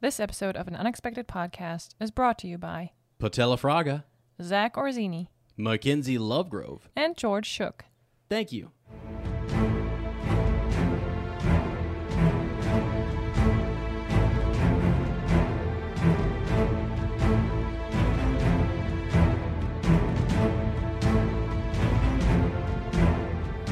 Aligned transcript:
This 0.00 0.18
episode 0.18 0.56
of 0.56 0.66
an 0.66 0.74
Unexpected 0.76 1.28
Podcast 1.28 1.90
is 2.00 2.10
brought 2.10 2.38
to 2.38 2.46
you 2.48 2.56
by 2.56 2.92
Patella 3.18 3.56
Fraga, 3.58 4.04
Zach 4.40 4.74
Orzini 4.76 5.28
Mackenzie 5.58 6.16
Lovegrove. 6.18 6.82
and 6.96 7.16
George 7.16 7.46
Shook. 7.46 7.84
Thank 8.30 8.50
you. 8.52 8.70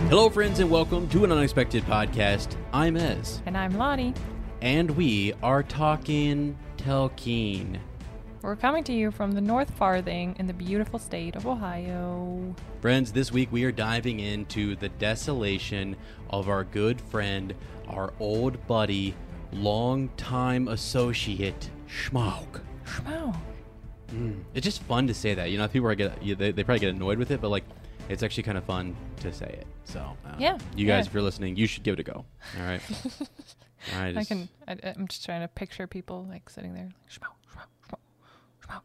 Hello, 0.08 0.30
friends, 0.30 0.58
and 0.58 0.70
welcome 0.70 1.06
to 1.10 1.24
an 1.24 1.30
unexpected 1.32 1.82
podcast. 1.84 2.56
I'm 2.72 2.96
Ez, 2.96 3.42
And 3.44 3.56
I'm 3.58 3.76
Lottie. 3.76 4.14
And 4.60 4.90
we 4.92 5.32
are 5.42 5.62
talking 5.62 6.56
Tolkien. 6.78 7.78
We're 8.42 8.56
coming 8.56 8.84
to 8.84 8.92
you 8.92 9.10
from 9.10 9.32
the 9.32 9.40
North 9.40 9.70
Farthing 9.74 10.34
in 10.38 10.46
the 10.46 10.52
beautiful 10.52 10.98
state 10.98 11.36
of 11.36 11.46
Ohio. 11.46 12.54
Friends, 12.80 13.12
this 13.12 13.30
week 13.32 13.50
we 13.52 13.64
are 13.64 13.72
diving 13.72 14.20
into 14.20 14.76
the 14.76 14.88
desolation 14.90 15.96
of 16.30 16.48
our 16.48 16.64
good 16.64 17.00
friend, 17.00 17.54
our 17.88 18.12
old 18.20 18.64
buddy, 18.66 19.14
longtime 19.52 20.68
associate, 20.68 21.70
Schmaug. 21.88 22.60
Schmo. 22.84 23.36
It's 24.54 24.64
just 24.64 24.82
fun 24.84 25.06
to 25.08 25.14
say 25.14 25.34
that. 25.34 25.50
You 25.50 25.58
know, 25.58 25.68
people 25.68 25.88
are 25.88 25.94
get 25.94 26.20
they, 26.20 26.50
they 26.52 26.64
probably 26.64 26.80
get 26.80 26.94
annoyed 26.94 27.18
with 27.18 27.30
it, 27.30 27.40
but 27.40 27.50
like, 27.50 27.64
it's 28.08 28.22
actually 28.22 28.44
kind 28.44 28.56
of 28.56 28.64
fun 28.64 28.96
to 29.20 29.32
say 29.32 29.46
it. 29.46 29.66
So 29.84 30.00
uh, 30.00 30.34
Yeah, 30.38 30.58
you 30.74 30.86
guys, 30.86 31.04
yeah. 31.04 31.08
if 31.08 31.14
you're 31.14 31.22
listening, 31.22 31.56
you 31.56 31.66
should 31.66 31.82
give 31.82 31.92
it 31.94 32.00
a 32.00 32.02
go. 32.04 32.24
All 32.58 32.64
right, 32.66 32.80
I 33.96 34.12
just- 34.12 34.28
can. 34.28 34.48
I, 34.66 34.76
I'm 34.96 35.08
just 35.08 35.24
trying 35.24 35.40
to 35.42 35.48
picture 35.48 35.86
people 35.86 36.26
like 36.28 36.48
sitting 36.50 36.74
there. 36.74 36.88
Schmo, 37.10 37.28
schmo, 37.52 37.62
schmo, 37.88 37.98
schmo. 38.66 38.80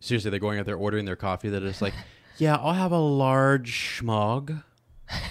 seriously, 0.00 0.30
they're 0.30 0.40
going 0.40 0.58
out 0.58 0.66
there 0.66 0.76
ordering 0.76 1.04
their 1.04 1.16
coffee. 1.16 1.48
They're 1.48 1.60
just 1.60 1.82
like, 1.82 1.94
yeah, 2.38 2.56
I'll 2.56 2.74
have 2.74 2.92
a 2.92 2.98
large 2.98 3.72
schmog. 3.72 4.62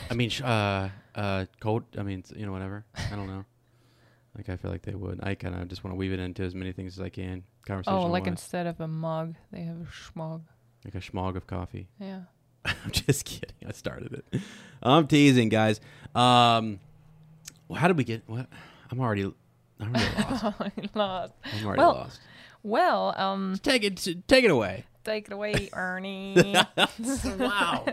I 0.10 0.14
mean, 0.14 0.30
sh- 0.30 0.42
uh, 0.42 0.90
uh, 1.16 1.46
cold. 1.60 1.84
I 1.98 2.04
mean, 2.04 2.24
you 2.36 2.46
know, 2.46 2.52
whatever. 2.52 2.86
I 3.12 3.16
don't 3.16 3.28
know. 3.28 3.46
Like, 4.38 4.50
I 4.50 4.58
feel 4.58 4.70
like 4.72 4.82
they 4.82 4.94
would. 4.96 5.22
I 5.24 5.36
kind 5.36 5.56
of 5.56 5.68
just 5.70 5.84
want 5.84 5.94
to 5.94 5.98
weave 5.98 6.12
it 6.12 6.20
into 6.20 6.44
as 6.44 6.54
many 6.56 6.72
things 6.74 6.98
as 6.98 7.02
I 7.02 7.10
can. 7.10 7.44
Conversation. 7.66 7.98
Oh, 7.98 8.08
like 8.08 8.28
instead 8.28 8.68
of 8.68 8.80
a 8.82 8.88
mug, 8.88 9.36
they 9.52 9.62
have 9.62 9.78
a 9.78 9.86
schmog. 9.86 10.42
like 10.84 10.96
a 10.96 11.00
schmog 11.00 11.36
of 11.38 11.48
coffee. 11.48 11.88
Yeah. 12.00 12.22
I'm 12.66 12.92
just 12.92 13.26
kidding. 13.26 13.56
I 13.66 13.72
started 13.72 14.14
it. 14.34 14.42
I'm 14.84 15.08
teasing, 15.08 15.50
guys. 15.50 15.80
Um, 16.14 16.80
well, 17.68 17.80
how 17.80 17.88
did 17.88 17.98
we 17.98 18.04
get? 18.04 18.24
What? 18.28 18.48
I'm 18.92 19.00
already. 19.00 19.32
I'm 19.80 19.96
already 19.96 20.16
lost. 20.96 20.96
Lost. 20.96 21.34
I'm 21.46 21.66
already 21.66 21.80
Well- 21.80 21.94
lost. 21.94 22.20
Well, 22.64 23.14
um, 23.18 23.56
Take 23.62 23.84
it. 23.84 23.98
Take 24.28 24.44
it 24.44 24.50
away. 24.50 24.86
take 25.04 25.28
it 25.28 25.34
away, 25.34 25.70
Ernie. 25.72 26.36
wow. 27.38 27.86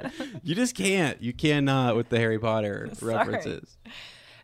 You 0.43 0.55
just 0.55 0.75
can't. 0.75 1.21
You 1.23 1.35
cannot 1.35 1.95
with 1.95 2.09
the 2.09 2.19
Harry 2.19 2.39
Potter 2.39 2.89
Sorry. 2.95 3.15
references. 3.17 3.77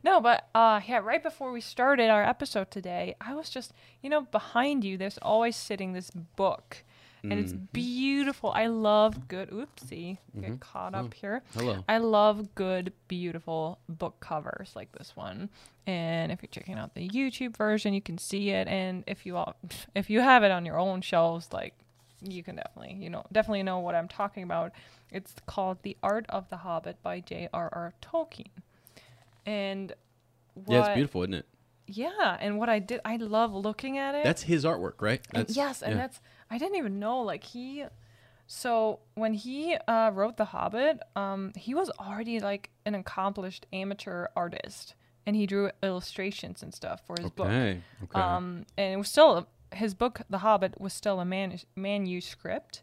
No, 0.04 0.20
but 0.20 0.48
uh 0.54 0.80
yeah, 0.86 0.98
right 0.98 1.22
before 1.22 1.50
we 1.50 1.60
started 1.62 2.10
our 2.10 2.22
episode 2.22 2.70
today, 2.70 3.14
I 3.22 3.34
was 3.34 3.48
just, 3.48 3.72
you 4.02 4.10
know, 4.10 4.20
behind 4.22 4.84
you 4.84 4.96
there's 4.98 5.18
always 5.22 5.56
sitting 5.56 5.92
this 5.94 6.10
book. 6.10 6.84
And 7.24 7.32
it's 7.32 7.52
Mm-hmm. 7.52 7.64
beautiful. 7.72 8.52
I 8.52 8.66
love 8.68 9.26
good 9.26 9.50
oopsie. 9.50 10.18
Get 10.40 10.60
caught 10.60 10.94
up 10.94 11.14
here. 11.14 11.42
Oh, 11.56 11.60
Hello. 11.60 11.84
I 11.88 11.98
love 11.98 12.54
good, 12.54 12.92
beautiful 13.08 13.80
book 13.88 14.20
covers 14.20 14.70
like 14.76 14.92
this 14.92 15.16
one. 15.16 15.48
And 15.88 16.30
if 16.30 16.42
you're 16.42 16.50
checking 16.50 16.74
out 16.74 16.94
the 16.94 17.08
YouTube 17.08 17.56
version, 17.56 17.94
you 17.94 18.02
can 18.02 18.18
see 18.18 18.50
it. 18.50 18.68
And 18.68 19.04
if 19.06 19.24
you 19.24 19.38
all, 19.38 19.56
if 19.94 20.10
you 20.10 20.20
have 20.20 20.44
it 20.44 20.50
on 20.50 20.66
your 20.66 20.78
own 20.78 21.00
shelves, 21.00 21.48
like 21.50 21.74
you 22.20 22.42
can 22.42 22.56
definitely, 22.56 23.02
you 23.02 23.08
know, 23.08 23.24
definitely 23.32 23.62
know 23.62 23.78
what 23.78 23.94
I'm 23.94 24.06
talking 24.06 24.42
about. 24.42 24.72
It's 25.10 25.34
called 25.46 25.78
The 25.82 25.96
Art 26.02 26.26
of 26.28 26.50
the 26.50 26.58
Hobbit 26.58 27.02
by 27.02 27.20
J.R.R. 27.20 27.94
Tolkien. 28.02 28.50
And 29.46 29.94
what, 30.52 30.74
Yeah, 30.74 30.80
it's 30.80 30.94
beautiful, 30.94 31.22
isn't 31.22 31.34
it? 31.34 31.46
Yeah, 31.86 32.36
and 32.38 32.58
what 32.58 32.68
I 32.68 32.80
did, 32.80 33.00
I 33.06 33.16
love 33.16 33.54
looking 33.54 33.96
at 33.96 34.14
it. 34.14 34.24
That's 34.24 34.42
his 34.42 34.66
artwork, 34.66 35.00
right? 35.00 35.26
And 35.32 35.48
yes, 35.48 35.80
and 35.80 35.94
yeah. 35.94 36.02
that's 36.02 36.20
I 36.50 36.58
didn't 36.58 36.76
even 36.76 36.98
know 36.98 37.22
like 37.22 37.44
he 37.44 37.86
so 38.46 39.00
when 39.14 39.32
he 39.32 39.76
uh, 39.86 40.10
wrote 40.12 40.36
The 40.38 40.46
Hobbit, 40.46 41.00
um, 41.16 41.52
he 41.54 41.74
was 41.74 41.90
already 42.00 42.40
like 42.40 42.70
an 42.86 42.94
accomplished 42.94 43.66
amateur 43.72 44.26
artist, 44.34 44.94
and 45.28 45.36
he 45.36 45.44
drew 45.46 45.70
illustrations 45.82 46.62
and 46.62 46.72
stuff 46.72 47.02
for 47.06 47.14
his 47.20 47.30
book. 47.30 47.46
okay. 47.48 47.82
Okay. 48.04 48.18
Um, 48.20 48.64
and 48.78 48.94
it 48.94 48.96
was 48.96 49.08
still 49.10 49.46
his 49.72 49.92
book, 49.92 50.22
The 50.30 50.38
Hobbit, 50.38 50.80
was 50.80 50.94
still 50.94 51.20
a 51.20 51.24
man- 51.26 51.60
manuscript. 51.76 52.80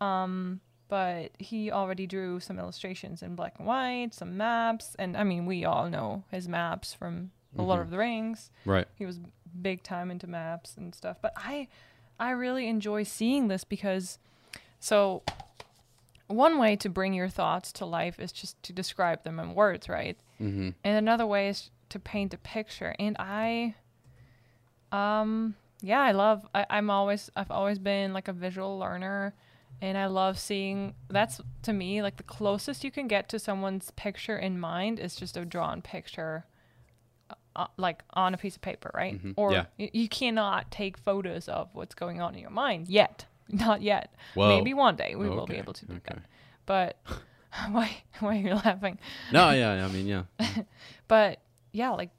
Um, 0.00 0.60
but 0.88 1.32
he 1.38 1.70
already 1.70 2.06
drew 2.06 2.40
some 2.40 2.58
illustrations 2.58 3.22
in 3.22 3.34
black 3.36 3.54
and 3.58 3.66
white, 3.66 4.14
some 4.14 4.36
maps, 4.36 4.96
and 4.98 5.16
I 5.16 5.24
mean, 5.24 5.44
we 5.46 5.64
all 5.64 5.88
know 5.90 6.24
his 6.30 6.48
maps 6.48 6.94
from 6.94 7.30
The 7.54 7.62
Lord 7.62 7.80
of 7.82 7.90
the 7.90 7.98
Rings 7.98 8.50
right. 8.64 8.86
he 8.96 9.04
was 9.06 9.20
big 9.60 9.82
time 9.82 10.10
into 10.10 10.26
maps 10.26 10.76
and 10.76 10.92
stuff 10.92 11.16
but 11.22 11.32
i 11.36 11.68
i 12.18 12.30
really 12.30 12.66
enjoy 12.66 13.04
seeing 13.04 13.46
this 13.46 13.62
because 13.62 14.18
so 14.80 15.22
one 16.26 16.58
way 16.58 16.74
to 16.74 16.88
bring 16.88 17.14
your 17.14 17.28
thoughts 17.28 17.70
to 17.74 17.84
life 17.86 18.18
is 18.18 18.32
just 18.32 18.60
to 18.64 18.72
describe 18.72 19.22
them 19.22 19.38
in 19.38 19.54
words 19.54 19.88
right 19.88 20.18
Mm-hmm. 20.40 20.70
and 20.82 20.96
another 20.98 21.24
way 21.24 21.48
is 21.48 21.70
to 21.94 21.98
paint 22.00 22.34
a 22.34 22.38
picture 22.38 22.94
and 22.98 23.16
i 23.18 23.74
um 24.92 25.54
yeah 25.82 26.00
i 26.00 26.12
love 26.12 26.46
I, 26.54 26.66
i'm 26.70 26.90
always 26.90 27.30
i've 27.36 27.50
always 27.50 27.78
been 27.78 28.12
like 28.12 28.28
a 28.28 28.32
visual 28.32 28.78
learner 28.78 29.34
and 29.80 29.96
i 29.98 30.06
love 30.06 30.38
seeing 30.38 30.94
that's 31.08 31.40
to 31.62 31.72
me 31.72 32.02
like 32.02 32.16
the 32.16 32.22
closest 32.22 32.84
you 32.84 32.90
can 32.90 33.08
get 33.08 33.28
to 33.30 33.38
someone's 33.38 33.90
picture 33.92 34.36
in 34.36 34.58
mind 34.58 34.98
is 34.98 35.16
just 35.16 35.36
a 35.36 35.44
drawn 35.44 35.82
picture 35.82 36.44
uh, 37.56 37.66
like 37.76 38.02
on 38.14 38.34
a 38.34 38.36
piece 38.36 38.56
of 38.56 38.62
paper 38.62 38.90
right 38.94 39.22
Mhm. 39.22 39.34
or 39.36 39.52
Yeah. 39.52 39.66
y- 39.78 39.90
you 39.92 40.08
cannot 40.08 40.70
take 40.70 40.96
photos 40.98 41.48
of 41.48 41.68
what's 41.72 41.94
going 41.94 42.20
on 42.20 42.34
in 42.34 42.40
your 42.40 42.50
mind 42.50 42.88
yet 42.88 43.26
not 43.48 43.82
yet 43.82 44.14
Whoa. 44.34 44.48
maybe 44.48 44.74
one 44.74 44.96
day 44.96 45.14
we 45.14 45.28
will 45.28 45.46
be 45.46 45.56
able 45.56 45.72
to 45.74 45.86
do 45.86 45.92
okay. 45.94 46.14
that 46.14 46.22
but 46.66 46.98
why 47.70 47.90
why 48.20 48.36
are 48.36 48.40
you 48.40 48.54
laughing 48.54 48.98
No, 49.32 49.50
yeah. 49.50 49.84
I 49.86 49.88
mean, 49.92 50.06
yeah. 50.06 50.24
but 51.08 51.38
yeah 51.74 51.90
like 51.90 52.10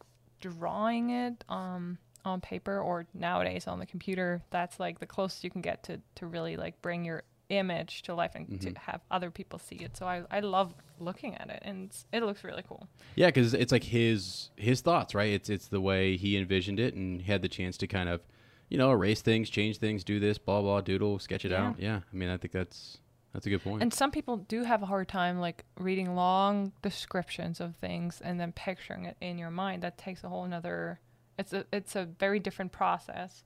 drawing 0.42 1.10
it 1.10 1.44
um 1.50 1.98
on 2.24 2.42
paper 2.42 2.80
or 2.80 3.06
nowadays 3.14 3.68
on 3.68 3.78
the 3.80 3.86
computer, 3.86 4.42
that's 4.50 4.80
like 4.80 5.00
the 5.00 5.06
closest 5.06 5.44
you 5.44 5.50
can 5.52 5.62
get 5.62 5.84
to 5.84 6.00
to 6.16 6.26
really 6.26 6.58
like 6.58 6.82
bring 6.82 7.06
your 7.06 7.22
image 7.50 8.02
to 8.02 8.16
life 8.16 8.32
and 8.34 8.60
to 8.60 8.74
have 8.80 9.02
other 9.12 9.30
people 9.30 9.60
see 9.60 9.76
it. 9.76 9.96
So 9.96 10.08
I 10.08 10.24
I 10.32 10.40
love 10.40 10.74
looking 11.00 11.36
at 11.36 11.50
it 11.52 11.62
and 11.64 11.96
it 12.12 12.24
looks 12.24 12.44
really 12.44 12.64
cool. 12.68 12.88
Yeah, 13.16 13.28
because 13.28 13.54
it's 13.54 13.72
like 13.72 13.84
his 13.84 14.50
his 14.56 14.82
thoughts, 14.82 15.14
right? 15.14 15.32
It's 15.34 15.50
it's 15.50 15.68
the 15.68 15.82
way 15.82 16.18
he 16.18 16.36
envisioned 16.36 16.80
it, 16.80 16.96
and 16.96 17.22
had 17.22 17.44
the 17.44 17.48
chance 17.50 17.78
to 17.78 17.88
kind 17.88 18.10
of, 18.10 18.22
you 18.70 18.78
know, 18.80 18.92
erase 18.92 19.22
things, 19.22 19.48
change 19.52 19.78
things, 19.78 20.04
do 20.04 20.20
this, 20.20 20.40
blah 20.40 20.62
blah, 20.62 20.82
doodle, 20.82 21.20
sketch 21.20 21.46
it 21.46 21.52
Yeah. 21.52 21.68
out. 21.68 21.80
Yeah, 21.80 22.00
I 22.12 22.16
mean, 22.16 22.30
I 22.30 22.38
think 22.38 22.54
that's 22.54 22.98
that's 23.36 23.46
a 23.46 23.50
good 23.50 23.62
point. 23.64 23.82
And 23.84 23.94
some 23.94 24.12
people 24.12 24.38
do 24.38 24.64
have 24.64 24.82
a 24.82 24.86
hard 24.86 25.10
time 25.10 25.40
like 25.40 25.66
reading 25.78 26.16
long 26.16 26.72
descriptions 26.82 27.60
of 27.60 27.76
things 27.76 28.22
and 28.24 28.40
then 28.40 28.54
picturing 28.54 29.04
it 29.04 29.18
in 29.20 29.38
your 29.38 29.52
mind. 29.52 29.84
That 29.84 29.98
takes 29.98 30.24
a 30.24 30.30
whole 30.30 30.46
nother 30.48 31.00
it's 31.38 31.52
a 31.52 31.66
it's 31.74 31.98
a 31.98 32.06
very 32.06 32.40
different 32.40 32.72
process. 32.72 33.44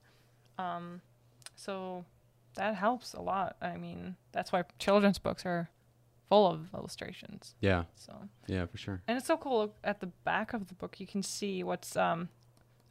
Um 0.58 1.00
so 1.56 2.04
that 2.54 2.76
helps 2.76 3.14
a 3.14 3.20
lot. 3.20 3.56
I 3.60 3.76
mean, 3.76 4.14
that's 4.32 4.52
why 4.52 4.62
children's 4.78 5.18
books 5.18 5.44
are 5.44 5.70
full 6.28 6.46
of 6.46 6.68
illustrations. 6.72 7.54
yeah, 7.60 7.84
So 7.96 8.12
yeah, 8.46 8.66
for 8.66 8.78
sure. 8.78 9.02
and 9.08 9.18
it's 9.18 9.26
so 9.26 9.36
cool 9.36 9.74
at 9.82 9.98
the 9.98 10.06
back 10.24 10.52
of 10.52 10.68
the 10.68 10.74
book 10.74 11.00
you 11.00 11.06
can 11.06 11.24
see 11.24 11.64
what's 11.64 11.96
um 11.96 12.28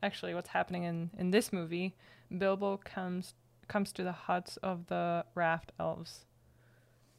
actually 0.04 0.34
what's 0.34 0.50
happening 0.50 0.84
in 0.84 1.12
in 1.18 1.32
this 1.32 1.54
movie. 1.54 1.96
Bilbo 2.38 2.78
comes 2.84 3.36
comes 3.70 3.94
to 3.94 4.04
the 4.04 4.12
huts 4.12 4.58
of 4.58 4.88
the 4.88 5.24
raft 5.34 5.72
elves. 5.80 6.26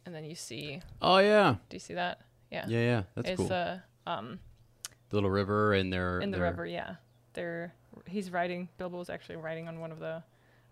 And 0.07 0.15
then 0.15 0.25
you 0.25 0.35
see 0.35 0.81
Oh 1.03 1.19
yeah, 1.19 1.57
do 1.69 1.77
you 1.77 1.81
see 1.81 1.95
that? 1.95 2.21
Yeah. 2.51 2.65
yeah, 2.69 2.79
yeah. 2.81 3.03
That's 3.15 3.29
it's 3.31 3.37
cool. 3.39 3.53
uh 3.53 3.77
um 4.07 4.39
the 5.11 5.17
little 5.17 5.31
river, 5.31 5.73
and 5.75 5.93
they're 5.93 6.21
in 6.21 6.31
the 6.31 6.39
they're- 6.39 6.47
river, 6.47 6.67
yeah. 6.67 6.95
They're 7.35 7.73
he's 8.07 8.31
riding 8.31 8.69
Bilbo 8.79 8.97
Bilbo's 8.97 9.11
actually 9.11 9.37
riding 9.37 9.69
on 9.69 9.79
one 9.81 9.93
of 9.93 9.99
the 10.01 10.23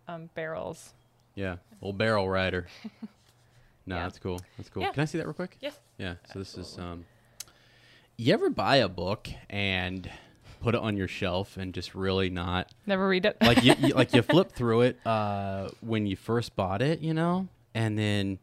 um 0.08 0.30
barrels. 0.34 0.94
Yeah, 1.34 1.56
old 1.82 1.98
barrel 1.98 2.28
rider. 2.28 2.66
no, 3.86 3.96
Yeah. 3.96 4.02
that's 4.04 4.18
cool. 4.18 4.40
That's 4.56 4.68
cool. 4.68 4.82
Yeah. 4.82 4.90
Can 4.92 5.02
I 5.02 5.04
see 5.04 5.18
that 5.18 5.26
real 5.26 5.34
quick? 5.34 5.56
Yes. 5.60 5.78
Yeah. 5.98 6.14
So 6.32 6.38
this 6.40 6.56
is 6.56 6.78
um. 6.78 7.04
You 8.16 8.34
ever 8.34 8.50
buy 8.50 8.76
a 8.76 8.88
book 8.88 9.28
and 9.48 10.10
put 10.60 10.74
it 10.74 10.80
on 10.80 10.96
your 10.96 11.06
shelf 11.06 11.56
and 11.56 11.72
just 11.72 11.94
really 11.94 12.28
not 12.30 12.72
Never 12.84 13.06
read 13.06 13.24
it. 13.26 13.36
like 13.40 13.62
you, 13.62 13.74
you 13.78 13.94
like 13.94 14.12
you 14.12 14.22
flip 14.34 14.50
through 14.50 14.80
it 14.80 14.98
uh 15.06 15.68
when 15.80 16.06
you 16.08 16.16
first 16.16 16.56
bought 16.56 16.82
it, 16.82 16.98
you 17.00 17.14
know, 17.14 17.46
and 17.74 17.96
then 17.96 18.40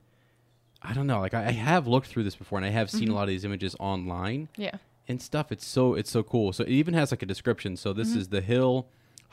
I 0.88 0.94
don't 0.94 1.08
know, 1.08 1.20
like 1.20 1.34
I, 1.34 1.48
I 1.48 1.52
have 1.52 1.88
looked 1.88 2.08
through 2.08 2.24
this 2.24 2.36
before 2.36 2.58
and 2.58 2.66
I 2.66 2.70
have 2.70 2.90
seen 2.90 3.10
a 3.10 3.16
lot 3.16 3.24
of 3.24 3.30
these 3.30 3.46
images 3.46 3.76
online 3.80 4.50
yeah. 4.56 4.76
and 5.08 5.22
stuff. 5.22 5.52
It's 5.52 5.66
so 5.66 5.96
it's 5.96 6.12
so 6.12 6.24
cool. 6.24 6.54
So 6.54 6.64
it 6.64 6.70
even 6.70 6.94
has 6.94 7.12
like 7.12 7.24
a 7.24 7.26
description. 7.26 7.76
So 7.76 7.94
this 7.94 8.16
is 8.16 8.30
the 8.30 8.42
hill 8.42 8.88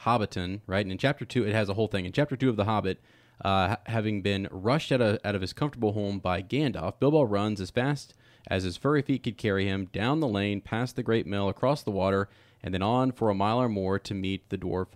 Hobbiton, 0.05 0.61
right? 0.67 0.85
And 0.85 0.93
in 0.93 0.99
chapter 0.99 1.25
two, 1.25 1.47
it 1.47 1.53
has 1.53 1.69
a 1.69 1.75
whole 1.75 1.89
thing. 1.89 2.07
In 2.07 2.13
chapter 2.13 2.37
two 2.37 2.49
of 2.49 2.57
the 2.57 2.65
Hobbit, 2.65 2.99
uh, 3.45 3.69
ha- 3.69 3.81
having 3.87 4.23
been 4.23 4.49
rushed 4.51 4.93
out 4.93 5.01
of 5.01 5.19
out 5.25 5.35
of 5.35 5.41
his 5.41 5.53
comfortable 5.53 5.93
home 5.93 6.19
by 6.19 6.43
Gandalf, 6.43 6.99
Bilbo 6.99 7.23
runs 7.23 7.61
as 7.61 7.71
fast 7.71 8.15
as 8.49 8.65
his 8.65 8.77
furry 8.77 9.03
feet 9.03 9.23
could 9.23 9.39
carry 9.39 9.67
him 9.67 9.87
down 9.93 10.21
the 10.21 10.29
lane, 10.29 10.61
past 10.61 10.97
the 10.97 11.03
great 11.03 11.27
mill, 11.27 11.49
across 11.49 11.83
the 11.83 11.91
water, 11.91 12.29
and 12.63 12.75
then 12.75 12.83
on 12.83 13.13
for 13.13 13.31
a 13.31 13.35
mile 13.35 13.61
or 13.61 13.69
more 13.69 13.99
to 13.99 14.15
meet 14.15 14.49
the 14.49 14.59
dwarf 14.59 14.89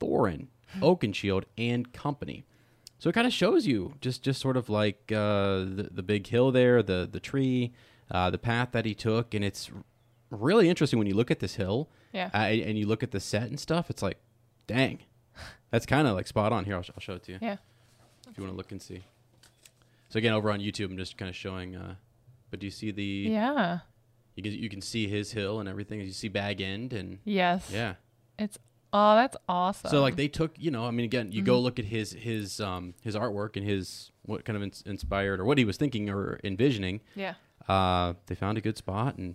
Thorin, 0.00 0.48
Oakenshield, 0.78 1.44
and 1.56 1.92
company. 1.92 2.44
So 3.00 3.10
it 3.10 3.14
kind 3.14 3.26
of 3.26 3.32
shows 3.32 3.66
you 3.66 3.94
just 4.00 4.22
just 4.22 4.40
sort 4.40 4.56
of 4.56 4.68
like 4.68 5.10
uh, 5.10 5.64
the 5.64 5.88
the 5.90 6.02
big 6.02 6.26
hill 6.28 6.52
there, 6.52 6.82
the 6.82 7.08
the 7.10 7.18
tree, 7.18 7.72
uh, 8.10 8.30
the 8.30 8.38
path 8.38 8.68
that 8.72 8.84
he 8.84 8.94
took, 8.94 9.34
and 9.34 9.42
it's 9.44 9.70
really 10.30 10.68
interesting 10.68 10.98
when 10.98 11.08
you 11.08 11.14
look 11.14 11.30
at 11.30 11.40
this 11.40 11.54
hill, 11.56 11.88
Yeah. 12.12 12.30
uh, 12.32 12.36
and 12.38 12.78
you 12.78 12.86
look 12.86 13.02
at 13.02 13.10
the 13.10 13.18
set 13.18 13.44
and 13.48 13.58
stuff. 13.58 13.90
It's 13.90 14.02
like, 14.02 14.18
dang, 14.66 15.00
that's 15.70 15.86
kind 15.86 16.06
of 16.06 16.14
like 16.14 16.26
spot 16.28 16.52
on. 16.52 16.64
Here, 16.66 16.76
I'll, 16.76 16.82
sh- 16.82 16.90
I'll 16.94 17.00
show 17.00 17.14
it 17.14 17.22
to 17.24 17.32
you 17.32 17.38
Yeah. 17.42 17.56
if 18.28 18.36
you 18.38 18.44
want 18.44 18.52
to 18.52 18.56
look 18.56 18.70
and 18.70 18.80
see. 18.80 19.02
So 20.10 20.18
again, 20.18 20.32
over 20.32 20.50
on 20.50 20.60
YouTube, 20.60 20.86
I'm 20.90 20.96
just 20.98 21.16
kind 21.16 21.28
of 21.28 21.34
showing. 21.34 21.74
Uh, 21.76 21.94
but 22.50 22.60
do 22.60 22.66
you 22.66 22.70
see 22.70 22.90
the? 22.90 23.02
Yeah. 23.02 23.78
You 24.36 24.42
can, 24.42 24.52
you 24.52 24.68
can 24.68 24.80
see 24.82 25.08
his 25.08 25.32
hill 25.32 25.58
and 25.58 25.68
everything. 25.68 26.00
You 26.00 26.12
see 26.12 26.28
Bag 26.28 26.60
End 26.60 26.92
and 26.92 27.18
Yes. 27.24 27.70
yeah. 27.72 27.94
It's 28.38 28.58
oh 28.92 29.14
that's 29.16 29.36
awesome. 29.48 29.90
So 29.90 30.00
like 30.00 30.16
they 30.16 30.28
took, 30.28 30.52
you 30.58 30.70
know, 30.70 30.84
I 30.86 30.90
mean, 30.90 31.04
again, 31.04 31.32
you 31.32 31.42
go 31.42 31.58
look 31.60 31.78
at 31.78 31.84
his 31.84 32.12
his 32.12 32.60
um 32.60 32.94
his 33.02 33.14
artwork 33.16 33.56
and 33.56 33.66
his 33.66 34.10
what 34.22 34.44
kind 34.44 34.56
of 34.56 34.62
ins- 34.62 34.82
inspired 34.86 35.40
or 35.40 35.44
what 35.44 35.58
he 35.58 35.64
was 35.64 35.76
thinking 35.76 36.08
or 36.10 36.38
envisioning. 36.44 37.00
Yeah. 37.14 37.34
Uh, 37.68 38.14
they 38.26 38.34
found 38.34 38.58
a 38.58 38.60
good 38.60 38.76
spot 38.76 39.16
and. 39.16 39.34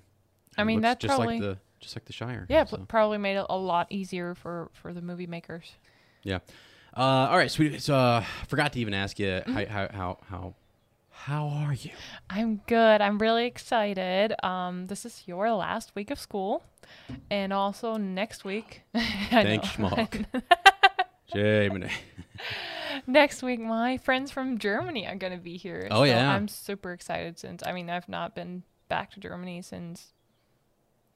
I 0.58 0.64
mean, 0.64 0.80
that's 0.82 1.02
just 1.02 1.14
probably- 1.16 1.40
like 1.40 1.42
the 1.42 1.58
just 1.82 1.96
like 1.96 2.06
the 2.06 2.14
Shire. 2.14 2.46
Yeah, 2.50 2.64
so. 2.64 2.78
probably 2.88 3.18
made 3.18 3.36
it 3.38 3.46
a 3.50 3.58
lot 3.58 3.88
easier 3.90 4.34
for 4.36 4.70
for 4.74 4.94
the 4.94 5.02
movie 5.02 5.28
makers. 5.28 5.74
Yeah. 6.24 6.40
Uh, 6.96 7.28
all 7.30 7.38
right, 7.38 7.52
sweetie. 7.52 7.80
So, 7.80 7.94
uh, 7.94 8.24
forgot 8.48 8.72
to 8.74 8.80
even 8.80 8.94
ask 8.94 9.20
you 9.20 9.28
Mm-hmm. 9.28 9.54
how, 9.72 9.88
how 9.92 10.18
how 10.30 10.54
how 11.24 11.48
are 11.48 11.74
you? 11.74 11.92
I'm 12.30 12.62
good. 12.68 13.02
I'm 13.02 13.18
really 13.18 13.46
excited. 13.46 14.34
Um, 14.46 14.88
this 14.88 15.06
is 15.06 15.24
your 15.26 15.52
last 15.54 15.96
week 15.96 16.12
of 16.12 16.20
school, 16.20 16.64
and 17.32 17.52
also 17.52 17.98
next 17.98 18.44
week. 18.46 18.82
Thanks, 18.94 19.70
schmuck. 19.70 20.26
Jamie. 21.34 21.90
next 23.08 23.42
week, 23.42 23.60
my 23.60 23.98
friends 23.98 24.30
from 24.32 24.58
Germany 24.60 25.08
are 25.08 25.16
gonna 25.16 25.38
be 25.38 25.58
here. 25.58 25.88
Oh, 25.90 26.04
yeah. 26.04 26.34
I'm 26.34 26.48
super 26.48 26.92
excited. 26.94 27.40
Since 27.40 27.64
I 27.66 27.72
mean, 27.72 27.90
I've 27.90 28.08
not 28.10 28.36
been 28.36 28.64
back 28.88 29.12
to 29.12 29.20
Germany 29.20 29.62
since 29.64 30.14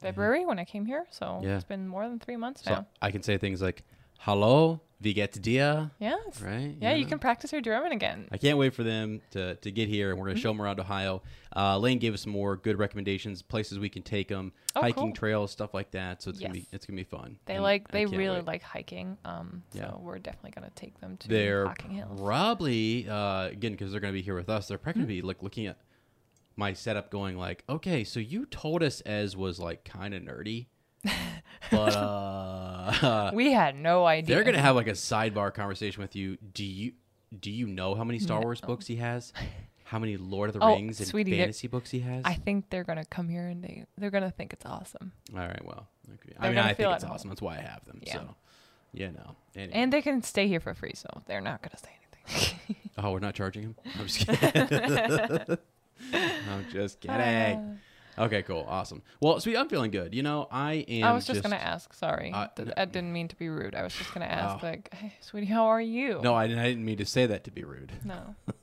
February 0.00 0.44
when 0.44 0.58
I 0.58 0.64
came 0.64 0.86
here, 0.86 1.06
so 1.10 1.40
Yeah. 1.42 1.54
it's 1.56 1.64
been 1.64 1.86
more 1.86 2.08
than 2.08 2.18
three 2.18 2.36
months 2.36 2.64
So 2.64 2.70
now. 2.74 2.86
I 3.00 3.10
can 3.10 3.22
say 3.22 3.38
things 3.38 3.62
like 3.62 3.84
"Hello, 4.24 4.80
wie 5.00 5.12
geht's 5.14 5.38
dir?" 5.38 5.90
Yeah. 5.98 6.16
Right? 6.42 6.76
Yeah, 6.80 6.94
you 6.94 7.06
can 7.06 7.18
practice 7.18 7.52
your 7.52 7.60
German 7.60 7.92
again. 7.92 8.28
I 8.30 8.36
can't 8.36 8.58
wait 8.58 8.74
for 8.74 8.82
them 8.82 9.20
to, 9.32 9.54
to 9.56 9.70
get 9.70 9.88
here, 9.88 10.10
and 10.10 10.18
we're 10.18 10.26
going 10.26 10.36
Mm-hmm. 10.36 10.40
to 10.40 10.42
show 10.42 10.50
them 10.52 10.60
around 10.62 10.78
Ohio. 10.80 11.22
Uh, 11.56 11.78
Lane 11.78 11.98
gave 11.98 12.12
us 12.14 12.22
some 12.22 12.32
more 12.32 12.56
good 12.56 12.78
recommendations, 12.78 13.40
places 13.42 13.78
we 13.78 13.88
can 13.88 14.02
take 14.02 14.28
them, 14.28 14.52
Oh, 14.76 14.82
hiking 14.82 15.08
cool. 15.08 15.12
trails, 15.12 15.50
stuff 15.50 15.72
like 15.74 15.90
that. 15.92 16.22
So 16.22 16.30
it's 16.30 16.38
gonna 16.40 16.52
be 16.54 16.66
it's 16.72 16.86
gonna 16.86 16.96
be 16.96 17.04
fun. 17.04 17.38
They 17.46 17.54
And 17.54 17.62
like 17.62 17.88
they 17.88 18.06
really 18.06 18.36
wait. 18.38 18.46
like 18.46 18.62
hiking. 18.62 19.16
Um, 19.24 19.62
Yeah. 19.72 19.92
we're 19.96 20.18
definitely 20.18 20.50
gonna 20.52 20.70
take 20.74 21.00
them 21.00 21.16
to 21.16 21.28
They're 21.28 21.66
Hocking 21.66 21.90
Hills. 21.92 22.20
probably 22.20 23.08
uh, 23.08 23.46
again 23.46 23.72
because 23.72 23.90
they're 23.92 24.00
going 24.00 24.12
to 24.12 24.18
be 24.18 24.22
here 24.22 24.34
with 24.36 24.48
us. 24.48 24.68
They're 24.68 24.78
probably 24.78 25.02
Mm-hmm. 25.02 25.08
be 25.08 25.22
like 25.22 25.42
looking 25.42 25.66
at 25.66 25.78
my 26.56 26.72
setup, 26.74 27.10
going 27.10 27.38
like, 27.38 27.64
okay, 27.68 28.04
so 28.04 28.20
you 28.20 28.44
told 28.44 28.82
us 28.82 29.02
Ez 29.06 29.34
was 29.36 29.58
like 29.58 29.82
kind 29.84 30.12
of 30.14 30.22
nerdy, 30.22 30.66
but 31.70 31.96
uh, 31.96 33.30
we 33.34 33.52
had 33.52 33.76
no 33.76 34.04
idea. 34.06 34.34
they're 34.34 34.44
going 34.44 34.56
to 34.56 34.62
have 34.62 34.76
like 34.76 34.88
a 34.88 34.92
sidebar 34.92 35.52
conversation 35.52 36.02
with 36.02 36.16
you. 36.16 36.36
Do 36.54 36.64
you 36.64 36.92
do 37.38 37.50
you 37.50 37.66
know 37.66 37.94
how 37.94 38.04
many 38.04 38.18
Star 38.18 38.40
Wars 38.40 38.60
books 38.60 38.86
he 38.86 38.96
has? 38.96 39.32
How 39.84 39.98
many 39.98 40.16
Lord 40.16 40.50
of 40.50 40.54
the 40.54 40.60
Oh, 40.62 40.76
Rings 40.76 41.00
and 41.00 41.08
sweetie, 41.08 41.36
fantasy 41.36 41.66
books 41.66 41.90
he 41.90 41.98
has? 41.98 42.22
I 42.24 42.34
think 42.34 42.70
they're 42.70 42.84
gonna 42.84 43.04
come 43.04 43.28
here 43.28 43.48
and 43.48 43.60
they 43.64 43.86
they're 43.98 44.10
gonna 44.12 44.30
think 44.30 44.52
it's 44.52 44.64
awesome, 44.64 45.10
All 45.34 45.40
right, 45.40 45.64
well, 45.64 45.88
okay. 46.14 46.32
I 46.38 46.46
mean, 46.46 46.54
gonna 46.54 46.68
I 46.68 46.74
think 46.74 46.90
it's 46.94 47.02
at 47.02 47.08
home. 47.08 47.14
awesome. 47.16 47.28
That's 47.30 47.42
why 47.42 47.56
I 47.56 47.62
have 47.62 47.84
them. 47.86 47.98
Yeah. 48.04 48.12
So, 48.12 48.36
you 48.92 49.08
know. 49.10 49.34
Anyway. 49.56 49.72
and 49.74 49.92
they 49.92 50.00
can 50.00 50.22
stay 50.22 50.46
here 50.46 50.60
for 50.60 50.74
free, 50.74 50.92
so 50.94 51.08
they're 51.26 51.40
not 51.40 51.60
gonna 51.62 51.76
say 51.76 51.88
anything. 52.28 52.76
oh, 52.98 53.10
we're 53.10 53.18
not 53.18 53.34
charging 53.34 53.62
him. 53.64 53.74
I'm 53.98 54.06
just 54.06 54.28
kidding. 54.28 55.58
I'm 56.12 56.66
just 56.70 57.00
kidding. 57.00 57.80
Okay, 58.20 58.42
cool, 58.42 58.66
awesome. 58.68 59.02
Well, 59.20 59.40
sweet, 59.40 59.56
I'm 59.56 59.68
feeling 59.68 59.90
good. 59.90 60.14
You 60.14 60.22
know, 60.22 60.46
I 60.52 60.84
am. 60.88 61.04
I 61.04 61.12
was 61.12 61.26
just, 61.26 61.42
gonna 61.42 61.56
ask. 61.56 61.92
Sorry, 61.94 62.30
Uh, 62.32 62.48
no. 62.58 62.72
I 62.76 62.84
didn't 62.84 63.12
mean 63.12 63.28
to 63.28 63.36
be 63.36 63.48
rude. 63.48 63.74
I 63.74 63.82
was 63.82 63.94
just 63.94 64.12
gonna 64.12 64.26
ask, 64.26 64.62
Oh. 64.62 64.66
like, 64.66 64.92
hey, 64.94 65.14
sweetie, 65.20 65.46
how 65.46 65.66
are 65.66 65.80
you? 65.80 66.20
No, 66.22 66.34
I 66.34 66.46
didn't, 66.46 66.62
I 66.62 66.68
didn't 66.68 66.84
mean 66.84 66.98
to 66.98 67.06
say 67.06 67.26
that 67.26 67.44
to 67.44 67.50
be 67.50 67.64
rude. 67.64 67.92
no. 68.04 68.34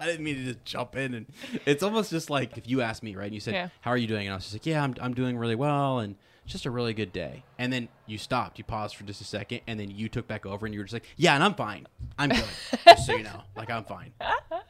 I 0.00 0.06
didn't 0.06 0.22
mean 0.24 0.36
to 0.36 0.44
just 0.44 0.64
jump 0.64 0.94
in 0.96 1.12
and. 1.14 1.26
It's 1.66 1.82
almost 1.82 2.10
just 2.10 2.30
like 2.30 2.56
if 2.56 2.68
you 2.68 2.82
asked 2.82 3.02
me, 3.02 3.16
right? 3.16 3.24
And 3.26 3.34
you 3.34 3.40
said, 3.40 3.54
Yeah. 3.54 3.68
"How 3.80 3.90
are 3.90 3.96
you 3.96 4.06
doing?" 4.06 4.26
And 4.26 4.32
I 4.32 4.36
was 4.36 4.44
just 4.44 4.54
like, 4.54 4.66
"Yeah, 4.66 4.82
I'm, 4.82 4.94
I'm 5.00 5.12
doing 5.14 5.36
really 5.36 5.56
well," 5.56 5.98
and 5.98 6.14
just 6.48 6.66
a 6.66 6.70
really 6.70 6.94
good 6.94 7.12
day. 7.12 7.44
And 7.58 7.72
then 7.72 7.88
you 8.06 8.18
stopped, 8.18 8.58
you 8.58 8.64
paused 8.64 8.96
for 8.96 9.04
just 9.04 9.20
a 9.20 9.24
second, 9.24 9.60
and 9.66 9.78
then 9.78 9.90
you 9.90 10.08
took 10.08 10.26
back 10.26 10.46
over, 10.46 10.66
and 10.66 10.74
you 10.74 10.80
were 10.80 10.84
just 10.84 10.94
like, 10.94 11.06
"Yeah, 11.16 11.34
and 11.34 11.44
I'm 11.44 11.54
fine. 11.54 11.86
I'm 12.18 12.30
good. 12.30 12.44
just 12.84 13.06
so 13.06 13.14
you 13.14 13.22
know, 13.22 13.42
like 13.56 13.70
I'm 13.70 13.84
fine." 13.84 14.12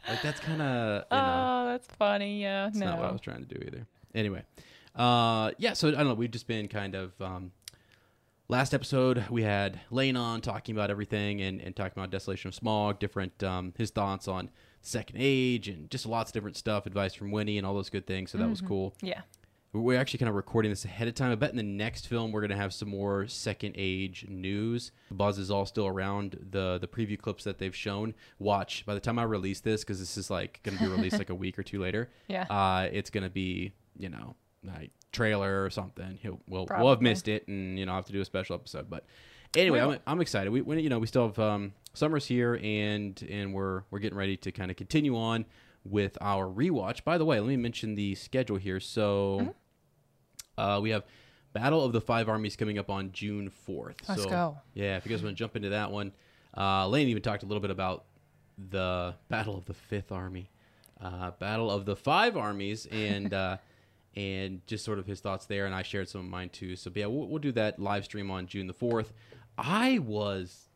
Like 0.09 0.23
that's 0.23 0.41
kind 0.41 0.63
of 0.63 1.05
you 1.11 1.17
know. 1.19 1.65
Oh, 1.67 1.67
that's 1.67 1.87
funny. 1.99 2.41
Yeah. 2.41 2.65
That's 2.65 2.79
no. 2.79 2.87
not 2.87 2.99
what 2.99 3.09
I 3.11 3.13
was 3.13 3.21
trying 3.21 3.45
to 3.45 3.55
do 3.55 3.63
either. 3.67 3.87
Anyway, 4.15 4.43
uh, 4.97 5.51
yeah. 5.59 5.75
So 5.75 5.89
I 5.89 5.91
don't 5.91 6.07
know. 6.07 6.15
We've 6.15 6.31
just 6.31 6.47
been 6.47 6.67
kind 6.69 6.95
of. 6.95 7.21
Um, 7.21 7.53
last 8.49 8.73
episode 8.73 9.27
we 9.29 9.43
had 9.43 9.79
Lane 9.91 10.17
on 10.17 10.41
talking 10.41 10.75
about 10.75 10.91
everything 10.91 11.43
and, 11.43 11.61
and 11.61 11.77
talking 11.77 11.93
about 11.95 12.11
Desolation 12.11 12.49
of 12.49 12.55
Smaug, 12.55 12.99
different 12.99 13.43
um, 13.45 13.75
his 13.77 13.91
thoughts 13.91 14.27
on 14.27 14.51
Second 14.81 15.17
Age 15.19 15.69
and 15.69 15.91
just 15.91 16.07
lots 16.07 16.31
of 16.31 16.35
different 16.35 16.57
stuff, 16.57 16.87
advice 16.87 17.15
from 17.15 17.31
Winnie 17.31 17.59
and 17.59 17.67
all 17.67 17.75
those 17.75 17.91
good 17.91 18.07
things. 18.07 18.31
So 18.31 18.39
that 18.39 18.49
was 18.49 18.61
cool. 18.61 18.95
Yeah. 19.03 19.21
We're 19.73 20.01
actually 20.01 20.19
kind 20.19 20.31
of 20.31 20.35
recording 20.35 20.71
this 20.71 20.85
ahead 20.87 21.09
of 21.09 21.15
time. 21.15 21.31
I 21.31 21.35
bet 21.35 21.51
in 21.51 21.57
the 21.57 21.63
next 21.63 22.07
film 22.07 22.33
we're 22.33 22.41
gonna 22.41 22.57
have 22.57 22.73
some 22.73 22.89
more 22.89 23.27
Second 23.29 23.75
Age 23.77 24.25
news. 24.29 24.93
Buzz 25.11 25.39
is 25.39 25.51
all 25.51 25.67
still 25.67 25.87
around 25.87 26.39
the 26.51 26.79
the 26.79 26.89
preview 26.89 27.19
clips 27.19 27.45
that 27.45 27.59
they've 27.59 27.77
shown. 27.77 28.15
Watch 28.39 28.87
by 28.87 28.95
the 28.95 29.01
time 29.01 29.19
I 29.19 29.25
release 29.25 29.61
this 29.61 29.85
because 29.85 29.99
this 29.99 30.17
is 30.17 30.31
like 30.31 30.61
gonna 30.63 30.79
be 30.79 30.87
released 30.87 31.19
like 31.19 31.31
a 31.31 31.35
week 31.35 31.59
or 31.59 31.63
two 31.63 31.81
later. 31.81 32.11
Yeah. 32.29 32.45
Uh, 32.45 32.89
it's 32.93 33.11
gonna 33.11 33.31
be 33.31 33.73
you 33.97 34.09
know 34.09 34.37
like 34.65 34.91
trailer 35.13 35.65
or 35.65 35.71
something, 35.71 36.19
he'll 36.21 36.41
we'll, 36.49 36.67
we'll 36.79 36.91
have 36.91 37.01
missed 37.01 37.29
it, 37.29 37.47
and 37.49 37.79
you 37.79 37.87
know 37.87 37.93
I 37.93 37.97
have 37.97 38.07
to 38.07 38.13
do 38.13 38.21
a 38.21 38.25
special 38.25 38.55
episode. 38.55 38.91
But 38.91 39.05
anyway, 39.57 39.81
I'm, 39.81 39.99
I'm 40.07 40.21
excited. 40.21 40.51
We, 40.51 40.63
we 40.63 40.81
you 40.81 40.89
know 40.89 40.99
we 40.99 41.07
still 41.07 41.29
have 41.29 41.39
um, 41.39 41.73
summer's 41.95 42.27
here, 42.27 42.59
and 42.63 43.21
and 43.31 43.55
we're 43.55 43.83
we're 43.91 43.99
getting 43.99 44.19
ready 44.19 44.37
to 44.39 44.53
kind 44.53 44.71
of 44.71 44.77
continue 44.77 45.17
on 45.17 45.47
with 45.91 46.17
our 46.21 46.47
rewatch. 46.47 47.05
By 47.05 47.19
the 47.19 47.25
way, 47.25 47.41
let 47.41 47.49
me 47.49 47.57
mention 47.57 47.95
the 47.95 48.15
schedule 48.15 48.57
here. 48.57 48.81
So 48.81 49.39
Mm-hmm. 49.41 50.61
uh, 50.61 50.81
we 50.81 50.91
have 50.91 51.05
Battle 51.53 51.85
of 51.85 51.93
the 51.93 52.01
Five 52.01 52.29
Armies 52.29 52.57
coming 52.57 52.79
up 52.79 52.91
on 52.91 53.13
June 53.13 53.51
4th. 53.69 53.97
Let's 54.09 54.23
so, 54.25 54.29
go. 54.29 54.59
Yeah, 54.75 54.97
if 54.97 55.07
you 55.07 55.11
guys 55.11 55.23
want 55.23 55.37
to 55.37 55.39
jump 55.39 55.57
into 55.57 55.71
that 55.71 55.91
one, 55.91 56.13
uh, 56.57 56.87
Lane 56.89 57.09
even 57.09 57.23
talked 57.23 57.43
a 57.43 57.47
little 57.47 57.61
bit 57.61 57.71
about 57.71 58.05
the 58.71 59.15
Battle 59.29 59.57
of 59.57 59.65
the 59.67 59.75
Fifth 59.75 60.13
Army, 60.13 60.51
uh, 61.01 61.31
Battle 61.33 61.71
of 61.71 61.85
the 61.85 61.97
Five 61.97 62.37
Armies, 62.37 62.87
and 62.91 63.33
uh, 63.33 63.57
and 64.17 64.67
just 64.67 64.85
sort 64.85 64.99
of 64.99 65.07
his 65.07 65.21
thoughts 65.21 65.47
there. 65.47 65.65
And 65.67 65.75
I 65.75 65.83
shared 65.83 66.09
some 66.09 66.21
of 66.23 66.27
mine 66.27 66.49
too. 66.51 66.75
So 66.77 66.91
yeah, 66.95 67.07
we'll, 67.07 67.29
we'll 67.29 67.39
do 67.39 67.53
that 67.53 67.79
live 67.79 68.05
stream 68.05 68.31
on 68.31 68.47
June 68.47 68.67
the 68.67 68.73
fourth. 68.75 69.13
I 69.57 69.99
was 70.01 70.69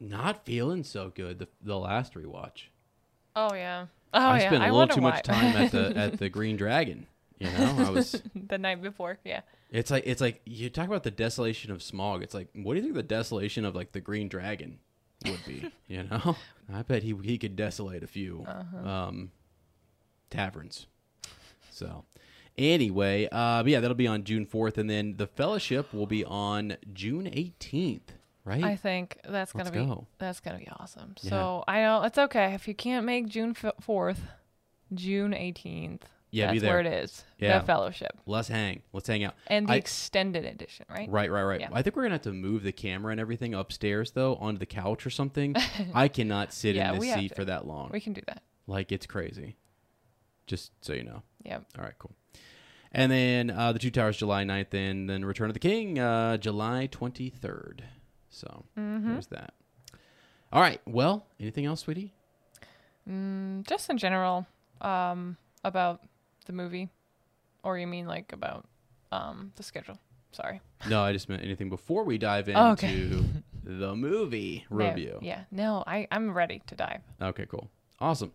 not 0.00 0.44
feeling 0.44 0.84
so 0.84 1.10
good 1.14 1.38
the, 1.38 1.48
the 1.62 1.78
last 1.78 2.14
rewatch. 2.14 2.64
Oh 3.34 3.54
yeah. 3.54 3.86
Oh 4.14 4.18
I 4.20 4.40
yeah. 4.40 4.48
spent 4.48 4.62
a 4.62 4.66
I 4.66 4.70
little 4.70 4.94
too 4.94 5.00
why. 5.02 5.10
much 5.10 5.22
time 5.24 5.56
at 5.56 5.72
the 5.72 5.96
at 5.96 6.18
the 6.18 6.28
Green 6.28 6.56
Dragon. 6.56 7.06
You 7.38 7.50
know, 7.50 7.74
I 7.86 7.90
was. 7.90 8.22
the 8.34 8.56
night 8.58 8.82
before. 8.82 9.18
Yeah. 9.24 9.42
It's 9.70 9.90
like 9.90 10.04
it's 10.06 10.20
like 10.20 10.40
you 10.46 10.70
talk 10.70 10.86
about 10.86 11.02
the 11.02 11.10
desolation 11.10 11.70
of 11.72 11.78
Smaug. 11.78 12.22
It's 12.22 12.32
like 12.34 12.48
what 12.54 12.72
do 12.74 12.76
you 12.78 12.82
think 12.82 12.94
the 12.94 13.02
desolation 13.02 13.64
of 13.64 13.74
like 13.74 13.92
the 13.92 14.00
Green 14.00 14.28
Dragon 14.28 14.78
would 15.26 15.44
be? 15.46 15.70
you 15.88 16.04
know, 16.04 16.36
I 16.72 16.82
bet 16.82 17.02
he 17.02 17.14
he 17.22 17.36
could 17.36 17.56
desolate 17.56 18.02
a 18.02 18.06
few 18.06 18.44
Uh-huh. 18.48 18.88
um, 18.88 19.32
taverns. 20.30 20.86
So 21.70 22.04
anyway, 22.56 23.28
uh, 23.30 23.64
yeah, 23.66 23.80
that'll 23.80 23.94
be 23.96 24.06
on 24.06 24.24
June 24.24 24.46
fourth, 24.46 24.78
and 24.78 24.88
then 24.88 25.16
the 25.18 25.26
Fellowship 25.26 25.92
will 25.92 26.06
be 26.06 26.24
on 26.24 26.76
June 26.94 27.26
eighteenth. 27.30 28.12
Right? 28.46 28.62
I 28.62 28.76
think 28.76 29.18
that's 29.28 29.52
gonna 29.52 29.64
Let's 29.64 29.76
be 29.76 29.84
go. 29.84 30.06
that's 30.18 30.38
gonna 30.40 30.58
be 30.58 30.68
awesome. 30.78 31.16
Yeah. 31.20 31.30
So 31.30 31.64
I 31.66 31.80
know 31.82 32.02
it's 32.04 32.16
okay 32.16 32.54
if 32.54 32.68
you 32.68 32.74
can't 32.74 33.04
make 33.04 33.26
June 33.28 33.54
fourth, 33.80 34.20
June 34.94 35.34
eighteenth. 35.34 36.06
Yeah, 36.30 36.46
that's 36.46 36.54
be 36.54 36.58
there. 36.60 36.70
where 36.74 36.80
it 36.80 36.86
is. 36.86 37.24
Yeah. 37.38 37.58
The 37.60 37.64
fellowship 37.66 38.10
Let's 38.26 38.48
hang. 38.48 38.82
Let's 38.92 39.08
hang 39.08 39.24
out. 39.24 39.34
and 39.46 39.66
the 39.68 39.72
I- 39.72 39.76
extended 39.76 40.44
edition, 40.44 40.84
right? 40.90 41.08
Right, 41.08 41.30
right, 41.30 41.42
right. 41.44 41.60
Yeah. 41.60 41.68
I 41.72 41.82
think 41.82 41.96
we're 41.96 42.02
gonna 42.02 42.14
have 42.16 42.22
to 42.22 42.32
move 42.32 42.62
the 42.62 42.72
camera 42.72 43.10
and 43.12 43.20
everything 43.20 43.52
upstairs 43.54 44.12
though 44.12 44.36
onto 44.36 44.58
the 44.58 44.66
couch 44.66 45.04
or 45.06 45.10
something. 45.10 45.56
I 45.94 46.08
cannot 46.08 46.52
sit 46.52 46.76
Yeah, 46.76 46.92
in 46.92 47.00
this 47.00 47.14
seat 47.14 47.34
for 47.34 47.44
that 47.44 47.66
long. 47.66 47.90
We 47.92 48.00
can 48.00 48.12
do 48.12 48.22
that. 48.26 48.42
Like 48.68 48.92
it's 48.92 49.06
crazy. 49.06 49.56
Just 50.46 50.70
so 50.82 50.92
you 50.92 51.02
know. 51.04 51.22
Yep. 51.44 51.64
All 51.78 51.84
right, 51.84 51.94
cool. 51.98 52.12
And 52.92 53.10
then 53.10 53.50
uh, 53.50 53.72
the 53.72 53.78
Two 53.80 53.90
Towers 53.90 54.16
July 54.16 54.44
9th, 54.44 54.72
and 54.72 55.10
then 55.10 55.24
Return 55.24 55.50
of 55.50 55.54
the 55.54 55.60
King 55.60 55.98
uh, 55.98 56.36
July 56.36 56.88
23rd. 56.90 57.80
So 58.36 58.64
Mm-hmm. 58.78 59.12
there's 59.12 59.26
that. 59.28 59.54
All 60.52 60.60
right. 60.60 60.80
Well, 60.86 61.24
anything 61.40 61.64
else, 61.64 61.80
sweetie? 61.80 62.12
Mm, 63.08 63.66
just 63.66 63.88
in 63.88 63.96
general, 63.98 64.46
um, 64.80 65.36
about 65.64 66.02
the 66.46 66.52
movie, 66.52 66.88
or 67.62 67.78
you 67.78 67.86
mean 67.86 68.06
like 68.06 68.32
about 68.32 68.66
um 69.12 69.52
the 69.56 69.62
schedule? 69.62 69.98
Sorry. 70.32 70.60
No, 70.88 71.02
I 71.02 71.12
just 71.12 71.28
meant 71.28 71.42
anything 71.42 71.68
before 71.70 72.04
we 72.04 72.16
dive 72.18 72.48
into 72.48 72.60
Oh, 72.60 72.72
okay. 72.72 72.94
the 73.64 73.96
movie 73.96 74.64
No, 74.70 74.76
review. 74.76 75.18
yeah. 75.22 75.44
No, 75.50 75.82
I 75.86 76.06
I'm 76.12 76.32
ready 76.32 76.60
to 76.66 76.74
dive. 76.76 77.00
Okay, 77.20 77.46
cool. 77.46 77.70
Awesome. 77.98 78.32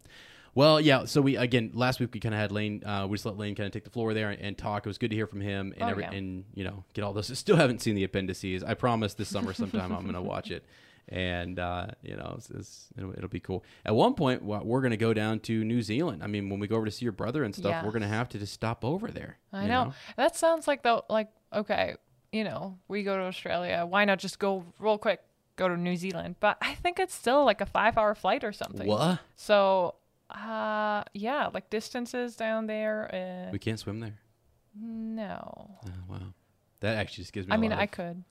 Well, 0.54 0.82
yeah. 0.82 1.06
So 1.06 1.22
we 1.22 1.38
again 1.38 1.72
last 1.74 2.00
week 2.00 2.14
we 2.14 2.20
kind 2.20 2.36
of 2.36 2.42
had 2.42 2.52
Lane. 2.52 2.84
Uh, 2.86 3.08
we 3.10 3.16
just 3.16 3.26
let 3.26 3.38
Lane 3.38 3.56
kind 3.56 3.68
of 3.68 3.74
take 3.74 3.84
the 3.86 3.90
floor 3.90 4.14
there 4.14 4.30
and, 4.32 4.42
and 4.42 4.58
talk. 4.58 4.86
It 4.86 4.90
was 4.90 4.98
good 4.98 5.10
to 5.12 5.16
hear 5.16 5.28
from 5.28 5.42
him 5.42 5.74
and 5.78 5.84
Oh, 5.84 5.88
every, 5.92 6.04
yeah. 6.04 6.12
and 6.12 6.44
you 6.54 6.64
know 6.64 6.84
get 6.94 7.04
all 7.04 7.14
those. 7.14 7.38
Still 7.38 7.56
haven't 7.56 7.82
seen 7.82 7.96
the 7.96 8.04
appendices. 8.04 8.64
I 8.64 8.74
promise 8.74 9.14
this 9.14 9.30
summer 9.30 9.54
sometime 9.54 9.92
I'm 9.94 10.06
gonna 10.06 10.22
watch 10.22 10.52
it, 10.52 10.66
and 11.08 11.58
uh, 11.58 11.88
you 12.04 12.16
know 12.18 12.36
it's, 12.38 12.50
it's, 12.50 12.88
it'll, 12.98 13.12
it'll 13.14 13.30
be 13.30 13.40
cool. 13.40 13.64
At 13.86 13.96
one 13.96 14.14
point 14.14 14.44
we're 14.44 14.82
gonna 14.82 14.98
go 14.98 15.14
down 15.14 15.40
to 15.42 15.64
New 15.64 15.82
Zealand. 15.82 16.22
I 16.24 16.28
mean, 16.28 16.50
when 16.50 16.60
we 16.60 16.68
go 16.68 16.76
over 16.76 16.86
to 16.86 16.92
see 16.92 17.06
your 17.06 17.12
brother 17.14 17.44
and 17.44 17.56
stuff, 17.56 17.86
we're 17.86 17.92
gonna 17.92 18.08
have 18.08 18.28
to 18.30 18.38
just 18.40 18.54
stop 18.54 18.84
over 18.84 19.08
there. 19.10 19.38
I 19.54 19.64
you 19.64 19.68
know. 19.70 19.94
That 20.18 20.36
sounds 20.36 20.68
like 20.68 20.84
the 20.84 21.04
like 21.10 21.30
okay, 21.54 21.96
you 22.34 22.44
know, 22.44 22.78
we 22.90 23.04
go 23.04 23.16
to 23.18 23.24
Australia. 23.24 23.86
Why 23.88 24.04
not 24.06 24.20
just 24.20 24.38
go 24.40 24.66
real 24.80 24.98
quick, 24.98 25.22
go 25.56 25.68
to 25.70 25.78
New 25.78 25.96
Zealand? 25.96 26.36
But 26.40 26.58
I 26.62 26.76
think 26.76 27.00
it's 27.00 27.16
still 27.16 27.46
like 27.46 27.62
a 27.62 27.66
five 27.66 27.98
hour 27.98 28.16
flight 28.16 28.44
or 28.44 28.52
something. 28.52 28.88
What? 28.88 29.20
So, 29.36 29.96
uh, 30.36 31.04
yeah, 31.14 31.50
like 31.54 31.70
distances 31.70 32.36
down 32.36 32.68
there. 32.68 33.10
Uh, 33.14 33.52
We 33.52 33.60
can't 33.60 33.80
swim 33.80 34.00
there. 34.00 34.18
no. 34.80 35.78
Oh, 35.86 35.90
wow. 36.10 36.18
That 36.80 36.98
actually 36.98 37.24
just 37.24 37.34
gives 37.34 37.48
me. 37.48 37.54
I 37.54 37.58
mean, 37.58 37.72
I 37.74 37.84
of- 37.84 37.92
could. 37.92 38.24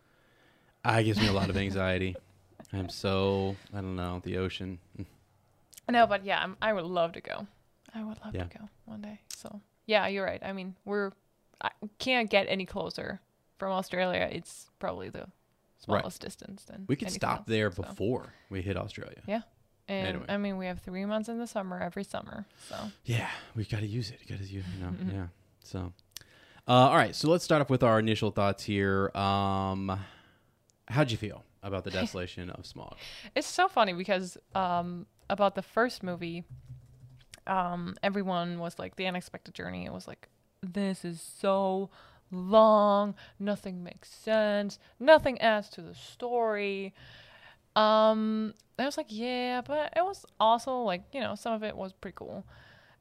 I 0.84 1.02
gives 1.02 1.20
me 1.20 1.28
a 1.28 1.32
lot 1.32 1.50
of 1.50 1.56
anxiety. 1.66 2.16
I'm 2.72 2.88
so 2.88 3.56
I 3.72 3.76
don't 3.76 3.96
know 3.96 4.20
the 4.24 4.38
ocean. 4.38 4.78
No, 5.90 6.06
but 6.06 6.24
yeah, 6.24 6.40
I'm, 6.42 6.56
I 6.62 6.72
would 6.72 6.84
love 6.84 7.12
to 7.12 7.20
go. 7.20 7.46
I 7.94 8.02
would 8.04 8.18
love 8.24 8.34
Yeah. 8.34 8.44
to 8.44 8.58
go 8.58 8.68
one 8.86 9.00
day. 9.02 9.20
So, 9.34 9.60
yeah, 9.86 10.06
you're 10.06 10.24
right. 10.24 10.40
I 10.44 10.52
mean, 10.52 10.76
we're 10.84 11.10
I 11.60 11.70
can't 11.98 12.30
get 12.30 12.46
any 12.48 12.64
closer 12.64 13.20
from 13.58 13.72
Australia. 13.72 14.28
It's 14.30 14.70
probably 14.78 15.08
the 15.10 15.26
Right. 15.88 16.00
smallest 16.00 16.20
distance. 16.20 16.64
Than 16.64 16.84
We 16.88 16.96
could 16.96 17.10
stop 17.10 17.38
else, 17.38 17.46
there 17.48 17.72
so. 17.72 17.82
before 17.82 18.34
we 18.50 18.60
hit 18.62 18.76
Australia. 18.76 19.22
Yeah. 19.26 19.42
And 19.90 20.06
Anyway. 20.06 20.24
I 20.28 20.36
mean, 20.36 20.56
we 20.56 20.66
have 20.66 20.80
three 20.80 21.04
months 21.04 21.28
in 21.28 21.38
the 21.38 21.48
summer 21.48 21.80
every 21.80 22.04
summer. 22.04 22.46
So 22.68 22.76
Yeah, 23.04 23.28
we've 23.56 23.68
got 23.68 23.80
to 23.80 23.86
use 23.88 24.10
it. 24.10 24.20
Got 24.28 24.38
to 24.38 24.44
use, 24.44 24.64
you 24.76 24.84
know. 24.84 24.92
Mm-hmm. 24.92 25.10
Yeah. 25.10 25.26
So, 25.64 25.92
uh, 26.68 26.72
all 26.72 26.96
right. 26.96 27.14
So 27.14 27.28
let's 27.28 27.42
start 27.44 27.60
off 27.60 27.70
with 27.70 27.82
our 27.82 27.98
initial 27.98 28.30
thoughts 28.30 28.62
here. 28.62 29.10
Um, 29.16 29.98
how'd 30.86 31.10
you 31.10 31.16
feel 31.16 31.44
about 31.64 31.82
the 31.82 31.90
desolation 32.00 32.50
of 32.50 32.62
Smaug? 32.64 32.94
it's 33.34 33.48
so 33.48 33.66
funny 33.66 33.92
because 33.92 34.38
um, 34.54 35.06
about 35.28 35.56
the 35.56 35.62
first 35.62 36.04
movie, 36.04 36.44
um, 37.48 37.96
everyone 38.02 38.60
was 38.60 38.78
like 38.78 38.94
the 38.94 39.06
unexpected 39.06 39.54
journey. 39.54 39.86
It 39.86 39.92
was 39.92 40.06
like 40.06 40.28
this 40.62 41.04
is 41.04 41.20
so 41.20 41.90
long. 42.30 43.16
Nothing 43.40 43.82
makes 43.82 44.08
sense. 44.08 44.78
Nothing 45.00 45.40
adds 45.40 45.68
to 45.70 45.82
the 45.82 45.94
story. 45.96 46.94
Um, 47.76 48.54
I 48.78 48.86
was 48.86 48.96
like, 48.96 49.06
yeah, 49.08 49.60
but 49.60 49.92
it 49.96 50.04
was 50.04 50.24
also 50.38 50.82
like 50.82 51.02
you 51.12 51.20
know 51.20 51.34
some 51.34 51.52
of 51.52 51.62
it 51.62 51.76
was 51.76 51.92
pretty 51.92 52.16
cool. 52.16 52.44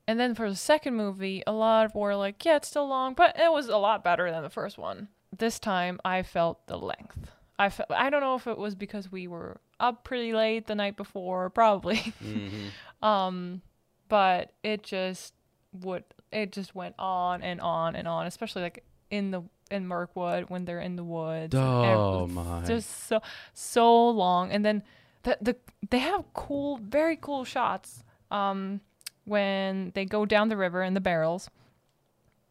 And 0.09 0.19
then 0.19 0.33
for 0.33 0.49
the 0.49 0.55
second 0.55 0.95
movie, 0.95 1.43
a 1.45 1.51
lot 1.51 1.93
were 1.93 2.15
like, 2.15 2.43
yeah, 2.43 2.55
it's 2.55 2.67
still 2.67 2.87
long, 2.87 3.13
but 3.13 3.37
it 3.37 3.51
was 3.51 3.67
a 3.67 3.77
lot 3.77 4.03
better 4.03 4.31
than 4.31 4.41
the 4.41 4.49
first 4.49 4.75
one. 4.79 5.07
This 5.37 5.59
time, 5.59 5.99
I 6.03 6.23
felt 6.23 6.65
the 6.65 6.79
length. 6.79 7.29
I 7.59 7.69
felt, 7.69 7.91
I 7.91 8.09
don't 8.09 8.21
know 8.21 8.33
if 8.33 8.47
it 8.47 8.57
was 8.57 8.73
because 8.73 9.11
we 9.11 9.27
were 9.27 9.61
up 9.79 10.03
pretty 10.03 10.33
late 10.33 10.65
the 10.65 10.73
night 10.73 10.97
before, 10.97 11.49
probably. 11.51 11.97
mm-hmm. 12.23 13.05
um, 13.07 13.61
but 14.07 14.53
it 14.63 14.81
just 14.81 15.35
would, 15.73 16.05
it 16.31 16.53
just 16.53 16.73
went 16.73 16.95
on 16.97 17.43
and 17.43 17.61
on 17.61 17.95
and 17.95 18.07
on, 18.07 18.25
especially 18.25 18.63
like 18.63 18.83
in 19.11 19.29
the 19.29 19.43
in 19.71 19.87
Mirkwood 19.87 20.49
when 20.49 20.65
they're 20.65 20.79
in 20.79 20.95
the 20.95 21.03
woods. 21.03 21.55
Oh, 21.55 22.27
my. 22.27 22.63
Just 22.65 23.07
so 23.07 23.21
so 23.53 24.09
long, 24.09 24.51
and 24.51 24.63
then 24.65 24.83
the 25.23 25.37
the 25.41 25.55
they 25.89 25.99
have 25.99 26.25
cool, 26.33 26.77
very 26.77 27.15
cool 27.15 27.43
shots. 27.45 28.03
Um, 28.31 28.81
when 29.25 29.91
they 29.93 30.05
go 30.05 30.25
down 30.25 30.49
the 30.49 30.57
river 30.57 30.81
in 30.83 30.93
the 30.95 31.01
barrels. 31.01 31.49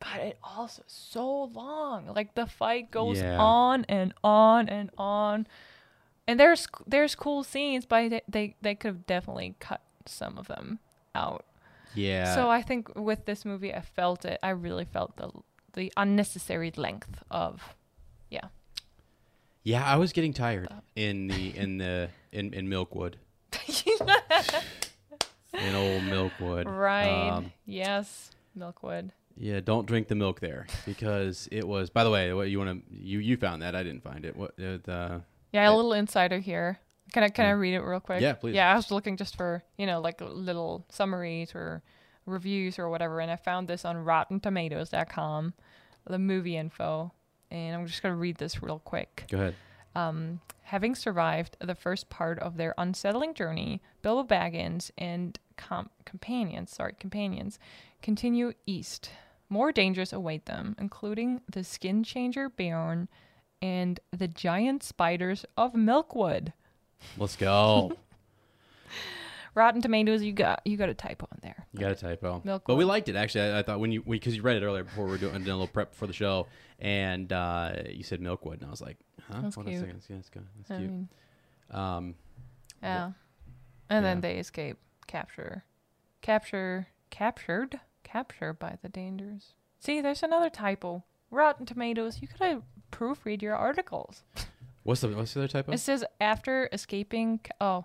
But 0.01 0.21
it 0.21 0.39
also 0.45 0.83
so 0.87 1.45
long. 1.45 2.07
Like 2.15 2.35
the 2.37 2.47
fight 2.47 2.91
goes 2.93 3.19
Yeah. 3.19 3.37
on 3.39 3.85
and 3.89 4.15
on 4.23 4.69
and 4.69 4.91
on. 4.97 5.47
And 6.29 6.39
there's 6.39 6.69
there's 6.87 7.17
cool 7.17 7.43
scenes, 7.43 7.85
but 7.85 8.11
they 8.11 8.21
they, 8.29 8.57
they 8.63 8.75
could 8.77 8.89
have 8.89 9.07
definitely 9.07 9.57
cut 9.59 9.81
some 10.07 10.39
of 10.39 10.47
them 10.47 10.79
out. 11.17 11.45
Yeah. 11.95 12.33
So 12.37 12.49
I 12.49 12.63
think 12.63 12.95
with 12.95 13.25
this 13.25 13.45
movie, 13.45 13.75
I 13.75 13.81
felt 13.81 14.25
it. 14.25 14.39
I 14.43 14.51
really 14.51 14.85
felt 14.85 15.17
the 15.17 15.31
the 15.75 15.93
unnecessary 15.97 16.73
length 16.77 17.23
of, 17.31 17.63
yeah. 18.31 18.49
yeah, 19.63 19.85
I 19.85 19.97
was 19.97 20.13
getting 20.13 20.33
tired 20.33 20.67
Stop. 20.67 20.85
in 20.97 21.29
the 21.29 21.57
in 21.57 21.79
the 21.79 22.09
in 22.33 22.53
in 22.55 22.69
Milkwood. 22.69 23.15
in 25.55 25.75
old 25.75 26.03
Milkwood. 26.03 26.67
right. 26.67 27.29
Um, 27.31 27.53
yes. 27.67 28.31
Milkwood. 28.57 29.11
yeah, 29.37 29.61
don't 29.61 29.87
drink 29.87 30.09
the 30.09 30.15
milk 30.15 30.41
there 30.41 30.67
because 30.85 31.49
it 31.53 31.67
was. 31.67 31.91
By 31.91 32.03
the 32.05 32.11
way, 32.11 32.33
what 32.33 32.51
you 32.51 32.59
want 32.59 32.85
to 32.89 32.95
you 32.95 33.19
you 33.21 33.37
found 33.37 33.63
that 33.63 33.75
I 33.75 33.83
didn't 33.83 34.03
find 34.03 34.25
it. 34.25 34.37
What 34.37 34.51
uh, 34.59 34.79
the 34.83 35.23
Yeah, 35.53 35.69
a 35.69 35.73
Uh, 35.73 35.77
little 35.77 35.93
insider 35.93 36.39
here. 36.39 36.79
Can 37.13 37.23
I 37.23 37.29
can 37.29 37.47
I 37.47 37.51
read 37.51 37.75
it 37.75 37.81
real 37.81 38.01
quick? 38.01 38.21
Yeah, 38.21 38.35
please. 38.35 38.55
Yeah, 38.55 38.73
I 38.73 38.77
was 38.77 38.91
looking 38.91 39.17
just 39.17 39.37
for 39.37 39.63
you 39.79 39.87
know 39.87 40.01
like 40.01 40.21
little 40.21 40.85
summaries 40.91 41.55
or 41.55 41.83
reviews 42.29 42.79
or 42.79 42.89
whatever, 42.89 43.21
and 43.21 43.31
I 43.31 43.37
found 43.37 43.69
this 43.69 43.85
on 43.85 43.97
RottenTomatoes.com, 44.05 45.55
the 46.07 46.19
movie 46.19 46.57
info, 46.57 47.13
and 47.51 47.75
I'm 47.75 47.87
just 47.87 48.03
gonna 48.03 48.17
read 48.17 48.37
this 48.37 48.63
real 48.63 48.79
quick. 48.79 49.25
go 49.31 49.39
ahead. 49.39 49.55
Um, 49.95 50.41
having 50.63 50.95
survived 50.95 51.57
the 51.61 51.75
first 51.75 52.09
part 52.09 52.39
of 52.39 52.57
their 52.57 52.75
unsettling 52.79 53.35
journey, 53.35 53.83
Bilbo 54.03 54.23
Baggins 54.33 54.91
and 54.97 55.39
com- 55.57 55.91
companions, 56.05 56.71
sorry, 56.71 56.95
companions, 56.99 57.59
continue 58.03 58.53
east 58.67 59.11
more 59.49 59.73
dangers 59.73 60.13
await 60.13 60.47
them, 60.47 60.77
including 60.79 61.41
the 61.51 61.65
skin 61.65 62.05
changer 62.05 62.49
Beorn 62.49 63.09
and 63.63 63.99
the 64.17 64.29
giant 64.29 64.83
spiders 64.83 65.45
of 65.57 65.73
Milkwood. 65.73 66.53
Let's 67.17 67.37
go. 67.37 67.93
Rotten 69.59 69.83
Tomatoes, 69.83 70.23
you 70.23 70.33
got 70.33 70.63
you 70.65 70.77
got 70.77 70.89
a 70.89 70.95
typo 70.95 71.27
in 71.33 71.41
there. 71.43 71.67
You 71.73 71.81
got 71.81 71.91
a 71.91 71.95
typo. 71.97 72.41
Milk 72.45 72.63
but 72.67 72.77
we 72.77 72.85
liked 72.85 73.09
it 73.09 73.17
actually. 73.17 73.51
I, 73.51 73.59
I 73.59 73.63
thought 73.63 73.81
when 73.81 73.93
you 73.93 74.03
because 74.03 74.35
you 74.37 74.43
read 74.43 74.57
it 74.57 74.65
earlier 74.65 74.85
before 74.85 75.05
we 75.05 75.11
were 75.11 75.19
doing, 75.19 75.33
doing 75.33 75.49
a 75.49 75.57
little 75.57 75.67
prep 75.67 75.95
for 75.95 76.07
the 76.07 76.13
show, 76.13 76.47
and 76.79 77.33
uh, 77.33 77.73
you 77.91 78.03
said 78.05 78.21
Milkwood, 78.21 78.55
and 78.61 78.65
I 78.67 78.71
was 78.71 78.81
like, 78.81 78.97
huh? 79.31 79.41
That's 79.43 79.55
Hold 79.57 79.67
cute. 79.67 79.81
second. 79.81 80.03
Yeah, 80.09 80.17
that's 80.17 80.31
good. 80.31 80.47
That's 80.59 80.71
I 80.71 80.77
cute. 80.79 80.91
mean, 80.91 81.09
Um, 81.71 82.15
yeah. 82.83 83.11
And 83.91 84.05
then 84.05 84.21
they 84.21 84.37
escape, 84.39 84.77
capture, 85.07 85.65
capture, 86.21 86.89
captured, 87.11 87.81
captured 88.05 88.55
by 88.59 88.77
the 88.83 88.89
dangers. 88.89 89.55
See, 89.81 90.01
there's 90.01 90.23
another 90.23 90.51
typo. 90.51 91.05
Rotten 91.31 91.67
Tomatoes, 91.67 92.21
you 92.23 92.29
gotta 92.39 92.63
proofread 92.93 93.43
your 93.43 93.55
articles. 93.57 94.23
what's 94.83 95.01
the 95.01 95.09
what's 95.09 95.35
the 95.35 95.41
other 95.41 95.49
typo? 95.49 95.73
It 95.73 95.79
says 95.79 96.05
after 96.21 96.69
escaping. 96.73 97.41
Oh, 97.61 97.85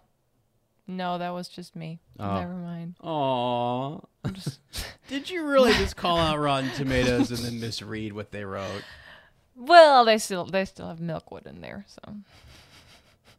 no, 0.87 1.17
that 1.17 1.29
was 1.29 1.47
just 1.47 1.75
me. 1.75 1.99
Oh. 2.19 2.39
Never 2.39 2.53
mind. 2.53 2.95
Aw. 3.01 3.99
Just. 4.31 4.59
Did 5.07 5.29
you 5.29 5.45
really 5.45 5.73
just 5.73 5.95
call 5.95 6.17
out 6.17 6.39
Rotten 6.39 6.69
Tomatoes 6.71 7.29
and 7.31 7.39
then 7.39 7.59
misread 7.59 8.13
what 8.13 8.31
they 8.31 8.43
wrote? 8.45 8.83
well, 9.55 10.03
they 10.05 10.17
still 10.17 10.45
they 10.45 10.65
still 10.65 10.87
have 10.87 10.99
Milkwood 10.99 11.45
in 11.45 11.61
there, 11.61 11.85
so 11.87 12.15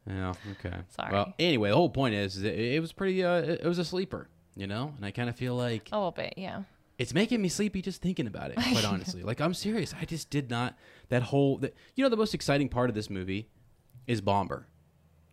Yeah. 0.06 0.34
Okay. 0.52 0.76
Sorry. 0.90 1.12
Well, 1.12 1.34
anyway, 1.38 1.70
the 1.70 1.76
whole 1.76 1.90
point 1.90 2.14
is, 2.14 2.36
is 2.36 2.44
it, 2.44 2.58
it 2.58 2.80
was 2.80 2.92
pretty. 2.92 3.24
Uh, 3.24 3.36
it, 3.36 3.60
it 3.62 3.66
was 3.66 3.78
a 3.78 3.84
sleeper, 3.84 4.28
you 4.54 4.66
know, 4.66 4.92
and 4.96 5.04
I 5.04 5.10
kind 5.10 5.28
of 5.28 5.36
feel 5.36 5.54
like 5.54 5.88
a 5.92 5.96
little 5.96 6.12
bit, 6.12 6.34
yeah. 6.36 6.62
it's 6.98 7.14
making 7.14 7.42
me 7.42 7.48
sleepy 7.48 7.82
just 7.82 8.00
thinking 8.02 8.26
about 8.26 8.50
it. 8.50 8.56
Quite 8.56 8.84
honestly, 8.88 9.22
like 9.22 9.40
I'm 9.40 9.54
serious. 9.54 9.94
I 9.98 10.04
just 10.04 10.30
did 10.30 10.50
not 10.50 10.76
that 11.08 11.22
whole. 11.24 11.58
That, 11.58 11.74
you 11.94 12.04
know, 12.04 12.10
the 12.10 12.16
most 12.16 12.34
exciting 12.34 12.68
part 12.68 12.90
of 12.90 12.94
this 12.94 13.10
movie 13.10 13.48
is 14.06 14.20
Bombur. 14.20 14.66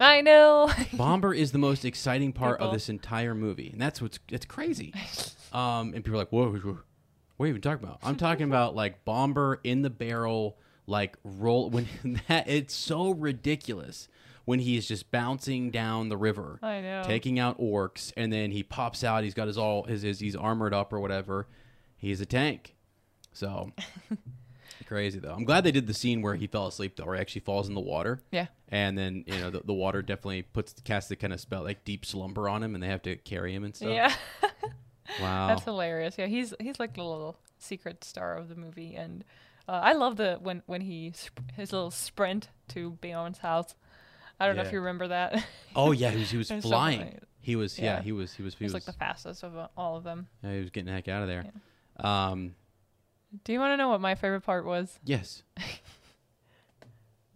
I 0.01 0.21
know. 0.21 0.69
Bombur 0.93 1.33
is 1.33 1.51
the 1.51 1.59
most 1.59 1.85
exciting 1.85 2.33
part 2.33 2.57
People. 2.57 2.67
of 2.67 2.73
this 2.73 2.89
entire 2.89 3.35
movie, 3.35 3.69
and 3.71 3.79
that's 3.79 4.01
what's 4.01 4.19
it's 4.29 4.45
crazy. 4.45 4.93
Um, 5.51 5.93
and 5.93 6.01
people 6.05 6.13
are 6.13 6.19
like, 6.19 6.31
"Whoa, 6.31 6.49
whoa, 6.49 6.79
what 7.35 7.43
are 7.43 7.47
you 7.47 7.49
even 7.49 7.61
talking 7.61 7.83
about?" 7.83 7.99
I'm 8.03 8.15
talking 8.15 8.45
about 8.45 8.73
like 8.73 9.03
Bombur 9.03 9.59
in 9.65 9.81
the 9.81 9.89
barrel, 9.89 10.57
like 10.87 11.17
roll 11.25 11.69
when 11.69 11.89
that 12.29 12.47
it's 12.47 12.73
so 12.73 13.11
ridiculous 13.11 14.07
when 14.45 14.59
he's 14.59 14.87
just 14.87 15.11
bouncing 15.11 15.69
down 15.69 16.07
the 16.07 16.15
river, 16.15 16.57
I 16.63 16.79
know. 16.79 17.03
taking 17.03 17.37
out 17.37 17.59
orcs, 17.59 18.13
and 18.15 18.31
then 18.31 18.51
he 18.51 18.63
pops 18.63 19.03
out. 19.03 19.25
He's 19.25 19.33
got 19.33 19.47
his 19.47 19.57
all 19.57 19.83
his, 19.83 20.03
his 20.03 20.21
he's 20.21 20.37
armored 20.37 20.73
up 20.73 20.93
or 20.93 21.01
whatever. 21.01 21.49
He's 21.97 22.21
a 22.21 22.25
tank, 22.25 22.77
so. 23.33 23.73
Crazy 24.91 25.19
though. 25.19 25.31
I'm 25.31 25.45
glad 25.45 25.63
they 25.63 25.71
did 25.71 25.87
the 25.87 25.93
scene 25.93 26.21
where 26.21 26.35
he 26.35 26.47
fell 26.47 26.67
asleep 26.67 26.97
though, 26.97 27.05
where 27.05 27.15
he 27.15 27.21
actually 27.21 27.43
falls 27.43 27.69
in 27.69 27.75
the 27.75 27.79
water 27.79 28.19
yeah. 28.29 28.47
and 28.67 28.97
then 28.97 29.23
you 29.25 29.39
know 29.39 29.49
the, 29.49 29.61
the 29.63 29.73
water 29.73 30.01
definitely 30.01 30.41
puts 30.41 30.75
casts 30.83 31.07
the 31.07 31.15
kind 31.15 31.31
of 31.31 31.39
spell 31.39 31.63
like 31.63 31.85
deep 31.85 32.05
slumber 32.05 32.49
on 32.49 32.61
him, 32.61 32.75
and 32.75 32.83
they 32.83 32.89
have 32.89 33.01
to 33.03 33.15
carry 33.15 33.55
him 33.55 33.63
and 33.63 33.73
stuff. 33.73 33.89
Yeah. 33.89 34.13
Wow. 35.19 35.47
That's 35.47 35.63
hilarious. 35.63 36.15
Yeah, 36.17 36.27
he's 36.27 36.53
he's 36.57 36.79
like 36.79 36.93
the 36.93 37.03
little 37.03 37.37
secret 37.59 38.01
star 38.05 38.37
of 38.37 38.47
the 38.47 38.55
movie, 38.55 38.95
and 38.95 39.25
uh, 39.67 39.81
I 39.83 39.91
love 39.91 40.15
the 40.15 40.37
when 40.41 40.63
when 40.67 40.79
he 40.79 41.11
sp- 41.11 41.51
his 41.57 41.73
little 41.73 41.91
sprint 41.91 42.47
to 42.69 42.91
Beorn's 43.01 43.39
house. 43.39 43.75
I 44.39 44.47
don't 44.47 44.55
know 44.55 44.61
if 44.61 44.71
you 44.71 44.79
remember 44.79 45.09
that. 45.09 45.45
oh 45.75 45.91
yeah, 45.91 46.11
he 46.11 46.19
was, 46.19 46.31
he 46.31 46.37
was 46.37 46.49
flying. 46.65 47.19
he 47.41 47.57
was 47.57 47.77
yeah. 47.77 47.97
Yeah. 47.97 48.01
he 48.03 48.13
was 48.13 48.33
he 48.33 48.41
was 48.41 48.53
he 48.53 48.63
He's 48.63 48.73
was, 48.73 48.85
like 48.85 48.85
the 48.85 48.97
fastest 48.97 49.43
of 49.43 49.57
uh, 49.57 49.67
all 49.75 49.97
of 49.97 50.05
them. 50.05 50.27
yeah, 50.43 50.53
he 50.53 50.59
was 50.61 50.69
getting 50.69 50.85
the 50.87 50.93
heck 50.93 51.09
out 51.09 51.23
of 51.23 51.27
there. 51.27 51.45
Um, 51.99 52.55
Do 53.43 53.53
you 53.53 53.59
want 53.59 53.71
to 53.73 53.77
know 53.77 53.89
what 53.89 54.01
my 54.01 54.15
favorite 54.15 54.41
part 54.41 54.65
was? 54.65 54.99
yes. 55.03 55.43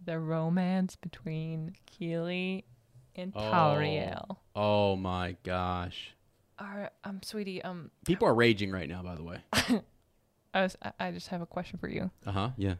The 0.04 0.20
romance 0.20 0.94
between 0.94 1.74
Kili 1.90 2.62
and 3.16 3.32
Oh. 3.34 3.40
Tauriel. 3.40 4.36
Oh 4.54 4.94
my 4.94 5.34
gosh. 5.42 6.14
Are 6.60 6.92
um, 7.02 7.20
sweetie, 7.24 7.60
um, 7.62 7.90
People 8.06 8.28
are 8.28 8.34
raging 8.34 8.70
right 8.70 8.88
now. 8.88 9.02
By 9.02 9.16
the 9.16 9.24
way. 9.24 9.38
I 10.54 10.62
was 10.62 10.76
I- 10.80 10.92
I 11.00 11.10
just 11.10 11.26
have 11.28 11.40
a 11.42 11.46
question 11.46 11.80
for 11.80 11.88
you. 11.88 12.12
Uh 12.24 12.30
huh. 12.30 12.50
Yeah. 12.56 12.74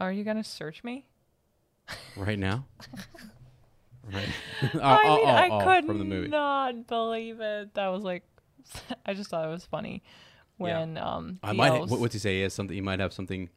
Are 0.00 0.10
you 0.10 0.24
gonna 0.24 0.42
search 0.42 0.82
me? 0.82 1.06
Right 2.16 2.40
now. 2.40 2.66
right. 4.12 4.28
oh, 4.74 4.80
I 4.80 5.02
oh, 5.04 5.16
mean, 5.16 5.26
oh, 5.28 5.30
I 5.30 5.48
oh, 5.48 5.64
could 5.64 5.86
from 5.86 5.98
the 5.98 6.04
movie. 6.04 6.28
not 6.28 6.88
believe 6.88 7.40
it. 7.40 7.72
That 7.74 7.86
was 7.88 8.02
like, 8.02 8.24
I 9.06 9.14
just 9.14 9.30
thought 9.30 9.44
it 9.46 9.50
was 9.50 9.64
funny 9.64 10.02
Yeah. 10.58 10.80
when 10.80 10.98
um. 10.98 11.38
I 11.42 11.52
might. 11.52 11.68
elves- 11.72 11.90
What, 11.90 12.00
what's 12.00 12.12
he 12.14 12.18
say? 12.18 12.36
He 12.36 12.42
has 12.42 12.54
something. 12.54 12.74
He 12.74 12.80
might 12.80 13.00
have 13.00 13.12
something 13.12 13.48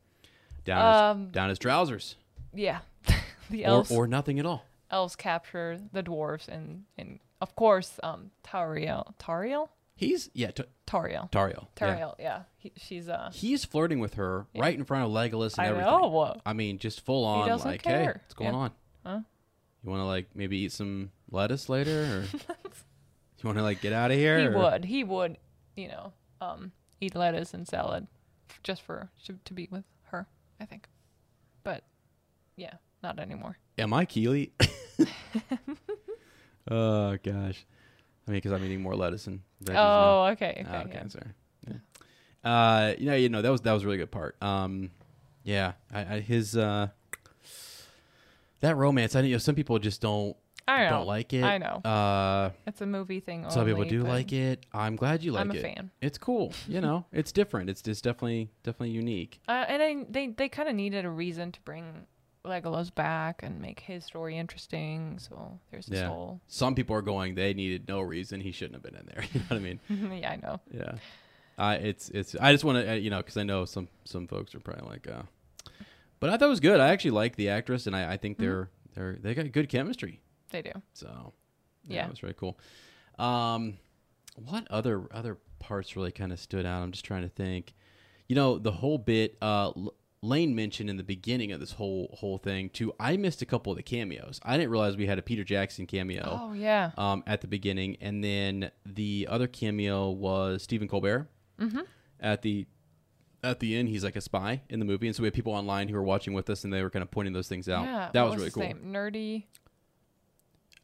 down 0.66 0.94
his, 0.94 1.02
Um, 1.02 1.32
down 1.32 1.50
his 1.50 1.60
trousers, 1.60 2.16
Yeah, 2.54 2.80
the 3.50 3.64
or 3.66 3.68
elves 3.68 3.92
or 3.92 4.08
nothing 4.08 4.40
at 4.40 4.46
all. 4.46 4.66
elves 4.92 5.16
capture 5.16 5.80
the 5.94 6.04
dwarves 6.04 6.48
and 6.48 6.84
and 6.98 7.20
of 7.42 7.56
course 7.56 8.00
um 8.04 8.30
Tauriel 8.44 9.14
Tauriel 9.18 9.70
He's 9.96 10.30
yeah. 10.34 10.52
T- 10.52 10.64
Tauriel 10.88 11.32
Tariel. 11.32 11.68
yeah. 11.80 11.88
Tauriel 11.96 12.16
yeah, 12.20 12.42
He, 12.58 12.72
she's 12.78 13.08
uh 13.10 13.30
He's 13.34 13.66
flirting 13.66 14.00
with 14.00 14.16
her 14.16 14.46
right 14.56 14.78
in 14.78 14.84
front 14.86 15.06
of 15.06 15.12
Legolas 15.12 15.54
and 15.58 15.66
I 15.66 15.70
everything. 15.70 15.90
know 15.92 16.36
I 16.46 16.54
mean, 16.54 16.78
just 16.80 17.02
full 17.02 17.24
on 17.26 17.48
like, 17.60 17.86
hey, 17.86 18.06
what's 18.08 18.34
going 18.36 18.52
Yeah. 18.54 18.58
on? 18.60 18.72
Huh? 19.06 19.20
You 19.84 19.90
want 19.90 20.02
to 20.02 20.06
like 20.06 20.28
maybe 20.36 20.58
eat 20.60 20.72
some 20.74 21.12
lettuce 21.32 21.68
later, 21.70 22.04
or 22.04 22.22
you 22.34 23.44
want 23.46 23.58
to 23.58 23.64
like 23.64 23.82
get 23.82 23.94
out 23.94 24.12
of 24.12 24.18
here? 24.18 24.40
he 24.40 24.46
or- 24.48 24.58
would 24.58 24.86
he 24.86 25.04
would 25.04 25.38
you 25.76 25.88
know 25.88 26.14
um 26.42 26.72
eat 27.02 27.16
lettuce 27.16 27.54
and 27.54 27.68
salad 27.68 28.08
just 28.64 28.82
for 28.82 29.10
to, 29.26 29.38
to 29.44 29.54
be 29.54 29.68
with 29.72 29.84
her 30.06 30.28
I 30.60 30.66
think, 30.66 30.88
but 31.64 31.84
yeah 32.56 32.76
not 33.04 33.20
anymore. 33.20 33.58
Am 33.78 33.94
I 33.94 34.06
Kili? 34.06 34.52
oh 36.70 37.18
gosh, 37.24 37.66
I 38.28 38.32
mean, 38.32 38.38
because 38.38 38.52
I'm 38.52 38.64
eating 38.64 38.82
more 38.82 38.96
lettuce 38.96 39.28
and 39.28 39.42
veggies 39.64 39.74
now. 39.74 40.16
Oh 40.18 40.26
okay 40.34 40.64
okay, 40.66 40.66
Oh, 40.72 40.80
okay, 40.82 40.92
yeah. 40.94 41.08
sorry. 41.08 41.32
Yeah. 41.68 41.78
Uh, 42.44 42.94
you 42.98 43.06
know, 43.08 43.16
you 43.16 43.30
know 43.30 43.42
that 43.42 43.52
was 43.52 43.62
that 43.62 43.72
was 43.74 43.84
a 43.84 43.86
really 43.86 43.98
good 43.98 44.12
part. 44.12 44.42
Um, 44.42 44.92
yeah, 45.44 45.74
I, 45.94 46.16
I 46.16 46.20
his 46.20 46.56
uh, 46.56 46.88
that 48.62 48.78
romance. 48.78 49.16
I 49.16 49.22
know 49.22 49.38
some 49.38 49.56
people 49.56 49.80
just 49.80 50.02
don't 50.02 50.36
I 50.67 50.84
know 50.84 50.89
don't 50.89 51.08
like 51.08 51.34
it. 51.34 51.43
I 51.43 51.58
know 51.58 51.82
Uh, 51.84 52.52
it's 52.67 52.82
a 52.82 52.86
movie 52.86 53.19
thing. 53.19 53.45
some 53.50 53.65
people 53.65 53.80
only, 53.82 53.89
do 53.89 54.04
but 54.04 54.10
like 54.10 54.32
it. 54.34 54.65
I'm 54.74 54.95
glad 54.95 55.24
you 55.24 55.32
like 55.34 55.39
it. 55.45 55.50
I'm 55.50 55.52
a 55.52 55.54
it. 55.56 55.62
fan. 55.62 55.91
It's 56.02 56.17
cool. 56.17 56.54
You 56.67 56.82
know, 56.82 57.06
it's 57.12 57.32
different. 57.32 57.69
It's 57.69 57.82
just 57.82 58.04
definitely 58.04 58.50
definitely 58.63 58.91
unique. 58.91 59.39
Uh, 59.47 59.65
and 59.67 59.82
I, 59.84 60.06
they 60.10 60.28
they 60.28 60.50
kind 60.50 60.69
of 60.69 60.76
needed 60.76 61.04
a 61.06 61.10
reason 61.10 61.52
to 61.52 61.60
bring 61.62 62.06
Legolas 62.45 62.93
back 62.93 63.43
and 63.43 63.60
make 63.62 63.80
his 63.82 64.04
story 64.06 64.38
interesting. 64.38 65.19
So 65.19 65.60
there's 65.71 65.86
this 65.88 66.00
Yeah. 66.00 66.08
whole 66.08 66.41
Some 66.47 66.74
people 66.76 66.95
are 66.95 67.02
going. 67.02 67.36
They 67.36 67.54
needed 67.54 67.88
no 67.88 68.02
reason. 68.02 68.41
He 68.41 68.52
shouldn't 68.52 68.76
have 68.76 68.84
been 68.84 68.95
in 69.00 69.06
there. 69.13 69.24
You 69.34 69.39
know 69.41 69.45
what 69.50 69.58
I 69.58 69.60
mean? 69.60 69.80
yeah 70.21 70.32
I 70.32 70.36
know 70.38 70.60
Yeah. 70.71 70.95
Uh, 71.58 71.78
it's 71.80 72.10
it's. 72.10 72.36
I 72.39 72.52
just 72.54 72.63
want 72.63 72.78
to 72.84 72.91
uh, 72.91 72.95
you 72.95 73.10
know 73.10 73.17
because 73.17 73.38
I 73.38 73.43
know 73.43 73.65
some 73.65 73.88
some 74.06 74.26
folks 74.28 74.56
are 74.56 74.60
probably 74.60 74.89
like, 74.89 75.08
uh, 75.08 75.24
but 76.19 76.30
I 76.30 76.38
thought 76.38 76.45
it 76.45 76.50
was 76.50 76.60
good. 76.60 76.80
I 76.80 76.89
actually 76.89 77.12
like 77.12 77.36
the 77.36 77.50
actress, 77.50 77.86
and 77.88 77.95
I, 77.95 78.13
I 78.13 78.17
think 78.17 78.38
Mm-hmm. 78.38 78.45
they're 78.45 78.69
they're 78.95 79.17
they 79.21 79.34
got 79.36 79.52
good 79.52 79.69
chemistry. 79.69 80.21
They 80.52 80.62
do. 80.62 80.72
So 80.94 81.34
yeah, 81.88 81.96
Yeah. 81.96 82.06
it 82.06 82.12
was 82.12 82.24
really 82.24 82.36
cool. 82.36 82.60
Um, 83.20 83.78
what 84.36 84.68
other 84.70 85.04
other 85.12 85.38
parts 85.60 85.96
really 85.96 86.12
kind 86.12 86.32
of 86.32 86.40
stood 86.40 86.66
out? 86.66 86.82
I'm 86.84 86.92
just 86.92 87.06
trying 87.06 87.24
to 87.24 87.30
think. 87.30 87.74
You 88.28 88.36
know, 88.36 88.58
the 88.58 88.72
whole 88.72 88.98
bit. 88.98 89.38
Uh, 89.42 89.72
Lane 90.24 90.54
mentioned 90.56 90.88
in 90.88 90.98
the 90.98 91.04
beginning 91.04 91.52
of 91.52 91.60
this 91.60 91.72
whole 91.72 92.16
whole 92.20 92.38
thing 92.38 92.70
too. 92.70 92.94
I 93.00 93.18
missed 93.18 93.42
a 93.42 93.46
couple 93.46 93.72
of 93.72 93.78
the 93.78 93.84
cameos. 93.84 94.40
I 94.44 94.56
didn't 94.56 94.70
realize 94.70 94.96
we 94.96 95.08
had 95.08 95.18
a 95.18 95.22
Peter 95.24 95.44
Jackson 95.44 95.88
cameo 95.88 96.40
Oh 96.42 96.54
yeah. 96.54 96.92
um, 96.96 97.24
at 97.26 97.42
the 97.42 97.48
beginning, 97.48 97.98
and 98.02 98.24
then 98.24 98.70
the 98.86 99.28
other 99.30 99.48
cameo 99.48 100.10
was 100.12 100.62
Stephen 100.64 100.88
Colbert 100.88 101.28
Mm-hmm. 101.60 101.80
at 102.20 102.44
the 102.44 102.68
at 103.44 103.60
the 103.60 103.76
end. 103.76 103.90
He's 103.90 104.04
like 104.04 104.16
a 104.16 104.22
spy 104.22 104.62
in 104.70 104.78
the 104.80 104.86
movie, 104.86 105.08
and 105.08 105.16
so 105.16 105.24
we 105.24 105.28
had 105.28 105.34
people 105.34 105.54
online 105.54 105.88
who 105.88 105.96
were 105.96 106.04
watching 106.04 106.34
with 106.34 106.50
us, 106.52 106.64
and 106.64 106.72
they 106.72 106.84
were 106.84 106.92
kind 106.92 107.02
of 107.04 107.10
pointing 107.10 107.34
those 107.34 107.48
things 107.48 107.68
out. 107.68 107.86
Yeah. 107.86 108.10
that 108.14 108.22
what 108.22 108.32
was 108.34 108.40
really 108.40 108.52
cool. 108.52 108.64
name? 108.64 108.94
Nerdy. 108.94 109.46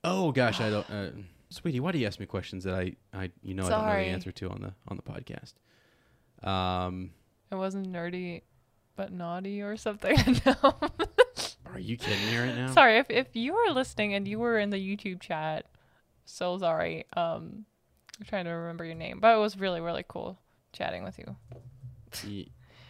Oh 0.09 0.31
gosh, 0.31 0.61
I 0.61 0.69
don't, 0.69 0.89
uh, 0.89 1.09
sweetie. 1.49 1.79
Why 1.79 1.91
do 1.91 1.97
you 1.99 2.07
ask 2.07 2.19
me 2.19 2.25
questions 2.25 2.63
that 2.63 2.73
I, 2.75 2.95
I 3.13 3.31
you 3.43 3.53
know 3.53 3.65
I 3.65 3.69
don't 3.69 3.79
know 3.79 3.85
Sorry. 3.89 4.03
the 4.05 4.09
answer 4.11 4.31
to 4.31 4.49
on 4.49 4.61
the 4.61 4.73
on 4.87 4.97
the 4.97 5.03
podcast? 5.03 5.53
Um, 6.47 7.11
It 7.51 7.55
wasn't 7.55 7.91
nerdy, 7.91 8.41
but 8.95 9.11
naughty 9.11 9.61
or 9.61 9.77
something. 9.77 10.17
no. 10.45 10.55
are 11.73 11.79
you 11.79 11.97
kidding 11.97 12.25
me 12.31 12.37
right 12.37 12.55
now? 12.55 12.71
sorry 12.71 12.97
if 12.97 13.09
if 13.09 13.35
you 13.35 13.53
were 13.53 13.73
listening 13.73 14.13
and 14.13 14.27
you 14.27 14.39
were 14.39 14.57
in 14.59 14.69
the 14.69 14.77
YouTube 14.77 15.19
chat. 15.21 15.65
So 16.25 16.57
sorry. 16.57 17.05
Um, 17.15 17.65
I'm 18.19 18.25
trying 18.25 18.45
to 18.45 18.51
remember 18.51 18.83
your 18.85 18.95
name, 18.95 19.19
but 19.19 19.35
it 19.35 19.39
was 19.39 19.57
really 19.57 19.81
really 19.81 20.05
cool 20.07 20.39
chatting 20.73 21.03
with 21.03 21.17
you. 21.19 21.35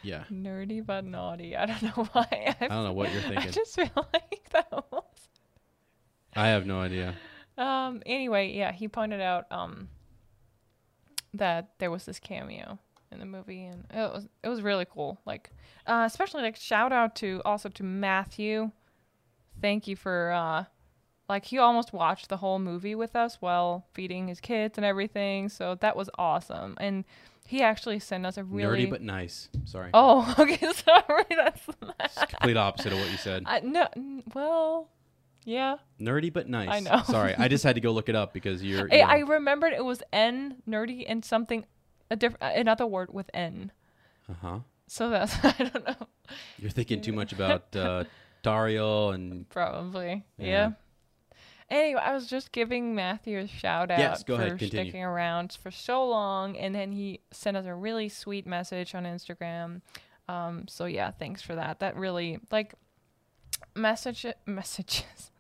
Yeah, 0.03 0.23
Nerdy 0.31 0.85
but 0.85 1.03
naughty. 1.05 1.55
I 1.57 1.65
don't 1.65 1.81
know 1.83 2.07
why. 2.13 2.55
I, 2.61 2.67
don't 2.67 2.83
know 2.85 2.93
what 2.93 3.11
you're 3.11 3.21
thinking. 3.21 3.37
I 3.39 3.41
thinking. 3.41 3.61
just 3.63 3.75
feel 3.75 4.07
like 4.13 4.49
that. 4.51 4.83
I 6.37 6.47
have 6.49 6.65
no 6.65 6.79
idea. 6.79 7.15
Um. 7.57 8.01
Anyway, 8.05 8.53
yeah, 8.55 8.71
he 8.71 8.87
pointed 8.87 9.19
out 9.21 9.45
um 9.51 9.89
that 11.33 11.71
there 11.79 11.91
was 11.91 12.05
this 12.05 12.19
cameo 12.19 12.79
in 13.11 13.19
the 13.19 13.25
movie, 13.25 13.65
and 13.65 13.85
it 13.89 14.13
was 14.13 14.27
it 14.43 14.49
was 14.49 14.61
really 14.61 14.85
cool. 14.85 15.19
Like, 15.25 15.49
uh, 15.85 16.03
especially 16.05 16.43
like 16.43 16.55
shout 16.55 16.91
out 16.91 17.15
to 17.17 17.41
also 17.43 17.69
to 17.69 17.83
Matthew. 17.83 18.71
Thank 19.59 19.87
you 19.87 19.95
for 19.95 20.31
uh, 20.31 20.65
like 21.27 21.45
he 21.45 21.57
almost 21.57 21.93
watched 21.93 22.29
the 22.29 22.37
whole 22.37 22.59
movie 22.59 22.95
with 22.95 23.15
us 23.15 23.37
while 23.39 23.87
feeding 23.93 24.27
his 24.27 24.39
kids 24.39 24.77
and 24.77 24.85
everything. 24.85 25.49
So 25.49 25.75
that 25.75 25.95
was 25.95 26.09
awesome, 26.17 26.75
and 26.79 27.05
he 27.47 27.61
actually 27.61 27.99
sent 27.99 28.25
us 28.25 28.37
a 28.37 28.43
really 28.43 28.85
Nerdy 28.85 28.89
but 28.89 29.01
nice. 29.01 29.49
Sorry. 29.65 29.89
Oh, 29.93 30.35
okay. 30.39 30.71
Sorry, 30.73 31.25
that's 31.29 31.61
It's 32.03 32.25
complete 32.25 32.57
opposite 32.57 32.93
of 32.93 32.99
what 32.99 33.09
you 33.09 33.17
said. 33.17 33.43
I, 33.45 33.61
no. 33.61 33.87
Well, 34.35 34.89
yeah. 35.47 35.77
Nerdy 35.97 36.31
but 36.31 36.49
nice. 36.49 36.67
I 36.69 36.79
know. 36.81 37.03
Sorry, 37.05 37.33
I 37.33 37.47
just 37.47 37.63
had 37.63 37.75
to 37.75 37.81
go 37.81 37.91
look 37.91 38.09
it 38.09 38.15
up 38.15 38.33
because 38.33 38.61
you're. 38.61 38.89
I, 38.91 38.97
you 38.97 39.01
I 39.03 39.19
remembered 39.19 39.71
it 39.71 39.83
was 39.83 40.03
N 40.11 40.57
nerdy 40.67 41.05
and 41.07 41.23
something 41.23 41.65
a 42.11 42.17
different 42.17 42.57
another 42.57 42.85
word 42.85 43.13
with 43.13 43.29
N. 43.33 43.71
uh-huh. 44.29 44.59
So 44.87 45.09
that's 45.09 45.33
I 45.43 45.53
don't 45.57 45.87
know. 45.87 46.07
You're 46.59 46.69
thinking 46.69 46.99
too 46.99 47.13
much 47.13 47.31
about 47.31 47.73
uh, 47.73 48.03
Dario 48.43 49.11
and 49.11 49.47
Probably. 49.47 50.25
Yeah. 50.37 50.45
Yeah. 50.45 50.71
Anyway, 51.69 52.01
I 52.01 52.13
was 52.13 52.27
just 52.27 52.51
giving 52.51 52.93
Matthew 52.93 53.39
a 53.39 53.47
shout 53.47 53.89
out 53.89 53.99
Yes, 53.99 54.23
go 54.23 54.35
for 54.35 54.43
ahead, 54.43 54.61
sticking 54.61 55.03
around 55.03 55.57
for 55.61 55.71
so 55.71 56.05
long, 56.05 56.57
and 56.57 56.75
then 56.75 56.91
he 56.91 57.21
sent 57.31 57.55
us 57.55 57.65
a 57.65 57.75
really 57.75 58.09
sweet 58.09 58.45
message 58.45 58.95
on 58.95 59.03
Instagram. 59.03 59.81
Um, 60.27 60.65
so 60.67 60.85
yeah, 60.85 61.11
thanks 61.11 61.41
for 61.41 61.55
that. 61.55 61.79
That 61.79 61.95
really 61.95 62.39
like 62.51 62.73
message 63.75 64.25
messages. 64.45 65.31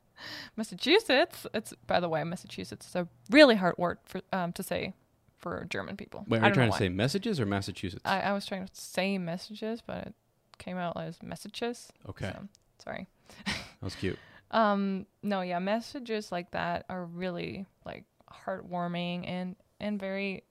Massachusetts. 0.55 1.45
It's 1.53 1.73
by 1.85 1.99
the 1.99 2.09
way, 2.09 2.23
Massachusetts 2.23 2.87
is 2.87 2.95
a 2.95 3.07
really 3.29 3.55
hard 3.55 3.77
word 3.77 3.97
for 4.05 4.21
um, 4.33 4.53
to 4.53 4.63
say 4.63 4.93
for 5.37 5.65
German 5.69 5.95
people. 5.97 6.25
wait, 6.27 6.41
are 6.41 6.47
you 6.47 6.53
trying 6.53 6.71
to 6.71 6.77
say 6.77 6.89
messages 6.89 7.39
or 7.39 7.45
Massachusetts? 7.45 8.01
I, 8.05 8.21
I 8.21 8.33
was 8.33 8.45
trying 8.45 8.65
to 8.65 8.71
say 8.73 9.17
messages, 9.17 9.81
but 9.85 10.07
it 10.07 10.15
came 10.57 10.77
out 10.77 10.97
as 10.99 11.21
messages. 11.21 11.91
okay, 12.09 12.31
So, 12.33 12.47
sorry. 12.83 13.07
that 13.45 13.55
was 13.81 13.95
cute. 13.95 14.17
Um, 14.49 15.07
no, 15.21 15.41
yeah, 15.41 15.59
messages 15.59 16.31
like 16.31 16.51
that 16.51 16.85
are 16.87 17.03
really 17.03 17.65
like 17.85 18.05
heartwarming 18.45 19.27
and 19.27 19.57
and 19.81 19.99
very 19.99 20.43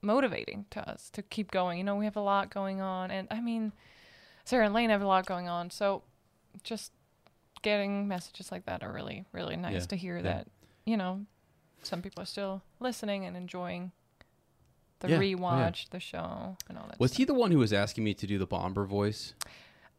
motivating 0.00 0.64
to 0.70 0.88
us 0.90 1.10
to 1.10 1.22
keep 1.22 1.50
going. 1.50 1.76
You 1.76 1.84
know, 1.84 1.96
we 1.96 2.06
have 2.06 2.16
a 2.16 2.20
lot 2.22 2.48
going 2.48 2.80
on, 2.80 3.10
and 3.10 3.28
I 3.30 3.42
mean, 3.42 3.72
Sarah 4.46 4.64
and 4.64 4.72
Lane 4.74 4.88
have 4.88 5.02
a 5.02 5.06
lot 5.06 5.26
going 5.26 5.48
on, 5.50 5.68
so 5.70 6.02
just 6.62 6.92
getting 7.62 8.06
messages 8.08 8.50
like 8.52 8.66
that 8.66 8.82
are 8.82 8.92
really 8.92 9.24
really 9.32 9.56
nice 9.56 9.72
Yeah, 9.74 9.80
to 9.86 9.96
hear 9.96 10.16
yeah. 10.16 10.22
that 10.22 10.46
you 10.84 10.96
know 10.96 11.26
some 11.82 12.02
people 12.02 12.22
are 12.22 12.26
still 12.26 12.62
listening 12.80 13.24
and 13.24 13.36
enjoying 13.36 13.92
the 15.00 15.08
Yeah, 15.10 15.16
oh, 15.16 15.20
rewatch, 15.20 15.90
the 15.90 16.00
show, 16.00 16.56
and 16.68 16.78
all 16.78 16.86
that. 16.88 16.98
Was 16.98 17.10
stuff. 17.12 17.18
he 17.18 17.24
the 17.24 17.34
one 17.34 17.50
who 17.50 17.58
was 17.58 17.72
asking 17.72 18.02
me 18.04 18.14
to 18.14 18.26
do 18.26 18.38
the 18.38 18.46
Bombur 18.46 18.86
voice? 18.86 19.34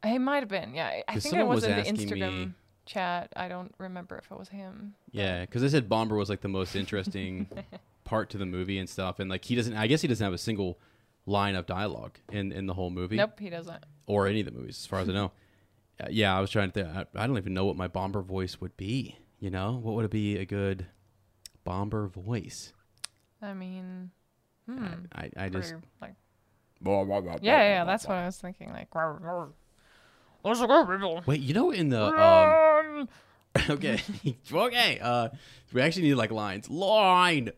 He 0.03 0.17
might 0.17 0.39
have 0.39 0.49
been. 0.49 0.73
Yeah, 0.73 1.01
I- 1.07 1.19
think 1.19 1.35
it 1.35 1.45
was, 1.45 1.57
was 1.61 1.63
in 1.65 1.77
the 1.77 1.83
Instagram 1.83 2.37
me- 2.47 2.51
chat. 2.85 3.31
I 3.35 3.47
don't 3.47 3.73
remember 3.77 4.17
if 4.17 4.31
it 4.31 4.37
was 4.37 4.49
him. 4.49 4.95
Yeah, 5.11 5.41
because 5.41 5.63
I 5.63 5.67
said 5.67 5.87
Bombur 5.87 6.17
was 6.17 6.29
like 6.29 6.41
the 6.41 6.47
most 6.47 6.75
interesting 6.75 7.47
part 8.05 8.29
to 8.31 8.37
the 8.39 8.45
movie 8.45 8.79
and 8.79 8.89
stuff, 8.89 9.19
and 9.19 9.29
like 9.29 9.45
he 9.45 9.55
doesn't. 9.55 9.75
I 9.77 9.85
guess 9.87 10.01
he 10.01 10.07
doesn't 10.07 10.23
have 10.23 10.33
a 10.33 10.37
single 10.39 10.79
line 11.27 11.53
of 11.55 11.65
dialogue 11.67 12.17
in 12.31 12.51
in 12.51 12.65
the 12.65 12.73
whole 12.73 12.89
movie. 12.89 13.17
Nope, 13.17 13.39
he 13.39 13.49
doesn't. 13.51 13.83
or 14.07 14.27
any 14.27 14.39
of 14.39 14.45
the 14.47 14.51
movies, 14.51 14.77
as 14.79 14.85
far 14.87 14.99
as 14.99 15.09
I 15.09 15.13
know. 15.13 15.31
Uh, 15.99 16.07
yeah, 16.09 16.37
I 16.37 16.41
was 16.41 16.49
trying 16.49 16.71
to 16.71 16.73
think. 16.73 16.87
I, 16.87 17.23
I 17.23 17.27
don't 17.27 17.37
even 17.37 17.53
know 17.53 17.65
what 17.65 17.75
my 17.75 17.87
Bombur 17.87 18.21
voice 18.21 18.61
would 18.61 18.77
be. 18.77 19.17
You 19.39 19.49
know, 19.49 19.79
what 19.81 19.95
would 19.95 20.05
it 20.05 20.11
be 20.11 20.37
a 20.37 20.45
good 20.45 20.87
Bombur 21.63 22.07
voice? 22.07 22.73
I 23.41 23.53
mean, 23.53 24.11
hmm. 24.67 24.87
I, 25.13 25.29
I 25.37 25.49
just 25.49 25.71
pretty, 25.71 25.85
like, 26.01 26.15
yeah, 27.41 27.61
yeah, 27.61 27.83
that's 27.85 28.07
what 28.07 28.17
I 28.17 28.25
was 28.25 28.37
thinking. 28.37 28.71
Like, 28.71 28.89
"Rawr, 28.91 29.21
rawr. 29.21 29.49
let's 30.43 30.59
go, 30.59 30.85
people. 30.85 31.23
wait. 31.25 31.41
You 31.41 31.53
know, 31.53 31.71
in 31.71 31.89
the 31.89 32.03
um, 32.03 33.09
okay, 33.69 33.99
okay. 34.53 34.99
Uh, 35.01 35.29
we 35.73 35.81
actually 35.81 36.03
need 36.03 36.15
like 36.15 36.31
lines. 36.31 36.69
Line. 36.69 37.51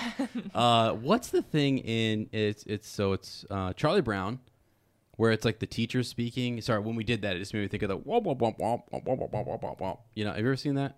uh, 0.54 0.92
what's 0.92 1.28
the 1.28 1.42
thing 1.42 1.78
in 1.78 2.28
it's 2.32 2.64
it's 2.64 2.88
so 2.88 3.12
it's 3.12 3.44
uh 3.50 3.72
Charlie 3.74 4.00
Brown, 4.00 4.40
where 5.16 5.30
it's 5.32 5.44
like 5.44 5.58
the 5.60 5.66
teacher 5.66 6.02
speaking. 6.02 6.60
Sorry, 6.60 6.80
when 6.80 6.96
we 6.96 7.04
did 7.04 7.22
that, 7.22 7.36
it 7.36 7.38
just 7.40 7.54
made 7.54 7.60
me 7.62 7.68
think 7.68 7.82
of 7.82 7.88
the 7.88 7.98
womp 7.98 8.24
womp 8.24 8.38
womp 8.38 8.58
womp 8.58 8.82
womp 8.90 9.04
womp 9.06 9.30
womp 9.30 9.46
womp 9.46 9.60
womp 9.62 9.78
womp. 9.80 9.98
You 10.14 10.24
know, 10.24 10.30
have 10.32 10.40
you 10.40 10.46
ever 10.46 10.56
seen 10.56 10.74
that? 10.76 10.96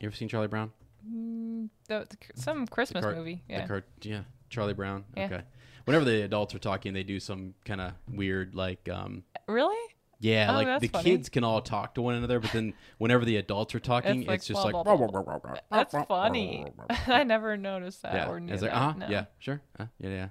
You 0.00 0.06
ever 0.08 0.16
seen 0.16 0.28
Charlie 0.28 0.48
Brown? 0.48 0.72
Mm, 1.08 1.68
the, 1.88 2.06
the, 2.08 2.16
some 2.40 2.66
Christmas 2.66 3.02
car- 3.04 3.14
movie. 3.14 3.42
The 3.48 3.54
Yeah. 3.54 3.80
yeah, 4.02 4.20
Charlie 4.50 4.74
Brown. 4.74 5.04
Yeah. 5.16 5.26
Okay. 5.26 5.42
Whenever 5.84 6.04
the 6.06 6.22
adults 6.22 6.54
are 6.54 6.58
talking, 6.58 6.94
they 6.94 7.02
do 7.02 7.20
some 7.20 7.54
kind 7.66 7.80
of 7.80 7.92
weird, 8.10 8.54
like, 8.54 8.88
um, 8.88 9.22
really? 9.46 9.76
yeah, 10.18 10.46
Oh, 10.50 10.54
like 10.54 10.66
that's 10.66 10.80
the 10.80 10.88
funny. 10.88 11.04
kids 11.10 11.28
can 11.28 11.44
all 11.44 11.60
talk 11.60 11.94
to 11.96 12.02
one 12.02 12.14
another, 12.14 12.40
but 12.40 12.52
then 12.52 12.72
whenever 12.96 13.26
the 13.26 13.36
adults 13.36 13.74
are 13.74 13.80
talking, 13.80 14.20
It's 14.20 14.28
like 14.28 14.36
it's, 14.38 14.46
just 14.46 14.62
blah, 14.62 14.80
like, 14.80 14.96
blah, 14.96 15.22
blah, 15.22 15.54
That's 15.70 15.94
funny. 16.08 16.66
I 17.06 17.24
never 17.24 17.58
noticed 17.58 18.00
that 18.02 18.14
yeah, 18.14 18.28
or 18.28 18.40
knew 18.40 18.52
it's 18.54 18.62
like, 18.62 18.70
that. 18.70 18.76
uh 18.78 18.92
huh, 18.92 18.98
no. 18.98 19.08
yeah, 19.10 19.24
sure, 19.38 19.60
uh, 19.78 19.84
yeah, 20.00 20.08
yeah. 20.08 20.28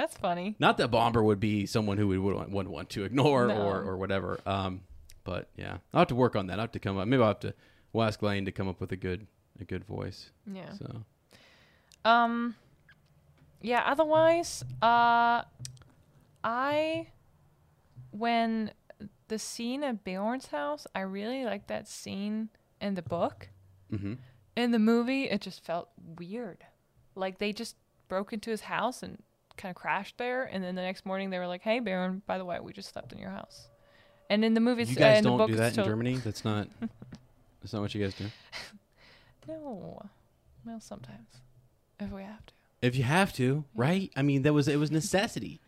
That's 0.00 0.16
funny. 0.16 0.54
not 0.58 0.76
that 0.78 0.88
Bombur 0.90 1.22
would 1.22 1.40
be 1.40 1.66
someone 1.66 1.98
who 1.98 2.06
we 2.06 2.18
would 2.18 2.34
wouldn't 2.52 2.70
want 2.74 2.90
to 2.90 3.04
ignore 3.04 3.48
No. 3.48 3.60
or 3.62 3.82
or 3.82 3.96
whatever. 3.96 4.38
Um, 4.46 4.82
but 5.24 5.48
yeah, 5.56 5.78
I'll 5.92 6.00
have 6.00 6.08
to 6.08 6.14
work 6.14 6.36
on 6.36 6.46
that. 6.46 6.54
I 6.54 6.56
will 6.56 6.62
have 6.62 6.72
to 6.72 6.78
come 6.78 6.96
up. 6.98 7.06
Maybe 7.08 7.20
I'll 7.22 7.28
have 7.28 7.40
to. 7.40 7.54
We'll 7.92 8.04
ask 8.04 8.22
Lane 8.22 8.44
to 8.44 8.52
come 8.52 8.68
up 8.68 8.80
with 8.80 8.92
a 8.92 8.96
good 8.96 9.26
a 9.60 9.64
good 9.64 9.84
voice. 9.84 10.30
Yeah. 10.46 10.72
So 10.78 11.02
Um 12.04 12.54
yeah, 13.60 13.82
otherwise, 13.86 14.64
uh 14.80 15.42
I 16.44 17.08
when 18.10 18.70
the 19.28 19.38
scene 19.38 19.82
at 19.84 20.04
Beorn's 20.04 20.46
house, 20.46 20.86
I 20.94 21.00
really 21.00 21.44
like 21.44 21.66
that 21.66 21.86
scene 21.88 22.48
in 22.80 22.94
the 22.94 23.02
book. 23.02 23.48
hmm 23.90 24.14
In 24.56 24.70
the 24.70 24.78
movie, 24.78 25.24
it 25.24 25.40
just 25.40 25.64
felt 25.64 25.88
weird. 26.18 26.64
Like 27.14 27.38
they 27.38 27.52
just 27.52 27.76
broke 28.08 28.32
into 28.32 28.50
his 28.50 28.62
house 28.62 29.02
and 29.02 29.22
kind 29.58 29.70
of 29.70 29.76
crashed 29.76 30.16
there, 30.16 30.44
and 30.44 30.64
then 30.64 30.74
the 30.74 30.82
next 30.82 31.04
morning 31.04 31.28
they 31.30 31.38
were 31.38 31.46
like, 31.46 31.60
"Hey, 31.62 31.80
Baron, 31.80 32.22
by 32.26 32.38
the 32.38 32.44
way, 32.44 32.58
we 32.60 32.72
just 32.72 32.90
slept 32.92 33.12
in 33.12 33.18
your 33.18 33.30
house." 33.30 33.68
And 34.30 34.44
in 34.44 34.54
the 34.54 34.60
movies, 34.60 34.90
you 34.90 34.96
uh, 34.96 35.00
guys 35.00 35.22
the 35.22 35.28
don't 35.28 35.46
do 35.46 35.56
that 35.56 35.76
in 35.76 35.84
Germany. 35.84 36.16
That's 36.24 36.44
not. 36.44 36.68
that's 37.60 37.72
not 37.72 37.82
what 37.82 37.94
you 37.94 38.02
guys 38.02 38.14
do. 38.14 38.24
No, 39.46 40.08
well, 40.66 40.80
sometimes 40.80 41.28
if 41.98 42.10
we 42.10 42.22
have 42.22 42.44
to. 42.46 42.52
If 42.82 42.94
you 42.96 43.02
have 43.02 43.32
to, 43.34 43.64
right? 43.74 44.10
I 44.16 44.22
mean, 44.22 44.42
that 44.42 44.52
was 44.52 44.68
it 44.68 44.76
was 44.78 44.90
necessity. 44.90 45.60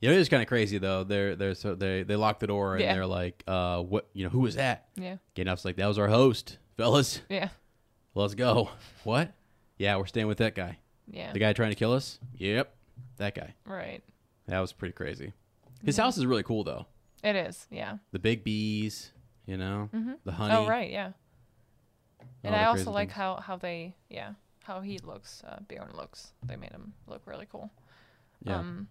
You 0.00 0.10
know, 0.10 0.14
it 0.14 0.18
was 0.18 0.28
kind 0.28 0.42
of 0.42 0.48
crazy 0.48 0.78
though. 0.78 1.02
They're 1.02 1.34
they're 1.34 1.54
so 1.54 1.74
they 1.74 2.02
they 2.02 2.14
lock 2.16 2.38
the 2.40 2.46
door 2.46 2.74
and 2.74 2.82
Yeah. 2.82 2.94
they're 2.94 3.06
like, 3.06 3.42
uh, 3.46 3.80
what? 3.82 4.08
You 4.12 4.24
know, 4.24 4.30
who 4.30 4.40
was 4.40 4.56
that? 4.56 4.88
Yeah, 4.96 5.16
Gandalf's 5.34 5.64
like, 5.64 5.76
that 5.76 5.86
was 5.86 5.98
our 5.98 6.08
host, 6.08 6.58
fellas. 6.76 7.22
yeah, 7.28 7.48
Let's 8.14 8.34
go. 8.34 8.70
What? 9.02 9.32
Yeah, 9.78 9.96
we're 9.96 10.06
staying 10.06 10.26
with 10.28 10.38
that 10.38 10.54
guy. 10.54 10.78
yeah. 11.10 11.32
The 11.32 11.38
guy 11.40 11.52
trying 11.52 11.70
to 11.70 11.74
kill 11.76 11.92
us. 11.92 12.20
Yep, 12.36 12.72
that 13.16 13.34
guy. 13.34 13.54
right. 13.66 14.02
That 14.46 14.60
was 14.60 14.72
pretty 14.72 14.92
crazy. 14.92 15.32
His 15.84 15.96
Yeah. 15.96 16.04
house 16.04 16.18
is 16.18 16.26
really 16.26 16.42
cool 16.42 16.64
though. 16.64 16.86
It 17.22 17.34
is. 17.36 17.66
Yeah. 17.70 17.96
The 18.12 18.18
big 18.18 18.44
bees, 18.44 19.12
you 19.46 19.56
know, 19.56 19.88
Mm-hmm. 19.94 20.12
the 20.24 20.32
honey. 20.32 20.54
Oh 20.54 20.66
right, 20.66 20.90
yeah. 20.90 21.12
And 22.42 22.54
I 22.54 22.64
also 22.64 22.90
like 22.90 23.08
things. 23.08 23.16
how 23.16 23.36
how 23.36 23.56
they 23.56 23.94
yeah 24.10 24.32
how 24.64 24.80
he 24.80 24.98
looks 24.98 25.42
uh, 25.46 25.60
Beorn 25.68 25.92
looks. 25.96 26.32
They 26.44 26.56
made 26.56 26.72
him 26.72 26.92
look 27.06 27.22
really 27.26 27.46
cool. 27.50 27.70
Yeah. 28.42 28.58
Um, 28.58 28.88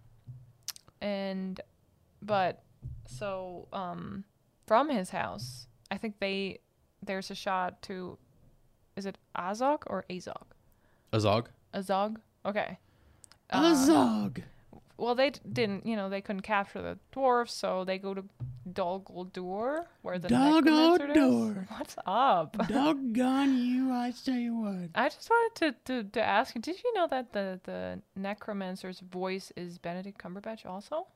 and 1.00 1.60
but 2.22 2.62
so 3.06 3.68
um 3.72 4.24
from 4.66 4.88
his 4.88 5.10
house, 5.10 5.66
I 5.90 5.98
think 5.98 6.18
they 6.18 6.58
there's 7.02 7.30
a 7.30 7.34
shot 7.34 7.82
to 7.82 8.18
is 8.96 9.06
it 9.06 9.18
Azog 9.36 9.82
or 9.86 10.04
Azog? 10.10 10.46
Azog. 11.12 11.46
Azog. 11.74 12.16
Okay. 12.46 12.78
Uh, 13.54 13.74
Azog. 13.74 14.42
well, 14.96 15.14
they 15.14 15.30
d- 15.30 15.40
didn't, 15.52 15.86
you 15.86 15.96
know, 15.96 16.08
they 16.08 16.20
couldn't 16.20 16.42
capture 16.42 16.80
the 16.82 16.98
dwarves, 17.14 17.50
so 17.50 17.84
they 17.84 17.98
go 17.98 18.14
to 18.14 18.24
Dol 18.72 19.00
Guldur, 19.00 19.84
where 20.02 20.18
the 20.18 20.28
Dol 20.28 20.60
necromancer 20.62 21.10
is. 21.10 21.16
Guldur. 21.16 21.70
What's 21.70 21.96
up? 22.06 22.56
Doggone 22.68 23.56
you! 23.58 23.92
I 23.92 24.12
tell 24.24 24.34
you 24.36 24.54
what. 24.56 24.90
I 24.94 25.08
just 25.08 25.28
wanted 25.28 25.76
to, 25.86 26.02
to, 26.02 26.10
to 26.10 26.22
ask 26.22 26.54
you, 26.54 26.60
did 26.60 26.82
you 26.82 26.94
know 26.94 27.06
that 27.08 27.32
the, 27.32 27.60
the 27.64 28.00
necromancer's 28.16 29.00
voice 29.00 29.52
is 29.56 29.78
Benedict 29.78 30.18
Cumberbatch 30.18 30.64
also? 30.66 31.06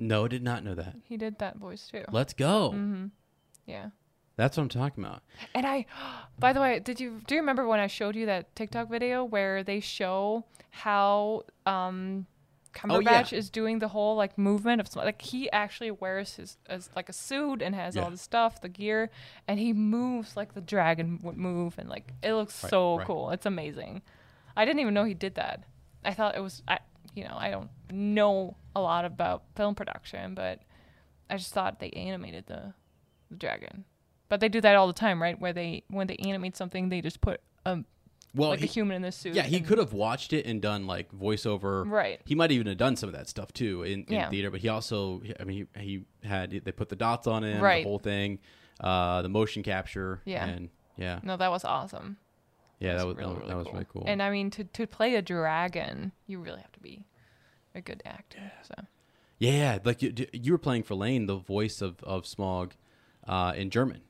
No, 0.00 0.26
did 0.26 0.42
not 0.42 0.64
know 0.64 0.74
that. 0.74 0.96
He 1.04 1.16
did 1.16 1.38
that 1.38 1.56
voice 1.56 1.88
too. 1.90 2.02
Let's 2.10 2.32
go. 2.32 2.70
Mm-hmm. 2.74 3.06
Yeah. 3.66 3.90
That's 4.36 4.56
what 4.56 4.64
I'm 4.64 4.68
talking 4.68 5.04
about. 5.04 5.22
And 5.54 5.66
I, 5.66 5.86
by 6.38 6.52
the 6.52 6.60
way, 6.60 6.80
did 6.80 7.00
you 7.00 7.20
do 7.26 7.34
you 7.34 7.40
remember 7.40 7.66
when 7.66 7.80
I 7.80 7.86
showed 7.86 8.16
you 8.16 8.26
that 8.26 8.54
TikTok 8.56 8.88
video 8.90 9.24
where 9.24 9.62
they 9.62 9.80
show 9.80 10.44
how 10.70 11.44
um, 11.66 12.26
Oh, 12.90 12.98
yeah. 12.98 13.22
Cumberbatch 13.22 13.32
is 13.32 13.50
doing 13.50 13.78
the 13.78 13.86
whole 13.88 14.16
like 14.16 14.36
movement 14.36 14.80
of 14.80 14.94
like 14.96 15.22
he 15.22 15.48
actually 15.52 15.92
wears 15.92 16.34
his 16.34 16.58
as 16.66 16.90
like 16.96 17.08
a 17.08 17.12
suit 17.12 17.62
and 17.62 17.72
has 17.74 17.94
Yeah. 17.94 18.02
all 18.02 18.10
the 18.10 18.16
stuff, 18.18 18.60
the 18.60 18.68
gear, 18.68 19.10
and 19.46 19.60
he 19.60 19.72
moves 19.72 20.36
like 20.36 20.54
the 20.54 20.60
dragon 20.60 21.20
would 21.22 21.36
move, 21.36 21.78
and 21.78 21.88
like 21.88 22.12
it 22.22 22.32
looks 22.34 22.60
Right, 22.64 22.70
so 22.70 22.96
right. 22.98 23.06
cool. 23.06 23.30
It's 23.30 23.46
amazing. 23.46 24.02
I 24.56 24.64
didn't 24.64 24.80
even 24.80 24.92
know 24.94 25.04
he 25.04 25.14
did 25.14 25.36
that. 25.36 25.62
I 26.04 26.14
thought 26.14 26.34
it 26.36 26.40
was 26.40 26.62
I, 26.66 26.80
you 27.14 27.22
know, 27.22 27.36
I 27.38 27.50
don't 27.52 27.70
know 27.92 28.56
a 28.74 28.80
lot 28.80 29.04
about 29.04 29.44
film 29.54 29.76
production, 29.76 30.34
but 30.34 30.60
I 31.30 31.36
just 31.36 31.52
thought 31.54 31.78
they 31.78 31.90
animated 31.90 32.46
the, 32.48 32.74
the 33.30 33.36
dragon. 33.36 33.84
But 34.34 34.40
they 34.40 34.48
do 34.48 34.60
that 34.62 34.74
all 34.74 34.88
the 34.88 34.92
time, 34.92 35.22
right? 35.22 35.38
Where 35.40 35.52
they 35.52 35.84
when 35.88 36.08
they 36.08 36.16
animate 36.16 36.56
something, 36.56 36.88
they 36.88 37.00
just 37.00 37.20
put 37.20 37.40
a 37.64 37.78
Well, 38.34 38.48
like 38.50 38.58
he, 38.58 38.64
a 38.66 38.68
human 38.68 38.96
in 38.96 39.02
this 39.02 39.14
suit. 39.14 39.34
yeah, 39.36 39.44
he 39.44 39.60
could 39.60 39.78
have 39.78 39.92
watched 39.92 40.32
it 40.32 40.44
and 40.44 40.60
done 40.60 40.88
like 40.88 41.12
voiceover. 41.12 41.88
Right. 41.88 42.20
He 42.24 42.34
might 42.34 42.50
even 42.50 42.66
have 42.66 42.76
done 42.76 42.96
some 42.96 43.08
of 43.08 43.14
that 43.14 43.28
stuff 43.28 43.52
too 43.52 43.84
in, 43.84 44.02
in 44.04 44.14
Yeah. 44.14 44.28
theater, 44.30 44.50
but 44.50 44.58
he 44.60 44.68
also, 44.68 45.22
I 45.38 45.44
mean, 45.44 45.68
he, 45.76 45.80
he 45.80 46.04
had 46.26 46.50
they 46.50 46.72
put 46.72 46.88
the 46.88 46.96
dots 46.96 47.28
on 47.28 47.44
him, 47.44 47.60
Right. 47.62 47.84
the 47.84 47.88
whole 47.88 48.00
thing, 48.00 48.40
uh, 48.80 49.22
the 49.22 49.28
motion 49.28 49.62
capture. 49.62 50.20
Yeah. 50.24 50.44
And 50.46 50.68
yeah, 50.96 51.20
No, 51.22 51.36
that 51.36 51.52
was 51.52 51.64
awesome. 51.64 52.16
yeah, 52.80 52.96
that 52.96 53.06
was 53.06 53.14
was 53.14 53.22
really, 53.24 53.34
that, 53.34 53.38
really 53.38 53.48
that 53.50 53.56
was 53.56 53.64
cool. 53.66 53.72
really 53.74 53.86
cool. 53.92 54.04
And 54.08 54.20
I 54.20 54.30
mean, 54.30 54.50
to 54.50 54.64
to 54.64 54.86
play 54.88 55.14
a 55.14 55.22
dragon, 55.22 56.10
you 56.26 56.40
really 56.40 56.60
have 56.60 56.72
to 56.72 56.80
be 56.80 57.06
a 57.72 57.80
good 57.80 58.02
actor. 58.04 58.50
So 58.62 58.74
Yeah, 59.38 59.78
like 59.84 60.02
you, 60.02 60.12
you 60.32 60.50
were 60.50 60.58
playing 60.58 60.82
for 60.82 60.96
Lane, 60.96 61.26
the 61.26 61.36
voice 61.36 61.80
of 61.80 62.02
of 62.02 62.24
Smaug, 62.24 62.72
uh, 63.28 63.52
in 63.56 63.70
German. 63.70 64.00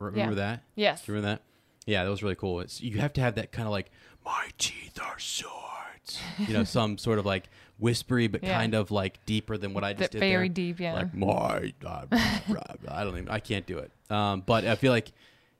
Remember 0.00 0.32
Yeah. 0.32 0.36
that? 0.36 0.62
yes, 0.76 1.04
Do 1.04 1.12
you 1.12 1.16
remember 1.16 1.36
that? 1.36 1.42
Yeah, 1.90 2.04
that 2.04 2.10
was 2.10 2.22
really 2.22 2.36
cool. 2.36 2.60
It's 2.60 2.80
you 2.80 2.98
have 3.00 3.12
to 3.14 3.20
have 3.20 3.34
that 3.36 3.50
kind 3.50 3.66
of 3.66 3.72
like 3.72 3.90
my 4.24 4.48
teeth 4.58 4.98
are 5.02 5.18
swords. 5.18 6.20
You 6.38 6.52
know, 6.54 6.64
some 6.78 6.98
sort 6.98 7.18
of 7.18 7.26
like 7.26 7.48
whispery 7.78 8.28
but 8.28 8.42
Yeah. 8.44 8.56
kind 8.58 8.74
of 8.74 8.90
like 8.90 9.24
deeper 9.26 9.56
than 9.58 9.74
what 9.74 9.82
I 9.84 9.94
just 9.94 10.12
did. 10.12 10.20
very 10.20 10.48
there. 10.48 10.54
deep, 10.54 10.78
yeah. 10.80 10.92
Like 10.94 11.14
my, 11.14 11.72
I 11.84 13.04
don't 13.04 13.16
even. 13.16 13.28
I 13.28 13.40
can't 13.40 13.66
do 13.66 13.78
it. 13.78 13.90
Um, 14.10 14.42
but 14.46 14.64
I 14.64 14.76
feel 14.76 14.92
like 14.92 15.10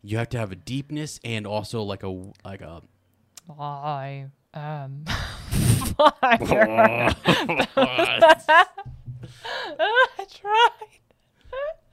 you 0.03 0.19
have 0.19 0.29
to 0.31 0.39
have 0.39 0.53
a 0.53 0.57
deepness 0.57 1.19
and 1.25 1.47
also 1.47 1.83
like 1.83 2.03
a 2.05 2.09
like 2.45 2.61
a 2.61 2.83
I 3.59 4.27
am 4.55 5.05
fire. 5.97 7.15
I 9.81 10.27
tried. 10.31 11.01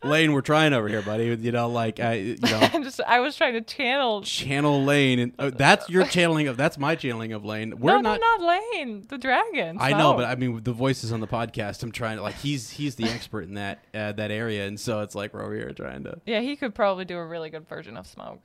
Lane. 0.05 0.31
We're 0.33 0.41
trying 0.41 0.73
over 0.73 0.87
here, 0.87 1.01
buddy. 1.01 1.25
You 1.25 1.51
know, 1.51 1.67
like 1.69 1.99
I, 1.99 2.13
you 2.13 2.37
know. 2.41 2.59
I 2.61 2.67
just 2.83 3.01
I 3.01 3.19
was 3.19 3.35
trying 3.35 3.53
to 3.53 3.61
channel. 3.61 4.21
channel 4.21 4.83
Lane, 4.83 5.19
and 5.19 5.33
uh, 5.39 5.51
that's 5.53 5.89
your 5.89 6.05
channeling 6.05 6.47
of. 6.47 6.57
That's 6.57 6.77
my 6.77 6.95
channeling 6.95 7.33
of 7.33 7.43
Lane. 7.45 7.73
We're 7.79 7.93
no, 7.95 8.01
not. 8.01 8.19
no, 8.21 8.37
not 8.37 8.61
Lane, 8.73 9.05
the 9.09 9.17
dragon. 9.17 9.77
I 9.79 9.91
know, 9.91 10.13
but 10.13 10.25
I 10.25 10.35
mean, 10.35 10.61
the 10.63 10.71
voices 10.73 11.11
on 11.11 11.19
the 11.19 11.27
podcast. 11.27 11.83
I'm 11.83 11.91
trying 11.91 12.17
to 12.17 12.23
like. 12.23 12.35
He's 12.35 12.69
he's 12.69 12.95
the 12.95 13.05
expert 13.05 13.43
in 13.43 13.55
that 13.55 13.79
uh, 13.93 14.11
that 14.13 14.31
area, 14.31 14.67
and 14.67 14.79
so 14.79 15.01
it's 15.01 15.15
like 15.15 15.33
we're 15.33 15.43
over 15.43 15.55
here 15.55 15.71
trying 15.71 16.03
to. 16.05 16.19
yeah, 16.25 16.39
he 16.41 16.55
could 16.55 16.73
probably 16.75 17.05
do 17.05 17.17
a 17.17 17.25
really 17.25 17.49
good 17.49 17.67
version 17.67 17.97
of 17.97 18.05
Smoke. 18.07 18.41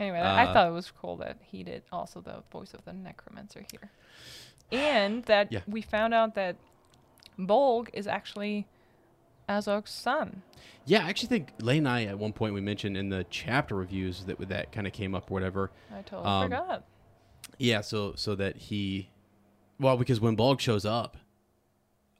Anyway, 0.00 0.18
I 0.18 0.46
Uh, 0.46 0.52
thought 0.52 0.68
it 0.68 0.72
was 0.72 0.90
cool 0.90 1.16
that 1.18 1.38
he 1.40 1.62
did 1.62 1.82
also 1.92 2.20
the 2.20 2.42
voice 2.50 2.74
of 2.74 2.84
the 2.84 2.92
necromancer 2.92 3.64
here, 3.70 3.90
and 4.72 5.22
that 5.26 5.52
Yeah. 5.52 5.60
we 5.68 5.82
found 5.82 6.12
out 6.12 6.34
that 6.34 6.56
Bolg 7.38 7.88
is 7.92 8.06
actually 8.06 8.66
Azog's 9.48 9.90
son. 9.90 10.42
Yeah, 10.86 11.04
I 11.04 11.08
actually 11.08 11.28
think 11.28 11.52
Lane 11.60 11.78
and 11.78 11.88
I 11.88 12.04
at 12.04 12.18
one 12.18 12.32
point 12.32 12.54
we 12.54 12.60
mentioned 12.60 12.96
in 12.96 13.08
the 13.08 13.24
chapter 13.30 13.74
reviews 13.74 14.24
that 14.24 14.38
that 14.48 14.72
kind 14.72 14.86
of 14.86 14.92
came 14.92 15.14
up 15.14 15.30
or 15.30 15.34
whatever. 15.34 15.70
I 15.94 16.02
totally 16.02 16.26
Um, 16.28 16.42
forgot. 16.44 16.84
Yeah, 17.58 17.80
so 17.82 18.14
so 18.16 18.34
that 18.34 18.56
he, 18.56 19.10
well, 19.78 19.96
because 19.96 20.20
when 20.20 20.36
Bolg 20.36 20.60
shows 20.60 20.84
up, 20.84 21.16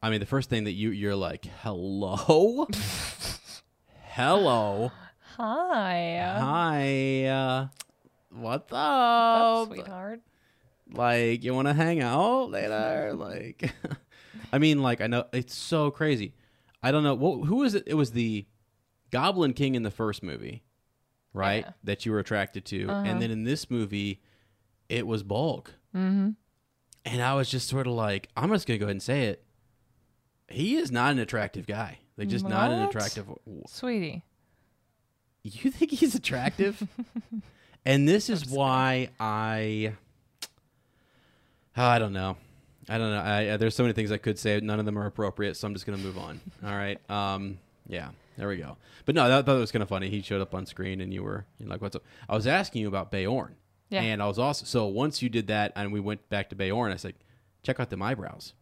I 0.03 0.11
mean, 0.11 0.21
the 0.21 0.27
first 0.27 0.51
thing 0.51 0.65
that 0.65 0.73
you 0.73 0.91
you're 0.91 1.17
like, 1.17 1.47
hello, 1.63 2.67
hello, 4.11 4.93
Hi. 5.37 6.35
hi, 6.39 7.25
uh, 7.27 7.69
what's 8.31 8.73
up, 8.73 9.69
sweetheart? 9.69 10.21
like 10.93 11.43
you 11.43 11.55
want 11.55 11.67
to 11.67 11.73
hang 11.73 12.03
out 12.03 12.51
later 12.51 13.15
like 13.15 13.73
i 14.53 14.59
mean 14.59 14.83
like 14.83 15.01
i 15.01 15.07
know 15.07 15.25
it's 15.33 15.55
so 15.55 15.91
crazy 15.91 16.35
i 16.85 16.91
don't 16.93 17.03
know 17.03 17.15
what, 17.15 17.47
who 17.47 17.57
was 17.57 17.75
it 17.75 17.83
it 17.87 17.95
was 17.95 18.13
the 18.13 18.47
goblin 19.11 19.53
king 19.53 19.75
in 19.75 19.83
the 19.83 19.91
first 19.91 20.23
movie 20.23 20.63
right 21.33 21.65
Yeah. 21.65 21.73
that 21.85 22.07
you 22.07 22.13
were 22.13 22.19
attracted 22.21 22.65
to 22.67 22.89
Uh-huh. 22.89 23.03
and 23.09 23.21
then 23.21 23.31
in 23.31 23.45
this 23.45 23.71
movie 23.71 24.21
it 24.89 25.07
was 25.07 25.23
Bolg 25.25 25.67
mm-hmm. 25.95 26.31
and 27.05 27.23
i 27.23 27.35
was 27.35 27.51
just 27.51 27.69
sort 27.69 27.87
of 27.87 27.95
like 27.95 28.29
i'm 28.37 28.51
just 28.51 28.67
gonna 28.67 28.79
go 28.79 28.85
ahead 28.87 28.93
and 28.97 29.03
say 29.03 29.25
it 29.27 29.45
he 30.49 30.77
is 30.77 30.93
not 30.93 31.13
an 31.13 31.19
attractive 31.19 31.67
guy 31.67 31.99
like 32.17 32.29
just 32.29 32.47
not 32.47 32.71
an 32.71 32.83
attractive 32.83 33.27
Sweetie. 33.67 34.23
you 35.43 35.71
think 35.71 35.91
he's 35.91 36.15
attractive? 36.15 36.87
and 37.85 38.07
this 38.09 38.31
is 38.31 38.47
why 38.47 39.09
I 39.19 39.95
I 41.77 41.99
don't 41.99 42.13
know. 42.13 42.37
I 42.89 42.99
don't 42.99 43.11
know. 43.11 43.21
I, 43.21 43.47
uh, 43.49 43.57
there's 43.57 43.75
so 43.75 43.83
many 43.83 43.93
things 43.95 44.13
I 44.13 44.19
could 44.19 44.39
say. 44.39 44.61
None 44.61 44.79
of 44.79 44.85
them 44.87 44.99
are 44.99 45.07
appropriate, 45.07 45.57
so 45.57 45.67
I'm 45.67 45.75
just 45.75 45.87
gonna 45.87 45.99
move 45.99 46.19
on. 46.19 46.41
All 46.65 46.75
right. 46.75 46.99
Um. 47.11 47.59
Yeah. 47.87 48.11
There 48.37 48.49
we 48.49 48.57
go. 48.57 48.77
But 49.05 49.15
no, 49.15 49.29
that, 49.29 49.47
thought 49.47 49.55
that 49.55 49.61
was 49.61 49.71
kind 49.71 49.83
of 49.83 49.89
funny. 49.89 50.11
He 50.11 50.21
showed 50.21 50.41
up 50.41 50.55
on 50.55 50.67
screen, 50.67 51.01
and 51.01 51.15
you 51.15 51.23
were 51.23 51.45
you're 51.59 51.69
like, 51.69 51.81
"What's 51.81 51.95
up?" 51.97 52.03
I 52.29 52.35
was 52.35 52.47
asking 52.47 52.83
you 52.83 52.89
about 52.89 53.11
Beorn. 53.11 53.55
Yeah. 53.91 54.01
And 54.03 54.21
I 54.23 54.27
was 54.27 54.39
also 54.39 54.65
so 54.67 54.87
once 54.87 55.23
you 55.23 55.29
did 55.29 55.47
that, 55.49 55.73
and 55.77 55.93
we 55.93 56.01
went 56.01 56.29
back 56.31 56.49
to 56.51 56.57
Beorn, 56.57 56.91
I 56.93 56.97
said, 56.97 57.15
"Check 57.63 57.79
out 57.81 57.91
them 57.91 58.03
eyebrows." 58.03 58.55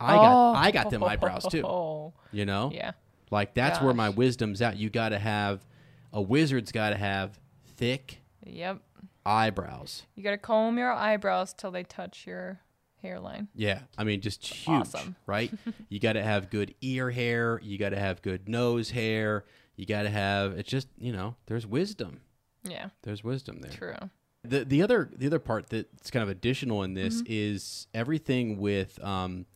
I 0.00 0.16
got 0.16 0.52
I 0.56 0.70
got 0.72 0.90
them 0.90 1.04
eyebrows 1.04 1.46
too. 1.48 1.62
Oh, 1.64 2.12
You 2.32 2.44
know. 2.44 2.70
yeah. 2.74 2.92
Like 3.30 3.54
that's 3.54 3.80
where 3.80 3.94
my 3.94 4.08
wisdom's 4.08 4.60
at. 4.60 4.76
You 4.76 4.90
got 4.90 5.10
to 5.10 5.18
have 5.18 5.64
a 6.12 6.20
wizard's 6.20 6.72
got 6.72 6.90
to 6.90 6.96
have 6.96 7.38
thick 7.76 8.18
Yep. 8.44 8.80
eyebrows. 9.24 10.02
You 10.16 10.22
gotta 10.24 10.38
comb 10.38 10.76
your 10.78 10.92
eyebrows 10.92 11.54
till 11.54 11.70
they 11.70 11.84
touch 11.84 12.26
your 12.26 12.60
hairline. 13.02 13.48
Yeah, 13.54 13.80
I 13.98 14.04
mean 14.04 14.20
just 14.20 14.46
huge, 14.46 14.80
Awesome. 14.80 15.16
right? 15.26 15.52
you 15.88 16.00
got 16.00 16.14
to 16.14 16.22
have 16.22 16.48
good 16.50 16.74
ear 16.80 17.10
hair. 17.10 17.60
You 17.62 17.76
got 17.78 17.90
to 17.90 17.98
have 17.98 18.22
good 18.22 18.48
nose 18.48 18.90
hair. 18.90 19.44
You 19.76 19.86
got 19.86 20.02
to 20.04 20.10
have 20.10 20.52
it's 20.58 20.68
just 20.70 20.88
you 20.98 21.12
know 21.12 21.36
there's 21.46 21.66
wisdom. 21.66 22.20
Yeah. 22.64 22.90
There's 23.02 23.22
wisdom 23.24 23.60
there. 23.60 23.72
True. 23.72 24.10
The 24.44 24.64
the 24.64 24.82
other 24.82 25.10
the 25.16 25.26
other 25.26 25.38
part 25.38 25.68
that's 25.68 26.10
kind 26.10 26.22
of 26.22 26.28
additional 26.28 26.82
in 26.82 26.94
this 26.94 27.16
Mm-hmm. 27.22 27.32
is 27.32 27.86
everything 27.94 28.58
with 28.58 29.02
um, 29.04 29.46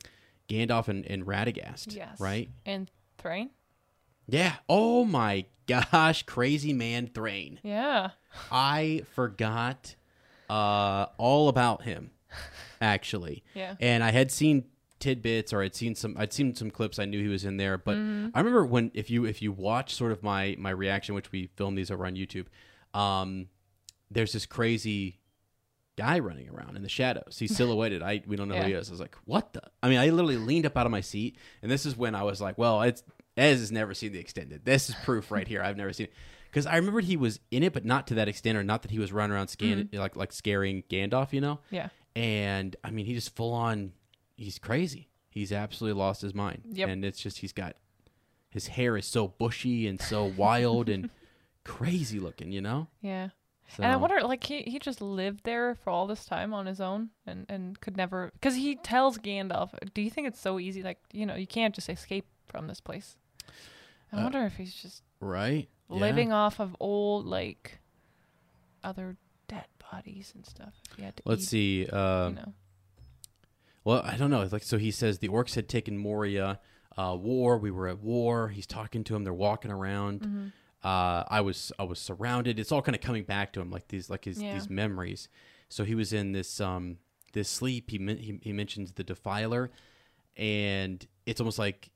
Gandalf 0.48 0.88
and, 0.88 1.04
and 1.06 1.24
Radagast. 1.26 1.94
Yes. 1.94 2.20
Right. 2.20 2.48
And 2.64 2.90
Thrain. 3.18 3.50
Yeah. 4.28 4.54
Oh 4.68 5.04
my 5.04 5.46
gosh, 5.66 6.22
crazy 6.24 6.72
man 6.72 7.08
Thrain. 7.12 7.58
Yeah. 7.62 8.10
I 8.52 9.02
forgot 9.14 9.94
uh, 10.50 11.06
all 11.18 11.48
about 11.48 11.82
him, 11.82 12.10
actually. 12.80 13.44
Yeah. 13.54 13.74
And 13.80 14.02
I 14.04 14.10
had 14.12 14.30
seen 14.30 14.64
tidbits, 14.98 15.52
or 15.52 15.62
I'd 15.62 15.74
seen 15.74 15.94
some. 15.94 16.16
I'd 16.18 16.32
seen 16.32 16.54
some 16.54 16.70
clips. 16.70 16.98
I 16.98 17.04
knew 17.04 17.20
he 17.22 17.28
was 17.28 17.44
in 17.44 17.56
there, 17.56 17.76
but 17.78 17.96
Mm-hmm. 17.96 18.28
I 18.34 18.38
remember 18.40 18.64
when 18.64 18.90
if 18.94 19.10
you 19.10 19.24
if 19.24 19.42
you 19.42 19.52
watch 19.52 19.94
sort 19.94 20.12
of 20.12 20.22
my 20.22 20.56
my 20.58 20.70
reaction, 20.70 21.14
which 21.14 21.32
we 21.32 21.50
filmed 21.56 21.76
these 21.78 21.90
over 21.90 22.06
on 22.06 22.14
YouTube. 22.14 22.46
Um, 22.94 23.48
there's 24.10 24.32
this 24.32 24.46
crazy 24.46 25.18
guy 25.96 26.18
running 26.18 26.48
around 26.48 26.76
in 26.76 26.82
the 26.82 26.88
shadows. 26.88 27.36
He's 27.38 27.56
silhouetted. 27.56 28.02
I 28.02 28.22
we 28.26 28.36
don't 28.36 28.48
know 28.48 28.56
who 28.56 28.66
he 28.68 28.72
is. 28.72 28.88
I 28.88 28.92
was 28.92 29.00
like, 29.00 29.16
what 29.24 29.52
the? 29.52 29.62
I 29.82 29.88
mean, 29.88 29.98
I 29.98 30.10
literally 30.10 30.36
leaned 30.36 30.66
up 30.66 30.76
out 30.76 30.86
of 30.86 30.92
my 30.92 31.00
seat, 31.00 31.36
and 31.62 31.70
this 31.70 31.84
is 31.86 31.96
when 31.96 32.14
I 32.14 32.22
was 32.22 32.40
like, 32.40 32.56
well, 32.58 32.82
it's 32.82 33.02
Ez 33.36 33.60
has 33.60 33.70
never 33.72 33.92
seen 33.94 34.12
the 34.12 34.18
extended. 34.18 34.64
This 34.64 34.88
is 34.88 34.94
proof 35.04 35.30
right 35.30 35.46
here. 35.46 35.62
I've 35.62 35.76
never 35.76 35.92
seen 35.92 36.04
it 36.06 36.12
because 36.50 36.64
I 36.66 36.76
remembered 36.76 37.04
he 37.04 37.16
was 37.18 37.38
in 37.50 37.62
it, 37.62 37.72
but 37.74 37.84
not 37.84 38.06
to 38.06 38.14
that 38.14 38.28
extent, 38.28 38.56
or 38.56 38.64
not 38.64 38.82
that 38.82 38.90
he 38.90 38.98
was 38.98 39.12
running 39.12 39.34
around 39.34 39.48
scan 39.48 39.88
like 39.92 40.16
like 40.16 40.32
scaring 40.32 40.84
Gandalf, 40.88 41.32
you 41.32 41.40
know. 41.40 41.58
Yeah. 41.70 41.88
And 42.16 42.74
I 42.82 42.90
mean, 42.90 43.06
he 43.06 43.14
just 43.14 43.34
full 43.36 43.52
on. 43.52 43.92
He's 44.36 44.58
crazy. 44.58 45.08
He's 45.28 45.52
absolutely 45.52 45.98
lost 46.00 46.22
his 46.22 46.34
mind. 46.34 46.62
Yep. 46.72 46.88
And 46.88 47.04
it's 47.04 47.20
just 47.20 47.38
he's 47.38 47.52
got 47.52 47.76
his 48.48 48.68
hair 48.68 48.96
is 48.96 49.04
so 49.06 49.28
bushy 49.28 49.86
and 49.86 50.00
so 50.00 50.24
wild 50.24 50.88
and 50.88 51.10
crazy 51.64 52.18
looking, 52.18 52.52
you 52.52 52.62
know. 52.62 52.88
Yeah. 53.02 53.28
So, 53.76 53.82
And 53.82 53.92
I 53.92 53.96
wonder, 53.96 54.20
like, 54.22 54.44
he, 54.44 54.62
he 54.62 54.78
just 54.78 55.00
lived 55.02 55.40
there 55.44 55.74
for 55.74 55.90
all 55.90 56.06
this 56.06 56.24
time 56.24 56.54
on 56.54 56.66
his 56.66 56.80
own 56.80 57.10
and, 57.26 57.44
and 57.48 57.78
could 57.80 57.96
never. 57.96 58.30
Because 58.32 58.54
he 58.54 58.76
tells 58.76 59.18
Gandalf, 59.18 59.70
Do 59.92 60.00
you 60.00 60.08
think 60.10 60.28
it's 60.28 60.40
so 60.40 60.58
easy? 60.60 60.82
Like, 60.84 61.00
you 61.12 61.26
know, 61.26 61.34
you 61.34 61.48
can't 61.48 61.74
just 61.74 61.88
escape 61.90 62.26
from 62.46 62.68
this 62.68 62.80
place. 62.80 63.16
I 64.12 64.20
Uh, 64.20 64.22
wonder 64.22 64.44
if 64.44 64.56
he's 64.56 64.72
just 64.74 65.02
right 65.20 65.68
Yeah. 65.90 65.96
living 66.00 66.32
off 66.32 66.60
of 66.60 66.76
old, 66.80 67.26
like, 67.26 67.80
other 68.84 69.16
bodies 69.92 70.32
and 70.34 70.44
stuff. 70.46 70.74
If 70.90 70.96
he 70.96 71.02
had 71.04 71.16
to 71.16 71.22
Let's 71.26 71.42
eat, 71.44 71.86
see. 71.86 71.86
Uh, 71.90 72.28
You 72.28 72.34
know. 72.34 72.52
Well, 73.84 74.02
I 74.04 74.16
don't 74.16 74.30
know. 74.30 74.40
It's 74.42 74.52
like 74.52 74.64
so, 74.64 74.78
he 74.78 74.90
says 74.90 75.18
the 75.18 75.28
orcs 75.28 75.54
had 75.54 75.68
taken 75.68 75.96
Moria. 75.98 76.60
Uh, 76.98 77.14
war. 77.14 77.58
We 77.58 77.70
were 77.70 77.88
at 77.88 77.98
war. 78.00 78.48
He's 78.48 78.66
talking 78.66 79.04
to 79.04 79.14
him. 79.14 79.22
They're 79.24 79.34
walking 79.34 79.70
around. 79.70 80.20
Mm-hmm. 80.22 80.46
Uh, 80.82 81.24
I 81.28 81.40
was 81.42 81.70
I 81.78 81.82
was 81.84 81.98
surrounded. 81.98 82.58
It's 82.58 82.72
all 82.72 82.80
kind 82.80 82.96
of 82.96 83.02
coming 83.02 83.24
back 83.24 83.52
to 83.52 83.60
him, 83.60 83.70
like 83.70 83.88
these 83.88 84.08
like 84.08 84.24
his 84.24 84.40
Yeah. 84.42 84.54
these 84.54 84.70
memories. 84.70 85.28
So 85.68 85.84
he 85.84 85.94
was 85.94 86.12
in 86.14 86.32
this 86.32 86.58
um 86.60 86.96
this 87.34 87.48
sleep. 87.50 87.90
He 87.90 87.98
he, 87.98 88.38
he 88.42 88.52
mentions 88.52 88.92
the 88.92 89.04
defiler, 89.04 89.70
and 90.36 91.06
it's 91.26 91.40
almost 91.40 91.58
like 91.58 91.90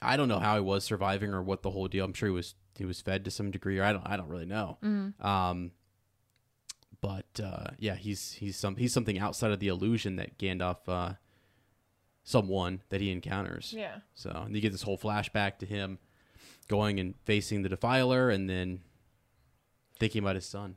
I 0.00 0.16
don't 0.16 0.28
know 0.28 0.40
how 0.40 0.56
he 0.56 0.60
was 0.60 0.82
surviving 0.84 1.32
or 1.32 1.42
what 1.42 1.62
the 1.62 1.70
whole 1.70 1.86
deal. 1.88 2.04
I'm 2.04 2.12
sure 2.12 2.28
he 2.28 2.34
was 2.34 2.54
he 2.76 2.84
was 2.84 3.00
fed 3.00 3.24
to 3.26 3.30
some 3.30 3.50
degree, 3.52 3.78
or 3.78 3.84
I 3.84 3.92
don't 3.92 4.06
I 4.06 4.16
don't 4.16 4.28
really 4.28 4.46
know. 4.46 4.78
Mm-hmm. 4.82 5.24
Um, 5.26 5.70
but 7.02 7.26
uh, 7.42 7.72
yeah, 7.78 7.96
he's 7.96 8.32
he's 8.32 8.56
some 8.56 8.76
he's 8.76 8.94
something 8.94 9.18
outside 9.18 9.50
of 9.50 9.60
the 9.60 9.68
illusion 9.68 10.16
that 10.16 10.38
Gandalf 10.38 10.78
uh, 10.86 11.14
someone 12.24 12.80
that 12.88 13.02
he 13.02 13.10
encounters. 13.10 13.74
Yeah. 13.76 13.96
So 14.14 14.30
and 14.30 14.54
you 14.54 14.62
get 14.62 14.72
this 14.72 14.82
whole 14.82 14.96
flashback 14.96 15.58
to 15.58 15.66
him 15.66 15.98
going 16.68 16.98
and 17.00 17.14
facing 17.24 17.62
the 17.62 17.68
defiler, 17.68 18.30
and 18.30 18.48
then 18.48 18.80
thinking 19.98 20.22
about 20.22 20.36
his 20.36 20.46
son. 20.46 20.76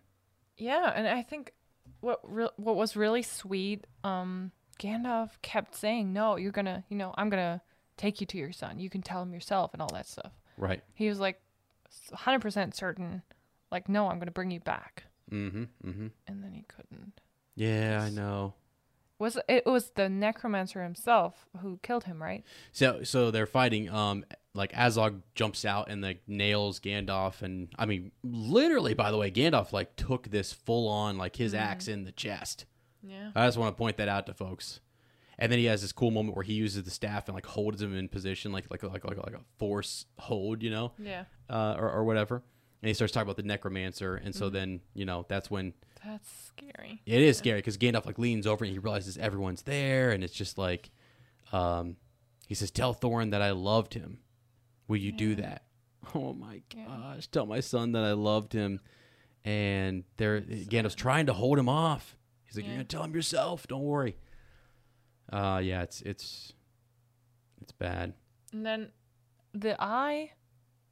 Yeah, 0.57 0.91
and 0.93 1.07
I 1.07 1.21
think 1.21 1.53
what 2.01 2.19
re- 2.23 2.49
what 2.57 2.75
was 2.75 2.95
really 2.95 3.21
sweet, 3.21 3.85
um, 4.03 4.51
Gandalf 4.79 5.29
kept 5.43 5.75
saying, 5.75 6.11
"No, 6.11 6.38
you're 6.38 6.51
gonna, 6.51 6.83
you 6.89 6.97
know, 6.97 7.13
I'm 7.17 7.29
gonna 7.29 7.61
take 7.97 8.19
you 8.19 8.27
to 8.27 8.38
your 8.38 8.51
son. 8.51 8.79
You 8.79 8.89
can 8.89 9.01
tell 9.01 9.21
him 9.21 9.31
yourself 9.33 9.73
and 9.73 9.81
all 9.81 9.91
that 9.93 10.07
stuff." 10.07 10.31
Right. 10.57 10.81
He 10.95 11.07
was 11.07 11.19
like, 11.19 11.39
hundred 12.13 12.39
percent 12.41 12.75
certain, 12.75 13.21
like, 13.71 13.88
"No, 13.88 14.07
I'm 14.09 14.17
gonna 14.17 14.31
bring 14.31 14.49
you 14.51 14.59
back," 14.59 15.03
Mm-hmm. 15.31 15.63
Mm-hmm. 15.89 16.07
and 16.27 16.43
then 16.43 16.53
he 16.53 16.63
couldn't. 16.67 17.19
Yeah, 17.55 18.01
I 18.05 18.09
know. 18.09 18.53
Was 19.17 19.38
it 19.47 19.65
was 19.65 19.91
the 19.91 20.09
necromancer 20.09 20.83
himself 20.83 21.45
who 21.61 21.79
killed 21.81 22.03
him, 22.03 22.21
right? 22.21 22.43
So 22.73 23.03
so 23.03 23.31
they're 23.31 23.45
fighting. 23.45 23.89
Um, 23.89 24.25
like 24.53 24.73
Azog 24.73 25.21
jumps 25.35 25.63
out 25.65 25.89
and 25.89 26.01
like 26.01 26.21
nails 26.27 26.79
Gandalf, 26.81 27.41
and 27.41 27.69
I 27.77 27.85
mean, 27.85 28.11
literally. 28.23 28.93
By 28.93 29.11
the 29.11 29.17
way, 29.17 29.31
Gandalf 29.31 29.71
like 29.71 29.95
took 29.95 30.29
this 30.31 30.51
full 30.51 30.89
on 30.89 31.17
like 31.17 31.38
his 31.38 31.53
axe 31.53 31.88
in 31.88 32.03
the 32.03 32.11
chest. 32.11 32.65
Yeah. 33.01 33.31
I 33.35 33.45
just 33.47 33.57
want 33.57 33.75
to 33.75 33.77
point 33.77 33.97
that 33.97 34.09
out 34.09 34.25
to 34.25 34.33
folks. 34.33 34.81
And 35.38 35.51
then 35.51 35.59
he 35.59 35.65
has 35.65 35.81
this 35.81 35.91
cool 35.91 36.11
moment 36.11 36.35
where 36.35 36.43
he 36.43 36.53
uses 36.53 36.83
the 36.83 36.89
staff 36.91 37.27
and 37.27 37.35
like 37.35 37.45
holds 37.45 37.81
him 37.81 37.95
in 37.95 38.07
position, 38.09 38.51
like 38.51 38.65
like 38.69 38.83
like 38.83 39.05
like, 39.05 39.17
like 39.17 39.33
a 39.35 39.41
force 39.57 40.05
hold, 40.17 40.61
you 40.63 40.69
know, 40.71 40.91
Yeah. 40.99 41.23
uh, 41.49 41.75
or 41.77 41.89
or 41.89 42.03
whatever. 42.03 42.41
And 42.81 42.88
he 42.89 42.93
starts 42.93 43.13
talking 43.13 43.25
about 43.27 43.38
the 43.38 43.43
necromancer, 43.43 44.15
and 44.15 44.35
so 44.35 44.49
then 44.49 44.81
you 44.93 45.05
know 45.05 45.25
that's 45.27 45.49
when 45.49 45.73
That's 46.05 46.29
scary. 46.47 47.01
it 47.05 47.21
is 47.21 47.38
scary 47.38 47.59
because 47.59 47.77
Gandalf 47.77 48.05
like 48.05 48.19
leans 48.19 48.45
over 48.45 48.63
and 48.63 48.71
he 48.71 48.77
realizes 48.79 49.17
everyone's 49.17 49.63
there, 49.63 50.11
and 50.11 50.23
it's 50.23 50.33
just 50.33 50.57
like, 50.57 50.91
um, 51.51 51.95
he 52.47 52.53
says, 52.53 52.69
"Tell 52.71 52.93
Thorin 52.93 53.31
that 53.31 53.41
I 53.41 53.51
loved 53.51 53.93
him. 53.95 54.19
Will 54.88 54.97
you 54.97 55.11
do 55.11 55.35
that?" 55.35 55.63
Oh 56.13 56.33
my 56.33 56.61
Yeah. 56.75 56.85
gosh! 56.85 57.25
Tell 57.27 57.47
my 57.47 57.59
son 57.61 57.93
that 57.93 58.03
I 58.03 58.11
loved 58.11 58.53
him. 58.53 58.79
And 59.43 60.03
there, 60.17 60.41
Gandalf's 60.41 60.93
trying 60.95 61.25
to 61.27 61.33
hold 61.33 61.57
him 61.57 61.67
off. 61.69 62.15
He's 62.43 62.55
like, 62.55 62.65
Yeah. 62.65 62.71
"You're 62.71 62.77
gonna 62.77 62.88
tell 62.88 63.03
him 63.03 63.15
yourself. 63.15 63.65
Don't 63.67 63.81
worry." 63.83 64.15
Uh, 65.33 65.59
yeah, 65.63 65.81
it's 65.81 66.01
it's 66.01 66.53
it's 67.61 67.71
bad. 67.71 68.13
And 68.53 68.63
then 68.63 68.91
the 69.53 69.75
eye, 69.81 70.33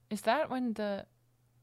is 0.10 0.22
that 0.22 0.50
when 0.50 0.74
the 0.74 1.06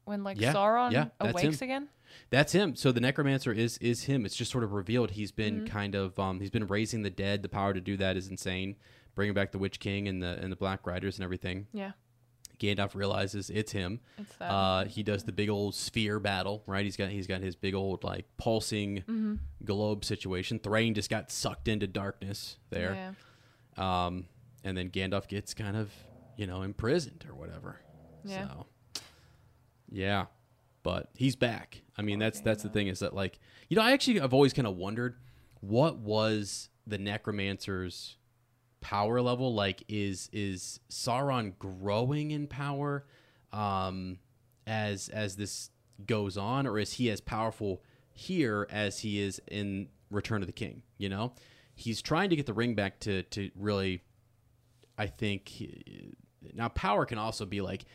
when 0.05 0.23
like 0.23 0.39
Yeah, 0.39 0.53
Sauron 0.53 0.91
yeah, 0.91 1.05
awakes 1.19 1.59
him. 1.61 1.65
again? 1.65 1.89
That's 2.29 2.51
him. 2.51 2.75
So 2.75 2.91
the 2.91 2.99
necromancer 3.01 3.51
is 3.53 3.77
is 3.77 4.03
him. 4.03 4.25
It's 4.25 4.35
just 4.35 4.51
sort 4.51 4.63
of 4.63 4.73
revealed. 4.73 5.11
He's 5.11 5.31
been 5.31 5.57
Mm-hmm. 5.61 5.65
kind 5.67 5.95
of 5.95 6.17
um 6.19 6.39
he's 6.39 6.49
been 6.49 6.67
raising 6.67 7.03
the 7.03 7.09
dead. 7.09 7.41
The 7.43 7.49
power 7.49 7.73
to 7.73 7.81
do 7.81 7.95
that 7.97 8.17
is 8.17 8.27
insane. 8.27 8.75
Bringing 9.15 9.33
back 9.33 9.51
the 9.51 9.57
Witch 9.57 9.79
King 9.79 10.07
and 10.07 10.21
the 10.21 10.37
and 10.41 10.51
the 10.51 10.55
Black 10.55 10.85
Riders 10.87 11.17
and 11.17 11.23
everything. 11.23 11.67
Yeah, 11.73 11.91
Gandalf 12.59 12.95
realizes 12.95 13.49
it's 13.49 13.71
him. 13.71 13.99
it's 14.17 14.35
that. 14.37 14.51
Uh, 14.51 14.85
he 14.85 15.03
does 15.03 15.23
the 15.23 15.31
big 15.31 15.49
old 15.49 15.75
sphere 15.75 16.19
battle, 16.19 16.63
right? 16.65 16.83
He's 16.85 16.95
got 16.97 17.09
he's 17.09 17.27
got 17.27 17.41
his 17.41 17.55
big 17.55 17.73
old 17.75 18.03
like 18.03 18.25
pulsing 18.37 18.97
Mm-hmm. 18.99 19.35
globe 19.65 20.05
situation. 20.05 20.59
Thrain 20.59 20.93
just 20.93 21.09
got 21.09 21.29
sucked 21.31 21.67
into 21.67 21.87
darkness 21.87 22.57
there. 22.69 23.13
Yeah. 23.77 24.05
Um, 24.05 24.25
and 24.63 24.77
then 24.77 24.89
Gandalf 24.89 25.27
gets 25.27 25.53
kind 25.53 25.75
of 25.77 25.91
you 26.37 26.47
know 26.47 26.61
imprisoned 26.61 27.25
or 27.29 27.35
whatever. 27.35 27.79
Yeah. 28.23 28.47
So 28.47 28.65
yeah, 29.91 30.25
but 30.83 31.09
he's 31.13 31.35
back. 31.35 31.81
I 31.97 32.01
mean, 32.01 32.17
that's 32.17 32.39
that's 32.41 32.63
the 32.63 32.69
thing 32.69 32.87
is 32.87 32.99
that 32.99 33.13
like 33.13 33.39
you 33.69 33.75
know 33.75 33.83
I 33.83 33.91
actually 33.91 34.19
I've 34.21 34.33
always 34.33 34.53
kind 34.53 34.67
of 34.67 34.77
wondered 34.77 35.17
what 35.59 35.97
was 35.97 36.69
the 36.87 36.97
necromancer's 36.97 38.17
power 38.79 39.21
level? 39.21 39.53
Like 39.53 39.83
is 39.87 40.29
is 40.33 40.79
Sauron 40.89 41.57
growing 41.59 42.31
in 42.31 42.47
power 42.47 43.05
um 43.53 44.17
as 44.65 45.09
as 45.09 45.35
this 45.35 45.69
goes 46.05 46.37
on 46.37 46.65
or 46.65 46.79
is 46.79 46.93
he 46.93 47.11
as 47.11 47.21
powerful 47.21 47.83
here 48.13 48.67
as 48.71 48.99
he 48.99 49.19
is 49.19 49.41
in 49.49 49.89
Return 50.09 50.41
of 50.41 50.47
the 50.47 50.53
King 50.53 50.81
you 50.97 51.09
know? 51.09 51.33
He's 51.75 52.01
trying 52.01 52.29
to 52.29 52.35
get 52.35 52.45
the 52.45 52.53
ring 52.53 52.75
back 52.75 52.99
to 53.01 53.23
to 53.23 53.51
really 53.55 54.01
I 54.97 55.07
think 55.07 55.51
now 56.53 56.69
power 56.69 57.05
can 57.05 57.17
also 57.17 57.45
be 57.45 57.61
like 57.61 57.85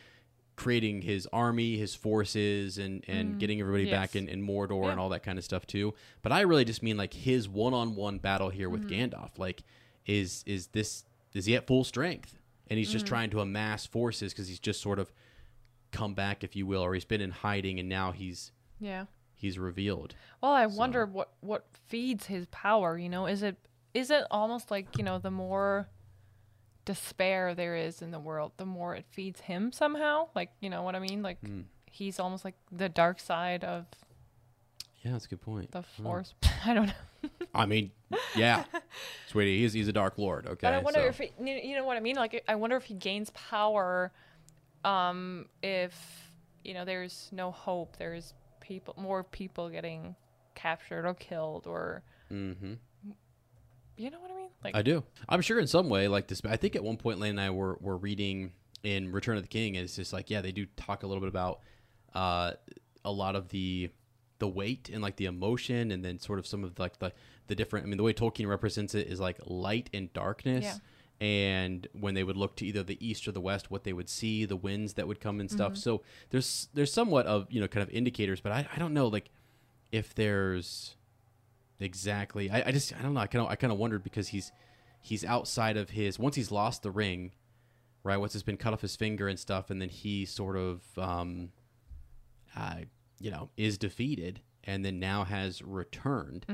creating 0.57 1.03
his 1.03 1.29
army, 1.33 1.77
his 1.77 1.95
forces, 1.95 2.79
and 2.79 3.05
and 3.09 3.39
getting 3.39 3.61
everybody 3.61 3.91
back 3.91 4.17
in, 4.17 4.29
in 4.29 4.47
Mordor 4.47 4.85
Yeah. 4.85 4.91
and 4.93 5.01
all 5.01 5.11
that 5.11 5.23
kind 5.23 5.39
of 5.39 5.45
stuff 5.45 5.67
too. 5.67 5.95
But 6.23 6.33
I 6.33 6.41
really 6.41 6.65
just 6.65 6.83
mean 6.83 6.97
like 6.97 7.13
his 7.15 7.49
one 7.49 7.75
on 7.75 7.95
one 7.95 8.19
battle 8.19 8.49
here 8.51 8.69
with 8.71 8.89
Mm-hmm. 8.89 9.15
Gandalf. 9.15 9.39
Like, 9.39 9.63
is 10.07 10.43
is 10.47 10.69
this 10.69 11.05
is 11.35 11.45
he 11.47 11.55
at 11.57 11.67
full 11.67 11.85
strength? 11.85 12.39
And 12.69 12.79
he's 12.79 12.91
just 12.91 13.05
Mm-hmm. 13.05 13.15
trying 13.15 13.31
to 13.31 13.41
amass 13.41 13.87
forces 13.87 14.33
because 14.33 14.49
he's 14.49 14.59
just 14.59 14.81
sort 14.81 14.99
of 14.99 15.13
come 15.93 16.15
back, 16.15 16.43
if 16.43 16.57
you 16.57 16.67
will, 16.67 16.83
or 16.83 16.95
he's 16.95 17.05
been 17.05 17.21
in 17.21 17.31
hiding 17.31 17.79
and 17.79 17.89
now 17.89 18.13
he's 18.13 18.51
Yeah. 18.81 19.05
he's 19.35 19.59
revealed. 19.59 20.15
Well, 20.43 20.53
I 20.53 20.67
wonder 20.67 21.07
what 21.07 21.33
what 21.41 21.67
feeds 21.87 22.27
his 22.27 22.47
power. 22.47 22.99
You 22.99 23.09
know, 23.09 23.27
is 23.27 23.43
it 23.43 23.57
is 23.95 24.11
it 24.11 24.25
almost 24.31 24.71
like 24.71 24.97
you 24.99 25.05
know 25.05 25.19
the 25.19 25.31
more 25.31 25.89
despair 26.87 27.55
there 27.55 27.77
is 27.77 28.01
in 28.01 28.11
the 28.13 28.19
world, 28.19 28.53
the 28.57 28.65
more 28.65 28.95
it 28.95 29.05
feeds 29.11 29.41
him 29.41 29.71
somehow. 29.73 30.29
Like 30.35 30.51
you 30.61 30.71
know 30.71 30.83
what 30.83 30.95
I 30.95 31.01
mean? 31.01 31.23
Like 31.23 31.39
Hmm. 31.41 31.63
he's 31.91 32.19
almost 32.19 32.45
like 32.47 32.55
the 32.73 32.89
dark 32.89 33.21
side 33.21 33.63
of 33.65 33.85
Yeah, 35.03 35.13
that's 35.13 35.27
a 35.27 35.29
good 35.29 35.43
point. 35.43 35.71
the 35.73 35.83
force. 35.83 36.33
I 36.65 36.73
don't 36.73 36.87
know. 36.87 37.31
I 37.55 37.67
mean, 37.67 37.91
yeah, 38.37 38.65
sweetie, 39.29 39.61
he's 39.61 39.73
he's 39.75 39.89
a 39.89 39.93
dark 39.93 40.17
lord. 40.19 40.47
Okay, 40.47 40.59
But 40.63 40.75
I 40.75 40.79
wonder 40.79 41.01
so- 41.01 41.07
if 41.07 41.19
he, 41.19 41.33
you 41.63 41.77
know- 41.77 41.85
what 41.85 41.97
I 41.97 42.01
mean. 42.01 42.17
Like 42.17 42.43
I 42.49 42.55
wonder 42.55 42.77
if 42.77 42.85
he 42.85 42.95
gains 42.95 43.31
power, 43.31 44.13
um, 44.85 45.47
if 45.63 46.31
you 46.65 46.73
know 46.75 46.85
there's 46.85 47.29
no 47.33 47.51
hope. 47.51 47.97
There's 47.97 48.35
people, 48.61 48.95
more 48.99 49.23
people 49.25 49.69
getting 49.71 50.15
captured 50.55 51.07
or 51.07 51.15
killed, 51.15 51.67
or 51.67 52.03
Mhm. 52.31 52.79
You 53.97 54.11
know 54.11 54.19
what 54.21 54.31
I 54.31 54.37
mean. 54.37 54.49
Like 54.65 54.77
I 54.77 54.83
do. 54.83 55.05
I'm 55.29 55.41
sure 55.41 55.59
in 55.59 55.67
some 55.67 55.89
way, 55.89 56.09
like 56.09 56.29
this. 56.29 56.43
I 56.45 56.57
think 56.57 56.77
at 56.77 56.85
one 56.85 56.97
point, 56.97 57.19
Lane 57.19 57.31
and 57.31 57.41
I 57.41 57.51
were, 57.51 57.79
were 57.81 57.97
reading 57.97 58.53
in 58.83 59.13
Return 59.13 59.37
of 59.37 59.43
the 59.43 59.49
King, 59.49 59.77
and 59.77 59.85
it's 59.85 59.97
just 59.97 60.13
like, 60.13 60.31
yeah, 60.31 60.41
they 60.41 60.53
do 60.53 60.67
talk 60.77 61.03
a 61.03 61.07
little 61.07 61.21
bit 61.21 61.29
about 61.29 61.61
uh, 62.15 62.53
a 63.05 63.13
lot 63.13 63.37
of 63.37 63.49
the 63.49 63.91
the 64.39 64.49
weight 64.49 64.91
and 64.93 65.03
like 65.03 65.17
the 65.17 65.27
emotion, 65.27 65.91
and 65.91 66.05
then 66.05 66.19
sort 66.19 66.39
of 66.39 66.47
some 66.47 66.63
of 66.63 66.75
the, 66.75 66.83
like 66.83 66.99
the 66.99 67.13
the 67.47 67.55
different. 67.55 67.87
I 67.87 67.89
mean, 67.89 67.97
the 67.97 68.03
way 68.03 68.13
Tolkien 68.13 68.49
represents 68.49 68.95
it 68.95 69.07
is 69.07 69.21
like 69.21 69.39
light 69.45 69.91
and 69.93 70.13
darkness. 70.13 70.65
Yeah. 70.65 70.77
And 71.19 71.89
when 71.99 72.13
they 72.13 72.25
would 72.25 72.37
look 72.37 72.57
to 72.57 72.67
either 72.67 72.83
the 72.83 72.99
east 73.07 73.27
or 73.27 73.33
the 73.33 73.41
west, 73.41 73.71
what 73.71 73.85
they 73.85 73.95
would 73.95 74.11
see, 74.11 74.45
the 74.45 74.57
winds 74.57 74.95
that 74.95 75.09
would 75.09 75.19
come 75.19 75.41
and 75.41 75.51
stuff. 75.51 75.75
So 75.79 76.03
there's 76.29 76.69
there's 76.75 76.93
somewhat 76.93 77.25
of 77.27 77.47
you 77.51 77.61
know 77.61 77.69
kind 77.69 77.83
of 77.83 77.89
indicators, 77.89 78.41
but 78.41 78.53
I, 78.53 78.69
I 78.75 78.79
don't 78.79 78.93
know 78.93 79.07
like 79.07 79.31
if 79.93 80.15
there's 80.15 80.97
exactly 81.81 82.51
I, 82.51 82.65
I 82.69 82.73
just 82.73 82.95
I 82.99 83.03
don't 83.03 83.15
know 83.15 83.21
I 83.21 83.27
kind 83.27 83.45
of 83.45 83.51
I 83.51 83.57
kind 83.57 83.73
of 83.73 83.79
wondered 83.79 84.03
because 84.03 84.29
he's 84.29 84.53
he's 85.01 85.25
outside 85.25 85.77
of 85.77 85.91
his 85.91 86.19
once 86.19 86.37
he's 86.37 86.51
lost 86.51 86.83
the 86.83 86.91
ring 86.91 87.33
right 88.03 88.17
once 88.17 88.35
it's 88.35 88.43
been 88.45 88.57
cut 88.57 88.73
off 88.73 88.81
his 88.81 88.97
finger 88.97 89.29
and 89.29 89.39
stuff 89.39 89.71
and 89.71 89.81
then 89.81 89.89
he 89.89 90.25
sort 90.25 90.57
of 90.57 90.83
um 90.99 91.51
uh 92.57 92.77
you 93.21 93.31
know 93.31 93.51
is 93.57 93.79
defeated 93.79 94.41
and 94.65 94.85
then 94.85 94.99
now 94.99 95.25
has 95.25 95.63
returned 95.63 96.47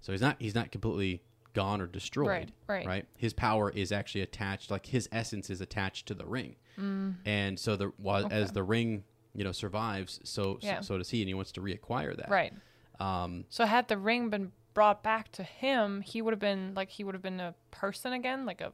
so 0.00 0.12
he's 0.12 0.20
not 0.20 0.36
he's 0.38 0.54
not 0.54 0.70
completely 0.72 1.22
gone 1.54 1.80
or 1.82 1.86
destroyed 1.86 2.28
Right, 2.28 2.52
right. 2.66 2.86
Right. 2.86 3.06
his 3.18 3.32
power 3.34 3.68
is 3.70 3.92
actually 3.92 4.22
attached 4.22 4.70
like 4.70 4.86
his 4.86 5.08
essence 5.12 5.50
is 5.50 5.60
attached 5.60 6.06
to 6.06 6.14
the 6.14 6.24
ring 6.26 6.56
and 7.26 7.58
so 7.58 7.76
the 7.76 7.92
while 7.98 8.26
as 8.30 8.52
the 8.52 8.62
ring 8.62 9.04
you 9.34 9.44
know 9.44 9.52
survives 9.52 10.18
so, 10.24 10.58
Yeah. 10.62 10.80
so 10.80 10.94
so 10.94 10.98
does 10.98 11.10
he 11.10 11.20
and 11.20 11.28
he 11.28 11.34
wants 11.34 11.52
to 11.52 11.60
reacquire 11.60 12.16
that 12.16 12.30
right. 12.30 12.52
Um 13.00 13.44
So 13.48 13.64
had 13.66 13.88
the 13.88 13.96
ring 13.98 14.30
been 14.30 14.52
brought 14.74 15.02
back 15.02 15.30
to 15.32 15.42
him, 15.42 16.00
he 16.00 16.22
would 16.22 16.32
have 16.32 16.40
been 16.40 16.72
like 16.74 16.90
he 16.90 17.04
would 17.04 17.14
have 17.14 17.22
been 17.22 17.40
a 17.40 17.54
person 17.70 18.12
again, 18.12 18.46
like 18.46 18.60
a 18.60 18.72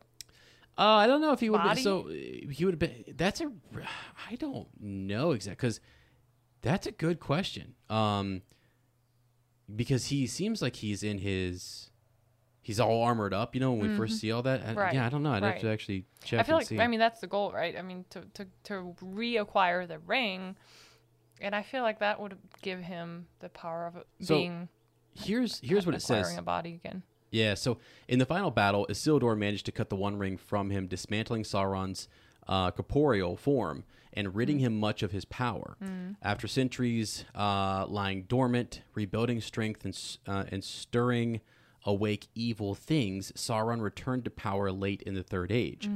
Uh, 0.76 1.02
I 1.02 1.07
don't 1.09 1.20
know 1.20 1.33
if 1.33 1.40
he 1.40 1.50
would. 1.50 1.61
Be, 1.62 1.68
Body? 1.68 1.83
so 1.83 2.09
uh, 2.09 2.12
he 2.53 2.64
would 2.64 2.74
have 2.74 2.78
been. 2.78 3.05
That's 3.16 3.40
a. 3.40 3.51
I 4.30 4.36
don't 4.36 4.68
know 4.80 5.32
exactly 5.32 5.57
because 5.57 5.80
that's 6.62 6.86
a 6.86 6.93
good 6.93 7.18
question. 7.18 7.74
Um, 7.90 8.43
because 9.74 10.07
he 10.07 10.26
seems 10.26 10.62
like 10.62 10.76
he's 10.76 11.03
in 11.03 11.18
his. 11.18 11.90
He's 12.62 12.78
all 12.78 13.03
armored 13.03 13.32
up, 13.32 13.55
you 13.55 13.61
know. 13.61 13.72
When 13.72 13.90
we 13.90 13.97
first 13.97 14.20
see 14.20 14.30
all 14.30 14.43
that, 14.43 14.61
I- 14.61 14.64
Mm-hmm. 14.66 14.78
Right, 14.78 14.95
yeah, 14.95 15.07
I 15.07 15.09
don't 15.09 15.22
know. 15.22 15.32
I'd 15.32 15.43
have 15.43 15.61
to 15.61 15.68
actually 15.70 16.05
check. 16.22 16.40
I 16.40 16.43
feel 16.43 16.57
like 16.57 16.66
see. 16.66 16.78
I 16.78 16.86
mean 16.86 17.01
that's 17.01 17.20
the 17.20 17.26
goal, 17.26 17.51
right? 17.51 17.74
I 17.76 17.82
mean 17.82 18.05
to 18.11 18.20
to 18.34 18.47
to 18.64 18.95
reacquire 19.03 19.88
the 19.88 19.99
ring, 20.01 20.55
and 21.41 21.55
I 21.55 21.62
feel 21.62 21.82
like 21.82 22.01
that 22.01 22.20
would 22.20 22.36
give 22.62 22.80
him 22.80 23.26
the 23.41 23.49
power 23.49 23.86
of 23.86 24.05
So, 24.20 24.36
being 24.36 24.68
here's 25.14 25.61
here's 25.61 25.86
what 25.86 25.95
it 25.95 26.03
acquiring 26.03 26.24
says. 26.24 26.39
a 26.39 26.43
body 26.43 26.74
again. 26.84 27.03
Yeah, 27.30 27.55
so 27.55 27.78
in 28.09 28.18
the 28.18 28.24
final 28.26 28.51
battle, 28.51 28.86
Isildur 28.89 29.36
managed 29.36 29.66
to 29.66 29.72
cut 29.72 29.91
the 29.91 29.97
One 29.97 30.16
Ring 30.16 30.39
from 30.39 30.70
him, 30.70 30.86
dismantling 30.86 31.43
Sauron's 31.43 32.09
uh, 32.47 32.70
corporeal 32.70 33.36
form 33.36 33.84
and 34.14 34.34
ridding 34.34 34.59
him 34.61 34.80
much 34.80 35.03
of 35.03 35.12
his 35.12 35.26
power. 35.26 35.76
After 36.22 36.49
centuries 36.49 37.26
uh, 37.34 37.84
lying 37.86 38.22
dormant, 38.22 38.80
rebuilding 38.95 39.43
strength 39.43 39.84
and, 39.84 40.16
uh, 40.26 40.45
and 40.51 40.64
stirring 40.64 41.43
awake 41.84 42.28
evil 42.34 42.74
things, 42.74 43.30
Sauron 43.32 43.82
returned 43.82 44.24
to 44.24 44.30
power 44.30 44.72
late 44.72 45.03
in 45.03 45.12
the 45.14 45.22
Third 45.22 45.53
Age, 45.53 45.89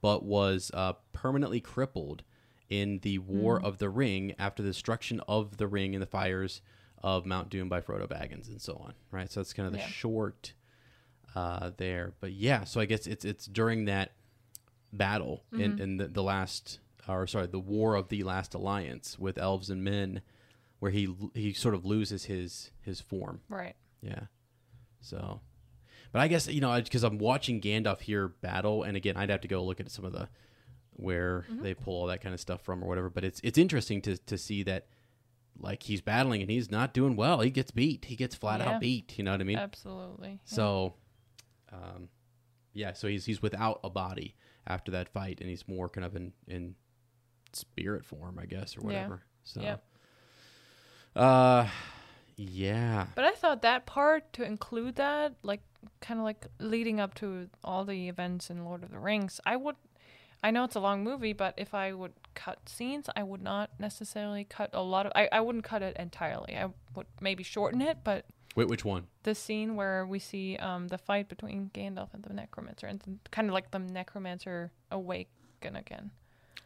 but 0.00 0.24
was 0.24 0.72
uh, 0.74 0.94
permanently 1.12 1.60
crippled 1.60 2.24
in 2.72 2.98
the 3.00 3.18
War 3.18 3.60
of 3.62 3.78
the 3.78 3.90
Ring 3.90 4.34
after 4.38 4.62
the 4.62 4.70
destruction 4.70 5.20
of 5.28 5.58
the 5.58 5.66
ring 5.66 5.94
in 5.94 6.00
the 6.00 6.06
fires 6.06 6.62
of 7.02 7.26
Mount 7.26 7.50
Doom 7.50 7.68
by 7.68 7.80
Frodo 7.80 8.06
Baggins 8.08 8.48
and 8.48 8.60
so 8.62 8.74
on. 8.76 8.94
Right, 9.10 9.30
so 9.30 9.40
that's 9.40 9.52
kind 9.52 9.66
of 9.66 9.72
the 9.72 9.80
Yeah. 9.80 9.86
short 9.88 10.54
uh, 11.34 11.70
there. 11.76 12.14
But 12.20 12.32
yeah, 12.32 12.64
so 12.64 12.80
I 12.80 12.84
guess 12.86 13.06
it's 13.06 13.24
it's 13.24 13.46
during 13.46 13.84
that 13.86 14.12
battle 14.92 15.44
in, 15.52 15.78
in 15.80 15.96
the, 15.96 16.08
the 16.08 16.22
last, 16.22 16.78
or 17.08 17.26
sorry, 17.26 17.46
the 17.46 17.58
War 17.58 17.94
of 17.94 18.08
the 18.08 18.22
Last 18.22 18.54
Alliance 18.54 19.18
with 19.18 19.38
elves 19.38 19.68
and 19.70 19.82
men, 19.82 20.22
where 20.78 20.90
he 20.90 21.14
he 21.34 21.52
sort 21.52 21.74
of 21.74 21.84
loses 21.84 22.24
his 22.26 22.70
his 22.80 23.00
form. 23.00 23.40
Right. 23.48 23.74
Yeah. 24.02 24.24
So, 25.00 25.40
but 26.12 26.20
I 26.20 26.28
guess 26.28 26.46
you 26.48 26.60
know 26.60 26.80
because 26.80 27.02
I'm 27.02 27.18
watching 27.18 27.60
Gandalf 27.60 28.00
here 28.00 28.28
battle, 28.28 28.82
and 28.82 28.96
again, 28.96 29.16
I'd 29.16 29.30
have 29.30 29.40
to 29.42 29.48
go 29.48 29.64
look 29.64 29.80
at 29.80 29.90
some 29.90 30.04
of 30.04 30.12
the 30.12 30.28
where 30.94 31.46
they 31.48 31.74
pull 31.74 31.94
all 31.94 32.06
that 32.06 32.20
kind 32.20 32.34
of 32.34 32.40
stuff 32.40 32.60
from 32.62 32.82
or 32.82 32.88
whatever. 32.88 33.08
But 33.10 33.24
it's 33.24 33.40
it's 33.42 33.58
interesting 33.58 34.02
to 34.02 34.16
to 34.18 34.36
see 34.38 34.62
that 34.64 34.86
like 35.58 35.82
he's 35.82 36.00
battling 36.00 36.40
and 36.42 36.50
he's 36.50 36.70
not 36.70 36.94
doing 36.94 37.14
well. 37.16 37.40
He 37.40 37.50
gets 37.50 37.70
beat. 37.70 38.06
He 38.06 38.16
gets 38.16 38.34
flat 38.34 38.60
Yeah. 38.60 38.72
out 38.74 38.80
beat. 38.80 39.18
You 39.18 39.24
know 39.24 39.32
what 39.32 39.40
I 39.40 39.44
mean? 39.44 39.58
Absolutely. 39.58 40.30
Yeah. 40.30 40.36
So, 40.44 40.94
um, 41.72 42.08
yeah. 42.72 42.92
So 42.94 43.06
he's 43.08 43.24
he's 43.26 43.42
without 43.42 43.80
a 43.84 43.90
body 43.90 44.34
after 44.66 44.90
that 44.92 45.08
fight, 45.08 45.40
and 45.40 45.48
he's 45.50 45.66
more 45.68 45.88
kind 45.88 46.04
of 46.04 46.16
in 46.16 46.32
in 46.48 46.74
spirit 47.52 48.04
form, 48.04 48.38
I 48.40 48.46
guess, 48.46 48.76
or 48.76 48.80
Yeah. 48.80 48.86
whatever. 48.86 49.22
So, 49.44 49.60
Yeah. 49.60 49.76
uh, 51.14 51.68
yeah. 52.36 53.06
But 53.14 53.24
I 53.24 53.32
thought 53.32 53.62
that 53.62 53.86
part 53.86 54.32
to 54.34 54.44
include 54.44 54.96
that, 54.96 55.34
like 55.42 55.60
kind 56.00 56.18
of 56.20 56.24
like 56.24 56.46
leading 56.60 57.00
up 57.00 57.14
to 57.16 57.48
all 57.62 57.84
the 57.84 58.08
events 58.08 58.50
in 58.50 58.64
Lord 58.64 58.82
of 58.84 58.90
the 58.90 58.98
Rings, 58.98 59.40
I 59.44 59.56
would. 59.56 59.76
I 60.42 60.50
know 60.50 60.64
it's 60.64 60.74
a 60.74 60.80
long 60.80 61.04
movie, 61.04 61.32
but 61.32 61.54
if 61.56 61.72
I 61.74 61.92
would 61.92 62.12
cut 62.34 62.68
scenes, 62.68 63.08
I 63.14 63.22
would 63.22 63.42
not 63.42 63.70
necessarily 63.78 64.44
cut 64.44 64.70
a 64.72 64.82
lot 64.82 65.06
of. 65.06 65.12
I, 65.14 65.28
I 65.30 65.40
wouldn't 65.40 65.64
cut 65.64 65.82
it 65.82 65.96
entirely. 65.98 66.56
I 66.56 66.68
would 66.94 67.06
maybe 67.20 67.42
shorten 67.44 67.80
it, 67.80 67.98
but 68.02 68.26
Wait, 68.56 68.68
which 68.68 68.84
one? 68.84 69.06
the 69.22 69.34
scene 69.34 69.76
where 69.76 70.04
we 70.04 70.18
see 70.18 70.56
um 70.56 70.88
the 70.88 70.98
fight 70.98 71.28
between 71.28 71.70
Gandalf 71.72 72.12
and 72.12 72.22
the 72.24 72.32
Necromancer, 72.34 72.86
and 72.86 73.00
kind 73.30 73.48
of 73.48 73.54
like 73.54 73.70
the 73.70 73.78
Necromancer 73.78 74.72
awaken 74.90 75.76
again. 75.76 76.10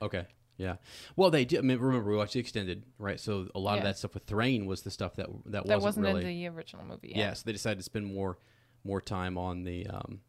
Okay. 0.00 0.26
Yeah. 0.58 0.76
Well, 1.16 1.30
they 1.30 1.44
did. 1.44 1.58
I 1.58 1.62
mean, 1.62 1.78
remember 1.78 2.10
we 2.10 2.16
watched 2.16 2.32
the 2.32 2.40
extended, 2.40 2.82
right? 2.98 3.20
So 3.20 3.48
a 3.54 3.58
lot 3.58 3.76
of 3.76 3.84
that 3.84 3.98
stuff 3.98 4.14
with 4.14 4.24
Thrain 4.24 4.64
was 4.64 4.80
the 4.82 4.90
stuff 4.90 5.16
that 5.16 5.26
that, 5.46 5.66
That 5.66 5.80
wasn't, 5.82 5.82
wasn't 5.82 6.06
really. 6.06 6.20
in 6.22 6.26
the 6.28 6.48
original 6.56 6.84
movie. 6.86 7.12
yeah. 7.14 7.34
So 7.34 7.42
they 7.44 7.52
decided 7.52 7.76
to 7.78 7.82
spend 7.84 8.06
more 8.06 8.38
more 8.84 9.02
time 9.02 9.36
on 9.36 9.64
the 9.64 9.86
um 9.86 10.20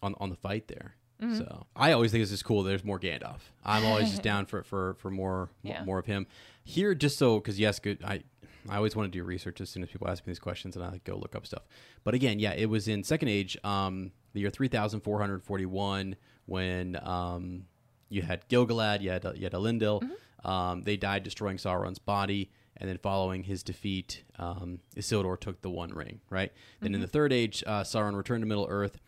on 0.00 0.14
on 0.18 0.30
the 0.30 0.36
fight 0.36 0.68
there. 0.68 0.94
Mm-hmm. 1.22 1.38
So 1.38 1.66
I 1.76 1.92
always 1.92 2.10
think 2.12 2.22
it's 2.22 2.30
just 2.30 2.44
cool. 2.44 2.62
There's 2.62 2.84
more 2.84 2.98
Gandalf. 2.98 3.40
I'm 3.64 3.84
always 3.84 4.10
just 4.10 4.22
down 4.30 4.46
for 4.46 4.62
for 4.62 4.94
for 4.94 5.10
more 5.10 5.50
Yeah. 5.62 5.84
more 5.84 5.98
of 5.98 6.06
him 6.06 6.26
here. 6.64 6.94
Just 6.94 7.18
so 7.18 7.38
because 7.38 7.58
yes, 7.58 7.78
good. 7.78 8.02
I 8.04 8.22
I 8.68 8.76
always 8.76 8.96
want 8.96 9.12
to 9.12 9.18
do 9.18 9.22
research 9.24 9.60
as 9.60 9.68
soon 9.70 9.82
as 9.82 9.90
people 9.90 10.08
ask 10.08 10.26
me 10.26 10.30
these 10.30 10.38
questions, 10.38 10.74
and 10.76 10.84
I 10.84 10.90
like 10.90 11.04
go 11.04 11.16
look 11.16 11.34
up 11.36 11.46
stuff. 11.46 11.62
But 12.02 12.14
again, 12.14 12.38
yeah, 12.38 12.52
it 12.52 12.66
was 12.66 12.88
in 12.88 13.04
Second 13.04 13.28
Age, 13.28 13.56
um, 13.64 14.10
the 14.32 14.40
year 14.40 14.50
3441 14.50 16.16
when 16.46 16.98
um 17.02 17.64
you 18.08 18.22
had 18.22 18.46
Gil-galad, 18.48 19.00
you 19.00 19.10
had 19.10 19.24
you 19.36 19.44
had 19.44 19.52
Elendil. 19.52 20.02
Mm-hmm. 20.02 20.50
Um, 20.50 20.82
they 20.82 20.96
died 20.96 21.22
destroying 21.22 21.56
Sauron's 21.56 21.98
body, 21.98 22.50
and 22.76 22.88
then 22.88 22.98
following 22.98 23.44
his 23.44 23.62
defeat, 23.62 24.24
um, 24.38 24.78
Isildur 24.94 25.40
took 25.40 25.62
the 25.62 25.70
One 25.70 25.90
Ring. 25.90 26.20
Right. 26.28 26.52
Then 26.80 26.88
Mm-hmm. 26.88 26.94
in 26.96 27.00
the 27.00 27.06
Third 27.06 27.32
Age, 27.32 27.64
uh, 27.66 27.82
Sauron 27.82 28.14
returned 28.14 28.42
to 28.42 28.46
Middle 28.46 28.66
Earth 28.68 29.00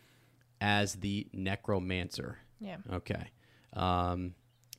as 0.59 0.95
the 0.95 1.27
Necromancer. 1.33 2.39
Yeah. 2.59 2.77
Okay. 2.91 3.31
Um, 3.73 4.33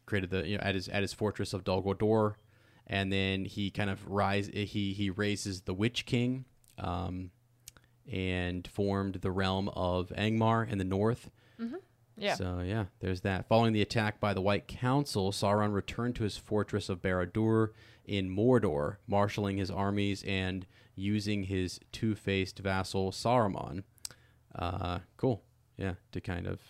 created 0.06 0.30
the 0.30 0.46
you 0.46 0.56
know 0.56 0.62
at 0.62 0.74
his 0.74 0.88
at 0.88 1.02
his 1.02 1.12
fortress 1.12 1.52
of 1.52 1.64
Dol 1.64 1.82
Guldur, 1.82 2.34
and 2.86 3.12
then 3.12 3.44
he 3.44 3.70
kind 3.70 3.90
of 3.90 4.06
rise 4.08 4.48
he 4.52 4.92
he 4.92 5.10
raises 5.10 5.62
the 5.62 5.74
Witch 5.74 6.06
King, 6.06 6.44
um, 6.78 7.30
and 8.10 8.66
formed 8.66 9.16
the 9.16 9.30
realm 9.30 9.68
of 9.70 10.08
Angmar 10.16 10.68
in 10.68 10.78
the 10.78 10.84
north. 10.84 11.30
Yeah. 12.20 12.34
So 12.34 12.62
yeah, 12.64 12.86
there's 12.98 13.20
that. 13.20 13.46
Following 13.48 13.72
the 13.72 13.82
attack 13.82 14.18
by 14.18 14.34
the 14.34 14.40
White 14.40 14.66
Council, 14.66 15.30
Sauron 15.30 15.72
returned 15.72 16.16
to 16.16 16.24
his 16.24 16.36
fortress 16.36 16.88
of 16.88 17.00
Barad-dûr 17.00 17.68
in 18.04 18.28
Mordor, 18.28 18.96
marshaling 19.06 19.56
his 19.56 19.70
armies 19.70 20.24
and 20.26 20.66
using 20.96 21.44
his 21.44 21.78
two-faced 21.92 22.58
vassal 22.58 23.12
Saruman. 23.12 23.84
Uh, 24.52 24.98
cool. 25.16 25.44
Yeah, 25.78 25.94
to 26.12 26.20
kind 26.20 26.46
of, 26.46 26.60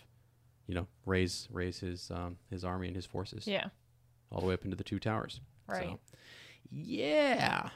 you 0.67 0.75
know, 0.75 0.87
raise 1.05 1.47
raise 1.51 1.79
his 1.79 2.09
um, 2.11 2.37
his 2.49 2.63
army 2.63 2.87
and 2.87 2.95
his 2.95 3.05
forces 3.05 3.45
Yeah. 3.47 3.69
all 4.31 4.39
the 4.39 4.47
way 4.47 4.53
up 4.53 4.63
into 4.63 4.77
the 4.77 4.83
two 4.83 4.99
towers. 4.99 5.41
Right. 5.67 5.87
So, 5.89 5.99
yeah. 6.71 7.69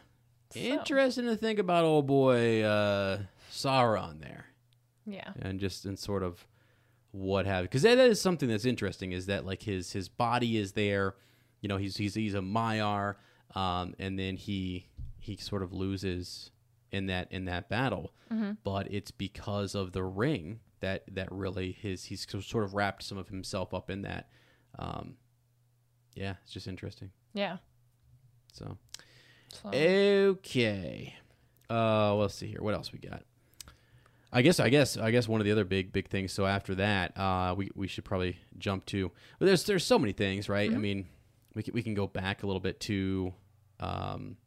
So- 0.54 0.60
Interesting 0.60 1.26
to 1.26 1.36
think 1.36 1.60
about 1.60 1.84
old 1.86 2.06
boy 2.08 2.62
uh, 2.64 3.24
Sauron 3.52 4.20
there 4.22 4.46
Yeah. 5.06 5.34
and 5.42 5.60
just 5.60 5.86
in 5.86 5.98
sort 5.98 6.22
of 6.24 6.46
what 7.12 7.46
have 7.46 7.64
because 7.66 7.84
that 7.84 7.98
is 8.00 8.20
something 8.20 8.50
that's 8.50 8.66
interesting 8.66 9.12
is 9.12 9.28
that 9.28 9.46
like 9.46 9.62
his 9.62 9.92
his 9.94 10.10
body 10.10 10.58
is 10.58 10.72
there 10.72 11.14
you 11.62 11.70
know 11.70 11.78
he's 11.78 11.96
he's 11.98 12.16
he's 12.16 12.34
a 12.34 12.40
Maiar 12.40 13.16
um, 13.56 13.94
and 14.00 14.18
then 14.18 14.36
he 14.36 14.88
he 15.20 15.36
sort 15.38 15.62
of 15.62 15.72
loses 15.74 16.50
in 16.92 17.06
that 17.08 17.32
in 17.32 17.46
that 17.46 17.70
battle 17.70 18.12
but 18.64 18.92
it's 18.92 19.12
because 19.12 19.76
of 19.76 19.92
the 19.92 20.04
ring 20.04 20.60
that 20.84 21.04
that 21.16 21.32
really 21.32 21.72
his 21.72 22.06
he's 22.06 22.28
sort 22.46 22.64
of 22.64 22.74
wrapped 22.76 23.04
some 23.04 23.18
of 23.18 23.30
himself 23.30 23.74
up 23.74 23.90
in 23.90 24.02
that 24.04 24.28
um, 24.78 25.16
yeah 26.14 26.36
it's 26.44 26.52
just 26.54 26.68
interesting 26.68 27.10
Yeah. 27.34 27.58
so 28.52 28.78
So, 29.50 29.70
Okay. 29.70 31.16
Uh, 31.70 32.14
let's 32.16 32.36
see 32.36 32.48
here. 32.48 32.62
What 32.62 32.74
else 32.74 32.92
we 32.92 33.00
got? 33.00 33.24
I 34.32 34.42
guess, 34.42 34.60
I 34.60 34.70
guess, 34.70 34.98
I 34.98 35.12
guess 35.12 35.28
one 35.28 35.42
of 35.42 35.46
the 35.46 35.52
other 35.52 35.64
big, 35.64 35.94
big 35.94 36.10
things. 36.10 36.32
So 36.34 36.46
after 36.46 36.76
that, 36.76 37.18
uh, 37.18 37.54
we 37.56 37.70
we 37.76 37.88
should 37.88 38.04
probably 38.04 38.38
jump 38.58 38.86
to. 38.88 39.12
But 39.40 39.46
there's 39.46 39.64
there's 39.66 39.86
so 39.86 39.98
many 40.00 40.12
things, 40.12 40.50
right? 40.50 40.72
I 40.74 40.78
mean, 40.78 41.08
we 41.56 41.64
can, 41.64 41.74
we 41.74 41.84
can 41.84 41.94
go 41.94 42.08
back 42.08 42.44
a 42.44 42.48
little 42.48 42.60
bit 42.60 42.80
to. 42.82 43.34
Um, 43.80 44.38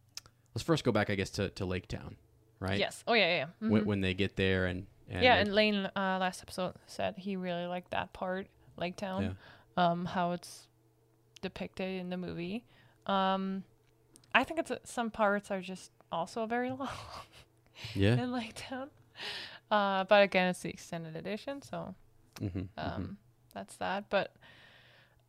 let's 0.55 0.65
first 0.65 0.83
go 0.85 0.93
back, 0.93 1.09
I 1.09 1.15
guess, 1.15 1.31
to, 1.31 1.51
to 1.51 1.65
Lake 1.65 1.87
Town, 1.89 2.17
right? 2.59 2.79
yes. 2.79 3.05
Oh 3.07 3.15
yeah, 3.15 3.29
yeah. 3.29 3.47
yeah. 3.61 3.69
When, 3.69 3.85
when 3.85 4.01
they 4.01 4.15
get 4.15 4.35
there 4.37 4.67
and, 4.67 4.87
and 5.11 5.23
yeah, 5.23 5.35
and 5.37 5.55
Lane 5.55 5.87
uh, 5.97 6.19
last 6.21 6.43
episode 6.43 6.75
said 6.87 7.15
he 7.17 7.37
really 7.37 7.67
liked 7.67 7.91
that 7.93 8.13
part, 8.13 8.49
Lake 8.77 8.97
Town, 8.97 9.37
um, 9.77 10.05
how 10.05 10.33
it's 10.33 10.67
depicted 11.43 12.01
in 12.01 12.11
the 12.11 12.17
movie. 12.17 12.65
Um, 13.07 13.65
I 14.35 14.45
think 14.45 14.61
it's 14.61 14.73
some 14.91 15.11
parts 15.11 15.51
are 15.51 15.61
just 15.61 15.93
also 16.11 16.47
very 16.47 16.71
long 16.79 16.89
yeah, 17.95 18.15
in 18.15 18.33
Lake 18.33 18.55
Town. 18.55 18.91
Uh, 19.71 20.05
but 20.05 20.23
again, 20.23 20.49
it's 20.49 20.61
the 20.61 20.71
extended 20.71 21.17
edition, 21.17 21.63
so 21.63 21.95
hmm 22.39 22.63
um, 22.77 23.17
that's 23.55 23.77
that. 23.77 24.11
But 24.11 24.35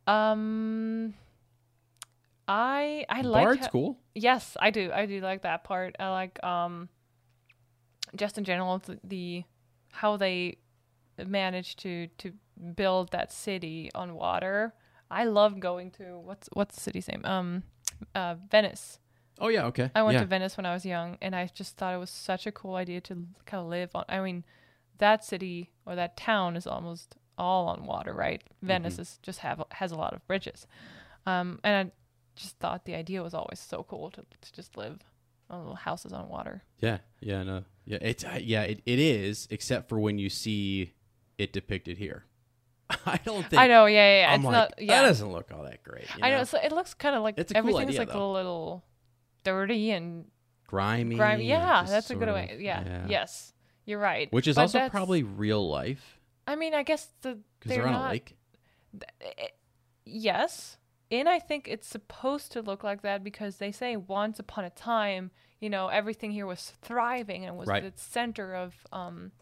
um, 0.06 1.14
I 2.46 3.04
I 3.08 3.22
like 3.22 3.44
Bard's 3.44 3.66
ho- 3.66 3.72
cool. 3.72 3.98
Yes, 4.14 4.56
I 4.60 4.70
do. 4.70 4.90
I 4.92 5.06
do 5.06 5.20
like 5.20 5.42
that 5.42 5.64
part. 5.64 5.96
I 6.00 6.08
like 6.10 6.42
um 6.42 6.88
just 8.16 8.38
in 8.38 8.44
general 8.44 8.78
the, 8.78 8.98
the 9.04 9.44
how 10.00 10.16
they 10.16 10.58
managed 11.26 11.78
to 11.80 12.06
to 12.22 12.32
build 12.76 13.10
that 13.12 13.32
city 13.32 13.90
on 13.94 14.14
water. 14.14 14.74
I 15.10 15.24
love 15.24 15.58
going 15.60 15.90
to 15.92 16.04
what's 16.28 16.48
what's 16.52 16.74
the 16.76 16.80
city's 16.80 17.08
name? 17.08 17.24
Um 17.24 17.62
uh 18.14 18.34
Venice. 18.50 18.98
Oh 19.40 19.48
yeah, 19.48 19.66
okay. 19.66 19.90
I 19.94 20.02
went 20.02 20.14
yeah. 20.16 20.20
to 20.24 20.26
Venice 20.26 20.56
when 20.56 20.66
I 20.66 20.74
was 20.74 20.84
young 20.84 21.16
and 21.22 21.34
I 21.34 21.46
just 21.60 21.76
thought 21.76 21.94
it 21.94 21.98
was 21.98 22.10
such 22.10 22.46
a 22.46 22.52
cool 22.52 22.74
idea 22.74 23.00
to 23.02 23.14
kind 23.46 23.60
of 23.62 23.68
live 23.68 23.90
on 23.94 24.04
I 24.08 24.20
mean 24.20 24.44
that 24.98 25.24
city 25.24 25.70
or 25.86 25.94
that 25.96 26.16
town 26.16 26.56
is 26.56 26.66
almost 26.66 27.16
all 27.36 27.68
on 27.68 27.84
water, 27.86 28.12
right? 28.12 28.42
Venice 28.62 28.94
Mm-hmm. 28.94 29.02
is 29.02 29.18
just 29.22 29.38
have 29.40 29.62
has 29.80 29.92
a 29.92 29.96
lot 29.96 30.12
of 30.14 30.26
bridges. 30.26 30.66
Um 31.26 31.58
and 31.64 31.74
I 31.88 31.92
just 32.36 32.56
thought 32.58 32.84
the 32.84 32.94
idea 32.94 33.22
was 33.22 33.34
always 33.34 33.58
so 33.58 33.82
cool 33.90 34.10
to, 34.12 34.22
to 34.44 34.52
just 34.52 34.76
live 34.76 34.98
on 35.50 35.60
little 35.60 35.74
houses 35.74 36.12
on 36.12 36.28
water. 36.28 36.62
Yeah, 36.80 36.98
yeah, 37.20 37.42
no, 37.42 37.64
yeah. 37.84 37.98
It's 38.00 38.24
uh, 38.24 38.38
yeah, 38.42 38.62
it, 38.62 38.82
it 38.86 38.98
is, 38.98 39.48
except 39.50 39.88
for 39.88 39.98
when 39.98 40.18
you 40.18 40.28
see 40.28 40.92
it 41.38 41.52
depicted 41.52 41.98
here. 41.98 42.24
I 43.06 43.18
don't 43.24 43.46
think 43.46 43.60
I 43.60 43.66
know, 43.66 43.86
yeah, 43.86 43.96
yeah. 43.98 44.20
yeah. 44.22 44.32
I'm 44.32 44.40
it's 44.40 44.44
like, 44.46 44.52
not, 44.52 44.74
yeah. 44.78 45.02
that 45.02 45.08
doesn't 45.08 45.30
look 45.32 45.50
all 45.52 45.64
that 45.64 45.82
great. 45.82 46.06
you 46.16 46.22
I 46.22 46.30
know. 46.30 46.44
So 46.44 46.58
it 46.58 46.72
looks 46.72 46.94
kind 46.94 47.14
of 47.14 47.22
like 47.22 47.38
It's 47.38 47.50
a 47.50 47.54
cool 47.54 47.58
everything's 47.58 47.90
idea, 47.90 48.00
like 48.00 48.12
though. 48.12 48.30
a 48.30 48.32
little 48.32 48.84
dirty 49.44 49.90
and 49.90 50.24
grimy. 50.66 51.16
grimy. 51.16 51.48
Yeah, 51.48 51.84
that's 51.86 52.10
a 52.10 52.14
good 52.14 52.28
sort 52.28 52.34
way. 52.34 52.50
of- 52.54 52.60
Yeah, 52.60 53.06
yes, 53.08 53.52
you're 53.84 53.98
right. 53.98 54.32
Which 54.32 54.48
is 54.48 54.56
But 54.56 54.62
also 54.62 54.88
probably 54.88 55.22
real 55.22 55.68
life 55.68 56.18
I 56.46 56.56
mean, 56.56 56.72
I 56.72 56.82
guess 56.82 57.06
the 57.20 57.38
because 57.60 57.76
they're, 57.76 57.86
on 57.86 57.92
not, 57.92 58.08
a 58.08 58.12
lake. 58.12 58.36
it- 59.20 59.54
yes 60.06 60.78
and 61.10 61.28
i 61.28 61.38
think 61.38 61.66
it's 61.68 61.86
supposed 61.86 62.52
to 62.52 62.60
look 62.62 62.82
like 62.84 63.02
that 63.02 63.22
because 63.24 63.56
they 63.56 63.72
say 63.72 63.96
once 63.96 64.38
upon 64.38 64.64
a 64.64 64.70
time 64.70 65.30
you 65.60 65.68
know 65.70 65.88
everything 65.88 66.30
here 66.30 66.46
was 66.46 66.72
thriving 66.82 67.44
and 67.44 67.56
was 67.56 67.66
Right. 67.68 67.82
the 67.82 67.92
center 68.00 68.54
of 68.54 68.74
um 68.92 69.32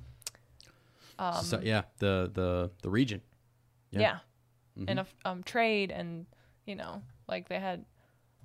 um, 1.18 1.42
so, 1.44 1.60
yeah, 1.62 1.82
the 1.98 2.30
the 2.34 2.70
the 2.82 2.90
region. 2.90 3.22
yeah, 3.90 4.18
Yeah. 4.76 4.84
and 4.86 4.98
of 5.00 5.14
um, 5.24 5.42
trade 5.42 5.90
and 5.90 6.26
you 6.66 6.74
know 6.74 7.00
like 7.26 7.48
they 7.48 7.58
had 7.58 7.86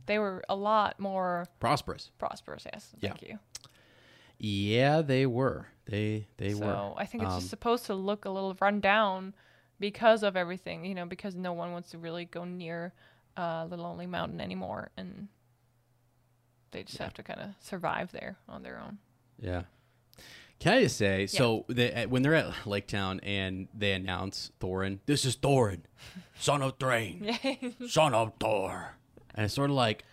they 0.05 0.19
were 0.19 0.41
a 0.47 0.55
lot 0.55 0.97
more 0.97 1.47
Prosperous. 1.59 2.11
prosperous. 2.17 2.65
Yes, 2.71 2.93
Yeah. 3.01 3.09
thank 3.09 3.23
you. 3.23 3.39
Yeah, 4.37 5.01
they 5.01 5.25
were. 5.25 5.67
They 5.85 6.27
they 6.37 6.53
so 6.53 6.59
were. 6.59 6.65
So 6.65 6.93
I 6.97 7.05
think 7.05 7.23
it's 7.23 7.33
Um, 7.33 7.39
just 7.39 7.49
supposed 7.49 7.85
to 7.87 7.93
look 7.93 8.25
a 8.25 8.29
little 8.29 8.55
run 8.61 8.79
down 8.79 9.33
because 9.79 10.23
of 10.23 10.35
everything, 10.37 10.85
you 10.85 10.95
know, 10.95 11.05
because 11.05 11.35
no 11.35 11.53
one 11.53 11.71
wants 11.73 11.89
to 11.91 11.97
really 11.97 12.25
go 12.25 12.45
near 12.45 12.93
uh, 13.37 13.67
the 13.67 13.77
Lonely 13.77 14.07
Mountain 14.07 14.41
anymore, 14.41 14.89
and 14.97 15.27
they 16.71 16.83
just 16.83 16.97
have 16.97 17.13
to 17.15 17.23
kind 17.23 17.39
of 17.39 17.49
survive 17.59 18.11
there 18.11 18.37
on 18.47 18.63
their 18.63 18.79
own. 18.79 18.97
Yeah. 19.39 19.63
Can 20.59 20.73
I 20.73 20.83
just 20.83 20.97
say, 20.97 21.25
so 21.25 21.65
they, 21.69 22.05
when 22.07 22.21
they're 22.21 22.35
at 22.35 22.67
Lake 22.67 22.87
Town 22.87 23.19
and 23.21 23.67
they 23.73 23.93
announce 23.93 24.51
Thorin, 24.59 24.99
this 25.07 25.25
is 25.25 25.35
Thorin, 25.35 25.81
son 26.39 26.61
of 26.61 26.77
Thrain, 26.79 27.35
son 27.87 28.13
of 28.13 28.33
Thor. 28.39 28.95
And 29.33 29.45
it's 29.45 29.55
sort 29.55 29.71
of 29.71 29.75
like, 29.75 30.03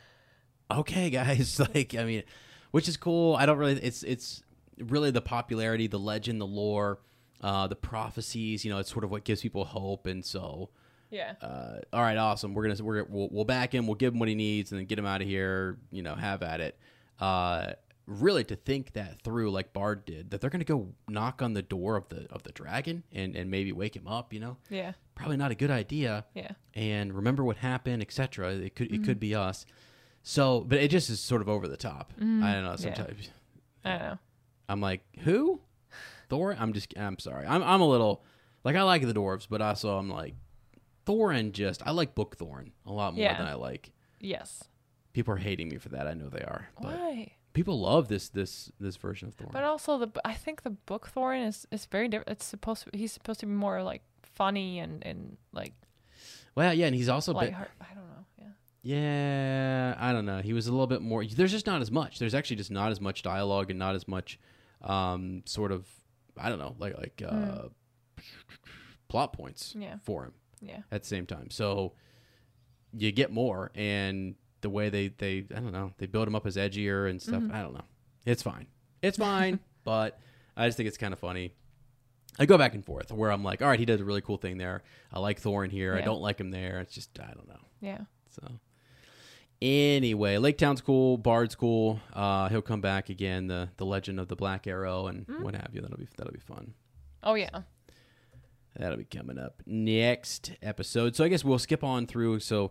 okay, 0.70 1.10
guys, 1.10 1.60
like, 1.74 1.94
I 1.94 2.04
mean, 2.04 2.22
which 2.70 2.88
is 2.88 2.96
cool. 2.96 3.36
I 3.36 3.44
don't 3.44 3.58
really, 3.58 3.74
it's, 3.74 4.02
it's 4.02 4.42
really 4.78 5.10
the 5.10 5.20
popularity, 5.20 5.86
the 5.86 5.98
legend, 5.98 6.40
the 6.40 6.46
lore, 6.46 7.00
uh, 7.42 7.66
the 7.66 7.76
prophecies, 7.76 8.64
you 8.64 8.70
know, 8.70 8.78
it's 8.78 8.90
sort 8.90 9.04
of 9.04 9.10
what 9.10 9.24
gives 9.24 9.42
people 9.42 9.66
hope. 9.66 10.06
And 10.06 10.24
so, 10.24 10.70
Yeah. 11.10 11.34
uh, 11.40 11.78
all 11.92 12.02
right, 12.02 12.16
awesome. 12.16 12.54
We're 12.54 12.68
gonna 12.68 12.82
we're 12.84 13.04
we'll, 13.04 13.28
we'll 13.30 13.44
back 13.44 13.74
him. 13.74 13.86
We'll 13.86 13.94
give 13.96 14.12
him 14.14 14.20
what 14.20 14.28
he 14.28 14.34
needs, 14.34 14.72
and 14.72 14.78
then 14.78 14.86
get 14.86 14.98
him 14.98 15.06
out 15.06 15.22
of 15.22 15.28
here. 15.28 15.78
You 15.90 16.02
know, 16.02 16.14
have 16.14 16.42
at 16.42 16.60
it. 16.60 16.78
Uh, 17.20 17.72
really, 18.06 18.44
to 18.44 18.56
think 18.56 18.92
that 18.92 19.22
through, 19.22 19.50
like 19.50 19.72
Bard 19.72 20.04
did, 20.04 20.30
that 20.30 20.40
they're 20.40 20.50
gonna 20.50 20.64
go 20.64 20.88
knock 21.08 21.42
on 21.42 21.54
the 21.54 21.62
door 21.62 21.96
of 21.96 22.08
the 22.08 22.26
of 22.30 22.42
the 22.42 22.52
dragon 22.52 23.02
and 23.12 23.34
and 23.36 23.50
maybe 23.50 23.72
wake 23.72 23.96
him 23.96 24.06
up. 24.06 24.32
You 24.32 24.40
know, 24.40 24.56
yeah. 24.70 24.92
probably 25.14 25.36
not 25.36 25.50
a 25.50 25.54
good 25.54 25.70
idea. 25.70 26.24
Yeah. 26.34 26.52
And 26.74 27.12
remember 27.14 27.42
what 27.44 27.56
happened, 27.58 28.02
etc. 28.02 28.52
It 28.52 28.74
could 28.76 28.88
it 28.88 28.94
Mm-hmm. 28.94 29.04
could 29.04 29.20
be 29.20 29.34
us. 29.34 29.64
So, 30.22 30.60
but 30.60 30.78
it 30.78 30.90
just 30.90 31.08
is 31.10 31.20
sort 31.20 31.40
of 31.40 31.48
over 31.48 31.68
the 31.68 31.76
top. 31.76 32.12
I 32.18 32.20
don't 32.20 32.40
know. 32.40 32.46
Mm-hmm. 32.46 32.86
Yeah. 32.88 32.94
Sometimes 32.94 33.30
I 33.84 33.90
don't 33.90 33.98
know. 34.00 34.18
I'm 34.68 34.80
like, 34.82 35.00
who? 35.20 35.60
Thor? 36.28 36.54
I'm 36.58 36.74
just, 36.74 36.92
I'm 36.98 37.18
sorry. 37.18 37.46
I'm, 37.46 37.62
I'm 37.62 37.80
a 37.80 37.88
little, 37.88 38.22
like, 38.62 38.76
I 38.76 38.82
like 38.82 39.00
the 39.06 39.14
dwarves, 39.14 39.46
but 39.48 39.62
also 39.62 39.96
I'm 39.96 40.10
like, 40.10 40.34
Thorin 41.08 41.52
just, 41.52 41.82
I 41.86 41.92
like 41.92 42.14
Book 42.14 42.36
Thorin 42.36 42.72
a 42.86 42.92
lot 42.92 43.14
more 43.14 43.24
Yeah. 43.24 43.38
than 43.38 43.46
I 43.46 43.54
like. 43.54 43.90
Yes. 44.20 44.64
People 45.12 45.34
are 45.34 45.38
hating 45.38 45.68
me 45.70 45.78
for 45.78 45.88
that. 45.90 46.06
I 46.06 46.14
know 46.14 46.28
they 46.28 46.40
are. 46.42 46.68
But 46.80 46.98
Why? 46.98 47.32
people 47.54 47.80
love 47.80 48.08
this, 48.08 48.28
this, 48.28 48.70
this 48.78 48.96
version 48.96 49.28
of 49.28 49.36
Thorin. 49.36 49.52
But 49.52 49.64
also 49.64 49.98
the 49.98 50.10
I 50.24 50.34
think 50.34 50.62
the 50.62 50.70
book 50.70 51.10
Thorin 51.14 51.48
is 51.48 51.66
is 51.70 51.86
very 51.86 52.08
different. 52.08 52.30
It's 52.30 52.44
supposed 52.44 52.84
to 52.84 52.90
he's 52.96 53.12
supposed 53.12 53.40
to 53.40 53.46
be 53.46 53.52
more 53.52 53.82
like 53.82 54.02
funny 54.22 54.78
and 54.78 55.04
and 55.04 55.36
like 55.52 55.72
well, 56.54 56.74
yeah, 56.74 56.86
and 56.86 56.94
he's 56.94 57.08
also, 57.08 57.32
been, 57.34 57.54
I 57.54 57.94
don't 57.94 58.08
know. 58.08 58.24
Yeah. 58.36 58.46
yeah, 58.96 59.94
I 59.96 60.12
don't 60.12 60.26
know. 60.26 60.40
He 60.40 60.52
was 60.52 60.66
a 60.66 60.72
little 60.72 60.88
bit 60.88 61.00
more, 61.02 61.24
there's 61.24 61.52
just 61.52 61.66
not 61.68 61.80
as 61.80 61.90
much. 61.92 62.18
There's 62.18 62.34
actually 62.34 62.56
just 62.56 62.72
not 62.72 62.90
as 62.90 63.00
much 63.00 63.22
dialogue 63.22 63.70
and 63.70 63.78
not 63.78 63.94
as 63.94 64.08
much, 64.08 64.40
um, 64.82 65.42
sort 65.46 65.70
of, 65.70 65.86
I 66.36 66.48
don't 66.48 66.58
know, 66.58 66.74
like, 66.80 66.98
like, 66.98 67.22
uh, 67.24 67.68
plot 69.08 69.32
points. 69.32 69.74
Yeah. 69.78 69.98
for 70.02 70.24
him. 70.24 70.32
Yeah. 70.60 70.80
at 70.90 71.02
the 71.02 71.08
same 71.08 71.26
time. 71.26 71.50
So 71.50 71.92
you 72.92 73.12
get 73.12 73.30
more, 73.30 73.70
and 73.74 74.34
the 74.60 74.70
way 74.70 74.88
they 74.88 75.08
they 75.08 75.44
I 75.54 75.60
don't 75.60 75.72
know 75.72 75.92
they 75.98 76.06
build 76.06 76.26
him 76.28 76.34
up 76.34 76.46
as 76.46 76.56
edgier 76.56 77.08
and 77.08 77.20
stuff. 77.22 77.42
Mm-hmm. 77.42 77.54
I 77.54 77.62
don't 77.62 77.74
know. 77.74 77.84
It's 78.26 78.42
fine. 78.42 78.66
It's 79.02 79.18
fine, 79.28 79.60
but 79.84 80.18
I 80.56 80.66
just 80.66 80.76
think 80.76 80.88
it's 80.88 80.98
kind 80.98 81.12
of 81.12 81.18
funny. 81.18 81.54
I 82.40 82.46
go 82.46 82.56
back 82.58 82.74
and 82.74 82.84
forth 82.84 83.10
where 83.12 83.32
I'm 83.32 83.42
like, 83.42 83.62
all 83.62 83.68
right, 83.68 83.78
he 83.80 83.84
does 83.84 84.00
a 84.00 84.04
really 84.04 84.20
cool 84.20 84.36
thing 84.36 84.58
there. 84.58 84.82
I 85.12 85.18
like 85.18 85.40
Thorin 85.42 85.70
here. 85.72 85.94
I 85.96 86.02
don't 86.02 86.20
like 86.20 86.38
him 86.40 86.50
there. 86.50 86.78
It's 86.80 86.94
just 86.94 87.18
I 87.20 87.32
don't 87.34 87.48
know. 87.48 87.60
Yeah. 87.80 87.98
So 88.30 88.46
anyway, 89.60 90.38
Lake 90.38 90.58
Town's 90.58 90.80
cool. 90.80 91.16
Bard's 91.18 91.54
cool. 91.54 92.00
Uh, 92.12 92.48
he'll 92.48 92.62
come 92.62 92.80
back 92.80 93.08
again. 93.10 93.46
The 93.46 93.68
the 93.76 93.86
Legend 93.86 94.20
of 94.20 94.28
the 94.28 94.36
Black 94.36 94.66
Arrow 94.66 95.06
and 95.06 95.26
Mm-hmm. 95.26 95.42
what 95.42 95.54
have 95.54 95.70
you. 95.72 95.80
That'll 95.80 95.98
be 95.98 96.08
that'll 96.16 96.32
be 96.32 96.38
fun. 96.40 96.74
Oh 97.22 97.34
yeah. 97.34 97.62
That'll 98.78 98.96
be 98.96 99.04
coming 99.04 99.38
up 99.38 99.62
next 99.66 100.52
episode. 100.62 101.16
So 101.16 101.24
I 101.24 101.28
guess 101.28 101.44
we'll 101.44 101.58
skip 101.58 101.82
on 101.82 102.06
through. 102.06 102.40
So 102.40 102.70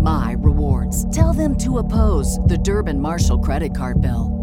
my 0.01 0.35
rewards. 0.39 1.09
Tell 1.15 1.33
them 1.33 1.57
to 1.59 1.79
oppose 1.79 2.39
the 2.39 2.57
Durbin 2.57 2.99
Marshall 2.99 3.39
credit 3.39 3.75
card 3.75 4.01
bill. 4.01 4.41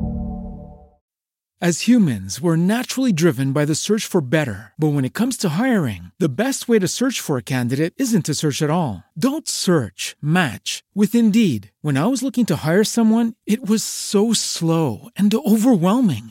As 1.61 1.89
humans, 1.89 2.41
we're 2.41 2.55
naturally 2.55 3.13
driven 3.13 3.53
by 3.53 3.65
the 3.65 3.75
search 3.75 4.07
for 4.07 4.21
better. 4.21 4.75
But 4.79 4.93
when 4.93 5.05
it 5.05 5.13
comes 5.13 5.37
to 5.39 5.59
hiring, 5.59 6.13
the 6.17 6.29
best 6.29 6.69
way 6.69 6.79
to 6.79 6.87
search 6.87 7.21
for 7.21 7.37
a 7.37 7.43
candidate 7.43 7.95
isn't 7.97 8.27
to 8.27 8.35
search 8.35 8.63
at 8.63 8.71
all. 8.71 9.03
Don't 9.19 9.49
search, 9.49 10.15
match 10.23 10.85
with 10.95 11.17
Indeed. 11.17 11.73
When 11.83 11.97
I 11.97 12.07
was 12.07 12.23
looking 12.23 12.47
to 12.47 12.65
hire 12.65 12.85
someone, 12.85 13.35
it 13.45 13.69
was 13.69 13.83
so 13.83 14.33
slow 14.33 15.09
and 15.17 15.35
overwhelming. 15.35 16.31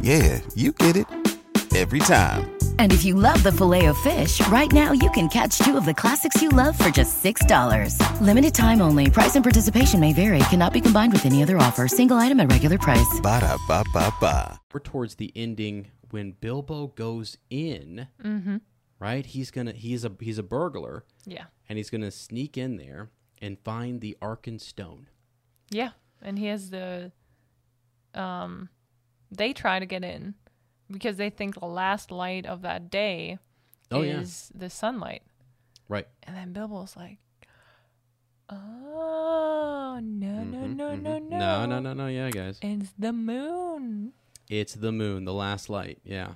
Yeah, 0.00 0.40
you 0.54 0.72
get 0.72 0.96
it. 0.96 1.06
Every 1.74 2.00
time. 2.00 2.50
And 2.78 2.92
if 2.92 3.02
you 3.04 3.14
love 3.14 3.42
the 3.42 3.52
filet 3.52 3.86
of 3.86 3.96
fish, 3.98 4.46
right 4.48 4.70
now 4.72 4.92
you 4.92 5.10
can 5.10 5.28
catch 5.28 5.56
two 5.58 5.76
of 5.76 5.86
the 5.86 5.94
classics 5.94 6.42
you 6.42 6.50
love 6.50 6.76
for 6.76 6.90
just 6.90 7.22
$6. 7.24 7.96
Limited 8.20 8.54
time 8.54 8.82
only. 8.82 9.08
Price 9.10 9.36
and 9.36 9.44
participation 9.44 9.98
may 9.98 10.12
vary. 10.12 10.38
Cannot 10.50 10.74
be 10.74 10.80
combined 10.82 11.12
with 11.14 11.24
any 11.24 11.42
other 11.42 11.56
offer. 11.56 11.88
Single 11.88 12.18
item 12.18 12.40
at 12.40 12.50
regular 12.52 12.76
price. 12.78 13.20
Ba-da-ba-ba-ba. 13.22 14.60
We're 14.72 14.80
towards 14.80 15.14
the 15.14 15.32
ending 15.34 15.88
when 16.10 16.32
Bilbo 16.32 16.88
goes 16.88 17.38
in. 17.48 18.06
Mm-hmm. 18.22 18.56
Right? 18.98 19.24
He's 19.26 19.50
gonna. 19.50 19.72
He's 19.72 20.04
a. 20.04 20.12
He's 20.20 20.38
a 20.38 20.44
burglar, 20.44 21.04
Yeah. 21.24 21.44
and 21.68 21.76
he's 21.76 21.90
gonna 21.90 22.12
sneak 22.12 22.56
in 22.56 22.76
there 22.76 23.10
and 23.40 23.58
find 23.64 24.00
the 24.00 24.16
Arkenstone. 24.22 25.06
Yeah. 25.70 25.90
And 26.20 26.38
he 26.38 26.46
has 26.46 26.70
the 26.70 27.10
um 28.14 28.68
they 29.34 29.52
try 29.52 29.78
to 29.78 29.86
get 29.86 30.04
in 30.04 30.34
because 30.90 31.16
they 31.16 31.30
think 31.30 31.58
the 31.58 31.66
last 31.66 32.10
light 32.10 32.44
of 32.46 32.62
that 32.62 32.90
day 32.90 33.38
Oh, 33.90 34.02
yeah. 34.02 34.20
is 34.20 34.50
the 34.54 34.70
sunlight. 34.70 35.22
Right. 35.88 36.06
And 36.22 36.36
then 36.36 36.52
Bilbo's 36.52 36.96
like, 36.96 37.18
Oh 38.50 39.98
no 40.02 40.42
no 40.44 40.58
Mhm, 40.58 40.76
no 40.76 40.94
no 40.94 41.10
mhm. 41.20 41.28
no 41.28 41.38
No, 41.38 41.66
no, 41.66 41.80
no, 41.80 41.92
no. 41.94 42.06
Yeah, 42.06 42.30
guys. 42.30 42.58
It's 42.62 42.92
the 42.98 43.12
moon. 43.12 44.12
It's 44.50 44.74
the 44.74 44.92
moon, 44.92 45.24
the 45.24 45.32
last 45.32 45.70
light. 45.70 45.98
Yeah. 46.04 46.34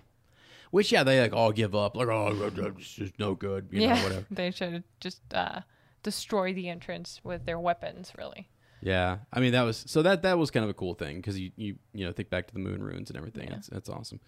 Which 0.70 0.92
yeah, 0.92 1.02
they 1.04 1.20
like 1.20 1.32
all 1.32 1.52
give 1.52 1.74
up. 1.74 1.96
Like 1.96 2.08
oh, 2.08 2.50
it's 2.76 2.94
just 2.94 3.18
no 3.18 3.34
good. 3.34 3.68
You 3.70 3.82
yeah. 3.82 3.94
know, 3.94 4.02
whatever. 4.02 4.26
they 4.30 4.50
should 4.50 4.84
just 5.00 5.20
uh 5.34 5.60
destroy 6.02 6.52
the 6.54 6.68
entrance 6.68 7.20
with 7.22 7.44
their 7.44 7.58
weapons. 7.58 8.12
Really. 8.16 8.48
Yeah, 8.82 9.18
I 9.32 9.40
mean 9.40 9.52
that 9.52 9.62
was 9.62 9.84
so 9.86 10.02
that 10.02 10.22
that 10.22 10.38
was 10.38 10.50
kind 10.50 10.64
of 10.64 10.70
a 10.70 10.74
cool 10.74 10.94
thing 10.94 11.16
because 11.16 11.38
you 11.38 11.50
you 11.56 11.76
you 11.92 12.04
know 12.06 12.12
think 12.12 12.30
back 12.30 12.46
to 12.48 12.54
the 12.54 12.60
moon 12.60 12.82
ruins 12.82 13.10
and 13.10 13.16
everything. 13.16 13.44
Yeah. 13.48 13.54
That's 13.54 13.68
that's 13.68 13.88
awesome. 13.88 14.20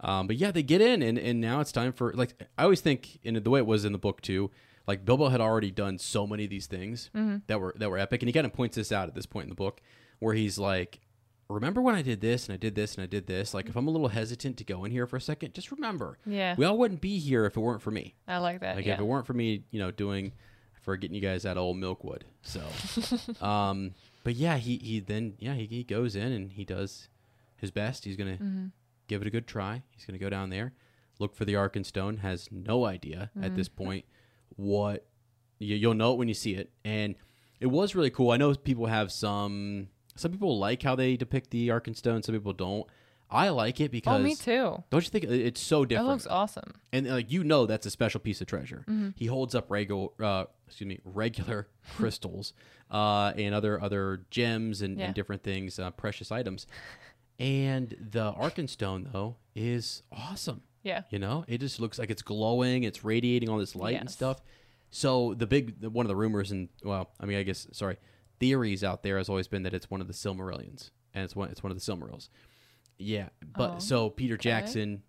Um, 0.00 0.26
but 0.26 0.36
yeah, 0.36 0.50
they 0.50 0.62
get 0.62 0.80
in 0.80 1.02
and 1.02 1.18
and 1.18 1.40
now 1.40 1.60
it's 1.60 1.72
time 1.72 1.92
for 1.92 2.12
like 2.14 2.34
I 2.56 2.62
always 2.64 2.80
think 2.80 3.18
in 3.22 3.34
the 3.42 3.50
way 3.50 3.58
it 3.60 3.66
was 3.66 3.84
in 3.84 3.92
the 3.92 3.98
book 3.98 4.20
too. 4.22 4.50
Like 4.86 5.04
Bilbo 5.04 5.28
had 5.28 5.40
already 5.40 5.70
done 5.70 5.98
so 5.98 6.26
many 6.26 6.44
of 6.44 6.50
these 6.50 6.66
things 6.66 7.10
that 7.46 7.60
were 7.60 7.74
that 7.78 7.90
were 7.90 7.98
epic, 7.98 8.22
and 8.22 8.28
he 8.28 8.32
kind 8.32 8.46
of 8.46 8.52
points 8.52 8.76
this 8.76 8.90
out 8.92 9.08
at 9.08 9.14
this 9.14 9.26
point 9.26 9.44
in 9.44 9.48
the 9.50 9.54
book 9.54 9.80
where 10.20 10.34
he's 10.34 10.58
like, 10.58 11.00
"Remember 11.48 11.82
when 11.82 11.94
I 11.94 12.02
did 12.02 12.20
this 12.20 12.48
and 12.48 12.54
I 12.54 12.56
did 12.56 12.74
this 12.74 12.94
and 12.94 13.02
I 13.02 13.06
did 13.06 13.26
this? 13.26 13.52
Like 13.54 13.68
if 13.68 13.76
I'm 13.76 13.86
a 13.86 13.90
little 13.90 14.08
hesitant 14.08 14.56
to 14.56 14.64
go 14.64 14.84
in 14.84 14.90
here 14.90 15.06
for 15.06 15.16
a 15.16 15.20
second, 15.20 15.52
just 15.54 15.70
remember, 15.70 16.18
Yeah. 16.26 16.54
we 16.56 16.64
all 16.64 16.78
wouldn't 16.78 17.00
be 17.02 17.18
here 17.18 17.44
if 17.44 17.56
it 17.56 17.60
weren't 17.60 17.82
for 17.82 17.90
me. 17.90 18.14
I 18.26 18.38
like 18.38 18.60
that. 18.60 18.76
Like 18.76 18.86
yeah. 18.86 18.94
if 18.94 19.00
it 19.00 19.04
weren't 19.04 19.26
for 19.26 19.34
me, 19.34 19.64
you 19.70 19.78
know, 19.80 19.90
doing 19.90 20.32
for 20.80 20.96
getting 20.96 21.14
you 21.14 21.20
guys 21.20 21.44
out 21.46 21.56
of 21.56 21.62
old 21.62 21.76
Mirkwood. 21.78 22.24
So, 22.42 22.62
um, 23.44 23.94
but 24.24 24.34
yeah, 24.34 24.56
he 24.56 24.76
he 24.78 25.00
then 25.00 25.34
yeah 25.38 25.54
he, 25.54 25.66
he 25.66 25.84
goes 25.84 26.16
in 26.16 26.32
and 26.32 26.52
he 26.52 26.64
does 26.64 27.08
his 27.56 27.70
best. 27.70 28.04
He's 28.04 28.16
gonna 28.16 28.32
Mm-hmm. 28.38 28.66
give 29.08 29.22
it 29.22 29.26
a 29.26 29.30
good 29.30 29.46
try. 29.46 29.82
He's 29.90 30.04
gonna 30.06 30.18
go 30.18 30.30
down 30.30 30.50
there, 30.50 30.72
look 31.18 31.34
for 31.34 31.44
the 31.44 31.54
Arkenstone. 31.54 32.20
Has 32.20 32.48
no 32.50 32.84
idea 32.86 33.30
at 33.40 33.54
this 33.54 33.68
Mm-hmm. 33.68 33.84
point 33.84 34.04
what 34.56 35.06
you, 35.58 35.76
you'll 35.76 35.94
know 35.94 36.12
it 36.12 36.18
when 36.18 36.28
you 36.28 36.34
see 36.34 36.54
it. 36.54 36.70
And 36.84 37.14
it 37.60 37.66
was 37.66 37.94
really 37.94 38.10
cool. 38.10 38.30
I 38.30 38.36
know 38.36 38.54
people 38.54 38.86
have 38.86 39.12
some 39.12 39.88
some 40.16 40.32
people 40.32 40.58
like 40.58 40.82
how 40.82 40.94
they 40.96 41.16
depict 41.16 41.50
the 41.50 41.68
Arkenstone. 41.68 42.24
Some 42.24 42.34
people 42.34 42.52
don't. 42.52 42.86
I 43.30 43.50
like 43.50 43.80
it 43.80 43.90
because 43.92 44.18
oh, 44.20 44.22
me 44.22 44.34
too. 44.34 44.82
Don't 44.90 45.04
you 45.04 45.10
think 45.10 45.24
it's 45.24 45.60
so 45.60 45.84
different? 45.84 46.08
looks 46.08 46.26
awesome. 46.26 46.74
and 46.92 47.06
like 47.08 47.30
you 47.30 47.44
know 47.44 47.66
that's 47.66 47.86
a 47.86 47.90
special 47.90 48.18
piece 48.20 48.40
of 48.40 48.46
treasure. 48.48 48.84
Mm-hmm. 48.88 49.10
He 49.16 49.26
holds 49.26 49.54
up 49.54 49.70
regular, 49.70 50.08
uh, 50.20 50.44
excuse 50.66 50.88
me, 50.88 50.98
regular 51.04 51.68
crystals 51.96 52.52
uh, 52.90 53.32
and 53.36 53.54
other 53.54 53.80
other 53.80 54.22
gems 54.30 54.82
and, 54.82 54.98
Yeah. 54.98 55.06
and 55.06 55.14
different 55.14 55.42
things, 55.42 55.78
uh, 55.78 55.90
precious 55.92 56.32
items. 56.32 56.66
And 57.38 57.96
the 58.10 58.32
Arkenstone 58.32 59.12
though 59.12 59.36
is 59.54 60.02
awesome. 60.12 60.62
Yeah. 60.82 61.02
You 61.10 61.18
know, 61.18 61.44
it 61.46 61.58
just 61.58 61.78
looks 61.80 61.98
like 61.98 62.10
it's 62.10 62.22
glowing, 62.22 62.82
it's 62.84 63.04
radiating 63.04 63.48
all 63.48 63.58
this 63.58 63.76
light 63.76 64.00
and 64.00 64.10
stuff. 64.10 64.40
So 64.90 65.34
the 65.34 65.46
big 65.46 65.84
one 65.84 66.04
of 66.04 66.08
the 66.08 66.16
rumors 66.16 66.50
and 66.50 66.68
well, 66.82 67.10
I 67.20 67.26
mean, 67.26 67.38
I 67.38 67.42
guess 67.44 67.66
sorry, 67.72 67.96
theories 68.40 68.82
out 68.82 69.02
there 69.02 69.18
has 69.18 69.28
always 69.28 69.46
been 69.46 69.62
that 69.62 69.74
it's 69.74 69.88
one 69.90 70.00
of 70.00 70.06
the 70.08 70.12
Silmarillions 70.14 70.90
and 71.14 71.24
it's 71.24 71.36
one 71.36 71.48
it's 71.50 71.62
one 71.62 71.70
of 71.70 71.78
the 71.78 71.92
Silmarils. 71.92 72.28
Yeah, 73.00 73.30
but 73.56 73.70
Oh, 73.76 73.78
so 73.78 74.10
Peter 74.10 74.36
Jackson 74.36 75.02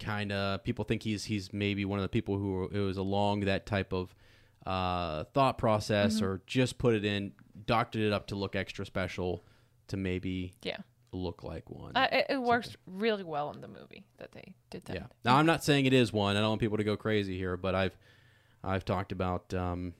kind 0.00 0.32
of 0.32 0.64
people 0.64 0.84
think 0.84 1.02
he's 1.02 1.24
he's 1.24 1.52
maybe 1.52 1.84
one 1.84 1.98
of 1.98 2.02
the 2.02 2.08
people 2.08 2.36
who 2.38 2.68
it 2.72 2.78
was 2.80 2.96
along 2.96 3.40
that 3.40 3.66
type 3.66 3.92
of 3.92 4.14
uh, 4.66 5.24
thought 5.34 5.58
process 5.58 6.16
Mm-hmm. 6.16 6.24
or 6.24 6.42
just 6.46 6.78
put 6.78 6.94
it 6.94 7.04
in, 7.04 7.32
doctored 7.66 8.02
it 8.02 8.12
up 8.12 8.26
to 8.28 8.34
look 8.34 8.56
extra 8.56 8.84
special 8.86 9.44
to 9.88 9.96
maybe 9.98 10.54
Yeah. 10.62 10.78
look 11.12 11.42
like 11.44 11.68
one. 11.70 11.92
Uh, 11.94 12.08
it, 12.10 12.26
it 12.30 12.42
works 12.42 12.74
really 12.86 13.22
well 13.24 13.50
in 13.52 13.60
the 13.60 13.68
movie 13.68 14.04
that 14.16 14.32
they 14.32 14.54
did 14.70 14.84
that. 14.86 14.96
Yeah. 14.96 15.06
Now 15.24 15.36
I'm 15.36 15.46
not 15.46 15.62
saying 15.62 15.84
it 15.86 15.92
is 15.92 16.12
one. 16.12 16.36
I 16.36 16.40
don't 16.40 16.48
want 16.48 16.60
people 16.62 16.78
to 16.78 16.84
go 16.84 16.96
crazy 16.96 17.36
here, 17.38 17.56
but 17.58 17.74
I've 17.74 17.96
I've 18.64 18.84
talked 18.86 19.12
about 19.12 19.52
um 19.52 19.92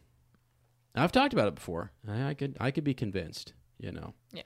I've 0.94 1.12
talked 1.12 1.32
about 1.34 1.48
it 1.48 1.54
before. 1.54 1.92
I, 2.08 2.28
I 2.30 2.34
could 2.34 2.56
I 2.58 2.70
could 2.70 2.84
be 2.84 2.94
convinced, 2.94 3.52
you 3.78 3.92
know. 3.92 4.14
Yeah. 4.32 4.42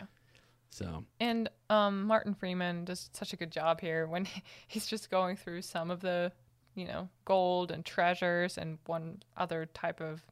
So 0.71 1.05
And 1.21 1.49
um, 1.71 2.05
Martin 2.05 2.35
Freeman 2.35 2.85
does 2.85 3.11
such 3.13 3.33
a 3.33 3.37
good 3.37 3.51
job 3.51 3.81
here 3.81 4.07
when 4.07 4.27
he's 4.67 4.87
just 4.87 5.11
going 5.11 5.37
through 5.37 5.63
some 5.63 5.91
of 5.91 6.01
the, 6.01 6.33
you 6.75 6.87
know, 6.87 7.09
gold 7.25 7.71
and 7.71 7.85
treasures 7.85 8.59
and 8.59 8.79
one 8.87 9.23
other 9.37 9.67
type 9.67 10.01
of 10.01 10.23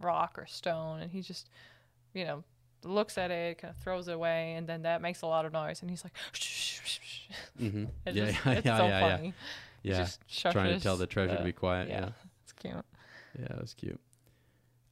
rock 0.00 0.38
or 0.38 0.46
stone, 0.46 1.00
and 1.00 1.10
he 1.10 1.20
just, 1.20 1.48
you 2.12 2.24
know, 2.24 2.42
looks 2.82 3.16
at 3.18 3.30
it, 3.30 3.58
kind 3.58 3.74
of 3.74 3.82
throws 3.82 4.08
it 4.08 4.14
away, 4.14 4.54
and 4.54 4.66
then 4.66 4.82
that 4.82 5.00
makes 5.00 5.22
a 5.22 5.26
lot 5.26 5.44
of 5.44 5.52
noise, 5.52 5.80
and 5.80 5.90
he's 5.90 6.04
like, 6.04 6.12
mhm. 7.60 7.88
It's 8.06 8.16
yeah, 8.16 8.26
just, 8.26 8.38
yeah, 8.46 8.52
it's 8.52 8.66
yeah, 8.66 8.76
so 8.78 8.86
yeah, 8.86 9.00
yeah. 9.00 9.16
funny. 9.16 9.34
Yeah. 9.82 9.96
just 9.98 10.52
Trying 10.52 10.74
to 10.74 10.80
tell 10.80 10.96
the 10.96 11.06
treasure 11.06 11.36
to 11.36 11.44
be 11.44 11.52
quiet. 11.52 11.88
Yeah. 11.88 12.10
it's 12.42 12.52
cute. 12.52 12.74
Yeah, 13.38 13.48
that 13.48 13.60
was 13.60 13.74
cute. 13.74 14.00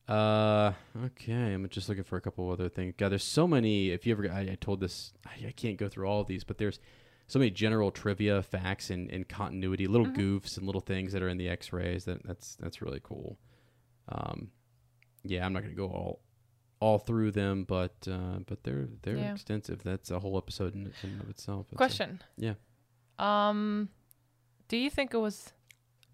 Uh, 0.08 0.72
okay. 1.06 1.52
I'm 1.54 1.68
just 1.68 1.88
looking 1.88 2.04
for 2.04 2.16
a 2.16 2.20
couple 2.20 2.50
other 2.50 2.68
things. 2.68 2.94
God, 2.96 3.10
there's 3.10 3.24
so 3.24 3.46
many. 3.46 3.90
If 3.90 4.06
you 4.06 4.12
ever, 4.12 4.30
I, 4.30 4.40
I 4.40 4.58
told 4.60 4.80
this, 4.80 5.12
I, 5.26 5.48
I 5.48 5.52
can't 5.52 5.76
go 5.78 5.88
through 5.88 6.06
all 6.06 6.20
of 6.20 6.26
these, 6.26 6.44
but 6.44 6.58
there's 6.58 6.80
so 7.28 7.38
many 7.38 7.50
general 7.50 7.90
trivia, 7.90 8.42
facts, 8.42 8.90
and, 8.90 9.10
and 9.10 9.28
continuity, 9.28 9.86
little 9.86 10.08
goofs 10.08 10.56
and 10.56 10.66
little 10.66 10.80
things 10.80 11.12
that 11.12 11.22
are 11.22 11.28
in 11.28 11.38
the 11.38 11.48
X-rays. 11.48 12.04
That 12.04 12.24
that's 12.26 12.56
that's 12.56 12.82
really 12.82 13.00
cool. 13.02 13.38
Um, 14.08 14.50
yeah, 15.24 15.46
I'm 15.46 15.52
not 15.52 15.62
gonna 15.62 15.74
go 15.74 15.86
all 15.86 16.20
all 16.80 16.98
through 16.98 17.30
them, 17.30 17.64
but 17.64 17.94
uh, 18.10 18.40
but 18.46 18.64
they're 18.64 18.88
they're 19.02 19.16
Yeah. 19.16 19.32
extensive. 19.32 19.82
That's 19.84 20.10
a 20.10 20.18
whole 20.18 20.36
episode 20.36 20.74
in, 20.74 20.92
in 21.04 21.20
of 21.20 21.30
itself. 21.30 21.66
It's 21.70 21.74
a- 21.74 21.76
Question. 21.76 22.20
yeah. 22.36 22.54
Um, 23.18 23.88
do 24.68 24.76
you 24.76 24.90
think 24.90 25.14
it 25.14 25.18
was, 25.18 25.52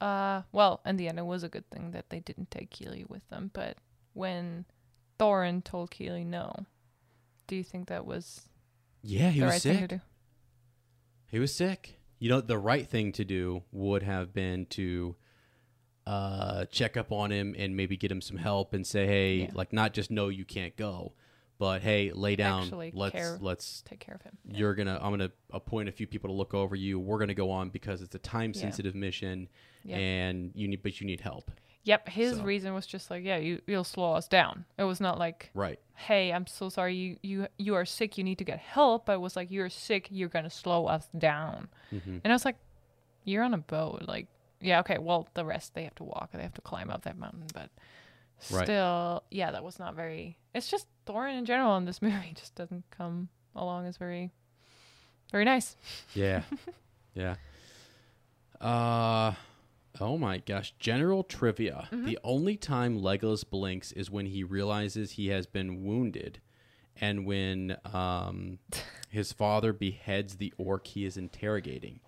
uh, 0.00 0.42
well, 0.52 0.80
in 0.86 0.96
the 0.96 1.08
end, 1.08 1.18
it 1.18 1.26
was 1.26 1.42
a 1.42 1.48
good 1.48 1.68
thing 1.70 1.90
that 1.92 2.10
they 2.10 2.20
didn't 2.20 2.50
take 2.50 2.70
Kili 2.70 3.08
with 3.08 3.26
them. 3.28 3.50
But 3.52 3.76
when 4.14 4.64
Thorin 5.18 5.62
told 5.64 5.90
Kili 5.90 6.24
no, 6.26 6.52
do 7.46 7.56
you 7.56 7.64
think 7.64 7.88
that 7.88 8.04
was 8.06 8.48
Yeah, 9.02 9.30
he 9.30 9.42
was 9.42 9.50
right 9.52 9.62
sick. 9.62 9.72
thing 9.78 9.88
to 9.88 9.96
do? 9.96 10.00
He 11.30 11.38
was 11.38 11.54
sick. 11.54 11.98
You 12.18 12.28
know, 12.30 12.40
the 12.40 12.58
right 12.58 12.88
thing 12.88 13.12
to 13.12 13.24
do 13.24 13.62
would 13.70 14.02
have 14.02 14.32
been 14.32 14.66
to 14.70 15.14
uh, 16.06 16.64
check 16.66 16.96
up 16.96 17.12
on 17.12 17.30
him 17.30 17.54
and 17.58 17.76
maybe 17.76 17.96
get 17.96 18.10
him 18.10 18.20
some 18.20 18.38
help 18.38 18.72
and 18.72 18.86
say, 18.86 19.06
hey, 19.06 19.34
Yeah. 19.42 19.50
like 19.54 19.72
not 19.72 19.92
just 19.92 20.10
no, 20.10 20.28
you 20.28 20.44
can't 20.44 20.74
go, 20.76 21.12
but 21.58 21.82
hey, 21.82 22.12
lay 22.12 22.36
down. 22.36 22.62
Actually 22.64 22.92
let's 22.94 23.12
care. 23.14 23.38
let's. 23.40 23.82
Take 23.82 24.00
care 24.00 24.14
of 24.14 24.22
him. 24.22 24.36
Yeah. 24.46 24.58
You're 24.58 24.74
gonna. 24.74 24.98
I'm 25.02 25.10
gonna 25.10 25.30
appoint 25.52 25.88
a 25.88 25.92
few 25.92 26.06
people 26.06 26.28
to 26.30 26.34
look 26.34 26.54
over 26.54 26.76
you. 26.76 26.98
We're 26.98 27.18
gonna 27.18 27.34
go 27.34 27.50
on 27.50 27.68
because 27.70 28.02
it's 28.02 28.14
a 28.14 28.18
time 28.20 28.54
sensitive 28.54 28.94
mission, 28.94 29.48
Yeah. 29.84 29.96
and 29.96 30.52
you 30.54 30.68
need, 30.68 30.82
but 30.82 31.00
you 31.00 31.06
need 31.06 31.20
help. 31.20 31.50
Yep. 31.84 32.08
His 32.08 32.36
So- 32.36 32.42
reason 32.42 32.74
was 32.74 32.86
just 32.86 33.10
like, 33.10 33.24
yeah, 33.24 33.38
you 33.38 33.60
you'll 33.66 33.84
slow 33.84 34.12
us 34.12 34.28
down. 34.28 34.64
It 34.78 34.84
was 34.84 35.00
not 35.00 35.18
like, 35.18 35.50
Right. 35.54 35.78
hey, 35.94 36.32
I'm 36.32 36.46
so 36.46 36.68
sorry, 36.68 36.94
you 36.94 37.16
you 37.22 37.46
you 37.58 37.74
are 37.74 37.84
sick, 37.84 38.18
you 38.18 38.24
need 38.24 38.38
to 38.38 38.44
get 38.44 38.58
help. 38.58 39.06
But 39.06 39.14
it 39.14 39.20
was 39.20 39.36
like, 39.36 39.50
you're 39.50 39.70
sick, 39.70 40.08
you're 40.10 40.28
gonna 40.28 40.50
slow 40.50 40.86
us 40.86 41.08
down. 41.16 41.68
Mm-hmm. 41.92 42.18
And 42.24 42.26
I 42.26 42.32
was 42.32 42.44
like, 42.44 42.56
you're 43.24 43.42
on 43.42 43.54
a 43.54 43.58
boat, 43.58 44.02
like. 44.06 44.26
Yeah, 44.60 44.80
okay. 44.80 44.98
Well, 44.98 45.28
the 45.34 45.44
rest 45.44 45.74
they 45.74 45.84
have 45.84 45.94
to 45.94 46.02
walk. 46.02 46.30
They 46.32 46.42
have 46.42 46.54
to 46.54 46.60
climb 46.60 46.90
up 46.90 47.02
that 47.02 47.16
mountain, 47.16 47.44
but 47.54 47.70
Right. 48.50 48.64
still, 48.64 49.24
yeah, 49.30 49.50
that 49.50 49.64
was 49.64 49.78
not 49.78 49.94
very. 49.94 50.38
It's 50.54 50.68
just 50.68 50.86
Thorin 51.06 51.38
in 51.38 51.44
general 51.44 51.76
in 51.76 51.84
this 51.84 52.00
movie 52.02 52.32
just 52.34 52.54
doesn't 52.54 52.84
come 52.90 53.28
along 53.54 53.86
as 53.86 53.96
very, 53.96 54.32
very 55.32 55.44
nice. 55.44 55.76
Yeah. 56.14 56.42
yeah. 57.14 57.36
Uh 58.60 59.34
oh 60.00 60.18
my 60.18 60.38
gosh. 60.38 60.74
General 60.78 61.22
trivia. 61.24 61.88
Mm-hmm. 61.92 62.06
The 62.06 62.18
only 62.24 62.56
time 62.56 63.00
Legolas 63.00 63.48
blinks 63.48 63.92
is 63.92 64.10
when 64.10 64.26
he 64.26 64.42
realizes 64.44 65.12
he 65.12 65.28
has 65.28 65.46
been 65.46 65.84
wounded 65.84 66.40
and 67.00 67.24
when 67.26 67.76
um 67.92 68.58
his 69.10 69.32
father 69.32 69.72
beheads 69.72 70.36
the 70.36 70.52
orc 70.58 70.86
he 70.88 71.04
is 71.04 71.16
interrogating. 71.16 72.00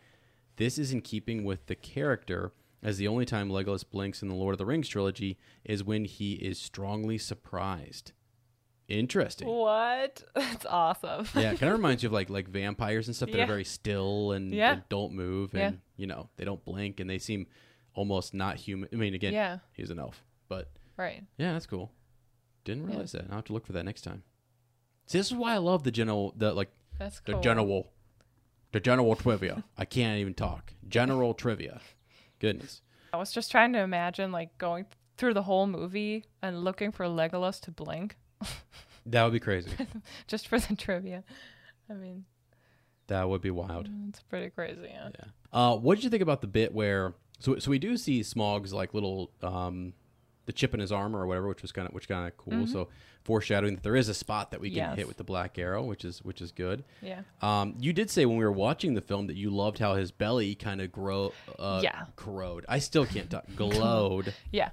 This 0.56 0.78
is 0.78 0.92
in 0.92 1.00
keeping 1.00 1.44
with 1.44 1.66
the 1.66 1.74
character 1.74 2.52
as 2.82 2.96
the 2.98 3.08
only 3.08 3.24
time 3.24 3.48
Legolas 3.50 3.84
blinks 3.88 4.22
in 4.22 4.28
the 4.28 4.34
Lord 4.34 4.54
of 4.54 4.58
the 4.58 4.66
Rings 4.66 4.88
trilogy 4.88 5.38
is 5.64 5.84
when 5.84 6.04
he 6.04 6.32
is 6.34 6.58
strongly 6.58 7.18
surprised. 7.18 8.12
Interesting. 8.88 9.46
What? 9.46 10.24
That's 10.34 10.66
awesome. 10.66 11.26
Yeah, 11.34 11.50
kind 11.54 11.62
of 11.70 11.72
reminds 11.78 12.02
you 12.02 12.08
of 12.08 12.12
like 12.12 12.28
like 12.28 12.48
vampires 12.48 13.06
and 13.06 13.14
stuff 13.14 13.30
that 13.30 13.36
Yeah. 13.38 13.44
are 13.44 13.48
very 13.48 13.64
still 13.64 14.32
and, 14.32 14.52
Yeah. 14.52 14.72
and 14.72 14.82
don't 14.88 15.12
move 15.14 15.54
and 15.54 15.60
Yeah. 15.74 15.78
you 15.96 16.06
know 16.06 16.28
they 16.36 16.44
don't 16.44 16.64
blink 16.64 16.98
and 16.98 17.08
they 17.08 17.18
seem 17.18 17.46
almost 17.94 18.34
not 18.34 18.56
human. 18.56 18.88
I 18.92 18.96
mean, 18.96 19.14
again, 19.14 19.32
Yeah. 19.32 19.58
he's 19.72 19.90
an 19.90 19.98
elf, 20.00 20.24
but 20.48 20.70
Right. 20.96 21.22
yeah, 21.38 21.52
that's 21.52 21.66
cool. 21.66 21.92
Didn't 22.64 22.86
realize 22.86 23.12
that. 23.12 23.26
I'll 23.30 23.36
have 23.36 23.44
to 23.44 23.52
look 23.52 23.64
for 23.66 23.72
that 23.74 23.84
next 23.84 24.02
time. 24.02 24.22
See, 25.06 25.18
this 25.18 25.28
is 25.28 25.34
why 25.36 25.54
I 25.54 25.58
love 25.58 25.82
the 25.84 25.90
general, 25.92 26.32
the 26.36 26.52
like 26.52 26.70
That's 26.98 27.20
cool. 27.20 27.36
the 27.36 27.40
general, 27.40 27.92
the 28.72 28.80
general 28.80 29.14
trivia. 29.14 29.64
I 29.78 29.84
can't 29.84 30.18
even 30.18 30.34
talk. 30.34 30.74
General 30.88 31.32
trivia. 31.34 31.80
Goodness. 32.40 32.82
I 33.12 33.16
was 33.16 33.32
just 33.32 33.50
trying 33.50 33.72
to 33.74 33.80
imagine 33.80 34.32
like 34.32 34.56
going 34.58 34.86
through 35.16 35.34
the 35.34 35.42
whole 35.42 35.66
movie 35.66 36.24
and 36.42 36.64
looking 36.64 36.90
for 36.90 37.04
Legolas 37.06 37.60
to 37.62 37.70
blink 37.70 38.16
That 39.06 39.24
would 39.24 39.32
be 39.32 39.40
crazy. 39.40 39.70
just 40.26 40.48
for 40.48 40.58
the 40.58 40.76
trivia. 40.76 41.24
I 41.88 41.94
mean, 41.94 42.24
that 43.06 43.28
would 43.28 43.40
be 43.40 43.50
wild. 43.50 43.88
it's 44.08 44.20
pretty 44.22 44.50
crazy. 44.50 44.88
Yeah. 44.88 45.08
Yeah. 45.18 45.24
Uh, 45.52 45.76
what 45.76 45.96
did 45.96 46.04
you 46.04 46.10
think 46.10 46.22
about 46.22 46.40
the 46.40 46.46
bit 46.46 46.72
where? 46.74 47.14
So, 47.38 47.58
so 47.58 47.70
we 47.70 47.78
do 47.78 47.96
see 47.96 48.22
Smaug's 48.22 48.72
like 48.72 48.92
little 48.94 49.30
um, 49.42 49.94
the 50.46 50.52
chip 50.52 50.74
in 50.74 50.80
his 50.80 50.90
armor 50.92 51.20
or 51.20 51.26
whatever, 51.26 51.48
which 51.48 51.62
was 51.62 51.72
kind 51.72 51.86
of 51.88 51.94
which 51.94 52.08
kind 52.08 52.26
of 52.26 52.36
cool. 52.36 52.66
So 52.66 52.88
foreshadowing 53.24 53.74
that 53.74 53.82
there 53.82 53.96
is 53.96 54.08
a 54.08 54.14
spot 54.14 54.50
that 54.50 54.60
we 54.60 54.70
can 54.70 54.78
Mm-hmm. 54.80 54.90
Yes. 54.90 54.96
hit 54.98 55.08
with 55.08 55.16
the 55.18 55.24
black 55.24 55.58
arrow, 55.58 55.84
which 55.84 56.04
is 56.04 56.22
which 56.24 56.40
is 56.40 56.52
good. 56.52 56.84
Yeah. 57.02 57.20
Um, 57.42 57.74
you 57.78 57.92
did 57.92 58.10
say 58.10 58.24
when 58.26 58.36
we 58.38 58.44
were 58.44 58.50
watching 58.52 58.94
the 58.94 59.00
film 59.02 59.26
that 59.28 59.36
you 59.36 59.50
loved 59.50 59.78
how 59.78 59.94
his 59.94 60.10
belly 60.10 60.54
kind 60.54 60.80
of 60.80 60.90
grow, 60.90 61.32
uh, 61.58 61.80
Yeah. 61.82 62.06
corrode. 62.16 62.64
I 62.68 62.78
still 62.78 63.06
can't 63.06 63.28
talk. 63.30 63.44
Glowed 63.56 64.34
Yeah. 64.50 64.70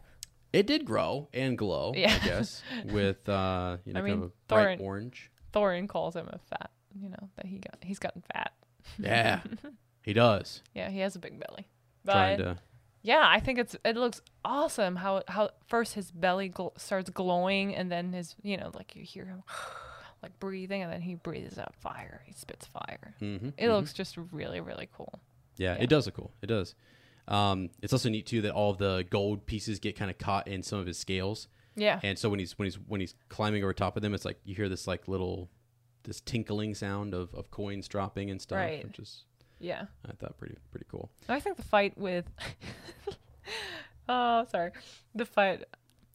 It 0.53 0.65
did 0.65 0.85
grow 0.85 1.27
and 1.33 1.57
glow, 1.57 1.93
Yeah. 1.95 2.17
I 2.21 2.25
guess, 2.25 2.63
with 2.85 3.27
uh, 3.27 3.77
you 3.85 3.93
know, 3.93 3.99
I 3.99 4.01
kind 4.03 4.13
mean, 4.15 4.23
of 4.23 4.29
a 4.29 4.31
bright 4.47 4.79
orange. 4.79 5.29
Thorin 5.53 5.87
calls 5.89 6.15
him 6.15 6.27
a 6.31 6.39
fat. 6.39 6.71
You 6.99 7.09
know 7.09 7.29
that 7.35 7.45
he 7.45 7.57
got 7.57 7.77
he's 7.83 7.99
gotten 7.99 8.23
fat. 8.33 8.53
Yeah, 8.97 9.41
he 10.01 10.13
does. 10.13 10.63
Yeah, 10.73 10.89
he 10.89 10.99
has 10.99 11.15
a 11.15 11.19
big 11.19 11.39
belly. 11.39 11.67
But 12.05 12.13
Trying 12.13 12.37
to. 12.39 12.57
Yeah, 13.01 13.23
I 13.25 13.39
think 13.39 13.59
it's 13.59 13.75
it 13.85 13.95
looks 13.95 14.21
awesome 14.43 14.95
how 14.97 15.23
how 15.27 15.49
first 15.67 15.93
his 15.93 16.11
belly 16.11 16.49
gl- 16.49 16.77
starts 16.79 17.09
glowing 17.09 17.75
and 17.75 17.91
then 17.91 18.13
his 18.13 18.35
you 18.41 18.57
know 18.57 18.71
like 18.73 18.95
you 18.95 19.03
hear 19.03 19.25
him 19.25 19.43
like 20.23 20.37
breathing 20.39 20.81
and 20.81 20.91
then 20.91 21.01
he 21.01 21.15
breathes 21.15 21.57
out 21.57 21.75
fire. 21.75 22.21
He 22.25 22.33
spits 22.33 22.65
fire. 22.67 23.15
hmm 23.19 23.49
It 23.57 23.69
looks 23.69 23.93
just 23.93 24.17
really 24.31 24.59
really 24.59 24.89
cool. 24.95 25.19
Yeah, 25.57 25.75
Yeah. 25.75 25.83
it 25.83 25.89
does 25.89 26.05
look 26.05 26.15
cool. 26.15 26.31
It 26.41 26.47
does. 26.47 26.75
Um, 27.27 27.69
it's 27.81 27.91
also 27.91 28.09
neat 28.09 28.25
too 28.25 28.41
that 28.43 28.51
all 28.53 28.71
of 28.71 28.77
the 28.77 29.05
gold 29.09 29.45
pieces 29.45 29.79
get 29.79 29.97
kind 29.97 30.09
of 30.09 30.17
caught 30.17 30.47
in 30.47 30.63
some 30.63 30.79
of 30.79 30.85
his 30.87 30.97
scales, 30.97 31.49
Yeah. 31.75 31.99
and 32.01 32.17
so 32.17 32.29
when 32.29 32.39
he's 32.39 32.57
when 32.57 32.65
he's 32.67 32.75
when 32.87 33.01
he's 33.01 33.15
climbing 33.29 33.63
over 33.63 33.73
top 33.73 33.97
of 33.97 34.01
them, 34.01 34.13
it's 34.13 34.23
like 34.25 34.39
you 34.45 34.55
hear 34.55 34.69
this 34.69 34.87
like 34.87 35.07
little 35.09 35.49
this 36.03 36.21
tinkling 36.21 36.73
sound 36.73 37.13
of, 37.13 37.33
of 37.33 37.51
coins 37.51 37.85
dropping 37.89 38.29
and 38.29 38.41
stuff, 38.41 38.55
Right. 38.57 38.81
which 38.85 38.97
is 38.97 39.25
yeah. 39.59 39.85
I 40.07 40.13
thought 40.13 40.37
pretty 40.37 40.55
pretty 40.71 40.85
cool. 40.91 41.09
I 41.29 41.39
think 41.39 41.57
the 41.57 41.63
fight 41.63 41.97
with 41.97 42.25
Oh, 44.09 44.45
sorry. 44.51 44.71
The 45.15 45.25
fight 45.25 45.63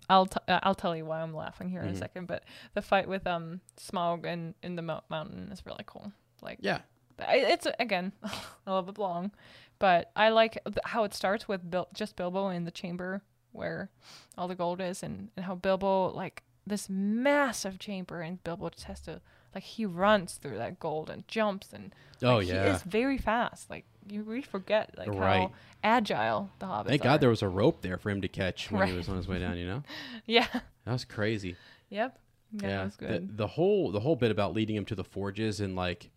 I'll 0.08 0.26
t- 0.26 0.38
uh, 0.48 0.60
I'll 0.62 0.74
tell 0.74 0.96
you 0.96 1.04
why 1.04 1.20
I'm 1.20 1.34
laughing 1.34 1.68
here 1.68 1.80
in 1.82 1.88
a 1.88 1.96
second, 1.96 2.26
but 2.26 2.44
the 2.74 2.82
fight 2.82 3.08
with 3.08 3.26
um 3.26 3.60
Smaug 3.78 4.24
in 4.26 4.54
in 4.62 4.76
the 4.76 4.82
mo- 4.82 5.04
mountain 5.10 5.50
is 5.52 5.64
really 5.66 5.84
cool. 5.86 6.12
Like 6.42 6.58
Yeah, 6.60 6.80
it's 7.20 7.66
again 7.78 8.12
a 8.22 8.30
little 8.66 8.82
bit 8.82 8.98
long, 8.98 9.30
but 9.78 10.10
I 10.16 10.30
like 10.30 10.58
how 10.84 11.04
it 11.04 11.14
starts 11.14 11.46
with 11.48 11.68
Bil- 11.70 11.88
just 11.94 12.16
Bilbo 12.16 12.48
in 12.48 12.64
the 12.64 12.70
chamber 12.70 13.22
where 13.52 13.90
all 14.38 14.48
the 14.48 14.54
gold 14.54 14.80
is, 14.80 15.02
and, 15.02 15.28
and 15.36 15.44
how 15.44 15.54
Bilbo 15.54 16.10
like 16.12 16.42
this 16.66 16.88
massive 16.88 17.78
chamber, 17.78 18.22
and 18.22 18.42
Bilbo 18.42 18.70
just 18.70 18.84
has 18.84 19.00
to 19.02 19.20
like 19.54 19.64
he 19.64 19.84
runs 19.86 20.34
through 20.34 20.56
that 20.58 20.78
gold 20.80 21.10
and 21.10 21.26
jumps 21.28 21.72
and 21.72 21.94
Oh, 22.22 22.36
like, 22.36 22.46
yeah. 22.48 22.64
he 22.64 22.70
is 22.70 22.82
very 22.82 23.18
fast. 23.18 23.68
Like 23.70 23.84
you 24.08 24.22
really 24.22 24.42
forget 24.42 24.94
like 24.96 25.08
Right. 25.08 25.40
how 25.48 25.52
agile 25.84 26.50
the 26.58 26.66
hobbits. 26.66 26.88
thank 26.88 27.00
are. 27.02 27.04
God 27.04 27.20
there 27.20 27.28
was 27.30 27.42
a 27.42 27.48
rope 27.48 27.82
there 27.82 27.98
for 27.98 28.10
him 28.10 28.20
to 28.22 28.28
catch 28.28 28.70
when 28.70 28.88
he 28.88 28.94
was 28.94 29.08
on 29.08 29.16
his 29.16 29.28
way 29.28 29.38
down. 29.38 29.56
You 29.58 29.66
know, 29.66 29.82
Yeah. 30.26 30.46
that 30.52 30.92
was 30.92 31.04
crazy. 31.04 31.56
Yep. 31.90 32.18
Yeah, 32.54 32.68
that 32.68 32.84
was 32.84 32.96
good. 32.96 33.36
the 33.38 33.46
whole 33.46 33.90
the 33.92 34.00
whole 34.00 34.16
bit 34.16 34.30
about 34.30 34.52
leading 34.54 34.76
him 34.76 34.84
to 34.86 34.94
the 34.94 35.04
forges 35.04 35.60
and 35.60 35.74
like 35.76 36.10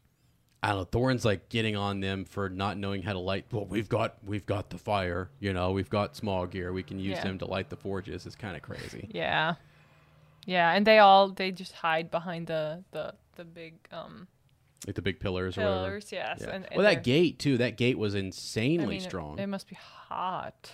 I 0.63 0.69
don't 0.69 0.77
know, 0.79 0.85
Thorin's 0.85 1.23
like 1.23 1.47
getting 1.49 1.75
on 1.75 1.99
them 1.99 2.25
for 2.25 2.49
not 2.49 2.77
knowing 2.77 3.03
how 3.03 3.13
to 3.13 3.19
light. 3.19 3.45
Well, 3.51 3.65
we've 3.65 3.87
got 3.87 4.15
we've 4.23 4.45
got 4.45 4.69
the 4.71 4.77
fire, 4.79 5.29
you 5.39 5.53
know, 5.53 5.71
we've 5.71 5.89
got 5.89 6.15
small 6.15 6.45
gear. 6.47 6.73
We 6.73 6.81
can 6.83 6.99
use 6.99 7.17
Yeah. 7.17 7.23
them 7.23 7.37
to 7.39 7.45
light 7.45 7.69
the 7.69 7.75
forges. 7.75 8.25
It's 8.25 8.35
kind 8.35 8.55
of 8.55 8.63
crazy. 8.63 9.07
Yeah. 9.13 9.55
Yeah, 10.47 10.71
and 10.73 10.85
they 10.85 10.99
all 10.99 11.29
they 11.29 11.51
just 11.51 11.71
hide 11.73 12.09
behind 12.11 12.47
the 12.47 12.83
the 12.91 13.13
the 13.35 13.45
big 13.45 13.75
um 13.91 14.27
Like 14.87 14.95
the 14.95 15.01
big 15.01 15.19
pillars 15.19 15.57
or 15.57 15.61
whatever. 15.61 15.79
pillars. 15.85 16.11
Yes. 16.11 16.39
Yeah. 16.41 16.49
And, 16.51 16.65
and 16.65 16.75
well, 16.77 16.85
that 16.93 17.03
gate 17.03 17.39
too. 17.39 17.57
That 17.57 17.77
gate 17.77 17.97
was 17.97 18.15
I 18.15 18.19
insanely 18.19 18.85
mean, 18.87 19.01
strong. 19.01 19.39
It, 19.39 19.47
must 19.47 19.67
be 19.67 19.75
hot 19.75 20.71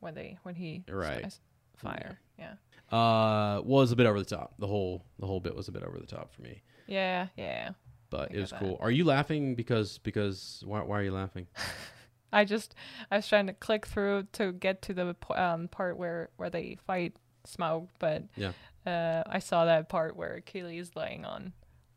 when 0.00 0.14
they 0.14 0.38
when 0.42 0.54
he 0.54 0.84
Right. 0.88 1.38
fire. 1.76 2.18
Yeah. 2.38 2.54
uh, 2.90 3.60
was 3.62 3.92
a 3.92 3.96
bit 3.96 4.06
over 4.06 4.18
the 4.18 4.24
top. 4.24 4.54
The 4.58 4.66
whole 4.66 5.04
the 5.18 5.26
whole 5.26 5.40
bit 5.40 5.54
was 5.54 5.68
a 5.68 5.72
bit 5.72 5.82
over 5.82 5.98
the 5.98 6.06
top 6.06 6.32
for 6.34 6.42
me, 6.42 6.62
Yeah. 6.86 7.28
Yeah. 7.36 7.70
but 8.10 8.32
I 8.32 8.36
it 8.36 8.40
was 8.40 8.52
cool. 8.52 8.76
Are 8.80 8.90
you 8.90 9.04
laughing 9.04 9.54
because 9.54 9.98
because 9.98 10.62
why 10.66 10.80
why 10.82 11.00
are 11.00 11.04
you 11.04 11.12
laughing? 11.12 11.46
I 12.32 12.44
just 12.44 12.74
I 13.12 13.16
was 13.16 13.28
trying 13.28 13.46
to 13.46 13.52
click 13.52 13.86
through 13.86 14.24
to 14.32 14.52
get 14.52 14.82
to 14.82 14.94
the 14.94 15.16
um, 15.36 15.68
part 15.68 15.96
where 15.96 16.30
where 16.36 16.50
they 16.50 16.76
fight 16.86 17.14
Smaug, 17.46 17.88
but 18.00 18.24
Yeah. 18.36 18.52
uh, 18.86 19.22
I 19.26 19.38
saw 19.38 19.64
that 19.66 19.88
part 19.88 20.16
where 20.16 20.40
Kili 20.44 20.80
is 20.80 20.96
laying 20.96 21.24
on 21.24 21.52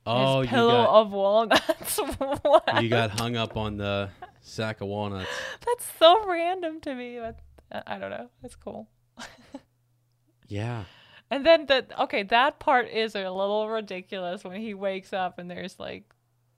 Oh, 0.07 0.41
his 0.41 0.49
pillow 0.49 0.85
got 0.85 1.01
of 1.01 1.11
walnuts. 1.11 1.97
what? 2.41 2.83
you 2.83 2.89
got 2.89 3.19
hung 3.19 3.35
up 3.35 3.57
on 3.57 3.77
the 3.77 4.09
sack 4.41 4.81
of 4.81 4.87
walnuts. 4.87 5.29
That's 5.65 5.85
so 5.99 6.27
random 6.27 6.79
to 6.81 6.95
me. 6.95 7.19
But 7.19 7.39
uh, 7.71 7.81
I 7.85 7.97
don't 7.97 8.11
know. 8.11 8.29
That's 8.41 8.55
cool. 8.55 8.87
Yeah. 10.47 10.85
And 11.29 11.45
then 11.45 11.65
that 11.67 11.91
okay, 11.99 12.23
that 12.23 12.59
part 12.59 12.89
is 12.89 13.15
a 13.15 13.29
little 13.29 13.67
ridiculous 13.69 14.43
when 14.43 14.61
he 14.61 14.73
wakes 14.73 15.11
up 15.13 15.39
and 15.39 15.51
there's 15.51 15.79
like 15.79 16.05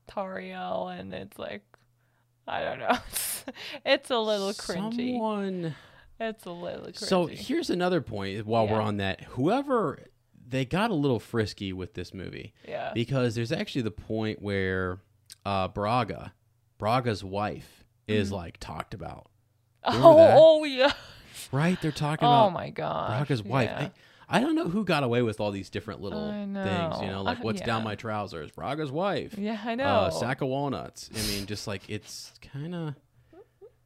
Tauriel 0.07 0.97
and 0.97 1.13
it's 1.13 1.37
like 1.39 1.63
I 2.47 2.63
don't 2.63 2.79
know. 2.79 2.97
It's, 3.07 3.45
it's 3.83 4.11
a 4.11 4.19
little 4.19 4.51
cringy. 4.51 5.13
Someone. 5.13 5.75
It's 6.19 6.45
a 6.45 6.51
little 6.51 6.87
cringy. 6.87 6.97
So 6.97 7.25
here's 7.25 7.71
another 7.71 8.01
point. 8.01 8.45
While 8.45 8.67
we're 8.67 8.81
on 8.81 8.97
that, 8.97 9.21
whoever 9.21 9.99
they 10.49 10.65
got 10.65 10.89
a 10.89 10.95
little 10.95 11.19
frisky 11.19 11.71
with 11.73 11.93
this 11.93 12.13
movie 12.13 12.53
yeah. 12.67 12.91
because 12.93 13.35
there's 13.35 13.51
actually 13.51 13.83
the 13.83 13.91
point 13.91 14.41
where 14.41 14.99
uh, 15.45 15.67
Braga, 15.67 16.33
Braga's 16.77 17.23
wife, 17.23 17.83
is 18.07 18.31
like 18.31 18.57
talked 18.59 18.93
about. 18.95 19.29
Remember 19.85 20.07
Oh, 20.07 20.59
oh 20.61 20.63
yeah. 20.63 20.91
Right? 21.51 21.79
They're 21.81 21.91
talking 21.91 22.27
Oh 22.27 22.31
about 22.31 22.53
my 22.53 22.69
god. 22.71 23.09
Braga's 23.09 23.43
wife. 23.43 23.69
Yeah. 23.69 23.89
I, 24.27 24.37
I 24.37 24.41
don't 24.41 24.55
know 24.55 24.67
who 24.67 24.83
got 24.83 25.03
away 25.03 25.21
with 25.21 25.39
all 25.39 25.51
these 25.51 25.69
different 25.69 26.01
little 26.01 26.31
things. 26.31 27.01
You 27.01 27.07
know. 27.07 27.21
like 27.23 27.39
Uh, 27.39 27.41
what's 27.41 27.61
down 27.61 27.83
my 27.83 27.95
trousers? 27.95 28.51
Braga's 28.51 28.91
wife. 28.91 29.35
yeah, 29.37 29.59
I 29.63 29.75
know. 29.75 29.85
Uh, 29.85 30.09
sack 30.09 30.41
of 30.41 30.47
walnuts. 30.47 31.09
I 31.13 31.21
mean, 31.27 31.45
just 31.45 31.67
like 31.67 31.83
it's 31.87 32.33
kind 32.41 32.73
of, 32.75 32.95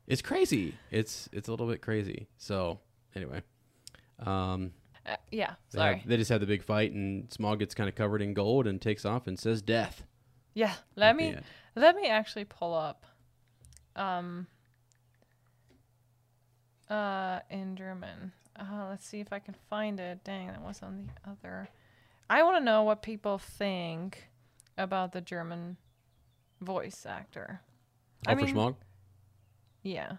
it's 0.08 0.22
crazy. 0.22 0.76
It's 0.92 1.30
it's 1.32 1.48
a 1.48 1.52
little 1.52 1.68
bit 1.68 1.82
crazy. 1.82 2.28
So 2.38 2.80
anyway, 3.16 3.42
um, 4.20 4.72
Uh, 5.06 5.16
yeah. 5.32 5.56
they, 5.72 5.80
have- 5.80 5.88
Sorry. 5.90 6.04
they 6.06 6.18
just 6.18 6.30
have 6.30 6.40
the 6.42 6.48
big 6.48 6.64
fight, 6.64 6.94
and 6.94 7.30
Smaug 7.30 7.60
gets 7.60 7.74
kind 7.76 7.90
of 7.90 7.96
covered 7.96 8.22
in 8.22 8.34
gold 8.34 8.68
and 8.68 8.82
takes 8.82 9.04
off 9.06 9.28
and 9.28 9.38
says 9.38 9.62
death. 9.62 10.04
Yeah. 10.54 10.74
Let 10.96 11.16
me 11.16 11.36
let 11.76 11.96
me 11.96 12.08
actually 12.08 12.46
pull 12.46 12.74
up 12.74 13.06
um 13.96 14.48
uh 16.90 17.40
in 17.50 17.76
German. 17.76 18.32
Uh 18.60 18.88
let's 18.90 19.06
see 19.06 19.20
if 19.20 19.34
I 19.34 19.40
can 19.40 19.56
find 19.70 20.00
it. 20.00 20.24
Dang, 20.24 20.48
that 20.48 20.62
was 20.62 20.82
on 20.84 21.10
the 21.26 21.32
other. 21.32 21.70
I 22.30 22.44
want 22.44 22.58
to 22.58 22.64
know 22.64 22.84
what 22.84 23.02
people 23.02 23.38
think 23.38 24.30
about 24.78 25.12
the 25.12 25.22
German 25.22 25.78
voice 26.62 27.06
actor. 27.06 27.62
Oh, 28.28 28.32
I 28.32 28.36
mean- 28.36 28.54
Smaug? 28.56 28.76
Yeah. 29.84 30.14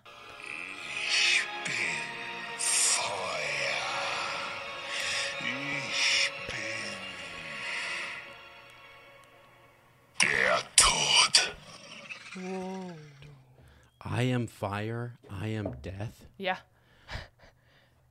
I 14.00 14.22
am 14.22 14.46
fire. 14.46 15.18
I 15.30 15.48
am 15.48 15.76
death. 15.82 16.26
Yeah. 16.36 16.58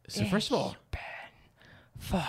So 0.08 0.26
first 0.26 0.52
of 0.52 0.58
all, 0.58 0.76
Fire. 1.98 2.28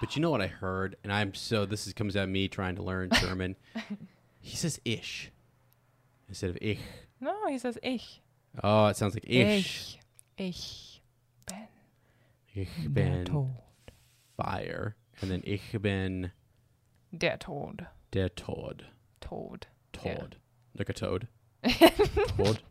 but 0.00 0.14
you 0.14 0.22
know 0.22 0.30
what 0.30 0.40
I 0.40 0.46
heard, 0.46 0.96
and 1.02 1.12
I'm 1.12 1.34
so 1.34 1.66
this 1.66 1.86
is 1.86 1.92
comes 1.92 2.14
at 2.14 2.28
me 2.28 2.46
trying 2.48 2.76
to 2.76 2.82
learn 2.82 3.10
German. 3.20 3.56
he 4.40 4.56
says 4.56 4.80
ish 4.84 5.30
instead 6.28 6.50
of 6.50 6.58
ich. 6.60 6.78
No, 7.20 7.34
he 7.48 7.58
says 7.58 7.78
ich. 7.82 8.20
Oh, 8.62 8.86
it 8.86 8.96
sounds 8.96 9.14
like 9.14 9.24
ish. 9.28 9.98
Ich. 10.38 10.52
Ich 10.68 11.00
bin 11.46 11.68
Ich 12.54 12.68
bin 12.92 13.26
fire, 14.36 14.94
and 15.20 15.30
then 15.30 15.42
ich 15.44 15.72
bin 15.80 16.30
der 17.16 17.36
Tod. 17.38 17.86
der 18.12 18.28
Tod. 18.28 18.86
Tod. 19.20 19.66
Toad. 19.92 20.36
Like 20.78 20.88
a 20.88 20.92
toad. 20.92 21.28
Toad. 21.68 22.60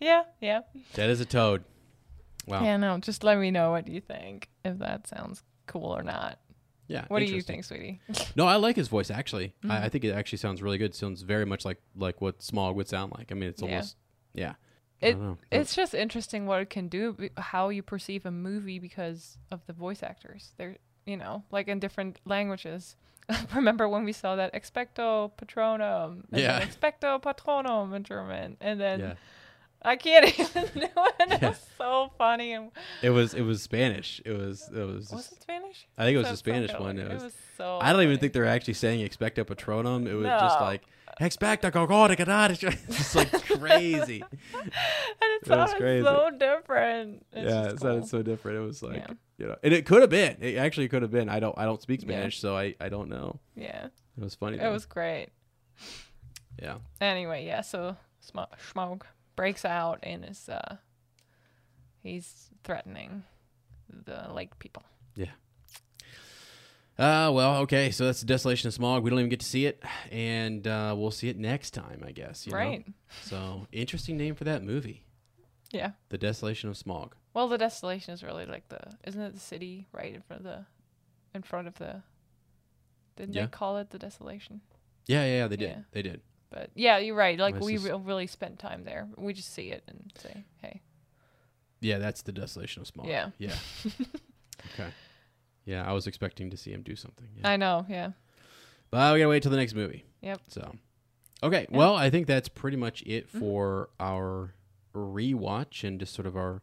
Yeah, 0.00 0.22
yeah. 0.40 0.60
Dead 0.94 1.10
as 1.10 1.20
a 1.20 1.26
toad. 1.26 1.64
Wow. 2.46 2.62
Yeah, 2.64 2.78
no, 2.78 2.96
just 2.98 3.22
let 3.22 3.36
me 3.38 3.50
know 3.50 3.70
what 3.72 3.86
you 3.88 4.00
think, 4.00 4.48
if 4.64 4.78
that 4.78 5.06
sounds 5.06 5.42
cool 5.66 5.94
or 5.94 6.02
not. 6.02 6.38
Yeah. 6.88 7.04
What 7.08 7.18
do 7.20 7.26
you 7.26 7.42
think, 7.42 7.64
sweetie? 7.64 8.00
No, 8.36 8.46
I 8.46 8.56
like 8.56 8.76
his 8.76 8.88
voice 8.88 9.10
actually. 9.10 9.54
I, 9.62 9.66
Mm-hmm. 9.66 9.84
I 9.84 9.88
think 9.90 10.04
it 10.04 10.12
actually 10.12 10.38
sounds 10.38 10.62
really 10.62 10.78
good. 10.78 10.94
Sounds 10.94 11.22
very 11.22 11.44
much 11.44 11.64
like 11.64 11.76
like 11.94 12.20
what 12.20 12.38
Smaug 12.40 12.74
would 12.74 12.88
sound 12.88 13.12
like. 13.16 13.30
I 13.30 13.34
mean, 13.34 13.50
it's 13.50 13.62
almost 13.62 13.96
yeah. 14.34 14.54
I 15.02 15.06
It, 15.08 15.18
it's 15.52 15.74
just 15.74 15.94
interesting 15.94 16.46
what 16.46 16.62
it 16.62 16.70
can 16.70 16.88
do, 16.88 17.16
how 17.36 17.68
you 17.68 17.82
perceive 17.82 18.24
a 18.26 18.30
movie 18.30 18.78
because 18.78 19.36
of 19.50 19.60
the 19.66 19.72
voice 19.72 20.02
actors. 20.02 20.52
They're, 20.56 20.78
you 21.06 21.16
know, 21.16 21.42
like 21.50 21.68
in 21.68 21.78
different 21.80 22.20
languages. 22.24 22.96
Remember 23.54 23.88
when 23.88 24.04
we 24.04 24.12
saw 24.12 24.34
that 24.36 24.52
expecto 24.54 25.30
patronum, 25.40 26.22
and 26.32 26.40
Yeah. 26.40 26.60
expecto 26.60 27.20
patronum 27.22 27.94
in 27.94 28.02
German, 28.02 28.56
and 28.60 28.80
then 28.80 29.00
yeah. 29.00 29.14
I 29.82 29.96
can't 29.96 30.26
even 30.38 30.64
do 30.74 30.80
it. 30.82 31.32
It 31.32 31.42
was 31.42 31.66
so 31.78 32.10
funny. 32.18 32.52
And 32.52 32.70
It 33.02 33.10
was 33.10 33.32
it 33.34 33.42
was 33.42 33.62
Spanish. 33.62 34.20
It 34.24 34.32
was 34.32 34.68
it 34.74 34.78
was. 34.84 35.10
was 35.10 35.22
Just, 35.28 35.32
it 35.32 35.42
Spanish? 35.42 35.86
I 35.96 36.04
think 36.04 36.16
it 36.16 36.18
was 36.18 36.28
the 36.30 36.36
Spanish 36.36 36.72
funny. 36.72 36.84
one. 36.84 36.98
It 36.98 37.22
was, 37.22 37.34
so. 37.56 37.78
I 37.80 37.92
don't 37.92 38.02
even 38.02 38.18
think 38.18 38.32
they're 38.32 38.46
actually 38.46 38.74
saying 38.74 39.08
expecto 39.08 39.44
patronum. 39.44 40.06
It 40.08 40.14
was 40.14 40.26
just 40.26 40.58
No. 40.58 40.66
Like 41.20 41.32
expecto 41.32 41.70
cogoricadad. 41.70 42.50
It's 42.88 42.96
just 42.96 43.14
like 43.14 43.30
crazy. 43.58 44.22
And 44.54 44.66
it 44.66 45.42
it 45.42 45.48
was 45.48 45.70
sounded 45.70 45.76
crazy. 45.78 46.04
so 46.04 46.30
different. 46.38 47.26
It's 47.32 47.50
yeah, 47.50 47.62
just 47.64 47.74
it 47.76 47.80
sounded 47.80 48.00
cool. 48.00 48.08
so 48.08 48.22
different. 48.22 48.58
It 48.58 48.60
was 48.60 48.82
like 48.82 48.96
Yeah. 48.96 49.14
you 49.38 49.46
know, 49.48 49.56
and 49.62 49.72
it 49.74 49.86
could 49.86 50.00
have 50.02 50.10
been. 50.10 50.36
It 50.40 50.56
actually 50.56 50.88
could 50.88 51.02
have 51.02 51.10
been. 51.10 51.28
I 51.28 51.40
don't 51.40 51.56
I 51.58 51.64
don't 51.64 51.80
speak 51.82 52.00
Yeah. 52.02 52.08
Spanish, 52.08 52.40
so 52.40 52.56
I 52.56 52.74
I 52.80 52.88
don't 52.88 53.08
know. 53.08 53.38
Yeah, 53.56 53.86
It 54.18 54.22
was 54.24 54.34
funny. 54.34 54.56
it 54.56 54.60
though. 54.60 54.72
was 54.72 54.86
great. 54.86 55.28
yeah. 56.62 56.76
Anyway, 57.00 57.44
yeah. 57.46 57.60
So 57.62 57.96
Sm- 58.20 58.52
Schmog 58.58 59.02
breaks 59.36 59.64
out 59.64 59.98
and 60.02 60.24
is 60.24 60.48
uh, 60.48 60.76
he's 62.02 62.50
threatening 62.64 63.24
the 63.88 64.26
lake 64.32 64.58
people. 64.58 64.82
Uh, 67.00 67.30
well, 67.32 67.56
okay. 67.62 67.90
So 67.90 68.04
that's 68.04 68.20
the 68.20 68.26
Desolation 68.26 68.68
of 68.68 68.74
Smaug. 68.74 69.02
We 69.02 69.10
don't 69.10 69.18
even 69.18 69.30
get 69.30 69.40
to 69.40 69.46
see 69.46 69.64
it, 69.66 69.82
and 70.12 70.66
uh, 70.66 70.94
we'll 70.96 71.10
see 71.10 71.28
it 71.30 71.38
next 71.38 71.70
time, 71.70 72.04
I 72.06 72.12
guess. 72.12 72.46
you 72.46 72.52
know? 72.52 72.58
right. 72.58 72.86
So 73.22 73.66
interesting 73.72 74.16
name 74.18 74.34
for 74.34 74.44
that 74.44 74.62
movie, 74.62 75.04
Yeah. 75.72 75.92
The 76.10 76.18
Desolation 76.18 76.68
of 76.68 76.76
Smaug. 76.76 77.12
Well, 77.32 77.48
the 77.48 77.58
desolation 77.58 78.12
is 78.12 78.22
really 78.22 78.44
like 78.44 78.68
the 78.68 78.80
isn't 79.06 79.20
it 79.20 79.32
the 79.34 79.40
city 79.40 79.86
right 79.92 80.12
in 80.14 80.20
front 80.22 80.44
of 80.44 80.44
the 80.44 80.66
in 81.34 81.42
front 81.42 81.68
of 81.68 81.74
the 81.76 82.02
didn't 83.16 83.34
Yeah. 83.34 83.42
they 83.42 83.48
call 83.48 83.78
it 83.78 83.90
the 83.90 83.98
desolation? 83.98 84.60
Yeah, 85.06 85.24
yeah, 85.24 85.36
yeah. 85.38 85.46
They 85.48 85.56
did. 85.56 85.68
Yeah. 85.70 85.82
They 85.92 86.02
did. 86.02 86.20
But 86.50 86.70
yeah, 86.74 86.98
you're 86.98 87.14
right. 87.14 87.38
Like 87.38 87.60
we 87.60 87.78
re- 87.78 87.92
really 87.92 88.26
spent 88.26 88.58
time 88.58 88.82
there. 88.84 89.08
We 89.16 89.32
just 89.32 89.54
see 89.54 89.70
it 89.70 89.84
and 89.86 90.12
say, 90.18 90.44
"Hey, 90.60 90.82
Yeah, 91.80 91.98
that's 91.98 92.22
the 92.22 92.32
Desolation 92.32 92.82
of 92.82 92.88
Smaug. 92.92 93.06
Yeah. 93.06 93.30
Yeah. 93.38 93.54
okay. 94.74 94.90
Yeah, 95.70 95.88
I 95.88 95.92
was 95.92 96.06
expecting 96.06 96.50
to 96.50 96.56
see 96.56 96.72
him 96.72 96.82
do 96.82 96.96
something. 96.96 97.28
Yeah. 97.38 97.48
I 97.50 97.56
know, 97.56 97.86
yeah, 97.88 98.10
But 98.90 99.12
we 99.14 99.20
gotta 99.20 99.28
wait 99.30 99.42
till 99.42 99.52
the 99.52 99.56
next 99.56 99.74
movie. 99.74 100.04
yep, 100.20 100.40
So, 100.48 100.74
okay. 101.42 101.66
Well, 101.70 101.94
I 101.94 102.10
think 102.10 102.26
that's 102.26 102.48
pretty 102.48 102.76
much 102.76 103.02
it 103.06 103.28
Mm-hmm. 103.28 103.38
for 103.40 103.90
our 104.00 104.54
rewatch 104.94 105.84
and 105.84 106.00
just 106.00 106.14
sort 106.14 106.26
of 106.26 106.36
our, 106.36 106.62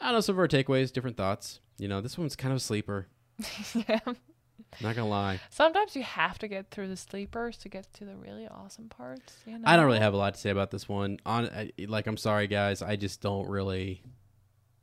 I 0.00 0.06
don't 0.06 0.14
know, 0.14 0.20
some 0.20 0.34
of 0.34 0.38
our 0.38 0.48
takeaways, 0.48 0.92
different 0.92 1.16
thoughts. 1.16 1.60
You 1.78 1.88
know, 1.88 2.00
this 2.00 2.18
one's 2.18 2.36
kind 2.36 2.52
of 2.52 2.56
a 2.58 2.60
sleeper. 2.60 3.06
yeah." 3.88 4.00
Not 4.80 4.96
gonna 4.96 5.08
lie. 5.08 5.40
Sometimes 5.50 5.94
you 5.96 6.02
have 6.02 6.38
to 6.40 6.48
get 6.48 6.70
through 6.70 6.88
the 6.88 6.96
sleepers 6.96 7.56
to 7.58 7.68
get 7.68 7.92
to 7.94 8.04
the 8.04 8.14
really 8.16 8.46
awesome 8.48 8.88
parts. 8.88 9.34
You 9.46 9.58
know, 9.58 9.64
I 9.66 9.76
don't 9.76 9.86
really 9.86 10.00
have 10.00 10.14
a 10.14 10.16
lot 10.16 10.34
to 10.34 10.40
say 10.40 10.50
about 10.50 10.70
this 10.72 10.88
one. 10.88 11.18
On 11.24 11.46
I, 11.46 11.70
like, 11.86 12.06
I'm 12.08 12.16
sorry, 12.16 12.46
guys. 12.48 12.82
I 12.82 12.96
just 12.96 13.20
don't 13.20 13.48
really 13.48 14.02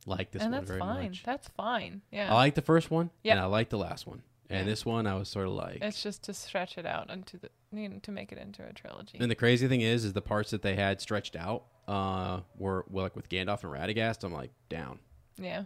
like 0.05 0.31
this 0.31 0.41
and 0.41 0.51
one 0.51 0.59
that's 0.61 0.67
very 0.69 0.79
fine. 0.79 1.03
much. 1.09 1.23
That's 1.23 1.47
fine. 1.49 2.01
Yeah, 2.11 2.31
I 2.31 2.35
like 2.35 2.55
the 2.55 2.61
first 2.61 2.89
one, 2.91 3.09
Yeah. 3.23 3.33
and 3.33 3.41
I 3.41 3.45
like 3.45 3.69
the 3.69 3.77
last 3.77 4.07
one. 4.07 4.23
And 4.49 4.59
Yeah. 4.59 4.65
this 4.71 4.85
one, 4.85 5.07
I 5.07 5.15
was 5.15 5.29
sort 5.29 5.47
of 5.47 5.53
like. 5.53 5.77
it's 5.81 6.03
just 6.03 6.23
to 6.23 6.33
stretch 6.33 6.77
it 6.77 6.85
out 6.85 7.09
into 7.09 7.37
the 7.37 7.49
you 7.73 7.87
know, 7.87 7.99
to 7.99 8.11
make 8.11 8.33
it 8.33 8.37
into 8.37 8.65
a 8.67 8.73
trilogy. 8.73 9.17
And 9.19 9.31
the 9.31 9.35
crazy 9.35 9.65
thing 9.69 9.79
is, 9.79 10.03
is 10.03 10.11
the 10.11 10.21
parts 10.21 10.51
that 10.51 10.61
they 10.61 10.75
had 10.75 10.99
stretched 10.99 11.37
out 11.37 11.63
uh, 11.87 12.41
were 12.57 12.83
well, 12.89 13.03
like 13.05 13.15
with 13.15 13.29
Gandalf 13.29 13.63
and 13.63 13.71
Radagast. 13.71 14.23
I'm 14.25 14.33
like, 14.33 14.51
down. 14.67 14.99
yeah, 15.37 15.63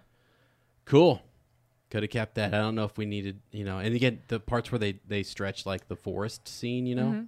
Cool. 0.86 1.22
Could 1.90 2.04
have 2.04 2.10
kept 2.12 2.36
that. 2.36 2.54
I 2.54 2.58
don't 2.58 2.76
know 2.76 2.84
if 2.84 2.98
we 2.98 3.06
needed, 3.06 3.40
you 3.52 3.64
know. 3.64 3.78
And 3.80 3.96
again, 3.96 4.22
the 4.28 4.40
parts 4.40 4.72
where 4.72 4.80
they 4.80 5.00
they 5.08 5.24
stretch 5.24 5.66
like 5.66 5.88
the 5.88 5.96
forest 5.96 6.48
scene, 6.48 6.86
you 6.86 6.96
know, 6.96 7.06
Mhm. 7.06 7.28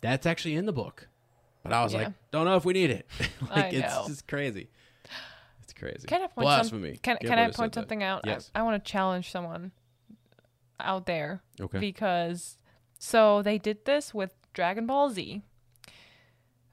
that's 0.00 0.26
actually 0.26 0.56
in 0.56 0.66
the 0.66 0.72
book. 0.72 1.08
But 1.62 1.72
I 1.72 1.84
was 1.84 1.92
Yeah. 1.94 2.04
like, 2.04 2.12
don't 2.32 2.44
know 2.46 2.56
if 2.56 2.64
we 2.64 2.72
need 2.72 2.90
it. 2.90 3.06
like 3.42 3.50
I 3.52 3.68
it's 3.68 3.94
know. 3.94 4.04
just 4.08 4.26
crazy. 4.26 4.68
It's 5.62 5.72
crazy. 5.72 6.06
Can 6.06 6.22
I 6.22 6.26
point 6.26 6.44
Blasphemy. 6.46 6.88
Some, 6.94 6.96
can 6.98 7.16
Can't 7.16 7.20
can 7.20 7.32
I 7.38 7.42
believe 7.44 7.54
said 7.54 7.60
point 7.62 7.72
that. 7.74 7.80
something 7.80 8.02
out? 8.02 8.22
Yes. 8.26 8.50
I, 8.54 8.60
I 8.60 8.62
want 8.62 8.82
to 8.84 8.90
challenge 8.90 9.30
someone 9.30 9.72
out 10.80 11.06
there 11.06 11.42
Okay. 11.60 11.78
because 11.78 12.58
so 12.98 13.42
they 13.42 13.58
did 13.58 13.84
this 13.84 14.12
with 14.12 14.34
Dragon 14.52 14.86
Ball 14.86 15.10
Z. 15.10 15.42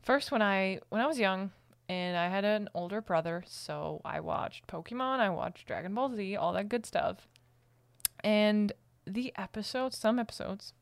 First, 0.01 0.31
when 0.31 0.41
I 0.41 0.79
when 0.89 1.01
I 1.01 1.05
was 1.07 1.19
young 1.19 1.51
and 1.87 2.17
I 2.17 2.29
had 2.29 2.45
an 2.45 2.69
older 2.73 3.01
brother, 3.01 3.43
so 3.47 4.01
I 4.03 4.19
watched 4.19 4.67
Pokemon, 4.67 5.19
I 5.19 5.29
watched 5.29 5.67
Dragon 5.67 5.93
Ball 5.93 6.15
Z, 6.15 6.35
all 6.35 6.53
that 6.53 6.69
good 6.69 6.85
stuff, 6.85 7.27
and 8.23 8.71
the 9.05 9.33
episodes, 9.37 9.97
some 9.97 10.17
episodes, 10.19 10.73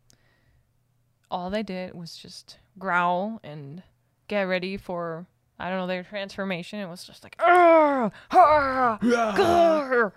all 1.32 1.50
they 1.50 1.64
did 1.64 1.94
was 1.94 2.16
just 2.18 2.58
growl 2.80 3.40
and 3.44 3.84
get 4.28 4.42
ready 4.44 4.78
for 4.78 5.28
I 5.60 5.70
don't 5.70 5.80
know 5.80 5.88
their 5.88 6.04
transformation. 6.04 6.80
It 6.80 6.88
was 6.88 7.04
just 7.04 7.24
like 7.24 7.36
"Arr! 7.40 8.12
Arr! 8.32 9.00
Grr!" 9.02 10.12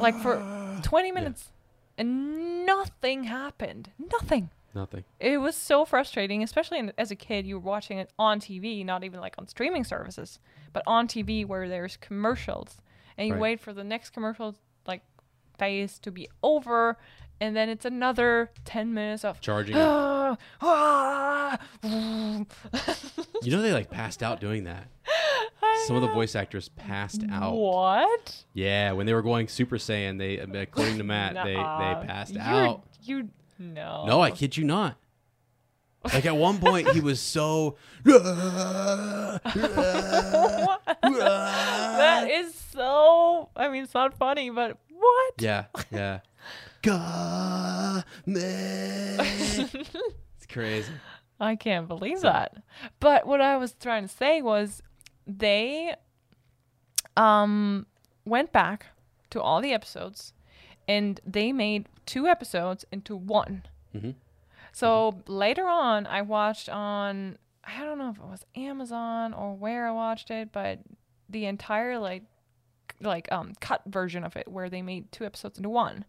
like 0.00 0.16
for 0.18 0.42
20 0.82 1.12
minutes 1.12 1.50
and 1.98 2.66
nothing 2.66 3.24
happened. 3.24 3.90
Nothing. 3.98 4.50
Nothing. 4.74 5.04
It 5.20 5.38
was 5.38 5.54
so 5.54 5.84
frustrating, 5.84 6.42
especially 6.42 6.78
in, 6.78 6.92
as 6.96 7.10
a 7.10 7.14
kid. 7.14 7.46
You 7.46 7.56
were 7.56 7.60
watching 7.70 7.98
it 7.98 8.10
on 8.18 8.40
TV, 8.40 8.84
not 8.84 9.04
even 9.04 9.20
like 9.20 9.34
on 9.38 9.46
streaming 9.46 9.84
services, 9.84 10.38
but 10.72 10.82
on 10.86 11.06
TV 11.06 11.46
where 11.46 11.68
there's 11.68 11.98
commercials, 11.98 12.78
and 13.18 13.28
you 13.28 13.34
Right. 13.34 13.40
wait 13.42 13.60
for 13.60 13.74
the 13.74 13.84
next 13.84 14.10
commercial 14.10 14.54
like 14.86 15.02
phase 15.58 15.98
to 16.00 16.10
be 16.10 16.26
over, 16.42 16.96
and 17.42 17.56
then 17.56 17.68
it's 17.68 17.84
another 17.84 18.50
ten 18.64 18.94
minutes 18.94 19.24
of 19.24 19.40
Charging. 19.40 19.76
Ah, 19.84 20.38
ah, 20.62 21.58
you 23.42 23.50
know 23.50 23.60
they 23.60 23.72
like 23.72 23.90
passed 23.90 24.22
out 24.22 24.40
doing 24.40 24.64
that. 24.64 24.86
Some 25.86 25.96
of 25.96 26.02
the 26.02 26.08
voice 26.08 26.34
actors 26.34 26.70
passed 26.70 27.22
out. 27.30 27.54
What? 27.54 28.44
Yeah, 28.54 28.92
when 28.92 29.04
they 29.04 29.12
were 29.12 29.20
going 29.20 29.48
Super 29.48 29.76
Saiyan, 29.76 30.16
they 30.18 30.38
according 30.38 30.96
to 30.98 31.04
Matt, 31.04 31.34
they 31.44 31.54
they 31.54 32.06
passed 32.06 32.32
You're- 32.32 32.46
out. 32.46 32.84
You 33.02 33.28
no. 33.58 34.06
No, 34.06 34.22
I 34.22 34.30
kid 34.30 34.56
you 34.56 34.64
not. 34.64 34.96
Like 36.04 36.24
at 36.24 36.36
one 36.36 36.58
point, 36.58 36.90
he 36.92 37.00
was 37.00 37.20
so. 37.20 37.76
that 38.04 39.40
is 42.30 42.54
so. 42.54 43.50
I 43.54 43.68
mean, 43.68 43.84
it's 43.84 43.94
not 43.94 44.14
funny, 44.14 44.48
but 44.48 44.78
what? 44.88 45.34
Yeah, 45.38 45.66
yeah. 45.90 46.20
It's 49.06 50.46
crazy. 50.48 50.92
I 51.40 51.56
can't 51.56 51.88
believe 51.88 52.20
that. 52.20 52.62
But 53.00 53.26
what 53.26 53.40
I 53.40 53.56
was 53.56 53.72
trying 53.74 54.02
to 54.02 54.08
say 54.08 54.42
was 54.42 54.82
they 55.26 55.94
um 57.16 57.86
went 58.24 58.52
back 58.52 58.86
to 59.30 59.40
all 59.40 59.60
the 59.60 59.72
episodes 59.72 60.32
and 60.88 61.20
they 61.26 61.52
made 61.52 61.88
two 62.06 62.26
episodes 62.26 62.84
into 62.92 63.16
one. 63.16 63.64
Mhm. 63.94 64.14
So 64.72 65.22
later 65.26 65.66
on 65.66 66.06
I 66.06 66.22
watched 66.22 66.68
on 66.68 67.38
I 67.64 67.84
don't 67.84 67.98
know 67.98 68.10
if 68.10 68.16
it 68.18 68.24
was 68.24 68.44
Amazon 68.56 69.32
or 69.34 69.54
where 69.54 69.86
I 69.86 69.92
watched 69.92 70.30
it, 70.30 70.50
but 70.52 70.80
the 71.28 71.46
entire 71.46 71.98
like 71.98 72.24
like 73.00 73.30
um 73.32 73.52
cut 73.60 73.82
version 73.86 74.22
of 74.24 74.36
it 74.36 74.48
where 74.48 74.68
they 74.70 74.82
made 74.82 75.10
two 75.12 75.24
episodes 75.24 75.56
into 75.58 75.68
one 75.70 76.04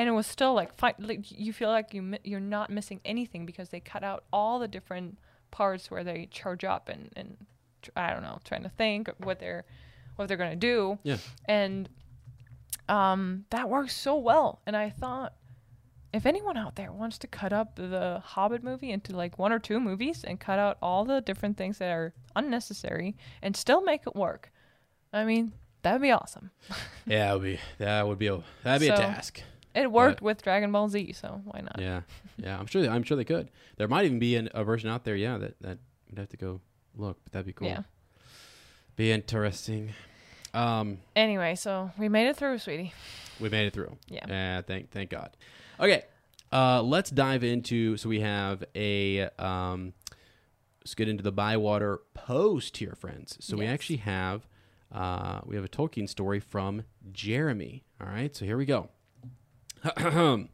and 0.00 0.08
it 0.08 0.12
was 0.12 0.26
still 0.26 0.54
like, 0.54 0.72
fi- 0.78 0.94
like 0.98 1.30
you 1.30 1.52
feel 1.52 1.68
like 1.68 1.92
you 1.92 2.02
mi- 2.02 2.24
you're 2.24 2.40
not 2.56 2.70
missing 2.70 3.00
anything 3.04 3.44
because 3.44 3.68
they 3.68 3.80
cut 3.80 4.02
out 4.02 4.24
all 4.32 4.58
the 4.58 4.68
different 4.68 5.18
parts 5.50 5.90
where 5.90 6.04
they 6.04 6.26
charge 6.30 6.64
up 6.64 6.88
and 6.88 7.10
and 7.16 7.36
tr- 7.82 7.90
I 7.96 8.12
don't 8.12 8.22
know 8.22 8.38
trying 8.44 8.62
to 8.62 8.68
think 8.70 9.10
what 9.18 9.38
they're 9.40 9.64
what 10.16 10.28
they're 10.28 10.36
gonna 10.44 10.56
do 10.56 10.98
Yeah. 11.02 11.18
and 11.46 11.88
um 12.88 13.44
that 13.50 13.68
works 13.68 13.94
so 13.96 14.16
well 14.16 14.60
and 14.66 14.76
I 14.76 14.90
thought 14.90 15.34
if 16.12 16.26
anyone 16.26 16.56
out 16.56 16.74
there 16.76 16.90
wants 16.92 17.18
to 17.18 17.26
cut 17.28 17.52
up 17.52 17.76
the 17.76 18.20
Hobbit 18.24 18.64
movie 18.64 18.90
into 18.90 19.16
like 19.16 19.38
one 19.38 19.52
or 19.52 19.60
two 19.60 19.78
movies 19.78 20.24
and 20.24 20.40
cut 20.40 20.58
out 20.58 20.76
all 20.82 21.04
the 21.04 21.20
different 21.20 21.56
things 21.56 21.78
that 21.78 21.90
are 21.90 22.14
unnecessary 22.34 23.16
and 23.42 23.56
still 23.56 23.80
make 23.80 24.02
it 24.08 24.16
work, 24.16 24.50
I 25.12 25.24
mean 25.24 25.52
that 25.82 25.92
would 25.92 26.02
be 26.02 26.10
awesome. 26.10 26.50
Yeah, 27.06 27.26
that 27.28 27.32
would 27.34 27.42
be 27.44 27.58
that 27.78 28.06
would 28.08 28.18
be 28.18 28.26
a 28.28 28.40
that'd 28.64 28.80
be 28.80 28.88
a 28.88 28.96
task. 28.96 29.42
It 29.74 29.90
worked 29.90 30.16
But- 30.20 30.24
with 30.24 30.42
Dragon 30.42 30.72
Ball 30.72 30.88
Z, 30.88 31.12
so 31.12 31.40
why 31.44 31.60
not? 31.60 31.76
Yeah, 31.80 32.00
yeah. 32.38 32.58
I'm 32.58 32.66
sure. 32.66 32.82
They, 32.82 32.88
I'm 32.88 33.02
sure 33.02 33.16
they 33.16 33.24
could. 33.24 33.50
There 33.76 33.86
might 33.88 34.04
even 34.04 34.18
be 34.18 34.36
an, 34.36 34.48
a 34.54 34.64
version 34.64 34.90
out 34.90 35.04
there. 35.04 35.16
Yeah, 35.16 35.38
that 35.38 35.60
that 35.62 35.78
you'd 36.08 36.18
have 36.18 36.28
to 36.30 36.36
go 36.36 36.60
look, 36.96 37.18
but 37.24 37.32
that'd 37.32 37.46
be 37.46 37.52
cool. 37.52 37.68
Yeah. 37.68 37.82
Be 38.96 39.12
interesting. 39.12 39.92
Um, 40.52 40.98
Anyway, 41.14 41.54
so 41.54 41.90
we 41.96 42.08
made 42.08 42.26
it 42.26 42.36
through, 42.36 42.58
sweetie. 42.58 42.92
we 43.38 43.48
made 43.48 43.66
it 43.66 43.72
through. 43.72 43.96
Yeah. 44.08 44.58
Uh, 44.58 44.62
thank 44.62 44.90
thank 44.90 45.10
God. 45.10 45.36
Okay. 45.78 46.02
Uh, 46.52 46.82
let's 46.82 47.10
dive 47.10 47.44
into. 47.44 47.96
So 47.96 48.08
we 48.08 48.20
have 48.20 48.64
a. 48.74 49.28
Um, 49.38 49.92
let's 50.80 50.94
get 50.96 51.08
into 51.08 51.22
the 51.22 51.30
Bywater 51.32 52.00
post 52.14 52.78
here, 52.78 52.96
friends. 52.98 53.36
So 53.40 53.56
we 53.56 53.66
actually 53.66 53.98
have. 53.98 54.46
Uh, 54.92 55.40
we 55.46 55.54
have 55.54 55.64
a 55.64 55.68
Tolkien 55.68 56.08
story 56.08 56.40
from 56.40 56.82
Jeremy. 57.12 57.84
All 58.00 58.08
right. 58.08 58.34
So 58.34 58.44
here 58.44 58.56
we 58.56 58.64
go. 58.66 58.88
Good 59.96 60.48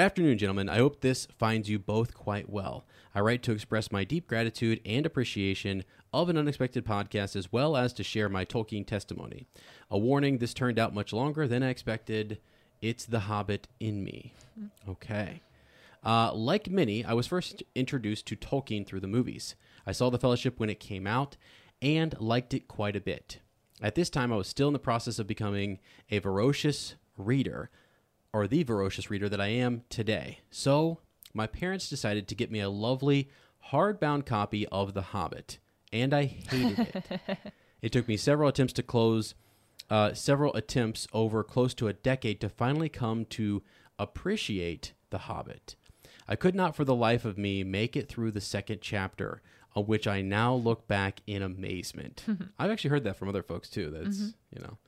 afternoon, 0.00 0.38
gentlemen. 0.38 0.70
I 0.70 0.78
hope 0.78 1.00
this 1.02 1.28
finds 1.38 1.68
you 1.68 1.78
both 1.78 2.14
quite 2.14 2.48
well. 2.48 2.86
I 3.14 3.20
write 3.20 3.42
to 3.42 3.52
express 3.52 3.92
my 3.92 4.04
deep 4.04 4.26
gratitude 4.26 4.80
and 4.86 5.04
appreciation 5.04 5.84
of 6.14 6.30
an 6.30 6.38
unexpected 6.38 6.86
podcast 6.86 7.36
as 7.36 7.52
well 7.52 7.76
as 7.76 7.92
to 7.92 8.02
share 8.02 8.30
my 8.30 8.46
Tolkien 8.46 8.86
testimony. 8.86 9.44
A 9.90 9.98
warning 9.98 10.38
this 10.38 10.54
turned 10.54 10.78
out 10.78 10.94
much 10.94 11.12
longer 11.12 11.46
than 11.46 11.62
I 11.62 11.68
expected. 11.68 12.38
It's 12.80 13.04
the 13.04 13.20
Hobbit 13.20 13.68
in 13.80 14.02
me. 14.02 14.32
Okay. 14.88 15.42
Uh, 16.02 16.32
like 16.32 16.70
many, 16.70 17.04
I 17.04 17.12
was 17.12 17.26
first 17.26 17.62
introduced 17.74 18.24
to 18.28 18.36
Tolkien 18.36 18.86
through 18.86 19.00
the 19.00 19.06
movies. 19.06 19.56
I 19.86 19.92
saw 19.92 20.08
The 20.08 20.18
Fellowship 20.18 20.58
when 20.58 20.70
it 20.70 20.80
came 20.80 21.06
out 21.06 21.36
and 21.82 22.18
liked 22.18 22.54
it 22.54 22.66
quite 22.66 22.96
a 22.96 23.00
bit. 23.00 23.40
At 23.82 23.94
this 23.94 24.08
time, 24.08 24.32
I 24.32 24.36
was 24.36 24.48
still 24.48 24.68
in 24.68 24.72
the 24.72 24.78
process 24.78 25.18
of 25.18 25.26
becoming 25.26 25.80
a 26.10 26.18
voracious 26.18 26.94
reader, 27.18 27.68
or 28.32 28.46
the 28.46 28.62
voracious 28.62 29.10
reader 29.10 29.28
that 29.28 29.40
I 29.40 29.48
am 29.48 29.82
today. 29.88 30.40
So, 30.50 30.98
my 31.34 31.46
parents 31.46 31.88
decided 31.88 32.28
to 32.28 32.34
get 32.34 32.50
me 32.50 32.60
a 32.60 32.70
lovely 32.70 33.30
hardbound 33.70 34.26
copy 34.26 34.66
of 34.68 34.94
The 34.94 35.02
Hobbit, 35.02 35.58
and 35.92 36.14
I 36.14 36.24
hated 36.24 36.78
it. 36.78 37.38
it 37.82 37.92
took 37.92 38.08
me 38.08 38.16
several 38.16 38.48
attempts 38.48 38.72
to 38.74 38.82
close, 38.82 39.34
uh, 39.90 40.14
several 40.14 40.54
attempts 40.54 41.06
over 41.12 41.44
close 41.44 41.74
to 41.74 41.88
a 41.88 41.92
decade 41.92 42.40
to 42.40 42.48
finally 42.48 42.88
come 42.88 43.24
to 43.26 43.62
appreciate 43.98 44.92
The 45.10 45.18
Hobbit. 45.18 45.76
I 46.28 46.36
could 46.36 46.54
not 46.54 46.74
for 46.76 46.84
the 46.84 46.94
life 46.94 47.24
of 47.24 47.36
me 47.36 47.64
make 47.64 47.96
it 47.96 48.08
through 48.08 48.30
the 48.30 48.40
second 48.40 48.80
chapter, 48.80 49.42
on 49.74 49.84
which 49.86 50.06
I 50.06 50.22
now 50.22 50.54
look 50.54 50.86
back 50.86 51.20
in 51.26 51.42
amazement. 51.42 52.24
I've 52.58 52.70
actually 52.70 52.90
heard 52.90 53.04
that 53.04 53.16
from 53.16 53.28
other 53.28 53.42
folks 53.42 53.68
too. 53.68 53.90
That's, 53.90 54.18
you 54.50 54.62
know, 54.62 54.78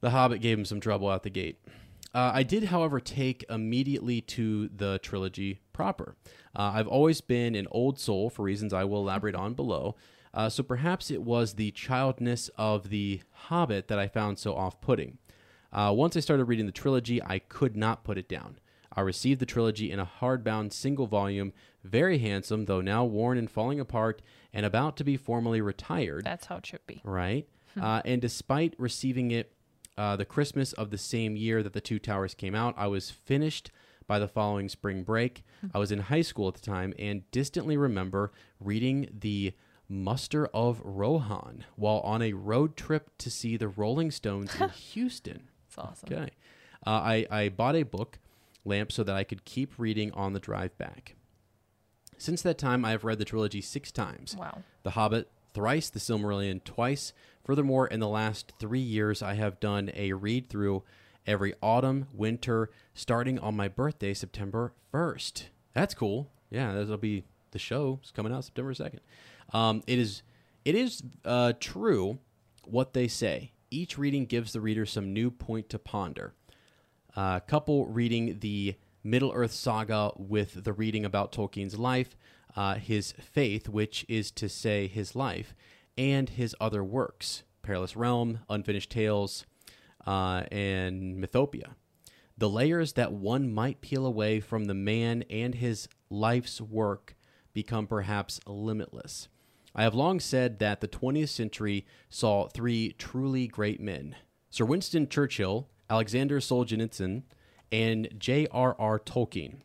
The 0.00 0.10
Hobbit 0.10 0.40
gave 0.40 0.58
him 0.58 0.64
some 0.64 0.80
trouble 0.80 1.08
out 1.08 1.22
the 1.22 1.30
gate. 1.30 1.58
Uh, 2.14 2.30
I 2.34 2.42
did, 2.42 2.64
however, 2.64 3.00
take 3.00 3.44
immediately 3.50 4.20
to 4.22 4.68
the 4.68 4.98
trilogy 5.02 5.60
proper. 5.72 6.16
Uh, 6.56 6.72
I've 6.74 6.88
always 6.88 7.20
been 7.20 7.54
an 7.54 7.66
old 7.70 7.98
soul 7.98 8.30
for 8.30 8.42
reasons 8.42 8.72
I 8.72 8.84
will 8.84 9.00
elaborate 9.00 9.34
on 9.34 9.54
below. 9.54 9.94
Uh, 10.34 10.48
so 10.48 10.62
perhaps 10.62 11.10
it 11.10 11.22
was 11.22 11.54
the 11.54 11.70
childness 11.72 12.48
of 12.56 12.90
the 12.90 13.20
Hobbit 13.32 13.88
that 13.88 13.98
I 13.98 14.08
found 14.08 14.38
so 14.38 14.54
off 14.54 14.80
putting. 14.80 15.18
Uh, 15.72 15.92
once 15.94 16.16
I 16.16 16.20
started 16.20 16.44
reading 16.44 16.66
the 16.66 16.72
trilogy, 16.72 17.22
I 17.22 17.38
could 17.40 17.76
not 17.76 18.04
put 18.04 18.18
it 18.18 18.28
down. 18.28 18.58
I 18.94 19.02
received 19.02 19.40
the 19.40 19.46
trilogy 19.46 19.90
in 19.90 20.00
a 20.00 20.10
hardbound 20.20 20.72
single 20.72 21.06
volume, 21.06 21.52
very 21.84 22.18
handsome, 22.18 22.64
though 22.64 22.80
now 22.80 23.04
worn 23.04 23.36
and 23.38 23.50
falling 23.50 23.78
apart 23.80 24.22
and 24.52 24.64
about 24.66 24.96
to 24.96 25.04
be 25.04 25.16
formally 25.16 25.60
retired 25.60 26.24
That's 26.24 26.46
how 26.46 26.56
it 26.56 26.66
should 26.66 26.86
be. 26.86 27.00
right? 27.04 27.46
uh, 27.80 28.02
and 28.04 28.20
despite 28.20 28.74
receiving 28.78 29.30
it 29.30 29.52
uh, 29.98 30.16
the 30.16 30.24
Christmas 30.24 30.72
of 30.72 30.90
the 30.90 30.96
same 30.98 31.36
year 31.36 31.62
that 31.62 31.72
the 31.74 31.80
Two 31.80 31.98
Towers 31.98 32.32
came 32.34 32.54
out, 32.54 32.74
I 32.78 32.86
was 32.86 33.10
finished 33.10 33.70
by 34.06 34.18
the 34.18 34.28
following 34.28 34.68
spring 34.70 35.02
break. 35.02 35.44
I 35.74 35.78
was 35.78 35.92
in 35.92 35.98
high 35.98 36.22
school 36.22 36.48
at 36.48 36.54
the 36.54 36.60
time 36.60 36.94
and 36.98 37.30
distantly 37.30 37.76
remember 37.76 38.32
reading 38.60 39.08
the 39.12 39.52
Muster 39.88 40.46
of 40.54 40.80
Rohan 40.84 41.64
while 41.76 41.98
on 42.00 42.22
a 42.22 42.32
road 42.32 42.76
trip 42.76 43.10
to 43.18 43.30
see 43.30 43.56
the 43.56 43.68
Rolling 43.68 44.10
Stones 44.10 44.54
in 44.58 44.68
Houston. 44.92 45.48
That's 45.66 45.78
awesome. 45.78 46.08
Okay. 46.12 46.30
Uh, 46.86 46.90
I, 46.90 47.26
I 47.30 47.48
bought 47.50 47.76
a 47.76 47.82
book 47.82 48.18
lamp 48.64 48.92
so 48.92 49.02
that 49.02 49.14
I 49.16 49.24
could 49.24 49.44
keep 49.44 49.78
reading 49.78 50.12
on 50.12 50.32
the 50.32 50.40
drive 50.40 50.76
back. 50.78 51.16
Since 52.18 52.42
that 52.42 52.58
time, 52.58 52.84
I 52.84 52.90
have 52.90 53.04
read 53.04 53.18
the 53.18 53.24
trilogy 53.24 53.60
six 53.60 53.90
times. 53.92 54.36
Wow. 54.36 54.62
The 54.82 54.90
Hobbit 54.90 55.30
thrice, 55.54 55.90
The 55.90 56.00
Silmarillion 56.00 56.62
twice. 56.64 57.12
Furthermore, 57.48 57.86
in 57.86 57.98
the 57.98 58.08
last 58.08 58.52
three 58.58 58.78
years, 58.78 59.22
I 59.22 59.32
have 59.32 59.58
done 59.58 59.90
a 59.94 60.12
read 60.12 60.50
through 60.50 60.82
every 61.26 61.54
autumn, 61.62 62.06
winter, 62.12 62.68
starting 62.92 63.38
on 63.38 63.56
my 63.56 63.68
birthday, 63.68 64.12
September 64.12 64.74
1st. 64.92 65.44
That's 65.72 65.94
cool. 65.94 66.30
Yeah, 66.50 66.74
that'll 66.74 66.98
be 66.98 67.24
the 67.52 67.58
show. 67.58 68.00
It's 68.02 68.10
coming 68.10 68.34
out 68.34 68.44
September 68.44 68.74
2nd. 68.74 68.98
Um, 69.54 69.82
it 69.86 69.98
is, 69.98 70.20
it 70.66 70.74
is 70.74 71.02
uh, 71.24 71.54
true 71.58 72.18
what 72.66 72.92
they 72.92 73.08
say. 73.08 73.52
Each 73.70 73.96
reading 73.96 74.26
gives 74.26 74.52
the 74.52 74.60
reader 74.60 74.84
some 74.84 75.14
new 75.14 75.30
point 75.30 75.70
to 75.70 75.78
ponder. 75.78 76.34
Uh, 77.16 77.40
couple 77.40 77.86
reading 77.86 78.40
the 78.40 78.74
Middle 79.02 79.32
Earth 79.34 79.52
saga 79.52 80.10
with 80.18 80.64
the 80.64 80.74
reading 80.74 81.06
about 81.06 81.32
Tolkien's 81.32 81.78
life, 81.78 82.14
uh, 82.54 82.74
his 82.74 83.12
faith, 83.12 83.70
which 83.70 84.04
is 84.06 84.30
to 84.32 84.50
say 84.50 84.86
his 84.86 85.16
life, 85.16 85.54
and 85.98 86.30
his 86.30 86.56
other 86.60 86.82
works 86.82 87.42
Perilous 87.62 87.96
Realm, 87.96 88.38
Unfinished 88.48 88.90
Tales, 88.90 89.44
uh, 90.06 90.44
and 90.50 91.22
Mythopoeia. 91.22 91.74
The 92.38 92.48
layers 92.48 92.94
that 92.94 93.12
one 93.12 93.52
might 93.52 93.82
peel 93.82 94.06
away 94.06 94.40
from 94.40 94.64
the 94.64 94.74
man 94.74 95.24
and 95.28 95.56
his 95.56 95.88
life's 96.08 96.60
work 96.62 97.14
become 97.52 97.86
perhaps 97.86 98.40
limitless. 98.46 99.28
I 99.74 99.82
have 99.82 99.94
long 99.94 100.18
said 100.20 100.60
that 100.60 100.80
the 100.80 100.88
20th 100.88 101.28
century 101.28 101.84
saw 102.08 102.48
three 102.48 102.92
truly 102.92 103.46
great 103.48 103.80
men 103.80 104.16
Sir 104.50 104.64
Winston 104.64 105.08
Churchill, 105.08 105.68
Alexander 105.90 106.40
Solzhenitsyn, 106.40 107.24
and 107.70 108.08
J.R.R. 108.16 108.98
Tolkien. 109.00 109.56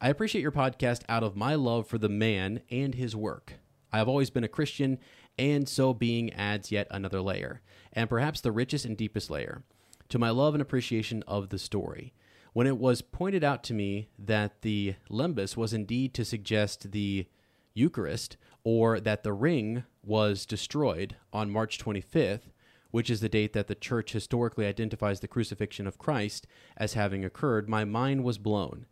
I 0.00 0.10
appreciate 0.10 0.42
your 0.42 0.52
podcast 0.52 1.02
out 1.08 1.22
of 1.22 1.36
my 1.36 1.54
love 1.54 1.86
for 1.86 1.96
the 1.96 2.10
man 2.10 2.60
and 2.70 2.94
his 2.94 3.16
work. 3.16 3.54
I 3.92 3.98
have 3.98 4.08
always 4.08 4.28
been 4.28 4.44
a 4.44 4.48
Christian, 4.48 4.98
and 5.38 5.68
so 5.68 5.92
being 5.92 6.32
adds 6.32 6.70
yet 6.72 6.86
another 6.90 7.20
layer, 7.20 7.60
and 7.92 8.08
perhaps 8.08 8.40
the 8.40 8.52
richest 8.52 8.84
and 8.84 8.96
deepest 8.96 9.30
layer, 9.30 9.62
to 10.08 10.18
my 10.18 10.30
love 10.30 10.54
and 10.54 10.62
appreciation 10.62 11.22
of 11.26 11.48
the 11.48 11.58
story. 11.58 12.12
When 12.52 12.66
it 12.66 12.78
was 12.78 13.02
pointed 13.02 13.44
out 13.44 13.62
to 13.64 13.74
me 13.74 14.08
that 14.18 14.62
the 14.62 14.94
lembas 15.10 15.56
was 15.56 15.72
indeed 15.72 16.14
to 16.14 16.24
suggest 16.24 16.92
the 16.92 17.26
Eucharist, 17.74 18.36
or 18.64 18.98
that 18.98 19.22
the 19.22 19.34
ring 19.34 19.84
was 20.02 20.46
destroyed 20.46 21.16
on 21.32 21.50
March 21.50 21.78
25th, 21.78 22.50
which 22.90 23.10
is 23.10 23.20
the 23.20 23.28
date 23.28 23.52
that 23.52 23.66
the 23.66 23.74
church 23.74 24.12
historically 24.12 24.64
identifies 24.64 25.20
the 25.20 25.28
crucifixion 25.28 25.86
of 25.86 25.98
Christ 25.98 26.46
as 26.76 26.94
having 26.94 27.24
occurred, 27.24 27.68
my 27.68 27.84
mind 27.84 28.24
was 28.24 28.38
blown. 28.38 28.86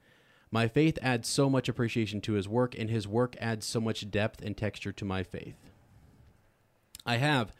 My 0.50 0.68
faith 0.68 0.98
adds 1.00 1.26
so 1.28 1.48
much 1.48 1.68
appreciation 1.68 2.20
to 2.20 2.34
his 2.34 2.46
work, 2.46 2.78
and 2.78 2.90
his 2.90 3.08
work 3.08 3.34
adds 3.40 3.64
so 3.64 3.80
much 3.80 4.10
depth 4.10 4.42
and 4.42 4.56
texture 4.56 4.92
to 4.92 5.04
my 5.04 5.22
faith. 5.22 5.56
I 7.06 7.16
have, 7.16 7.52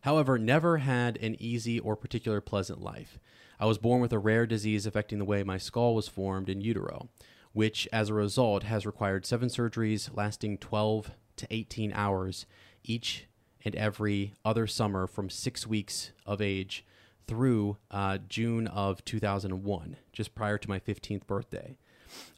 however, 0.00 0.38
never 0.38 0.78
had 0.78 1.16
an 1.18 1.36
easy 1.38 1.78
or 1.78 1.96
particular 1.96 2.40
pleasant 2.40 2.80
life. 2.80 3.18
I 3.60 3.66
was 3.66 3.78
born 3.78 4.00
with 4.00 4.12
a 4.12 4.18
rare 4.18 4.46
disease 4.46 4.86
affecting 4.86 5.18
the 5.18 5.24
way 5.24 5.42
my 5.42 5.58
skull 5.58 5.94
was 5.94 6.08
formed 6.08 6.48
in 6.48 6.60
utero, 6.60 7.08
which, 7.52 7.88
as 7.92 8.08
a 8.08 8.14
result, 8.14 8.62
has 8.64 8.86
required 8.86 9.26
seven 9.26 9.48
surgeries 9.48 10.10
lasting 10.16 10.58
12 10.58 11.10
to 11.36 11.46
18 11.50 11.92
hours 11.92 12.46
each 12.84 13.26
and 13.64 13.74
every 13.74 14.34
other 14.44 14.66
summer 14.66 15.06
from 15.06 15.28
six 15.28 15.66
weeks 15.66 16.12
of 16.24 16.40
age 16.40 16.84
through 17.26 17.76
uh, 17.90 18.18
June 18.28 18.66
of 18.68 19.04
2001, 19.04 19.96
just 20.12 20.34
prior 20.34 20.58
to 20.58 20.68
my 20.68 20.78
15th 20.78 21.26
birthday. 21.26 21.76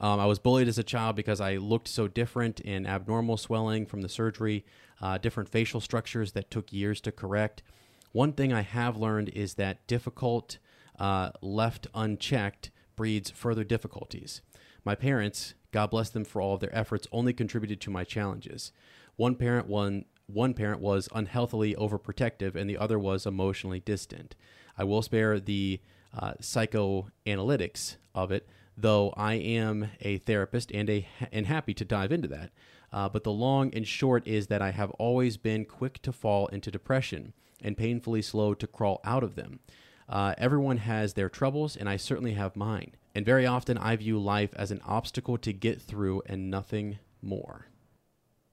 Um, 0.00 0.20
I 0.20 0.26
was 0.26 0.38
bullied 0.38 0.68
as 0.68 0.78
a 0.78 0.82
child 0.82 1.16
because 1.16 1.40
I 1.40 1.56
looked 1.56 1.88
so 1.88 2.08
different 2.08 2.60
in 2.60 2.86
abnormal 2.86 3.36
swelling 3.36 3.86
from 3.86 4.02
the 4.02 4.08
surgery, 4.08 4.64
uh, 5.00 5.18
different 5.18 5.48
facial 5.48 5.80
structures 5.80 6.32
that 6.32 6.50
took 6.50 6.72
years 6.72 7.00
to 7.02 7.12
correct. 7.12 7.62
One 8.12 8.32
thing 8.32 8.52
I 8.52 8.62
have 8.62 8.96
learned 8.96 9.28
is 9.30 9.54
that 9.54 9.86
difficult 9.86 10.58
uh, 10.98 11.30
left 11.40 11.86
unchecked 11.94 12.70
breeds 12.96 13.30
further 13.30 13.64
difficulties. 13.64 14.42
My 14.84 14.94
parents, 14.94 15.54
God 15.72 15.90
bless 15.90 16.10
them 16.10 16.24
for 16.24 16.42
all 16.42 16.54
of 16.54 16.60
their 16.60 16.74
efforts, 16.74 17.06
only 17.12 17.32
contributed 17.32 17.80
to 17.82 17.90
my 17.90 18.04
challenges. 18.04 18.72
One 19.16 19.34
parent 19.34 19.66
one 19.68 20.04
one 20.26 20.54
parent 20.54 20.80
was 20.80 21.08
unhealthily 21.12 21.74
overprotective 21.74 22.54
and 22.54 22.70
the 22.70 22.78
other 22.78 22.98
was 22.98 23.26
emotionally 23.26 23.80
distant. 23.80 24.36
I 24.78 24.84
will 24.84 25.02
spare 25.02 25.40
the 25.40 25.80
uh, 26.16 26.34
psychoanalytics 26.40 27.96
of 28.14 28.30
it, 28.30 28.48
though 28.76 29.12
I 29.16 29.34
am 29.34 29.90
a 30.00 30.18
therapist 30.18 30.70
and 30.72 30.88
a 30.88 31.06
and 31.32 31.46
happy 31.46 31.74
to 31.74 31.84
dive 31.84 32.12
into 32.12 32.28
that. 32.28 32.50
Uh, 32.92 33.08
but 33.08 33.24
the 33.24 33.32
long 33.32 33.72
and 33.74 33.86
short 33.86 34.26
is 34.26 34.48
that 34.48 34.62
I 34.62 34.70
have 34.70 34.90
always 34.92 35.36
been 35.36 35.64
quick 35.64 36.02
to 36.02 36.12
fall 36.12 36.48
into 36.48 36.70
depression 36.70 37.32
and 37.62 37.76
painfully 37.76 38.22
slow 38.22 38.54
to 38.54 38.66
crawl 38.66 39.00
out 39.04 39.22
of 39.22 39.36
them. 39.36 39.60
Uh, 40.08 40.34
everyone 40.38 40.78
has 40.78 41.14
their 41.14 41.28
troubles, 41.28 41.76
and 41.76 41.88
I 41.88 41.96
certainly 41.96 42.32
have 42.32 42.56
mine. 42.56 42.96
And 43.14 43.24
very 43.24 43.46
often 43.46 43.78
I 43.78 43.94
view 43.94 44.18
life 44.18 44.50
as 44.56 44.72
an 44.72 44.80
obstacle 44.84 45.38
to 45.38 45.52
get 45.52 45.80
through 45.80 46.22
and 46.26 46.50
nothing 46.50 46.98
more. 47.22 47.66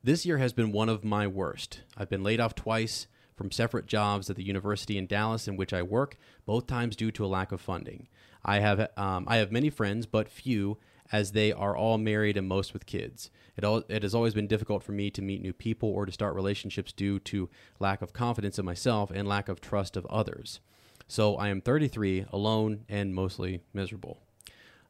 This 0.04 0.26
year 0.26 0.38
has 0.38 0.54
been 0.54 0.72
one 0.72 0.90
of 0.90 1.04
my 1.04 1.26
worst. 1.26 1.82
I've 1.98 2.10
been 2.10 2.24
laid 2.24 2.40
off 2.40 2.54
twice 2.54 3.08
from 3.36 3.52
separate 3.52 3.88
jobs 3.88 4.30
at 4.30 4.36
the 4.36 4.44
university 4.44 4.98
in 4.98 5.08
Dallas 5.08 5.48
in 5.48 5.58
which 5.58 5.74
I 5.74 5.82
work, 5.82 6.18
both 6.46 6.68
times 6.68 6.96
due 6.96 7.12
to 7.12 7.26
a 7.26 7.28
lack 7.28 7.52
of 7.52 7.62
funding. 7.62 8.08
I 8.48 8.60
have 8.60 8.90
um, 8.98 9.26
I 9.28 9.38
have 9.38 9.52
many 9.52 9.70
friends, 9.70 10.06
but 10.06 10.30
few, 10.30 10.78
as 11.12 11.34
they 11.34 11.52
are 11.52 11.76
all 11.76 11.98
married 11.98 12.38
and 12.38 12.48
most 12.48 12.74
with 12.74 12.86
kids. 12.86 13.30
It 13.58 13.64
all 13.64 13.84
it 13.90 14.04
has 14.04 14.16
always 14.16 14.34
been 14.34 14.48
difficult 14.48 14.84
for 14.84 14.94
me 14.94 15.10
to 15.12 15.22
meet 15.22 15.42
new 15.42 15.54
people 15.54 15.90
or 15.90 16.06
to 16.06 16.12
start 16.12 16.34
relationships 16.34 16.94
due 16.94 17.20
to 17.20 17.50
lack 17.80 18.02
of 18.02 18.14
confidence 18.14 18.58
in 18.58 18.66
myself 18.66 19.12
and 19.12 19.28
lack 19.28 19.50
of 19.50 19.60
trust 19.60 19.98
of 19.98 20.06
others. 20.08 20.62
So 21.10 21.36
I 21.36 21.50
am 21.50 21.62
33, 21.62 22.26
alone, 22.32 22.86
and 22.90 23.16
mostly 23.16 23.62
miserable. 23.74 24.20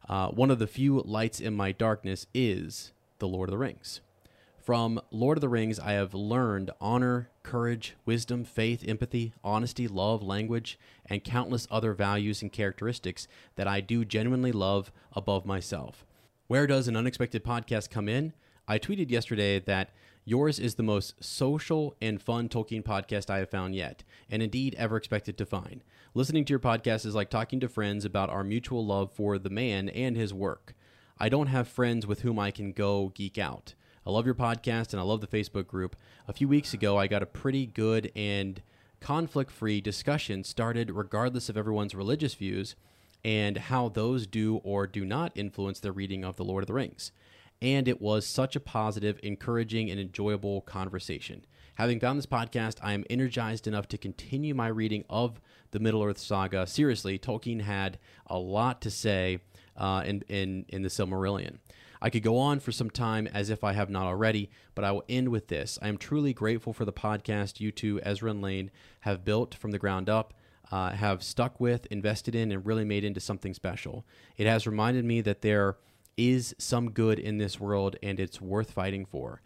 Uh, 0.08 0.28
one 0.28 0.50
of 0.50 0.58
the 0.58 0.66
few 0.66 1.00
lights 1.00 1.38
in 1.40 1.54
my 1.54 1.70
darkness 1.70 2.26
is 2.34 2.92
The 3.18 3.28
Lord 3.28 3.48
of 3.48 3.52
the 3.52 3.58
Rings. 3.58 4.00
From 4.58 5.00
Lord 5.10 5.38
of 5.38 5.42
the 5.42 5.48
Rings, 5.48 5.78
I 5.78 5.92
have 5.92 6.14
learned 6.14 6.72
honor, 6.80 7.28
courage, 7.48 7.96
wisdom, 8.04 8.44
faith, 8.44 8.84
empathy, 8.86 9.32
honesty, 9.42 9.88
love, 9.88 10.22
language, 10.22 10.78
and 11.06 11.24
countless 11.24 11.66
other 11.70 11.94
values 11.94 12.42
and 12.42 12.52
characteristics 12.52 13.26
that 13.56 13.66
I 13.66 13.80
do 13.80 14.04
genuinely 14.04 14.52
love 14.52 14.92
above 15.14 15.46
myself. 15.46 16.04
Where 16.46 16.66
does 16.66 16.88
an 16.88 16.96
unexpected 16.96 17.42
podcast 17.42 17.88
come 17.88 18.06
in? 18.06 18.34
I 18.68 18.78
tweeted 18.78 19.10
yesterday 19.10 19.60
that 19.60 19.88
yours 20.26 20.58
is 20.58 20.74
the 20.74 20.82
most 20.82 21.24
social 21.24 21.96
and 22.02 22.20
fun 22.20 22.50
Tolkien 22.50 22.84
podcast 22.84 23.30
I 23.30 23.38
have 23.38 23.48
found 23.48 23.74
yet, 23.74 24.04
and 24.30 24.42
indeed 24.42 24.74
ever 24.74 24.98
expected 24.98 25.38
to 25.38 25.46
find. 25.46 25.82
Listening 26.12 26.44
to 26.44 26.50
your 26.52 26.60
podcast 26.60 27.06
is 27.06 27.14
like 27.14 27.30
talking 27.30 27.60
to 27.60 27.68
friends 27.70 28.04
about 28.04 28.28
our 28.28 28.44
mutual 28.44 28.84
love 28.84 29.10
for 29.10 29.38
the 29.38 29.48
man 29.48 29.88
and 29.88 30.18
his 30.18 30.34
work. 30.34 30.74
I 31.18 31.30
don't 31.30 31.46
have 31.46 31.66
friends 31.66 32.06
with 32.06 32.20
whom 32.20 32.38
I 32.38 32.50
can 32.50 32.72
go 32.72 33.10
geek 33.14 33.38
out. 33.38 33.72
I 34.08 34.10
love 34.10 34.24
your 34.24 34.34
podcast 34.34 34.92
and 34.92 35.00
I 35.00 35.02
love 35.02 35.20
the 35.20 35.26
Facebook 35.26 35.66
group. 35.66 35.94
A 36.26 36.32
few 36.32 36.48
weeks 36.48 36.72
ago, 36.72 36.96
I 36.96 37.08
got 37.08 37.22
a 37.22 37.26
pretty 37.26 37.66
good 37.66 38.10
and 38.16 38.62
conflict 39.02 39.50
free 39.50 39.82
discussion 39.82 40.44
started 40.44 40.90
regardless 40.90 41.50
of 41.50 41.58
everyone's 41.58 41.94
religious 41.94 42.32
views 42.32 42.74
and 43.22 43.58
how 43.58 43.90
those 43.90 44.26
do 44.26 44.62
or 44.64 44.86
do 44.86 45.04
not 45.04 45.32
influence 45.34 45.78
their 45.78 45.92
reading 45.92 46.24
of 46.24 46.36
The 46.36 46.44
Lord 46.44 46.62
of 46.62 46.68
the 46.68 46.72
Rings. 46.72 47.12
And 47.60 47.86
it 47.86 48.00
was 48.00 48.26
such 48.26 48.56
a 48.56 48.60
positive, 48.60 49.20
encouraging, 49.22 49.90
and 49.90 50.00
enjoyable 50.00 50.62
conversation. 50.62 51.44
Having 51.74 52.00
found 52.00 52.18
this 52.18 52.24
podcast, 52.24 52.78
I 52.80 52.94
am 52.94 53.04
energized 53.10 53.66
enough 53.66 53.88
to 53.88 53.98
continue 53.98 54.54
my 54.54 54.68
reading 54.68 55.04
of 55.10 55.38
the 55.72 55.80
Middle 55.80 56.02
Earth 56.02 56.18
saga. 56.18 56.66
Seriously, 56.66 57.18
Tolkien 57.18 57.60
had 57.60 57.98
a 58.26 58.38
lot 58.38 58.80
to 58.80 58.90
say 58.90 59.40
uh, 59.76 60.02
in, 60.06 60.24
in, 60.28 60.64
in 60.70 60.80
the 60.80 60.88
Silmarillion. 60.88 61.58
I 62.00 62.10
could 62.10 62.22
go 62.22 62.38
on 62.38 62.60
for 62.60 62.72
some 62.72 62.90
time 62.90 63.26
as 63.28 63.50
if 63.50 63.64
I 63.64 63.72
have 63.72 63.90
not 63.90 64.06
already, 64.06 64.50
but 64.74 64.84
I 64.84 64.92
will 64.92 65.04
end 65.08 65.28
with 65.28 65.48
this. 65.48 65.78
I 65.82 65.88
am 65.88 65.98
truly 65.98 66.32
grateful 66.32 66.72
for 66.72 66.84
the 66.84 66.92
podcast 66.92 67.60
you 67.60 67.72
two, 67.72 68.00
Ezra 68.02 68.30
and 68.30 68.42
Lane, 68.42 68.70
have 69.00 69.24
built 69.24 69.54
from 69.54 69.70
the 69.70 69.78
ground 69.78 70.08
up, 70.08 70.34
uh, 70.70 70.90
have 70.90 71.22
stuck 71.22 71.60
with, 71.60 71.86
invested 71.86 72.34
in, 72.34 72.52
and 72.52 72.64
really 72.64 72.84
made 72.84 73.04
into 73.04 73.20
something 73.20 73.54
special. 73.54 74.04
It 74.36 74.46
has 74.46 74.66
reminded 74.66 75.04
me 75.04 75.20
that 75.22 75.42
there 75.42 75.76
is 76.16 76.54
some 76.58 76.90
good 76.90 77.18
in 77.18 77.38
this 77.38 77.60
world 77.60 77.96
and 78.02 78.18
it's 78.18 78.40
worth 78.40 78.72
fighting 78.72 79.06
for. 79.06 79.40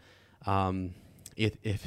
Um, 0.46 0.94
if, 1.36 1.56
if, 1.62 1.86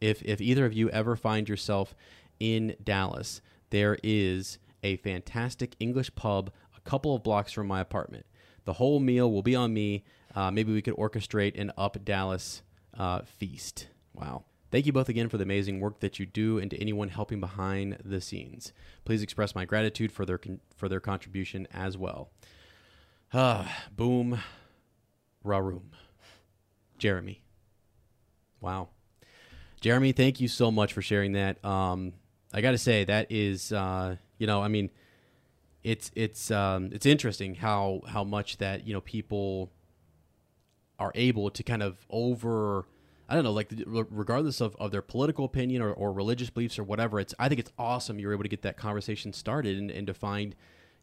if, 0.00 0.22
if 0.22 0.40
either 0.40 0.64
of 0.64 0.72
you 0.72 0.90
ever 0.90 1.16
find 1.16 1.48
yourself 1.48 1.94
in 2.40 2.76
Dallas, 2.82 3.40
there 3.70 3.98
is 4.02 4.58
a 4.82 4.96
fantastic 4.96 5.76
English 5.80 6.14
pub 6.14 6.50
a 6.76 6.80
couple 6.80 7.14
of 7.14 7.22
blocks 7.22 7.52
from 7.52 7.66
my 7.66 7.80
apartment. 7.80 8.26
The 8.64 8.74
whole 8.74 9.00
meal 9.00 9.30
will 9.30 9.42
be 9.42 9.54
on 9.54 9.72
me. 9.72 10.04
Uh, 10.34 10.50
maybe 10.50 10.72
we 10.72 10.82
could 10.82 10.96
orchestrate 10.96 11.58
an 11.60 11.72
up 11.76 12.04
Dallas 12.04 12.62
uh, 12.96 13.22
feast. 13.22 13.88
Wow. 14.14 14.44
Thank 14.70 14.86
you 14.86 14.92
both 14.92 15.08
again 15.08 15.28
for 15.28 15.36
the 15.38 15.44
amazing 15.44 15.78
work 15.78 16.00
that 16.00 16.18
you 16.18 16.26
do 16.26 16.58
and 16.58 16.70
to 16.70 16.80
anyone 16.80 17.08
helping 17.08 17.38
behind 17.38 17.98
the 18.04 18.20
scenes. 18.20 18.72
Please 19.04 19.22
express 19.22 19.54
my 19.54 19.64
gratitude 19.64 20.10
for 20.10 20.26
their 20.26 20.38
con- 20.38 20.60
for 20.74 20.88
their 20.88 21.00
contribution 21.00 21.68
as 21.72 21.96
well. 21.96 22.30
Ah, 23.32 23.84
boom, 23.96 24.40
raroom. 25.44 25.92
Jeremy. 26.98 27.42
Wow. 28.60 28.88
Jeremy, 29.80 30.12
thank 30.12 30.40
you 30.40 30.48
so 30.48 30.70
much 30.70 30.92
for 30.92 31.02
sharing 31.02 31.32
that. 31.32 31.62
Um, 31.64 32.14
I 32.52 32.60
got 32.60 32.70
to 32.70 32.78
say 32.78 33.04
that 33.04 33.30
is, 33.30 33.72
uh, 33.72 34.16
you 34.38 34.46
know, 34.46 34.62
I 34.62 34.68
mean, 34.68 34.90
it's 35.84 36.10
it's 36.16 36.50
um, 36.50 36.88
it's 36.92 37.06
interesting 37.06 37.54
how 37.54 38.00
how 38.08 38.24
much 38.24 38.56
that 38.56 38.86
you 38.86 38.94
know 38.94 39.02
people 39.02 39.70
are 40.98 41.12
able 41.14 41.50
to 41.50 41.62
kind 41.62 41.82
of 41.82 42.06
over 42.08 42.86
I 43.28 43.34
don't 43.34 43.44
know 43.44 43.52
like 43.52 43.70
regardless 43.86 44.60
of, 44.60 44.74
of 44.76 44.90
their 44.90 45.02
political 45.02 45.44
opinion 45.44 45.82
or, 45.82 45.92
or 45.92 46.12
religious 46.12 46.50
beliefs 46.50 46.78
or 46.78 46.84
whatever 46.84 47.20
it's 47.20 47.34
I 47.38 47.48
think 47.48 47.60
it's 47.60 47.72
awesome 47.78 48.18
you're 48.18 48.32
able 48.32 48.44
to 48.44 48.48
get 48.48 48.62
that 48.62 48.76
conversation 48.76 49.32
started 49.32 49.76
and, 49.76 49.90
and 49.90 50.06
to 50.06 50.14
find 50.14 50.54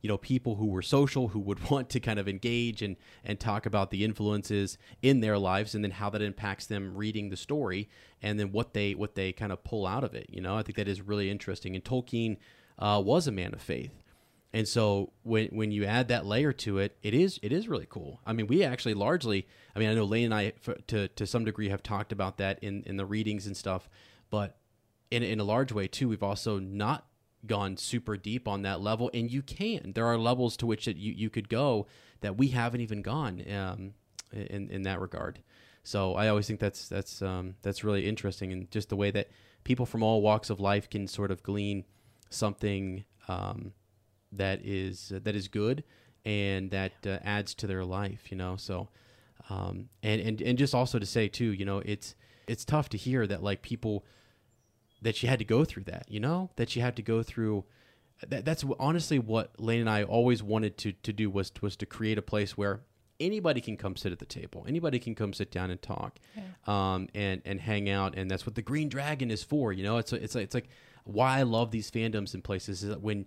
you 0.02 0.08
know 0.08 0.18
people 0.18 0.56
who 0.56 0.66
were 0.66 0.82
social 0.82 1.28
who 1.28 1.40
would 1.40 1.70
want 1.70 1.90
to 1.92 2.00
kind 2.00 2.18
of 2.18 2.28
engage 2.28 2.82
and 2.82 2.96
and 3.24 3.40
talk 3.40 3.68
about 3.68 3.92
the 3.92 4.04
influences 4.04 4.80
in 5.04 5.20
their 5.20 5.38
lives 5.38 5.76
and 5.76 5.84
then 5.84 5.92
how 5.92 6.10
that 6.10 6.24
impacts 6.24 6.66
them 6.66 6.96
reading 6.96 7.30
the 7.30 7.38
story 7.38 7.88
and 8.24 8.40
then 8.40 8.52
what 8.52 8.74
they 8.74 8.96
what 8.96 9.14
they 9.14 9.32
kind 9.32 9.52
of 9.52 9.64
pull 9.64 9.86
out 9.86 10.04
of 10.04 10.16
it 10.16 10.26
you 10.30 10.42
know? 10.42 10.58
I 10.58 10.64
think 10.64 10.78
that 10.78 10.88
is 10.88 11.02
really 11.02 11.30
interesting. 11.30 11.76
And 11.76 11.84
Tolkien 11.84 12.38
uh, 12.80 13.00
was 13.06 13.28
a 13.28 13.32
man 13.32 13.54
of 13.54 13.62
faith 13.62 13.92
and 14.54 14.68
so 14.68 15.14
when 15.24 15.48
when 15.48 15.72
you 15.72 15.86
add 15.86 16.10
that 16.10 16.26
layer 16.26 16.52
to 16.54 16.78
it, 16.80 16.98
it 17.02 17.14
is 17.14 17.40
it 17.42 17.52
is 17.52 17.68
really 17.68 17.88
cool. 17.90 18.20
I 18.26 18.34
mean, 18.34 18.48
we 18.48 18.64
actually 18.64 18.94
largely, 18.94 19.48
I 19.76 19.80
mean, 19.80 19.90
I 19.90 19.94
know 19.94 20.04
Lane 20.04 20.26
and 20.26 20.34
I 20.34 20.54
to 20.88 21.08
to 21.08 21.26
some 21.26 21.46
degree 21.46 21.70
have 21.70 21.84
talked 21.84 22.12
about 22.12 22.38
that 22.38 22.60
in 22.62 22.84
in 22.84 22.98
the 22.98 23.06
readings 23.06 23.48
and 23.48 23.56
stuff, 23.56 23.90
but 24.30 24.58
in 25.10 25.24
in 25.24 25.40
a 25.40 25.46
large 25.46 25.72
way 25.72 25.88
too, 25.88 26.10
we've 26.10 26.24
also 26.24 26.60
not 26.60 27.06
gone 27.46 27.78
super 27.78 28.18
deep 28.18 28.48
on 28.48 28.64
that 28.64 28.82
level, 28.82 29.10
and 29.14 29.32
you 29.32 29.42
can. 29.42 29.94
There 29.96 30.06
are 30.06 30.18
levels 30.18 30.58
to 30.58 30.66
which 30.66 30.86
that 30.86 30.98
you 30.98 31.14
you 31.14 31.30
could 31.30 31.48
go 31.48 31.88
that 32.20 32.38
we 32.38 32.50
haven't 32.50 32.82
even 32.82 33.02
gone 33.02 33.44
um, 33.52 33.94
in 34.34 34.70
in 34.70 34.82
that 34.84 35.00
regard. 35.00 35.40
So 35.84 36.16
I 36.16 36.28
always 36.28 36.46
think 36.46 36.60
that's 36.60 36.90
that's 36.90 37.22
um, 37.22 37.56
that's 37.62 37.86
really 37.86 38.06
interesting, 38.06 38.52
and 38.52 38.70
just 38.70 38.90
the 38.90 38.98
way 38.98 39.12
that 39.12 39.30
people 39.64 39.86
from 39.86 40.04
all 40.04 40.22
walks 40.22 40.50
of 40.50 40.60
life 40.60 40.90
can 40.90 41.08
sort 41.08 41.32
of 41.32 41.42
glean 41.42 41.86
something. 42.30 43.06
Um, 43.28 43.74
that 44.32 44.60
is 44.64 45.12
uh, 45.16 45.20
that 45.24 45.36
is 45.36 45.48
good 45.48 45.84
and 46.26 46.72
that 46.72 46.94
uh, 47.06 47.18
adds 47.24 47.54
to 47.56 47.68
their 47.68 47.84
life 47.84 48.32
you 48.32 48.38
know 48.38 48.56
so 48.56 48.90
um, 49.50 49.90
and 50.04 50.22
and 50.22 50.42
and 50.42 50.58
just 50.58 50.74
also 50.74 51.00
to 51.00 51.06
say 51.06 51.28
too 51.28 51.52
you 51.52 51.66
know 51.66 51.80
it's 51.80 52.16
it's 52.48 52.66
tough 52.66 52.90
to 52.90 52.98
hear 52.98 53.26
that 53.28 53.44
like 53.44 53.62
people 53.62 54.06
that 55.02 55.22
you 55.24 55.30
had 55.30 55.40
to 55.40 55.46
go 55.46 55.66
through 55.66 55.84
that 55.84 56.06
you 56.08 56.20
know 56.20 56.50
that 56.56 56.76
you 56.76 56.82
had 56.82 56.96
to 56.96 57.02
go 57.02 57.24
through 57.24 57.64
that, 58.28 58.46
that's 58.46 58.64
honestly 58.80 59.20
what 59.20 59.60
Lane 59.60 59.80
and 59.80 59.90
I 59.90 60.04
always 60.04 60.44
wanted 60.44 60.78
to 60.80 60.92
to 60.92 61.14
do 61.14 61.30
was 61.30 61.52
was 61.62 61.76
to 61.78 61.86
create 61.86 62.18
a 62.18 62.22
place 62.22 62.58
where 62.58 62.82
anybody 63.22 63.62
can 63.62 63.78
come 63.78 63.96
sit 63.96 64.12
at 64.12 64.20
the 64.20 64.26
table. 64.26 64.66
Anybody 64.68 65.00
can 65.00 65.16
come 65.16 65.34
sit 65.34 65.52
down 65.52 65.70
and 65.72 65.82
talk, 65.82 66.20
yeah. 66.36 66.44
um, 66.68 67.08
and 67.14 67.42
and 67.46 67.62
hang 67.62 67.90
out. 67.90 68.16
And 68.16 68.30
that's 68.30 68.46
what 68.46 68.56
the 68.56 68.62
Green 68.62 68.90
Dragon 68.90 69.32
is 69.32 69.44
for. 69.44 69.72
You 69.72 69.84
know, 69.84 69.98
it's 69.98 70.12
it's 70.14 70.36
it's 70.36 70.54
like 70.54 70.70
why 71.04 71.40
I 71.40 71.44
love 71.44 71.72
these 71.72 71.90
fandoms 71.90 72.34
and 72.34 72.44
places 72.44 72.84
is 72.84 72.90
that 72.90 73.02
when 73.02 73.26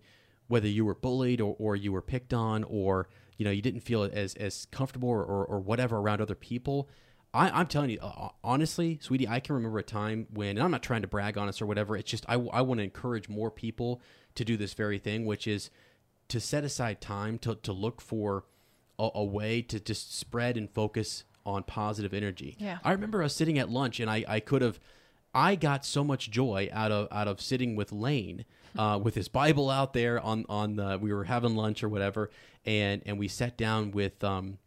whether 0.49 0.68
you 0.68 0.84
were 0.84 0.95
bullied 0.95 1.40
or, 1.40 1.57
or 1.59 1.76
you 1.76 1.92
were 1.92 2.03
picked 2.03 2.34
on 2.34 2.64
or 2.64 3.09
you 3.36 3.45
know 3.45 3.51
you 3.51 3.62
didn't 3.62 3.80
feel 3.80 4.03
as 4.03 4.34
as 4.34 4.66
comfortable 4.66 5.09
or, 5.09 5.22
or, 5.22 5.45
or 5.45 5.61
whatever 5.61 5.99
around 5.99 6.20
other 6.20 6.34
people 6.34 6.88
I, 7.32 7.61
am 7.61 7.66
telling 7.66 7.90
you 7.90 7.99
uh, 8.01 8.28
honestly 8.42 8.99
sweetie 9.03 9.28
i 9.28 9.40
can 9.40 9.55
remember 9.55 9.78
a 9.78 9.82
time 9.82 10.26
when 10.32 10.59
i'm 10.59 10.70
not 10.70 10.82
trying 10.82 11.03
to 11.03 11.09
brag 11.09 11.36
on 11.36 11.49
us 11.49 11.61
or 11.61 11.66
whatever 11.66 11.97
it's 11.97 12.11
just 12.11 12.24
i, 12.28 12.34
I 12.34 12.62
want 12.62 12.78
to 12.78 12.84
encourage 12.84 13.28
more 13.28 13.51
people 13.51 14.01
to 14.34 14.45
do 14.45 14.57
this 14.57 14.74
very 14.74 14.99
thing 14.99 15.26
which 15.26 15.47
is 15.47 15.70
to 16.28 16.40
set 16.40 16.64
aside 16.64 17.01
time 17.01 17.38
to, 17.38 17.55
to 17.57 17.72
look 17.72 18.01
for 18.01 18.45
a, 18.99 19.11
a 19.14 19.24
way 19.24 19.62
to 19.62 19.80
just 19.80 20.16
spread 20.16 20.57
and 20.57 20.70
focus 20.70 21.24
on 21.47 21.62
positive 21.62 22.14
energy. 22.14 22.57
Yeah. 22.59 22.78
I 22.82 22.92
remember 22.92 23.22
us 23.22 23.34
sitting 23.34 23.59
at 23.59 23.68
lunch 23.68 24.01
and 24.01 24.11
i, 24.11 24.24
I 24.26 24.40
could 24.40 24.62
have 24.62 24.80
I 25.34 25.57
got 25.57 25.84
so 25.84 26.05
much 26.05 26.30
joy 26.30 26.68
out 26.72 26.92
of 26.92 27.09
out 27.11 27.26
of 27.26 27.40
sitting 27.40 27.74
with 27.74 27.90
Lane, 27.90 28.45
uh, 28.77 28.99
with 29.03 29.14
his 29.14 29.29
Bible 29.29 29.70
out 29.70 29.93
there 29.93 30.20
on 30.20 30.45
on 30.49 30.77
the. 30.77 30.99
We 31.01 31.12
were 31.12 31.25
having 31.25 31.57
lunch 31.57 31.83
or 31.83 31.89
whatever, 31.89 32.31
and 32.64 33.03
and 33.07 33.18
we 33.18 33.29
sat 33.29 33.57
down 33.57 33.91
with. 33.91 34.22
Um, 34.22 34.59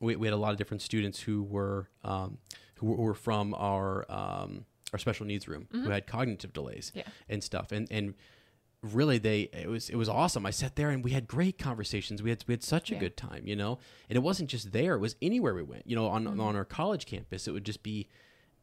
we, 0.00 0.14
we 0.16 0.26
had 0.26 0.34
a 0.34 0.38
lot 0.38 0.52
of 0.52 0.58
different 0.58 0.82
students 0.82 1.20
who 1.20 1.42
were 1.42 1.88
um, 2.04 2.38
who 2.76 2.86
were 2.86 3.14
from 3.14 3.54
our 3.54 4.04
um, 4.10 4.66
our 4.92 4.98
special 4.98 5.26
needs 5.26 5.48
room 5.48 5.68
mm-hmm. 5.72 5.84
who 5.84 5.90
had 5.90 6.06
cognitive 6.06 6.52
delays 6.52 6.92
yeah. 6.94 7.04
and 7.28 7.42
stuff, 7.42 7.72
and 7.72 7.88
and 7.90 8.14
really 8.82 9.18
they 9.18 9.42
it 9.52 9.68
was 9.68 9.88
it 9.88 9.96
was 9.96 10.08
awesome. 10.08 10.46
I 10.46 10.50
sat 10.50 10.76
there 10.76 10.90
and 10.90 11.02
we 11.02 11.12
had 11.12 11.26
great 11.26 11.58
conversations. 11.58 12.22
We 12.22 12.30
had 12.30 12.44
we 12.46 12.52
had 12.52 12.62
such 12.62 12.90
a 12.90 12.94
yeah. 12.94 13.00
good 13.00 13.16
time, 13.16 13.46
you 13.46 13.56
know. 13.56 13.78
And 14.08 14.16
it 14.16 14.20
wasn't 14.20 14.50
just 14.50 14.72
there; 14.72 14.94
it 14.94 15.00
was 15.00 15.16
anywhere 15.22 15.54
we 15.54 15.62
went. 15.62 15.86
You 15.86 15.96
know, 15.96 16.06
on 16.06 16.24
mm-hmm. 16.24 16.40
on 16.40 16.56
our 16.56 16.64
college 16.64 17.06
campus, 17.06 17.48
it 17.48 17.52
would 17.52 17.64
just 17.64 17.82
be 17.82 18.08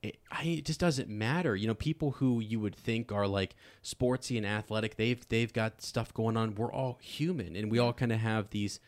it, 0.04 0.18
I, 0.30 0.44
it 0.44 0.66
just 0.66 0.82
doesn't 0.82 1.10
matter. 1.10 1.56
You 1.56 1.68
know, 1.68 1.74
people 1.74 2.12
who 2.12 2.42
you 2.42 2.60
would 2.60 2.76
think 2.76 3.12
are 3.12 3.26
like 3.26 3.56
sportsy 3.84 4.36
and 4.38 4.46
athletic, 4.46 4.98
they've 4.98 5.28
they've 5.30 5.52
got 5.52 5.82
stuff 5.82 6.14
going 6.14 6.36
on. 6.36 6.56
We're 6.56 6.72
all 6.72 7.00
human, 7.02 7.56
and 7.56 7.72
we 7.72 7.80
all 7.80 7.94
kind 7.94 8.12
of 8.12 8.20
have 8.20 8.50
these 8.50 8.80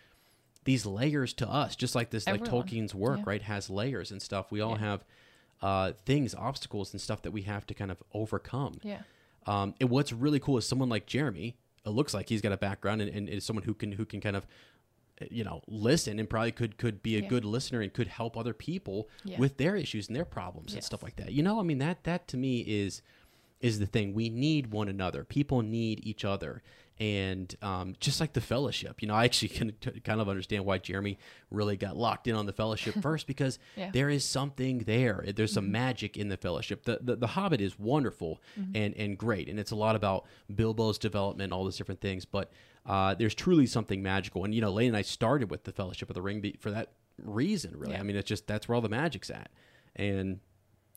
these 0.66 0.86
layers 0.86 1.34
to 1.34 1.50
us, 1.50 1.76
just 1.76 1.96
like 1.96 2.10
this, 2.10 2.28
Everyone. 2.28 2.52
like 2.52 2.68
Tolkien's 2.68 2.94
work, 2.94 3.20
yeah. 3.20 3.24
right, 3.26 3.42
has 3.42 3.70
layers 3.70 4.12
and 4.12 4.22
stuff. 4.22 4.52
We 4.52 4.60
all 4.60 4.72
yeah. 4.72 4.78
have 4.80 5.06
uh, 5.62 5.92
things, 6.06 6.36
obstacles, 6.36 6.92
and 6.92 7.00
stuff 7.00 7.22
that 7.22 7.32
we 7.32 7.44
have 7.44 7.66
to 7.68 7.74
kind 7.74 7.92
of 7.92 8.04
overcome. 8.14 8.80
Yeah. 8.84 9.00
Um, 9.48 9.74
and 9.80 9.90
what's 9.90 10.12
really 10.12 10.40
cool 10.40 10.58
is 10.58 10.68
someone 10.68 10.90
like 10.90 11.06
Jeremy. 11.06 11.56
It 11.86 11.92
looks 11.92 12.16
like 12.16 12.30
he's 12.30 12.42
got 12.42 12.52
a 12.52 12.58
background 12.58 13.02
and, 13.02 13.16
and 13.16 13.30
is 13.30 13.46
someone 13.46 13.64
who 13.64 13.76
can 13.76 13.94
who 13.94 14.06
can 14.06 14.20
kind 14.20 14.36
of 14.36 14.48
you 15.32 15.44
know 15.44 15.62
listen 15.68 16.20
and 16.20 16.30
probably 16.30 16.52
could 16.52 16.78
could 16.78 17.02
be 17.02 17.16
a 17.18 17.22
yeah. 17.22 17.28
good 17.28 17.46
listener 17.46 17.82
and 17.82 17.94
could 17.94 18.08
help 18.08 18.36
other 18.38 18.54
people 18.54 19.10
yeah. 19.24 19.38
with 19.38 19.58
their 19.58 19.76
issues 19.76 20.08
and 20.08 20.16
their 20.16 20.26
problems 20.26 20.70
yes. 20.70 20.76
and 20.76 20.84
stuff 20.84 21.04
like 21.04 21.16
that. 21.16 21.32
You 21.32 21.44
know 21.44 21.60
i 21.60 21.64
mean 21.64 21.78
that 21.80 22.04
that 22.04 22.28
to 22.30 22.38
me 22.38 22.60
is 22.62 23.02
is 23.62 23.80
the 23.80 23.86
thing. 23.86 24.14
We 24.14 24.30
need 24.30 24.72
one 24.72 24.90
another. 24.90 25.24
People 25.24 25.62
need 25.62 26.06
each 26.06 26.26
other. 26.26 26.62
And 27.00 27.54
um, 27.62 27.96
just 28.00 28.20
like 28.22 28.32
the 28.34 28.40
fellowship 28.42 29.02
you 29.02 29.08
know 29.10 29.16
i 29.16 29.26
actually 29.26 29.50
can 29.58 29.74
t- 29.82 30.00
kind 30.00 30.22
of 30.22 30.30
understand 30.30 30.64
why 30.66 30.78
jeremy 30.78 31.18
really 31.52 31.76
got 31.76 31.98
locked 31.98 32.26
in 32.28 32.36
on 32.36 32.46
the 32.46 32.54
fellowship 32.54 32.96
first 33.02 33.28
because 33.28 33.60
Yeah. 33.76 33.92
there 33.92 34.10
is 34.10 34.24
something 34.24 34.80
there. 34.80 35.26
There's 35.36 35.52
some 35.52 35.72
magic 35.74 36.16
in 36.16 36.30
the 36.30 36.38
fellowship. 36.38 36.84
The, 36.84 37.00
the 37.02 37.16
the 37.18 37.28
hobbit 37.28 37.60
is 37.60 37.78
wonderful 37.80 38.42
and 38.74 38.94
and 38.96 39.18
great. 39.18 39.50
And 39.50 39.60
it's 39.60 39.72
a 39.72 39.76
lot 39.76 39.96
about 39.96 40.26
bilbo's 40.54 40.98
development 40.98 41.52
all 41.52 41.64
those 41.66 41.78
different 41.78 42.00
things. 42.02 42.24
But 42.26 42.52
uh, 42.86 43.16
there's 43.16 43.34
truly 43.36 43.66
something 43.66 44.02
magical 44.04 44.44
and 44.44 44.54
you 44.54 44.62
know 44.62 44.72
lane 44.72 44.90
and 44.90 44.98
i 44.98 45.02
started 45.02 45.50
with 45.50 45.64
the 45.64 45.72
fellowship 45.72 46.10
of 46.10 46.14
the 46.14 46.22
ring 46.22 46.42
for 46.60 46.72
that 46.72 46.92
reason 47.24 47.72
really 47.78 47.94
Yeah. 47.94 48.00
i 48.00 48.04
mean 48.04 48.16
it's 48.16 48.28
just 48.28 48.46
that's 48.48 48.68
where 48.68 48.76
all 48.76 48.82
the 48.82 48.90
magic's 48.90 49.30
at 49.30 49.50
and 49.96 50.40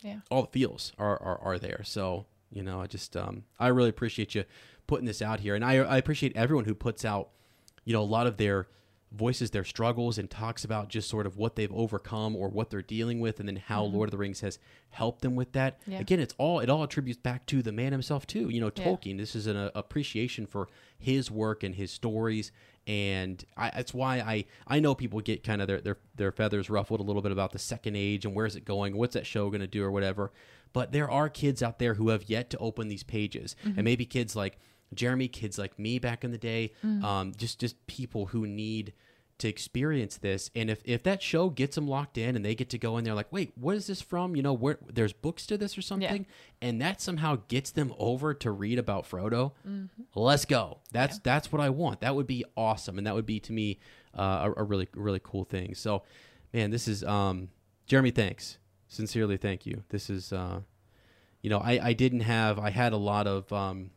Yeah. 0.02 0.20
all 0.30 0.42
the 0.42 0.48
feels 0.48 0.92
are, 0.98 1.20
are, 1.22 1.38
are 1.40 1.58
there. 1.58 1.82
So, 1.84 2.26
you 2.50 2.62
know, 2.62 2.80
I 2.80 2.86
just, 2.88 3.16
um, 3.16 3.44
I 3.58 3.68
really 3.68 3.88
appreciate 3.90 4.34
you 4.34 4.44
putting 4.86 5.06
this 5.06 5.20
out 5.22 5.40
here. 5.40 5.54
And 5.54 5.64
I, 5.64 5.74
I 5.76 5.96
appreciate 5.98 6.36
everyone 6.36 6.64
who 6.66 6.74
puts 6.74 7.04
out, 7.04 7.30
you 7.84 7.92
know, 7.92 8.00
a 8.02 8.10
lot 8.16 8.26
of 8.26 8.36
their 8.38 8.68
voices 9.10 9.50
their 9.50 9.64
struggles 9.64 10.18
and 10.18 10.28
talks 10.28 10.64
about 10.64 10.88
just 10.88 11.08
sort 11.08 11.26
of 11.26 11.36
what 11.38 11.56
they've 11.56 11.72
overcome 11.72 12.36
or 12.36 12.48
what 12.48 12.68
they're 12.68 12.82
dealing 12.82 13.20
with 13.20 13.40
and 13.40 13.48
then 13.48 13.56
how 13.56 13.82
Lord 13.82 14.08
of 14.08 14.10
the 14.10 14.18
Rings 14.18 14.40
has 14.40 14.58
helped 14.90 15.22
them 15.22 15.34
with 15.34 15.52
that. 15.52 15.80
Mm-hmm. 15.82 15.92
Yeah. 15.92 16.00
Again, 16.00 16.20
it's 16.20 16.34
all, 16.36 16.60
it 16.60 16.68
all 16.68 16.82
attributes 16.82 17.18
back 17.18 17.46
to 17.46 17.62
the 17.62 17.72
man 17.72 17.92
himself 17.92 18.26
too. 18.26 18.50
You 18.50 18.60
know, 18.60 18.70
Yeah. 18.74 18.84
Tolkien, 18.84 19.16
this 19.16 19.34
is 19.34 19.46
an 19.46 19.56
uh, 19.56 19.70
appreciation 19.74 20.46
for 20.46 20.68
his 20.98 21.30
work 21.30 21.62
and 21.62 21.74
his 21.74 21.90
stories. 21.90 22.52
And 22.86 23.42
I, 23.56 23.70
that's 23.70 23.94
why 23.94 24.18
I, 24.18 24.44
I 24.66 24.80
know 24.80 24.94
people 24.94 25.20
get 25.20 25.42
kind 25.42 25.60
of 25.62 25.68
their, 25.68 25.80
their, 25.80 25.98
their 26.16 26.32
feathers 26.32 26.68
ruffled 26.68 27.00
a 27.00 27.02
little 27.02 27.22
bit 27.22 27.32
about 27.32 27.52
the 27.52 27.58
second 27.58 27.96
age 27.96 28.24
and 28.26 28.34
where's 28.34 28.56
it 28.56 28.64
going? 28.64 28.96
What's 28.96 29.14
that 29.14 29.26
show 29.26 29.48
going 29.48 29.60
to 29.60 29.66
do 29.66 29.82
or 29.84 29.90
whatever. 29.90 30.32
But 30.74 30.92
there 30.92 31.10
are 31.10 31.30
kids 31.30 31.62
out 31.62 31.78
there 31.78 31.94
who 31.94 32.10
have 32.10 32.28
yet 32.28 32.50
to 32.50 32.58
open 32.58 32.88
these 32.88 33.02
pages 33.02 33.56
and 33.64 33.84
maybe 33.84 34.04
kids 34.04 34.36
like 34.36 34.58
Jeremy, 34.94 35.28
kids 35.28 35.58
like 35.58 35.78
me 35.78 35.98
back 35.98 36.24
in 36.24 36.30
the 36.30 36.38
day, 36.38 36.72
um, 37.04 37.32
just, 37.36 37.60
just 37.60 37.86
people 37.86 38.26
who 38.26 38.46
need 38.46 38.92
to 39.38 39.46
experience 39.48 40.16
this. 40.16 40.50
And 40.56 40.68
if, 40.68 40.82
if 40.84 41.04
that 41.04 41.22
show 41.22 41.48
gets 41.48 41.76
them 41.76 41.86
locked 41.86 42.18
in 42.18 42.34
and 42.34 42.44
they 42.44 42.56
get 42.56 42.70
to 42.70 42.78
go 42.78 42.96
in 42.96 43.04
there 43.04 43.14
like, 43.14 43.32
wait, 43.32 43.52
what 43.54 43.76
is 43.76 43.86
this 43.86 44.02
from? 44.02 44.34
You 44.34 44.42
know, 44.42 44.52
where 44.52 44.78
there's 44.92 45.12
books 45.12 45.46
to 45.46 45.56
this 45.56 45.78
or 45.78 45.82
something. 45.82 46.26
And 46.60 46.80
that 46.82 47.00
somehow 47.00 47.38
gets 47.46 47.70
them 47.70 47.94
over 47.98 48.34
to 48.34 48.50
read 48.50 48.80
about 48.80 49.08
Frodo. 49.08 49.52
Let's 50.16 50.44
go. 50.44 50.78
That's, 50.90 51.20
that's 51.20 51.52
what 51.52 51.62
I 51.62 51.70
want. 51.70 52.00
That 52.00 52.16
would 52.16 52.26
be 52.26 52.44
awesome. 52.56 52.98
And 52.98 53.06
that 53.06 53.14
would 53.14 53.26
be 53.26 53.38
to 53.40 53.52
me, 53.52 53.78
uh, 54.18 54.50
a, 54.56 54.62
a 54.62 54.64
really, 54.64 54.88
really 54.92 55.20
cool 55.22 55.44
thing. 55.44 55.76
So 55.76 56.02
man, 56.52 56.72
this 56.72 56.88
is, 56.88 57.04
um, 57.04 57.50
Jeremy, 57.86 58.10
thanks. 58.10 58.58
Sincerely. 58.88 59.36
Thank 59.36 59.66
you. 59.66 59.84
This 59.90 60.10
is, 60.10 60.32
uh, 60.32 60.62
you 61.42 61.50
know, 61.50 61.58
I, 61.58 61.78
I 61.88 61.92
didn't 61.92 62.20
have, 62.20 62.58
I 62.58 62.70
had 62.70 62.92
a 62.92 62.96
lot 62.96 63.28
of, 63.28 63.52
um, 63.52 63.90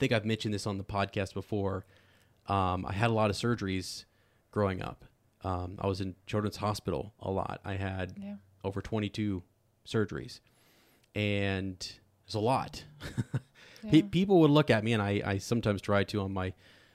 think 0.00 0.12
I've 0.12 0.24
mentioned 0.24 0.52
this 0.52 0.66
on 0.66 0.78
the 0.78 0.84
podcast 0.84 1.34
before. 1.34 1.84
Um, 2.48 2.84
I 2.86 2.92
had 2.92 3.10
a 3.10 3.12
lot 3.12 3.30
of 3.30 3.36
surgeries 3.36 4.04
growing 4.50 4.82
up. 4.82 5.04
Um, 5.44 5.76
I 5.80 5.86
was 5.86 6.00
in 6.00 6.16
Children's 6.26 6.56
Hospital 6.56 7.14
a 7.20 7.30
lot. 7.30 7.60
I 7.64 7.74
had 7.74 8.14
Yeah. 8.20 8.34
over 8.64 8.80
22 8.82 9.42
surgeries, 9.86 10.40
and 11.14 11.76
it's 12.26 12.34
a 12.34 12.40
lot. 12.40 12.84
Pe- 13.90 14.02
people 14.02 14.40
would 14.40 14.50
look 14.50 14.70
at 14.70 14.84
me, 14.84 14.92
and 14.92 15.02
I, 15.02 15.22
I 15.24 15.38
sometimes 15.38 15.80
try 15.80 16.04
to 16.04 16.20
on 16.20 16.32
my 16.32 16.52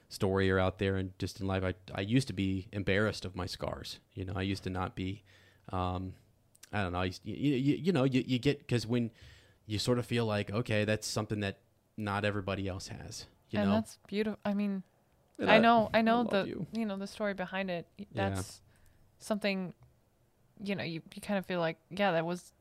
story 0.09 0.51
or 0.51 0.59
out 0.59 0.77
there 0.77 0.97
and 0.97 1.17
just 1.17 1.41
in 1.41 1.47
life. 1.47 1.63
I, 1.63 1.73
I 1.93 2.01
used 2.01 2.27
to 2.27 2.33
be 2.33 2.67
embarrassed 2.71 3.25
of 3.25 3.35
my 3.35 3.45
scars. 3.47 3.99
You 4.13 4.25
know, 4.25 4.33
I 4.35 4.43
used 4.43 4.63
to 4.63 4.69
not 4.69 4.95
be. 4.95 5.23
Um, 5.71 6.13
I 6.71 6.83
don't 6.83 6.91
know. 6.93 6.99
I 6.99 7.05
used, 7.05 7.21
you, 7.25 7.33
you, 7.35 7.75
you 7.75 7.91
know, 7.91 8.03
you, 8.03 8.23
you 8.25 8.37
get 8.37 8.59
because 8.59 8.85
when 8.85 9.09
you 9.65 9.79
sort 9.79 9.97
of 9.97 10.05
feel 10.05 10.25
like 10.27 10.51
okay, 10.51 10.85
that's 10.85 11.07
something 11.07 11.39
that 11.39 11.57
not 11.97 12.25
everybody 12.25 12.67
else 12.67 12.87
has. 12.89 13.25
You 13.51 13.59
and 13.59 13.69
know, 13.69 13.75
that's 13.75 13.97
beautiful. 14.07 14.39
I 14.43 14.53
mean, 14.53 14.83
And 15.39 15.49
I 15.51 15.59
know, 15.59 15.89
I 15.93 16.01
know 16.01 16.17
love 16.21 16.29
the 16.31 16.47
you. 16.47 16.67
you. 16.73 16.85
know 16.85 16.97
the 16.97 17.07
story 17.07 17.33
behind 17.33 17.69
it. 17.69 17.87
Y- 17.99 18.05
Yeah. 18.13 18.29
That's 18.29 18.61
something. 19.19 19.73
You 20.63 20.75
know, 20.75 20.83
you 20.83 21.01
you 21.13 21.21
kind 21.21 21.37
of 21.37 21.45
feel 21.45 21.59
like 21.59 21.77
yeah, 21.89 22.11
that 22.13 22.25
was 22.25 22.53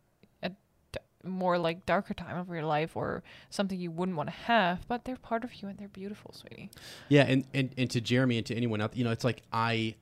a 0.42 0.48
d- 0.48 0.98
more 1.22 1.56
like 1.58 1.86
darker 1.86 2.12
time 2.14 2.36
of 2.36 2.48
your 2.48 2.64
life 2.64 2.96
or 2.96 3.22
something 3.50 3.78
you 3.78 3.90
wouldn't 3.92 4.16
want 4.16 4.28
to 4.28 4.34
have, 4.34 4.86
but 4.88 5.04
they're 5.04 5.16
part 5.16 5.44
of 5.44 5.54
you 5.62 5.68
and 5.68 5.78
they're 5.78 5.88
beautiful, 5.88 6.32
sweetie. 6.32 6.70
Yeah, 7.08 7.22
and, 7.22 7.44
and, 7.54 7.72
and 7.78 7.88
to 7.90 8.00
Jeremy 8.00 8.38
and 8.38 8.46
to 8.46 8.54
anyone 8.56 8.80
else, 8.80 8.96
you 8.96 9.04
know, 9.04 9.12
it's 9.12 9.22
like 9.24 9.42
I, 9.52 9.94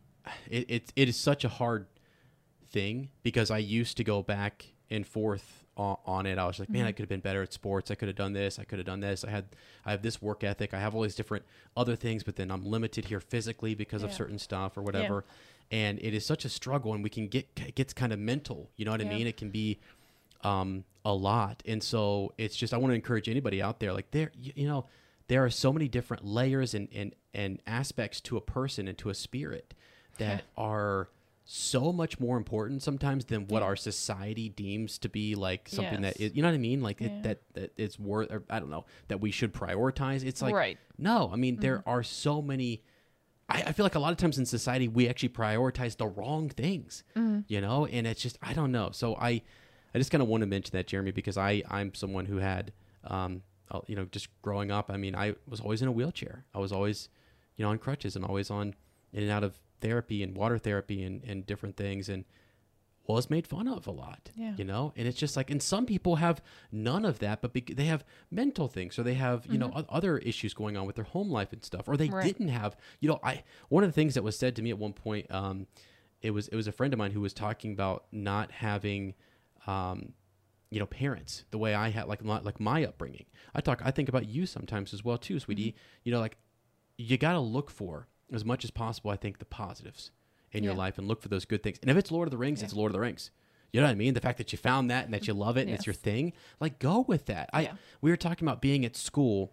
it, 0.50 0.70
it, 0.70 0.92
it 0.96 1.08
is 1.10 1.16
such 1.16 1.44
a 1.44 1.48
hard 1.50 1.86
thing 2.70 3.10
because 3.22 3.50
I 3.50 3.58
used 3.58 3.98
to 3.98 4.04
go 4.04 4.22
back 4.22 4.64
and 4.90 5.06
forth 5.06 5.61
on, 5.76 6.26
it. 6.26 6.38
I 6.38 6.46
was 6.46 6.58
like, 6.58 6.68
man, 6.68 6.86
I 6.86 6.92
could 6.92 7.02
have 7.02 7.08
been 7.08 7.20
better 7.20 7.42
at 7.42 7.52
sports. 7.52 7.90
I 7.90 7.94
could 7.94 8.08
have 8.08 8.16
done 8.16 8.32
this. 8.32 8.58
I 8.58 8.64
could 8.64 8.78
have 8.78 8.86
done 8.86 9.00
this. 9.00 9.24
I 9.24 9.30
had, 9.30 9.46
I 9.86 9.90
have 9.90 10.02
this 10.02 10.20
work 10.20 10.44
ethic. 10.44 10.74
I 10.74 10.80
have 10.80 10.94
all 10.94 11.02
these 11.02 11.14
different 11.14 11.44
other 11.76 11.96
things, 11.96 12.22
but 12.22 12.36
then 12.36 12.50
I'm 12.50 12.64
limited 12.64 13.06
here 13.06 13.20
physically 13.20 13.74
because 13.74 14.02
of 14.02 14.12
certain 14.12 14.38
stuff 14.38 14.76
or 14.76 14.82
whatever. 14.82 15.24
And 15.70 15.98
it 16.00 16.12
is 16.12 16.26
such 16.26 16.44
a 16.44 16.50
struggle, 16.50 16.92
and 16.92 17.02
we 17.02 17.08
can 17.08 17.28
get 17.28 17.48
it 17.56 17.74
gets 17.74 17.94
kind 17.94 18.12
of 18.12 18.18
mental. 18.18 18.70
You 18.76 18.84
know 18.84 18.90
what 18.90 19.00
I 19.00 19.04
mean? 19.04 19.26
It 19.26 19.38
can 19.38 19.48
be 19.48 19.78
um, 20.42 20.84
a 21.04 21.14
lot. 21.14 21.62
And 21.66 21.82
so 21.82 22.32
it's 22.38 22.56
just 22.56 22.74
I 22.74 22.76
want 22.76 22.90
to 22.90 22.94
encourage 22.94 23.28
anybody 23.28 23.62
out 23.62 23.80
there 23.80 23.92
like 23.92 24.10
there 24.10 24.30
you, 24.34 24.52
you 24.54 24.68
know 24.68 24.86
there 25.28 25.44
are 25.44 25.50
so 25.50 25.72
many 25.72 25.88
different 25.88 26.24
layers 26.24 26.74
and, 26.74 26.88
and 26.94 27.14
and 27.32 27.60
aspects 27.66 28.20
to 28.20 28.36
a 28.36 28.40
person 28.40 28.88
and 28.88 28.98
to 28.98 29.08
a 29.08 29.14
spirit 29.14 29.74
that 30.18 30.44
are 30.56 31.08
so 31.44 31.92
much 31.92 32.20
more 32.20 32.36
important 32.36 32.82
sometimes 32.82 33.24
than 33.24 33.46
what 33.48 33.62
our 33.62 33.74
society 33.76 34.48
deems 34.48 34.96
to 34.98 35.08
be 35.08 35.34
like 35.34 35.68
something 35.68 36.02
that 36.02 36.18
Yes. 36.20 36.30
is 36.30 36.36
you 36.36 36.42
know 36.42 36.48
what 36.48 36.54
I 36.54 36.58
mean 36.58 36.80
like 36.82 37.00
Yeah. 37.00 37.08
it, 37.08 37.22
that 37.24 37.40
that 37.54 37.72
it's 37.76 37.98
worth 37.98 38.30
or 38.30 38.44
I 38.48 38.60
don't 38.60 38.70
know 38.70 38.84
that 39.08 39.20
we 39.20 39.30
should 39.32 39.52
prioritize 39.52 40.24
it's 40.24 40.40
like 40.40 40.54
Right. 40.54 40.78
no 40.98 41.30
I 41.32 41.36
mean 41.36 41.56
there 41.56 41.82
are 41.86 42.02
so 42.04 42.40
many 42.40 42.82
I, 43.48 43.62
I 43.66 43.72
feel 43.72 43.84
like 43.84 43.96
a 43.96 43.98
lot 43.98 44.12
of 44.12 44.18
times 44.18 44.38
in 44.38 44.46
society 44.46 44.86
we 44.88 45.08
actually 45.08 45.30
prioritize 45.30 45.96
the 45.96 46.06
wrong 46.06 46.48
things, 46.48 47.02
you 47.48 47.60
know, 47.60 47.86
and 47.86 48.06
it's 48.06 48.22
just 48.22 48.38
I 48.40 48.52
don't 48.54 48.70
know. 48.72 48.90
So 48.92 49.16
I, 49.16 49.42
I 49.94 49.98
just 49.98 50.10
kind 50.12 50.22
of 50.22 50.28
want 50.28 50.42
to 50.42 50.46
mention 50.46 50.70
that 50.76 50.86
Jeremy 50.86 51.10
because 51.10 51.36
I 51.36 51.62
I'm 51.68 51.92
someone 51.92 52.24
who 52.26 52.36
had, 52.36 52.72
um, 53.04 53.42
you 53.88 53.96
know, 53.96 54.04
just 54.06 54.28
growing 54.42 54.70
up. 54.70 54.90
I 54.90 54.96
mean, 54.96 55.14
I 55.16 55.34
was 55.46 55.60
always 55.60 55.82
in 55.82 55.88
a 55.88 55.92
wheelchair. 55.92 56.44
I 56.54 56.60
was 56.60 56.72
always, 56.72 57.08
you 57.56 57.64
know, 57.64 57.70
on 57.72 57.78
crutches 57.78 58.14
and 58.16 58.24
always 58.24 58.48
on 58.48 58.74
in 59.12 59.24
and 59.24 59.32
out 59.32 59.42
of 59.44 59.58
therapy 59.82 60.22
and 60.22 60.34
water 60.34 60.56
therapy 60.58 61.02
and 61.02 61.22
and 61.24 61.44
different 61.44 61.76
things 61.76 62.08
and 62.08 62.24
was 63.08 63.28
made 63.28 63.46
fun 63.48 63.66
of 63.66 63.86
a 63.88 63.90
lot. 63.90 64.30
Yeah. 64.36 64.54
You 64.56 64.64
know, 64.64 64.92
and 64.96 65.08
it's 65.08 65.18
just 65.18 65.36
like, 65.36 65.50
and 65.50 65.60
some 65.60 65.86
people 65.86 66.16
have 66.16 66.40
none 66.70 67.04
of 67.04 67.18
that, 67.18 67.42
but 67.42 67.52
bec- 67.52 67.74
they 67.74 67.86
have 67.86 68.04
mental 68.30 68.68
things, 68.68 68.96
or 68.96 69.02
they 69.02 69.14
have, 69.14 69.44
you 69.50 69.58
know, 69.58 69.72
o- 69.74 69.84
other 69.88 70.18
issues 70.18 70.54
going 70.54 70.76
on 70.76 70.86
with 70.86 70.94
their 70.94 71.04
home 71.06 71.28
life 71.28 71.52
and 71.52 71.64
stuff, 71.64 71.88
or 71.88 71.96
they 71.96 72.08
Right. 72.08 72.24
didn't 72.24 72.48
have, 72.48 72.76
you 73.00 73.08
know, 73.08 73.18
I, 73.24 73.42
one 73.70 73.82
of 73.82 73.88
the 73.90 73.92
things 73.92 74.14
that 74.14 74.22
was 74.22 74.38
said 74.38 74.54
to 74.54 74.62
me 74.62 74.70
at 74.70 74.78
one 74.78 74.92
point, 74.92 75.28
um, 75.32 75.66
it 76.20 76.30
was, 76.30 76.46
it 76.46 76.54
was 76.54 76.68
a 76.68 76.72
friend 76.72 76.92
of 76.94 76.98
mine 76.98 77.10
who 77.10 77.20
was 77.20 77.34
talking 77.34 77.72
about 77.72 78.04
not 78.12 78.52
having, 78.52 79.14
um, 79.66 80.12
you 80.70 80.78
know, 80.78 80.86
parents 80.86 81.44
the 81.50 81.58
way 81.58 81.74
I 81.74 81.88
had, 81.90 82.06
like 82.06 82.24
my, 82.24 82.38
like 82.40 82.60
my 82.60 82.84
upbringing. 82.84 83.26
I 83.52 83.60
talk, 83.62 83.82
I 83.84 83.90
think 83.90 84.08
about 84.10 84.28
you 84.28 84.46
sometimes 84.46 84.94
as 84.94 85.04
well 85.04 85.18
too, 85.18 85.40
sweetie. 85.40 85.74
You 86.04 86.12
know, 86.12 86.20
like 86.20 86.36
you 86.96 87.18
got 87.18 87.32
to 87.32 87.40
look 87.40 87.68
for 87.68 88.06
as 88.32 88.44
much 88.44 88.64
as 88.64 88.70
possible. 88.70 89.10
I 89.10 89.16
think 89.16 89.38
the 89.38 89.44
positives 89.44 90.10
in 90.52 90.62
your 90.64 90.74
life 90.74 90.98
and 90.98 91.08
look 91.08 91.22
for 91.22 91.28
those 91.28 91.44
good 91.44 91.62
things. 91.62 91.78
And 91.80 91.90
if 91.90 91.96
it's 91.96 92.10
Lord 92.10 92.28
of 92.28 92.30
the 92.32 92.36
Rings, 92.38 92.62
it's 92.62 92.74
Lord 92.74 92.90
of 92.90 92.94
the 92.94 93.00
Rings. 93.00 93.30
You 93.72 93.80
know 93.80 93.86
what 93.86 93.92
I 93.92 93.96
mean? 93.96 94.12
The 94.12 94.20
fact 94.20 94.36
that 94.38 94.52
you 94.52 94.58
found 94.58 94.90
that 94.90 95.06
and 95.06 95.14
that 95.14 95.26
you 95.26 95.32
love 95.32 95.56
it 95.56 95.62
and 95.62 95.70
it's 95.70 95.86
your 95.86 95.94
thing, 95.94 96.34
like 96.60 96.78
go 96.78 97.00
with 97.08 97.24
that. 97.26 97.48
I 97.54 97.62
Yeah. 97.62 97.72
we 98.02 98.10
were 98.10 98.18
talking 98.18 98.46
about 98.46 98.60
being 98.60 98.84
at 98.84 98.96
school 98.96 99.52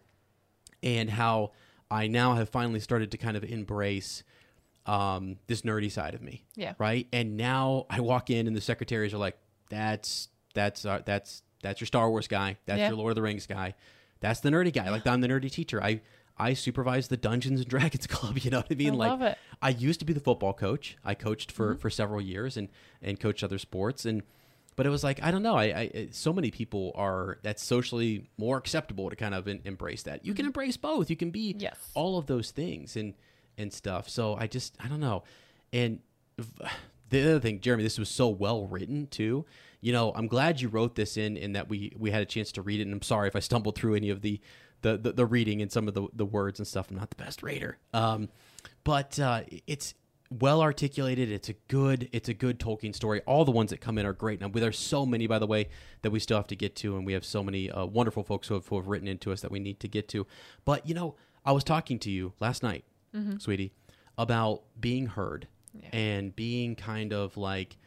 and 0.83 1.09
how 1.09 1.51
I 1.89 2.07
now 2.07 2.35
have 2.35 2.49
finally 2.49 2.81
started 2.81 3.11
to 3.11 3.17
kind 3.17 3.37
of 3.37 3.43
embrace 3.45 4.23
um, 4.85 5.37
this 5.47 5.61
nerdy 5.61 5.91
side 5.91 6.15
of 6.15 6.21
me. 6.21 6.43
Yeah. 6.55 6.73
Right. 6.77 7.07
And 7.13 7.37
now 7.37 7.85
I 7.89 7.99
walk 8.01 8.29
in 8.29 8.47
and 8.47 8.55
the 8.55 8.61
secretaries 8.61 9.13
are 9.13 9.17
like, 9.19 9.37
"That's 9.69 10.29
that's 10.53 10.85
our, 10.85 10.99
that's 11.01 11.43
that's 11.61 11.79
your 11.79 11.85
Star 11.85 12.09
Wars 12.09 12.27
guy. 12.27 12.57
That's 12.65 12.79
Yeah. 12.79 12.87
your 12.89 12.97
Lord 12.97 13.11
of 13.11 13.15
the 13.15 13.21
Rings 13.21 13.45
guy. 13.45 13.75
That's 14.19 14.39
the 14.41 14.49
nerdy 14.49 14.73
guy. 14.73 14.89
Like 14.89 15.05
I'm 15.07 15.21
the 15.21 15.27
nerdy 15.27 15.51
teacher. 15.51 15.81
I 15.81 16.01
I 16.39 16.53
supervise 16.53 17.09
the 17.09 17.17
Dungeons 17.17 17.59
and 17.59 17.69
Dragons 17.75 18.07
club. 18.07 18.37
You 18.39 18.51
know 18.51 18.57
what 18.57 18.67
I 18.71 18.75
mean? 18.75 18.93
I 18.93 18.95
like 18.95 19.09
love 19.09 19.21
it. 19.21 19.37
I 19.61 19.69
used 19.69 19.99
to 19.99 20.05
be 20.05 20.13
the 20.13 20.19
football 20.19 20.53
coach. 20.53 20.97
I 21.03 21.13
coached 21.13 21.51
for 21.51 21.71
mm-hmm. 21.71 21.79
for 21.79 21.89
several 21.89 22.21
years 22.21 22.57
and 22.57 22.69
and 23.01 23.19
coached 23.19 23.43
other 23.43 23.57
sports 23.59 24.05
and. 24.05 24.23
But 24.75 24.85
it 24.85 24.91
was 24.91 25.03
like 25.03 25.21
I 25.21 25.29
don't 25.29 25.43
know. 25.43 25.57
I, 25.57 25.63
I 25.63 26.07
so 26.11 26.31
many 26.31 26.51
people 26.51 26.93
are 26.95 27.39
that's 27.43 27.61
socially 27.61 28.29
more 28.37 28.55
acceptable 28.55 29.09
to 29.09 29.15
kind 29.17 29.35
of 29.35 29.45
en- 29.45 29.59
embrace 29.65 30.03
that. 30.03 30.25
You 30.25 30.33
can 30.33 30.43
mm-hmm. 30.43 30.47
embrace 30.47 30.77
both. 30.77 31.09
You 31.09 31.17
can 31.17 31.31
be 31.31 31.53
Yes. 31.59 31.75
all 31.95 32.17
of 32.17 32.27
those 32.27 32.51
things 32.51 32.95
and 32.95 33.13
and 33.57 33.73
stuff. 33.73 34.07
So 34.07 34.35
I 34.35 34.47
just 34.47 34.77
I 34.81 34.87
don't 34.87 35.01
know. 35.01 35.23
And 35.73 35.99
the 37.09 37.21
other 37.21 37.39
thing, 37.41 37.59
Jeremy, 37.59 37.83
this 37.83 37.99
was 37.99 38.07
so 38.09 38.29
well 38.29 38.67
written 38.67 39.07
too. 39.07 39.45
You 39.81 39.91
know, 39.91 40.13
I'm 40.15 40.27
glad 40.27 40.61
you 40.61 40.69
wrote 40.69 40.95
this 40.95 41.17
in 41.17 41.37
and 41.37 41.55
that 41.57 41.67
we 41.67 41.93
we 41.97 42.11
had 42.11 42.21
a 42.21 42.25
chance 42.25 42.51
to 42.53 42.61
read 42.61 42.79
it. 42.79 42.83
And 42.83 42.93
I'm 42.93 43.01
sorry 43.01 43.27
if 43.27 43.35
I 43.35 43.39
stumbled 43.39 43.75
through 43.75 43.95
any 43.95 44.09
of 44.09 44.21
the 44.21 44.39
the 44.81 44.97
the, 44.97 45.11
the 45.13 45.25
reading 45.25 45.61
and 45.61 45.71
some 45.71 45.87
of 45.87 45.93
the 45.93 46.07
the 46.13 46.25
words 46.25 46.59
and 46.59 46.67
stuff. 46.67 46.89
I'm 46.89 46.97
not 46.97 47.09
the 47.09 47.15
best 47.23 47.43
reader. 47.43 47.77
Um, 47.93 48.29
but 48.83 49.19
uh, 49.19 49.41
it's 49.67 49.93
well 50.31 50.61
articulated. 50.61 51.31
It's 51.31 51.49
a 51.49 51.53
good 51.67 52.07
it's 52.11 52.29
a 52.29 52.33
good 52.33 52.59
Tolkien 52.59 52.93
story. 52.95 53.21
All 53.25 53.45
the 53.45 53.51
ones 53.51 53.71
that 53.71 53.81
come 53.81 53.97
in 53.97 54.05
are 54.05 54.13
great. 54.13 54.39
Now 54.41 54.47
there's 54.49 54.77
so 54.77 55.05
many, 55.05 55.25
by 55.27 55.39
the 55.39 55.47
way, 55.47 55.69
that 56.03 56.11
we 56.11 56.19
still 56.19 56.37
have 56.37 56.47
to 56.47 56.55
get 56.55 56.75
to, 56.77 56.95
and 56.97 57.05
we 57.05 57.13
have 57.13 57.25
so 57.25 57.43
many 57.43 57.69
uh, 57.71 57.85
wonderful 57.85 58.23
folks 58.23 58.47
who 58.47 58.53
have, 58.55 58.67
who 58.67 58.75
have 58.77 58.87
written 58.87 59.07
into 59.07 59.31
us 59.31 59.41
that 59.41 59.51
we 59.51 59.59
need 59.59 59.79
to 59.81 59.87
get 59.87 60.07
to. 60.09 60.27
But 60.65 60.87
you 60.87 60.93
know, 60.93 61.15
I 61.45 61.51
was 61.51 61.63
talking 61.63 61.97
to 61.99 62.11
you 62.11 62.33
last 62.39 62.61
night, 62.63 62.85
sweetie, 63.39 63.73
about 64.17 64.63
being 64.79 65.07
heard 65.07 65.47
Yeah. 65.73 65.89
and 65.93 66.35
being 66.35 66.75
kind 66.75 67.11
of 67.13 67.35
like 67.37 67.77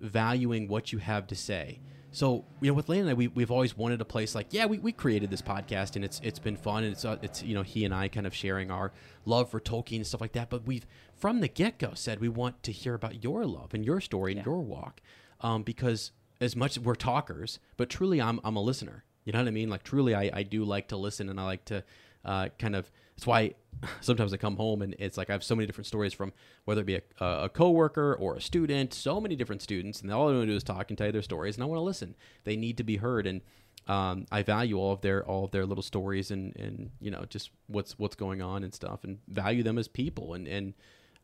valuing 0.00 0.66
what 0.68 0.92
you 0.92 0.98
have 0.98 1.26
to 1.28 1.36
say. 1.36 1.78
So, 2.14 2.44
you 2.60 2.68
know, 2.70 2.74
with 2.74 2.88
Lane 2.90 3.00
and 3.00 3.10
I, 3.10 3.14
we, 3.14 3.28
we've 3.28 3.50
always 3.50 3.76
wanted 3.76 4.00
a 4.02 4.04
place 4.04 4.34
like, 4.34 4.48
yeah, 4.50 4.66
we, 4.66 4.78
we 4.78 4.92
created 4.92 5.30
this 5.30 5.40
podcast 5.42 5.96
and 5.96 6.04
it's 6.04 6.20
it's 6.22 6.38
been 6.38 6.56
fun 6.56 6.84
and 6.84 6.92
it's 6.92 7.04
uh, 7.04 7.16
it's 7.22 7.42
you 7.42 7.54
know 7.54 7.62
he 7.62 7.84
and 7.86 7.94
I 7.94 8.08
kind 8.08 8.26
of 8.26 8.34
sharing 8.34 8.70
our 8.70 8.92
love 9.24 9.50
for 9.50 9.58
Tolkien 9.60 9.96
and 9.96 10.06
stuff 10.06 10.20
like 10.20 10.32
that. 10.32 10.50
But 10.50 10.66
we've 10.66 10.86
from 11.16 11.40
the 11.40 11.48
get 11.48 11.78
go 11.78 11.92
said 11.94 12.20
we 12.20 12.28
want 12.28 12.62
to 12.64 12.72
hear 12.72 12.94
about 12.94 13.24
your 13.24 13.46
love 13.46 13.72
and 13.74 13.84
your 13.84 14.00
story 14.00 14.32
and 14.32 14.38
Yeah. 14.38 14.44
your 14.44 14.60
walk, 14.60 15.00
um, 15.40 15.62
because 15.62 16.12
as 16.40 16.54
much 16.54 16.76
as 16.76 16.82
we're 16.82 16.94
talkers, 16.94 17.58
but 17.76 17.88
truly 17.88 18.20
I'm 18.20 18.40
I'm 18.44 18.56
a 18.56 18.62
listener. 18.62 19.04
You 19.24 19.32
know 19.32 19.38
what 19.38 19.48
I 19.48 19.52
mean? 19.52 19.70
Like 19.70 19.82
truly, 19.82 20.14
I 20.14 20.30
I 20.34 20.42
do 20.42 20.64
like 20.64 20.88
to 20.88 20.96
listen 20.98 21.28
and 21.30 21.40
I 21.40 21.44
like 21.44 21.64
to 21.66 21.82
uh, 22.24 22.48
kind 22.58 22.76
of. 22.76 22.90
That's 23.22 23.26
why 23.28 23.54
sometimes 24.00 24.32
I 24.32 24.36
come 24.36 24.56
home 24.56 24.82
and 24.82 24.96
it's 24.98 25.16
like 25.16 25.30
I 25.30 25.32
have 25.32 25.44
so 25.44 25.54
many 25.54 25.66
different 25.66 25.86
stories 25.86 26.12
from 26.12 26.32
whether 26.64 26.80
it 26.80 26.86
be 26.86 26.96
a, 26.96 27.02
a 27.24 27.48
coworker 27.48 28.14
or 28.14 28.34
a 28.34 28.40
student, 28.40 28.92
so 28.92 29.20
many 29.20 29.36
different 29.36 29.62
students, 29.62 30.00
and 30.00 30.10
all 30.12 30.26
they 30.26 30.34
want 30.34 30.46
to 30.46 30.52
do 30.52 30.56
is 30.56 30.64
talk 30.64 30.90
and 30.90 30.98
tell 30.98 31.06
you 31.06 31.12
their 31.12 31.22
stories, 31.22 31.54
and 31.54 31.62
I 31.62 31.66
want 31.66 31.78
to 31.78 31.84
listen. 31.84 32.16
They 32.42 32.56
need 32.56 32.78
to 32.78 32.82
be 32.82 32.96
heard, 32.96 33.28
and 33.28 33.40
um, 33.86 34.26
I 34.32 34.42
value 34.42 34.76
all 34.76 34.92
of 34.92 35.02
their 35.02 35.24
all 35.24 35.44
of 35.44 35.52
their 35.52 35.64
little 35.66 35.82
stories 35.82 36.32
and 36.32 36.56
and 36.56 36.90
you 37.00 37.12
know 37.12 37.24
just 37.28 37.50
what's 37.68 37.96
what's 37.96 38.16
going 38.16 38.42
on 38.42 38.64
and 38.64 38.74
stuff, 38.74 39.04
and 39.04 39.18
value 39.28 39.62
them 39.62 39.78
as 39.78 39.86
people, 39.86 40.34
and 40.34 40.48
and 40.48 40.74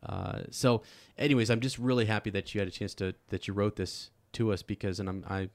uh, 0.01 0.43
so, 0.51 0.83
anyways, 1.17 1.49
I'm 1.49 1.59
just 1.59 1.77
really 1.77 2.05
happy 2.05 2.29
that 2.29 2.55
you 2.55 2.61
had 2.61 2.69
a 2.69 2.71
chance 2.71 2.93
to 2.95 3.13
that 3.27 3.49
you 3.49 3.53
wrote 3.53 3.75
this 3.75 4.09
to 4.33 4.53
us 4.53 4.61
because, 4.63 5.01
and 5.01 5.09
I'm 5.09 5.25
I. 5.29 5.49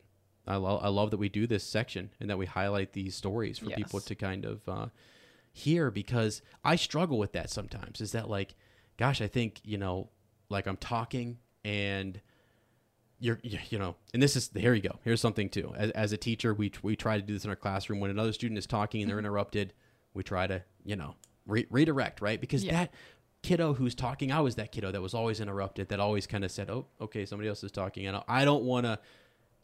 I, 0.47 0.57
lo- 0.57 0.79
I 0.83 0.89
love 0.89 1.11
that 1.13 1.17
we 1.17 1.31
do 1.31 1.47
this 1.47 1.65
section 1.65 2.11
and 2.21 2.29
that 2.29 2.37
we 2.37 2.45
highlight 2.45 2.93
these 2.93 3.15
stories 3.17 3.59
for 3.59 3.71
people 3.77 3.99
to 4.01 4.15
kind 4.15 4.45
of 4.45 4.61
uh, 4.69 4.87
hear 5.55 5.91
because 5.91 6.43
I 6.65 6.75
struggle 6.77 7.17
with 7.17 7.33
that 7.33 7.49
sometimes. 7.49 8.01
Is 8.01 8.13
that 8.13 8.29
like, 8.29 8.55
gosh, 8.99 9.23
I 9.23 9.29
think 9.29 9.61
you 9.65 9.79
know, 9.79 10.11
like 10.51 10.67
I'm 10.67 10.77
talking 10.77 11.39
and 11.65 12.21
you're 13.21 13.39
you 13.43 13.59
you 13.71 13.79
know, 13.79 13.95
and 14.13 14.23
this 14.23 14.37
is 14.37 14.51
here 14.55 14.75
you 14.75 14.83
go. 14.83 14.99
Here's 15.05 15.21
something 15.21 15.49
too. 15.49 15.73
As, 15.77 15.91
as 15.93 16.13
a 16.13 16.17
teacher, 16.17 16.53
we 16.53 16.73
we 16.83 16.97
try 16.97 17.17
to 17.17 17.23
do 17.23 17.33
this 17.33 17.45
in 17.45 17.51
our 17.51 17.57
classroom 17.57 18.01
when 18.01 18.11
another 18.11 18.33
student 18.33 18.59
is 18.59 18.67
talking 18.67 19.01
and 19.01 19.09
they're 19.09 19.17
mm-hmm. 19.17 19.27
interrupted. 19.27 19.73
We 20.13 20.25
try 20.25 20.49
to 20.49 20.63
you 20.85 20.97
know 20.97 21.15
re- 21.47 21.67
redirect 21.71 22.21
right 22.21 22.41
because 22.41 22.65
Yeah. 22.65 22.73
that 22.73 22.95
kiddo 23.43 23.75
who's 23.75 23.95
talking, 23.95 24.33
I 24.33 24.41
was 24.41 24.57
that 24.57 24.73
kiddo 24.73 24.91
that 24.91 25.01
was 25.01 25.15
always 25.15 25.39
interrupted. 25.39 25.89
That 25.91 26.01
always 26.01 26.27
kind 26.27 26.45
of 26.45 26.51
said, 26.51 26.69
"Oh, 26.69 26.87
okay, 27.01 27.27
somebody 27.27 27.49
else 27.49 27.63
is 27.63 27.71
talking," 27.71 28.07
and 28.07 28.21
I 28.27 28.45
don't 28.45 28.65
want 28.65 28.87
to, 28.87 28.99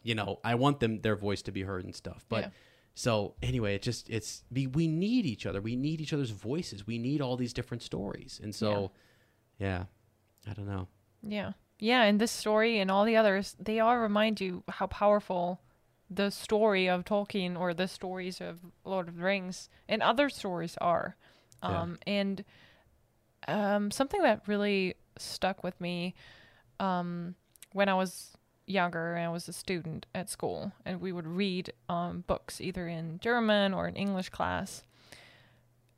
you 0.05 0.15
know, 0.15 0.39
I 0.45 0.55
want 0.55 0.79
them 0.79 1.01
their 1.01 1.17
voice 1.17 1.43
to 1.43 1.53
be 1.53 1.63
heard 1.63 1.85
and 1.85 1.97
stuff, 1.97 2.25
but. 2.29 2.45
Yeah. 2.45 2.51
So 2.95 3.35
anyway, 3.43 3.75
it 3.77 3.83
just 3.83 4.11
it's 4.11 4.45
we, 4.51 4.67
we 4.67 4.87
need 4.87 5.27
each 5.27 5.47
other. 5.47 5.61
We 5.61 5.77
need 5.77 6.01
each 6.01 6.13
other's 6.13 6.31
voices. 6.31 6.87
We 6.87 6.99
need 6.99 7.21
all 7.21 7.37
these 7.37 7.53
different 7.53 7.83
stories. 7.83 8.41
And 8.43 8.55
so 8.55 8.93
yeah. 9.59 9.85
I 10.49 10.53
don't 10.55 10.67
know. 10.67 10.89
Yeah. 11.23 11.53
Yeah, 11.79 12.03
and 12.03 12.21
this 12.21 12.31
story 12.31 12.79
and 12.79 12.91
all 12.91 13.05
the 13.07 13.17
others, 13.17 13.57
they 13.59 13.81
all 13.81 13.97
remind 13.97 14.41
you 14.41 14.63
how 14.69 14.87
powerful 14.87 15.61
the 16.11 16.31
story 16.31 16.89
of 16.89 17.05
Tolkien 17.05 17.59
or 17.59 17.73
the 17.73 17.89
stories 17.89 18.41
of 18.41 18.59
Lord 18.85 19.09
of 19.09 19.17
the 19.17 19.23
Rings 19.23 19.71
and 19.89 20.03
other 20.03 20.29
stories 20.29 20.77
are. 20.81 21.17
Yeah. 21.63 21.81
Um, 21.81 21.99
And 22.07 22.45
um, 23.49 23.91
something 23.91 24.23
that 24.23 24.43
really 24.47 24.95
stuck 25.17 25.65
with 25.65 25.81
me 25.81 26.15
um, 26.79 27.35
when 27.73 27.89
I 27.89 27.95
was 27.95 28.37
younger 28.71 29.15
and 29.15 29.27
I 29.27 29.29
was 29.31 29.49
a 29.49 29.53
student 29.53 30.07
at 30.15 30.31
school, 30.31 30.73
and 30.85 31.01
we 31.01 31.13
would 31.13 31.27
read 31.27 31.73
um, 31.89 32.25
books 32.27 32.61
either 32.61 32.87
in 32.89 33.19
German 33.21 33.75
or 33.75 33.89
in 33.89 33.97
English 33.97 34.29
class. 34.31 34.85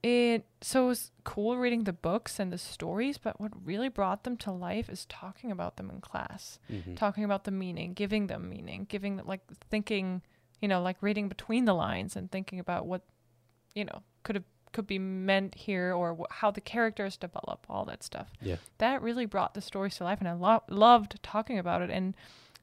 It 0.03 0.45
so 0.61 0.87
it 0.87 0.89
was 0.89 1.11
cool 1.23 1.57
reading 1.57 1.85
the 1.85 1.93
books 1.93 2.41
and 2.41 2.53
the 2.53 2.59
stories, 2.59 3.19
but 3.19 3.41
what 3.41 3.53
really 3.65 3.89
brought 3.89 4.25
them 4.25 4.37
to 4.39 4.51
life 4.51 4.89
is 4.91 5.07
talking 5.07 5.53
about 5.53 5.77
them 5.77 5.91
in 5.91 6.01
class, 6.01 6.59
Mm-hmm. 6.71 6.97
talking 6.97 7.23
about 7.23 7.45
the 7.45 7.53
meaning, 7.53 7.93
giving 7.95 8.27
them 8.27 8.49
meaning, 8.51 8.87
giving 8.89 9.17
them 9.17 9.27
like 9.29 9.43
thinking, 9.71 10.23
you 10.61 10.67
know, 10.67 10.83
like 10.83 10.97
reading 11.03 11.29
between 11.29 11.67
the 11.67 11.75
lines 11.75 12.17
and 12.17 12.33
thinking 12.33 12.59
about 12.59 12.85
what, 12.87 13.03
you 13.77 13.85
know, 13.85 14.03
could 14.25 14.35
have 14.35 14.45
could 14.73 14.87
be 14.89 14.99
meant 14.99 15.55
here 15.55 15.93
or 15.95 16.17
wh- 16.17 16.35
how 16.41 16.51
the 16.51 16.61
characters 16.61 17.17
develop, 17.19 17.65
all 17.69 17.85
that 17.85 18.03
stuff. 18.03 18.33
Yeah. 18.41 18.57
That 18.79 19.03
really 19.03 19.27
brought 19.27 19.53
the 19.55 19.61
stories 19.61 19.97
to 19.99 20.05
life, 20.05 20.19
and 20.19 20.27
I 20.29 20.33
lo- 20.33 20.63
loved 20.69 21.23
talking 21.23 21.59
about 21.61 21.83
it, 21.83 21.91
and 21.91 22.15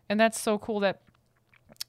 and 0.09 0.19
that's 0.19 0.39
so 0.39 0.57
cool 0.57 0.79
that 0.81 1.01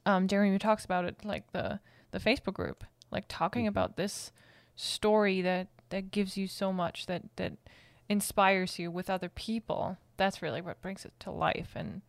um, 0.06 0.28
Jeremy 0.28 0.58
talks 0.58 0.84
about 0.84 1.04
it, 1.04 1.24
like 1.24 1.52
the 1.52 1.80
the 2.12 2.18
Facebook 2.18 2.54
group, 2.54 2.84
like 3.10 3.24
talking 3.28 3.66
about 3.66 3.96
this 3.96 4.32
story 4.76 5.42
that 5.42 5.68
that 5.90 6.10
gives 6.10 6.36
you 6.36 6.46
so 6.46 6.72
much 6.72 7.06
that 7.06 7.22
that 7.36 7.52
inspires 8.08 8.78
you 8.78 8.90
with 8.90 9.10
other 9.10 9.28
people. 9.28 9.96
That's 10.16 10.42
really 10.42 10.60
what 10.60 10.82
brings 10.82 11.04
it 11.04 11.12
to 11.20 11.30
life. 11.30 11.70
And 11.74 12.02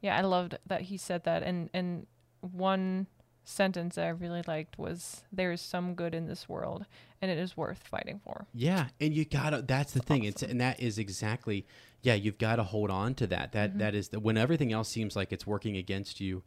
yeah, 0.00 0.16
I 0.16 0.22
loved 0.22 0.56
that 0.66 0.82
he 0.82 0.96
said 0.96 1.24
that. 1.24 1.42
And 1.42 1.70
and 1.74 2.06
one 2.40 3.06
sentence 3.44 3.96
that 3.96 4.04
I 4.06 4.10
really 4.10 4.42
liked 4.46 4.78
was, 4.78 5.22
"There 5.32 5.52
is 5.52 5.60
some 5.60 5.94
good 5.94 6.14
in 6.14 6.26
this 6.26 6.48
world, 6.48 6.86
and 7.20 7.30
it 7.30 7.38
is 7.38 7.56
worth 7.56 7.82
fighting 7.86 8.20
for." 8.24 8.46
Yeah, 8.54 8.88
and 9.00 9.14
you 9.14 9.24
gotta. 9.24 9.62
That's 9.62 9.92
the 9.92 10.00
thing. 10.00 10.24
It's 10.24 10.42
and 10.42 10.60
that 10.60 10.80
is 10.80 10.98
exactly. 10.98 11.66
Yeah, 12.02 12.14
you've 12.14 12.38
got 12.38 12.56
to 12.56 12.62
hold 12.64 12.90
on 12.90 13.14
to 13.16 13.26
that. 13.26 13.52
That 13.52 13.78
that 13.78 13.94
is 13.94 14.08
the, 14.08 14.20
when 14.20 14.36
everything 14.38 14.72
else 14.72 14.88
seems 14.88 15.16
like 15.16 15.32
it's 15.32 15.46
working 15.46 15.76
against 15.76 16.20
you, 16.20 16.42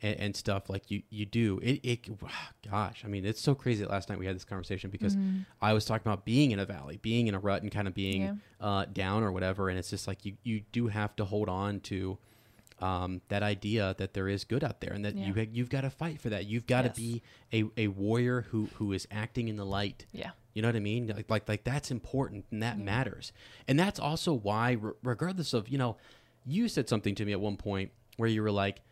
and, 0.00 0.18
and 0.18 0.36
stuff 0.36 0.70
like 0.70 0.90
you 0.90 1.02
you 1.10 1.26
do. 1.26 1.58
It 1.62 1.80
it. 1.82 2.08
Gosh, 2.70 3.02
I 3.04 3.08
mean, 3.08 3.26
it's 3.26 3.40
so 3.40 3.54
crazy. 3.54 3.82
That 3.82 3.90
last 3.90 4.08
night 4.08 4.18
we 4.18 4.26
had 4.26 4.34
this 4.36 4.44
conversation 4.44 4.90
because 4.90 5.16
I 5.60 5.72
was 5.74 5.84
talking 5.84 6.06
about 6.10 6.24
being 6.24 6.52
in 6.52 6.58
a 6.58 6.64
valley, 6.64 6.98
being 7.02 7.26
in 7.26 7.34
a 7.34 7.38
rut, 7.38 7.62
and 7.62 7.70
kind 7.70 7.86
of 7.88 7.94
being 7.94 8.22
Yeah. 8.22 8.34
uh, 8.60 8.84
down 8.86 9.22
or 9.22 9.30
whatever. 9.32 9.68
And 9.68 9.78
it's 9.78 9.90
just 9.90 10.06
like 10.08 10.24
you 10.24 10.36
you 10.42 10.62
do 10.72 10.88
have 10.88 11.14
to 11.16 11.24
hold 11.24 11.48
on 11.48 11.80
to. 11.80 12.16
Um, 12.84 13.22
that 13.28 13.42
idea 13.42 13.94
that 13.96 14.12
there 14.12 14.28
is 14.28 14.44
good 14.44 14.62
out 14.62 14.80
there 14.82 14.92
and 14.92 15.04
that 15.06 15.16
Yeah. 15.16 15.28
you 15.34 15.48
you've 15.52 15.70
got 15.70 15.82
to 15.82 15.90
fight 15.90 16.20
for 16.20 16.28
that. 16.28 16.44
You've 16.46 16.66
got 16.66 16.82
to 16.82 16.88
Yes. 16.88 16.96
be 16.96 17.22
a, 17.52 17.64
a 17.84 17.88
warrior 17.88 18.42
who 18.50 18.66
who 18.74 18.92
is 18.92 19.08
acting 19.10 19.48
in 19.48 19.56
the 19.56 19.64
light. 19.64 20.04
Yeah. 20.12 20.32
You 20.52 20.60
know 20.62 20.68
what 20.68 20.76
I 20.76 20.80
mean? 20.80 21.06
Like, 21.06 21.30
like, 21.30 21.48
like 21.48 21.64
that's 21.64 21.90
important 21.90 22.44
and 22.50 22.62
that 22.62 22.78
matters. 22.78 23.32
And 23.66 23.78
that's 23.78 23.98
also 23.98 24.34
why, 24.34 24.72
re- 24.72 24.92
regardless 25.02 25.54
of, 25.54 25.68
you 25.68 25.78
know, 25.78 25.96
you 26.44 26.68
said 26.68 26.88
something 26.88 27.14
to 27.14 27.24
me 27.24 27.32
at 27.32 27.40
one 27.40 27.56
point 27.56 27.90
where 28.18 28.28
you 28.28 28.42
were 28.42 28.52
like, 28.52 28.82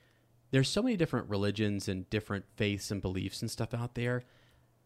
there's 0.52 0.68
so 0.70 0.82
many 0.82 0.96
different 0.96 1.28
religions 1.28 1.86
and 1.88 2.08
different 2.08 2.46
faiths 2.56 2.90
and 2.90 3.02
beliefs 3.02 3.42
and 3.42 3.50
stuff 3.50 3.74
out 3.74 3.94
there. 3.94 4.22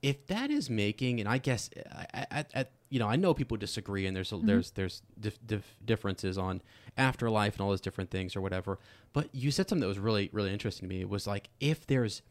If 0.03 0.27
that 0.27 0.51
is 0.51 0.69
making, 0.69 1.21
and 1.21 1.29
I 1.29 1.39
guess, 1.39 1.71
I, 2.13 2.27
I, 2.31 2.45
I, 2.55 2.67
you 2.91 2.99
know, 2.99 3.09
I 3.09 3.17
know 3.17 3.33
people 3.35 3.57
disagree, 3.57 4.05
and 4.07 4.15
there's 4.17 4.31
a, 4.33 4.37
there's 4.39 4.71
there's 4.73 5.03
dif- 5.19 5.45
dif- 5.47 5.77
differences 5.85 6.37
on 6.37 6.61
afterlife 6.97 7.55
and 7.55 7.61
all 7.63 7.71
those 7.71 7.81
different 7.81 8.11
things 8.11 8.35
or 8.37 8.41
whatever. 8.41 8.79
But 9.13 9.35
you 9.35 9.51
said 9.51 9.69
something 9.69 9.81
that 9.81 9.87
was 9.89 9.99
really 9.99 10.31
really 10.33 10.53
interesting 10.53 10.89
to 10.89 10.95
me. 10.95 11.01
It 11.01 11.09
was 11.09 11.27
like 11.27 11.49
if 11.61 11.87
there's 11.87 12.23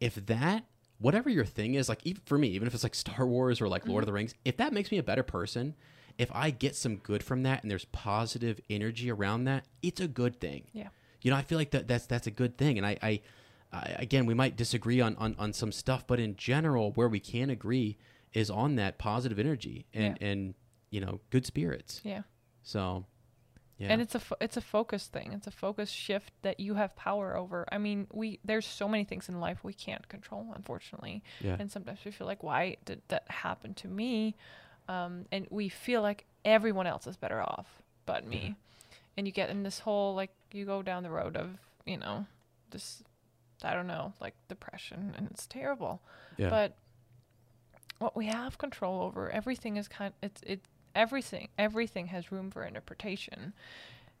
if 0.00 0.14
that 0.26 0.64
whatever 0.98 1.30
your 1.30 1.44
thing 1.44 1.74
is 1.74 1.88
like 1.88 2.00
even 2.04 2.20
for 2.26 2.38
me 2.38 2.48
even 2.48 2.68
if 2.68 2.74
it's 2.74 2.82
like 2.82 2.94
star 2.94 3.26
wars 3.26 3.60
or 3.60 3.68
like 3.68 3.86
lord 3.86 4.02
of 4.02 4.06
the 4.06 4.10
mm-hmm. 4.10 4.16
rings 4.16 4.34
if 4.44 4.56
that 4.58 4.72
makes 4.72 4.90
me 4.92 4.98
a 4.98 5.02
better 5.02 5.22
person 5.22 5.74
if 6.18 6.30
i 6.34 6.50
get 6.50 6.76
some 6.76 6.96
good 6.96 7.22
from 7.22 7.42
that 7.42 7.62
and 7.62 7.70
there's 7.70 7.86
positive 7.86 8.60
energy 8.68 9.10
around 9.10 9.44
that 9.44 9.64
it's 9.82 10.00
a 10.00 10.08
good 10.08 10.38
thing 10.40 10.64
Yeah. 10.72 10.88
you 11.22 11.30
know 11.30 11.36
i 11.36 11.42
feel 11.42 11.58
like 11.58 11.70
that 11.70 11.88
that's 11.88 12.06
that's 12.06 12.26
a 12.26 12.30
good 12.30 12.56
thing 12.58 12.76
and 12.76 12.86
i 12.86 12.96
i, 13.02 13.20
I 13.72 13.96
again 13.98 14.26
we 14.26 14.34
might 14.34 14.56
disagree 14.56 15.00
on, 15.00 15.16
on 15.16 15.34
on 15.38 15.52
some 15.52 15.72
stuff 15.72 16.06
but 16.06 16.20
in 16.20 16.36
general 16.36 16.92
where 16.92 17.08
we 17.08 17.20
can 17.20 17.50
agree 17.50 17.96
is 18.32 18.50
on 18.50 18.76
that 18.76 18.98
positive 18.98 19.38
energy 19.38 19.86
and 19.94 20.18
Yeah. 20.20 20.28
and 20.28 20.54
you 20.90 21.00
know 21.00 21.20
good 21.30 21.46
spirits 21.46 22.00
Yeah. 22.04 22.22
so 22.62 23.06
yeah. 23.80 23.88
And 23.88 24.02
it's 24.02 24.14
a 24.14 24.20
fo- 24.20 24.36
it's 24.42 24.58
a 24.58 24.60
focus 24.60 25.06
thing. 25.06 25.32
It's 25.32 25.46
a 25.46 25.50
focus 25.50 25.88
shift 25.90 26.32
that 26.42 26.60
you 26.60 26.74
have 26.74 26.94
power 26.96 27.34
over. 27.34 27.66
I 27.72 27.78
mean 27.78 28.06
we 28.12 28.38
there's 28.44 28.66
so 28.66 28.86
many 28.86 29.04
things 29.04 29.28
in 29.30 29.40
life 29.40 29.64
we 29.64 29.72
can't 29.72 30.06
control 30.08 30.52
unfortunately. 30.54 31.22
Yeah. 31.40 31.56
and 31.58 31.72
sometimes 31.72 32.00
we 32.04 32.10
feel 32.10 32.26
like 32.26 32.42
why 32.42 32.76
did 32.84 33.00
that 33.08 33.24
happen 33.30 33.72
to 33.74 33.88
me? 33.88 34.36
Um, 34.86 35.24
and 35.32 35.46
we 35.50 35.70
feel 35.70 36.02
like 36.02 36.26
everyone 36.44 36.86
else 36.86 37.06
is 37.06 37.16
better 37.16 37.40
off 37.40 37.82
but 38.04 38.26
me. 38.26 38.54
And 39.16 39.26
you 39.26 39.32
get 39.32 39.48
in 39.48 39.62
this 39.62 39.78
whole 39.78 40.14
like 40.14 40.30
you 40.52 40.66
go 40.66 40.82
down 40.82 41.02
the 41.02 41.10
road 41.10 41.36
of 41.36 41.48
you 41.86 41.96
know 41.96 42.26
this 42.70 43.02
i 43.62 43.74
don't 43.74 43.86
know 43.86 44.12
like 44.20 44.34
depression 44.48 45.14
and 45.16 45.26
it's 45.30 45.46
terrible. 45.46 46.02
Yeah. 46.36 46.50
But 46.50 46.76
what 47.98 48.14
we 48.16 48.26
have 48.26 48.58
control 48.58 49.02
over 49.02 49.30
everything 49.30 49.76
is 49.76 49.88
kind 49.88 50.12
it's 50.22 50.42
it 50.42 50.60
everything 50.94 51.48
everything 51.58 52.06
has 52.08 52.32
room 52.32 52.50
for 52.50 52.64
interpretation 52.64 53.52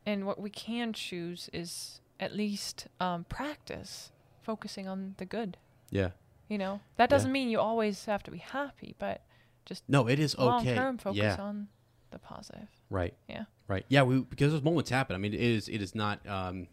and 0.06 0.26
what 0.26 0.40
we 0.40 0.50
can 0.50 0.92
choose 0.92 1.50
is 1.52 2.00
at 2.18 2.34
least 2.34 2.86
um, 3.00 3.24
practice 3.24 4.12
focusing 4.42 4.86
on 4.88 5.14
the 5.18 5.24
good 5.24 5.56
yeah 5.90 6.10
you 6.48 6.56
know 6.58 6.80
that 6.96 7.10
doesn't 7.10 7.32
mean 7.32 7.48
you 7.48 7.58
always 7.60 8.04
have 8.06 8.22
to 8.22 8.30
be 8.30 8.38
happy 8.38 8.94
but 8.98 9.22
just 9.66 9.82
no 9.88 10.06
it 10.08 10.18
is 10.18 10.36
long 10.38 10.60
okay 10.62 10.74
term 10.76 10.96
focus 10.98 11.18
yeah 11.18 11.36
on 11.38 11.68
the 12.10 12.18
positive 12.18 12.68
right 12.90 13.14
yeah 13.28 13.44
Right. 13.68 13.86
Yeah. 13.88 14.02
We 14.02 14.18
because 14.22 14.50
those 14.50 14.64
moments 14.64 14.90
happen. 14.90 15.14
I 15.14 15.20
mean, 15.20 15.32
it 15.32 15.38
is 15.40 15.68
it 15.68 15.80
is 15.80 15.94
not 15.94 16.26
um, 16.28 16.66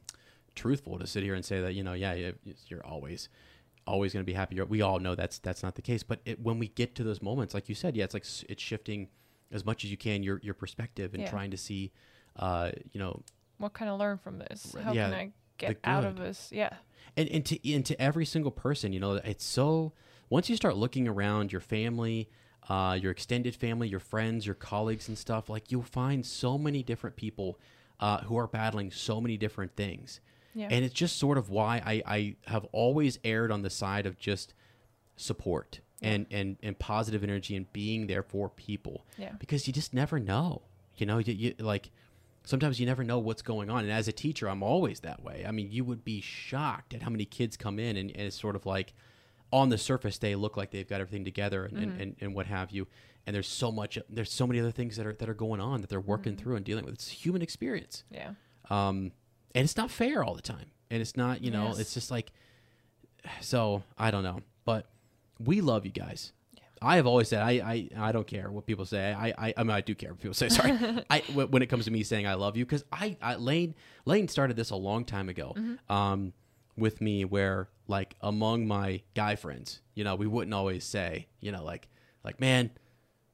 truthful 0.55 0.97
to 0.97 1.05
sit 1.05 1.21
here 1.21 1.35
and 1.35 1.45
say 1.45 1.61
that 1.61 1.75
you 1.75 1.83
know 1.83 1.93
yeah 1.93 2.13
you- 2.15 2.33
you're 2.69 2.83
always 2.83 3.29
always 3.85 4.13
going 4.13 4.23
to 4.23 4.25
be 4.25 4.33
happy. 4.33 4.59
We 4.63 4.81
all 4.81 4.97
know 4.99 5.13
that's 5.13 5.37
that's 5.37 5.61
not 5.61 5.75
the 5.75 5.83
case. 5.83 6.01
But 6.01 6.21
it, 6.25 6.39
when 6.41 6.57
we 6.57 6.69
get 6.69 6.95
to 6.95 7.03
those 7.03 7.21
moments, 7.21 7.53
like 7.53 7.69
you 7.69 7.75
said, 7.75 7.95
yeah, 7.95 8.03
it's 8.05 8.15
like 8.15 8.25
it's 8.49 8.63
shifting 8.63 9.09
as 9.51 9.65
much 9.65 9.83
as 9.83 9.91
you 9.91 9.97
can 9.97 10.23
your 10.23 10.39
your 10.43 10.53
perspective 10.53 11.13
and 11.13 11.23
Yeah. 11.23 11.29
trying 11.29 11.51
to 11.51 11.57
see, 11.57 11.91
uh, 12.35 12.71
you 12.91 12.99
know, 12.99 13.23
What 13.57 13.73
can 13.73 13.87
I 13.87 13.91
learn 13.91 14.17
from 14.17 14.37
this? 14.39 14.75
How 14.81 14.93
yeah, 14.93 15.05
can 15.09 15.13
I 15.13 15.31
get 15.57 15.79
out 15.83 16.03
of 16.05 16.17
this? 16.17 16.49
Yeah. 16.51 16.75
and, 17.15 17.27
and 17.29 17.45
to 17.45 17.73
and 17.73 17.85
to 17.85 17.99
every 18.01 18.25
single 18.25 18.51
person, 18.51 18.93
you 18.93 18.99
know, 18.99 19.13
it's 19.13 19.45
so 19.45 19.93
once 20.29 20.49
you 20.49 20.55
start 20.55 20.75
looking 20.75 21.07
around 21.07 21.51
your 21.51 21.61
family, 21.61 22.29
uh, 22.69 22.97
your 23.01 23.11
extended 23.11 23.55
family, 23.55 23.87
your 23.87 23.99
friends, 24.01 24.45
your 24.45 24.55
colleagues, 24.55 25.07
and 25.07 25.17
stuff, 25.17 25.49
like 25.49 25.71
you'll 25.71 25.81
find 25.83 26.25
so 26.25 26.57
many 26.57 26.83
different 26.83 27.15
people 27.15 27.57
uh, 27.99 28.19
who 28.23 28.35
are 28.37 28.45
battling 28.47 28.91
so 28.91 29.19
many 29.21 29.37
different 29.37 29.75
things, 29.75 30.19
Yeah. 30.53 30.67
and 30.69 30.83
it's 30.85 30.93
just 30.93 31.17
sort 31.17 31.37
of 31.37 31.49
why 31.49 31.81
I 31.85 32.03
I 32.05 32.35
have 32.45 32.65
always 32.73 33.17
erred 33.23 33.51
on 33.51 33.61
the 33.63 33.69
side 33.69 34.05
of 34.05 34.17
just 34.19 34.53
support 35.15 35.79
and 36.01 36.25
and 36.31 36.57
and 36.61 36.77
positive 36.77 37.23
energy 37.23 37.55
and 37.55 37.71
being 37.73 38.07
there 38.07 38.23
for 38.23 38.49
people, 38.49 39.05
Yeah. 39.17 39.31
because 39.39 39.65
you 39.67 39.73
just 39.73 39.93
never 39.93 40.19
know, 40.19 40.61
you 40.97 41.05
know, 41.05 41.17
you, 41.17 41.33
you 41.33 41.53
like 41.59 41.89
sometimes 42.45 42.79
you 42.79 42.85
never 42.85 43.03
know 43.03 43.19
what's 43.19 43.41
going 43.41 43.69
on. 43.69 43.83
And 43.83 43.91
as 43.91 44.07
a 44.07 44.11
teacher, 44.13 44.47
I'm 44.49 44.63
always 44.63 45.01
that 45.01 45.21
way. 45.23 45.43
I 45.47 45.51
mean, 45.51 45.69
you 45.71 45.83
would 45.83 46.05
be 46.05 46.21
shocked 46.21 46.93
at 46.93 47.01
how 47.01 47.09
many 47.09 47.25
kids 47.25 47.57
come 47.57 47.77
in 47.79 47.97
and, 47.97 48.09
and 48.11 48.21
it's 48.21 48.39
sort 48.39 48.55
of 48.55 48.65
like 48.65 48.93
on 49.51 49.69
the 49.69 49.77
surface 49.77 50.17
they 50.17 50.35
look 50.35 50.55
like 50.55 50.71
they've 50.71 50.87
got 50.87 51.01
everything 51.01 51.25
together 51.25 51.65
and, 51.65 51.77
and, 51.77 52.01
and, 52.01 52.15
and 52.21 52.33
what 52.35 52.45
have 52.47 52.71
you. 52.71 52.87
And 53.25 53.35
there's 53.35 53.47
so 53.49 53.71
much, 53.71 53.97
there's 54.09 54.31
so 54.31 54.47
many 54.47 54.59
other 54.61 54.71
things 54.71 54.95
that 54.95 55.05
are 55.05 55.13
that 55.13 55.27
are 55.27 55.33
going 55.33 55.59
on 55.59 55.81
that 55.81 55.89
they're 55.89 55.99
working 55.99 56.37
through 56.37 56.55
and 56.55 56.63
dealing 56.63 56.85
with. 56.85 56.93
It's 56.93 57.09
human 57.09 57.41
experience, 57.41 58.03
Yeah. 58.11 58.31
um, 58.69 59.11
and 59.53 59.65
it's 59.65 59.75
not 59.75 59.91
fair 59.91 60.23
all 60.23 60.33
the 60.35 60.41
time. 60.41 60.71
And 60.89 61.01
it's 61.01 61.17
not, 61.17 61.43
you 61.43 61.51
know, 61.51 61.67
Yes. 61.67 61.79
it's 61.79 61.93
just 61.93 62.11
like, 62.11 62.31
so 63.41 63.83
I 63.97 64.11
don't 64.11 64.23
know, 64.23 64.39
but 64.65 64.87
we 65.39 65.61
love 65.61 65.85
you 65.85 65.91
guys. 65.91 66.33
I 66.81 66.97
have 66.97 67.07
always 67.07 67.27
said 67.27 67.41
I, 67.41 67.51
I 67.53 67.89
I 67.97 68.11
don't 68.11 68.27
care 68.27 68.51
what 68.51 68.65
people 68.67 68.85
say. 68.85 69.11
I 69.11 69.33
I, 69.37 69.53
I 69.57 69.63
mean 69.63 69.71
I 69.71 69.81
do 69.81 69.95
care 69.95 70.11
what 70.11 70.19
people 70.19 70.35
say. 70.35 70.49
Sorry, 70.49 70.77
I 71.09 71.19
when 71.21 71.61
it 71.63 71.67
comes 71.67 71.85
to 71.85 71.91
me 71.91 72.03
saying 72.03 72.27
I 72.27 72.35
love 72.35 72.55
you 72.55 72.65
because 72.65 72.83
I, 72.91 73.17
I 73.21 73.35
Lane 73.35 73.73
Lane 74.05 74.27
started 74.27 74.55
this 74.55 74.69
a 74.69 74.75
long 74.75 75.03
time 75.03 75.27
ago, 75.27 75.55
um, 75.89 76.33
with 76.77 77.01
me 77.01 77.25
where 77.25 77.69
like 77.87 78.15
among 78.21 78.67
my 78.67 79.01
guy 79.15 79.35
friends, 79.35 79.81
you 79.95 80.03
know, 80.03 80.15
we 80.15 80.27
wouldn't 80.27 80.53
always 80.53 80.83
say, 80.83 81.27
you 81.39 81.51
know, 81.51 81.63
like 81.63 81.87
like 82.23 82.39
man, 82.39 82.69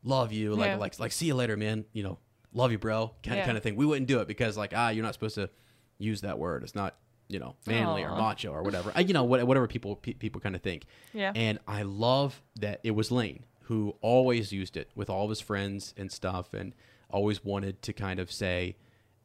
love 0.04 0.32
you, 0.32 0.56
like 0.56 0.72
Yeah. 0.72 0.78
like 0.78 0.98
like 1.00 1.12
see 1.12 1.26
you 1.26 1.36
later, 1.36 1.58
man. 1.58 1.84
You 1.92 2.04
know, 2.04 2.20
love 2.54 2.72
you, 2.72 2.78
bro, 2.78 3.08
kind 3.24 3.34
of 3.34 3.38
Yeah. 3.40 3.46
kind 3.46 3.58
of 3.58 3.64
thing. 3.64 3.76
We 3.76 3.86
wouldn't 3.86 4.08
do 4.08 4.20
it 4.20 4.28
because 4.30 4.56
like 4.56 4.72
ah, 4.74 4.88
you're 4.90 5.04
not 5.04 5.16
supposed 5.16 5.36
to 5.36 5.50
use 5.98 6.22
that 6.22 6.40
word. 6.40 6.64
It's 6.64 6.76
not 6.76 6.96
you 7.28 7.40
know 7.40 7.56
manly 7.66 8.04
or 8.04 8.10
macho 8.10 8.52
or 8.52 8.64
whatever. 8.64 8.92
I, 8.96 9.02
you 9.02 9.14
know 9.14 9.24
what, 9.24 9.46
whatever 9.48 9.68
people 9.68 9.96
pe- 9.96 10.14
people 10.14 10.42
kind 10.42 10.56
of 10.56 10.62
think. 10.62 10.86
Yeah. 11.14 11.32
And 11.36 11.60
I 11.68 11.84
love 11.84 12.42
that 12.60 12.80
it 12.84 12.92
was 12.92 13.12
Lane 13.12 13.46
who 13.68 13.96
always 14.02 14.52
used 14.52 14.76
it 14.76 14.92
with 14.94 15.10
all 15.10 15.24
of 15.24 15.30
his 15.30 15.40
friends 15.40 15.94
and 15.96 16.12
stuff, 16.12 16.54
and 16.54 16.74
always 17.10 17.46
wanted 17.46 17.82
to 17.82 17.94
kind 17.94 18.20
of 18.20 18.30
say, 18.32 18.76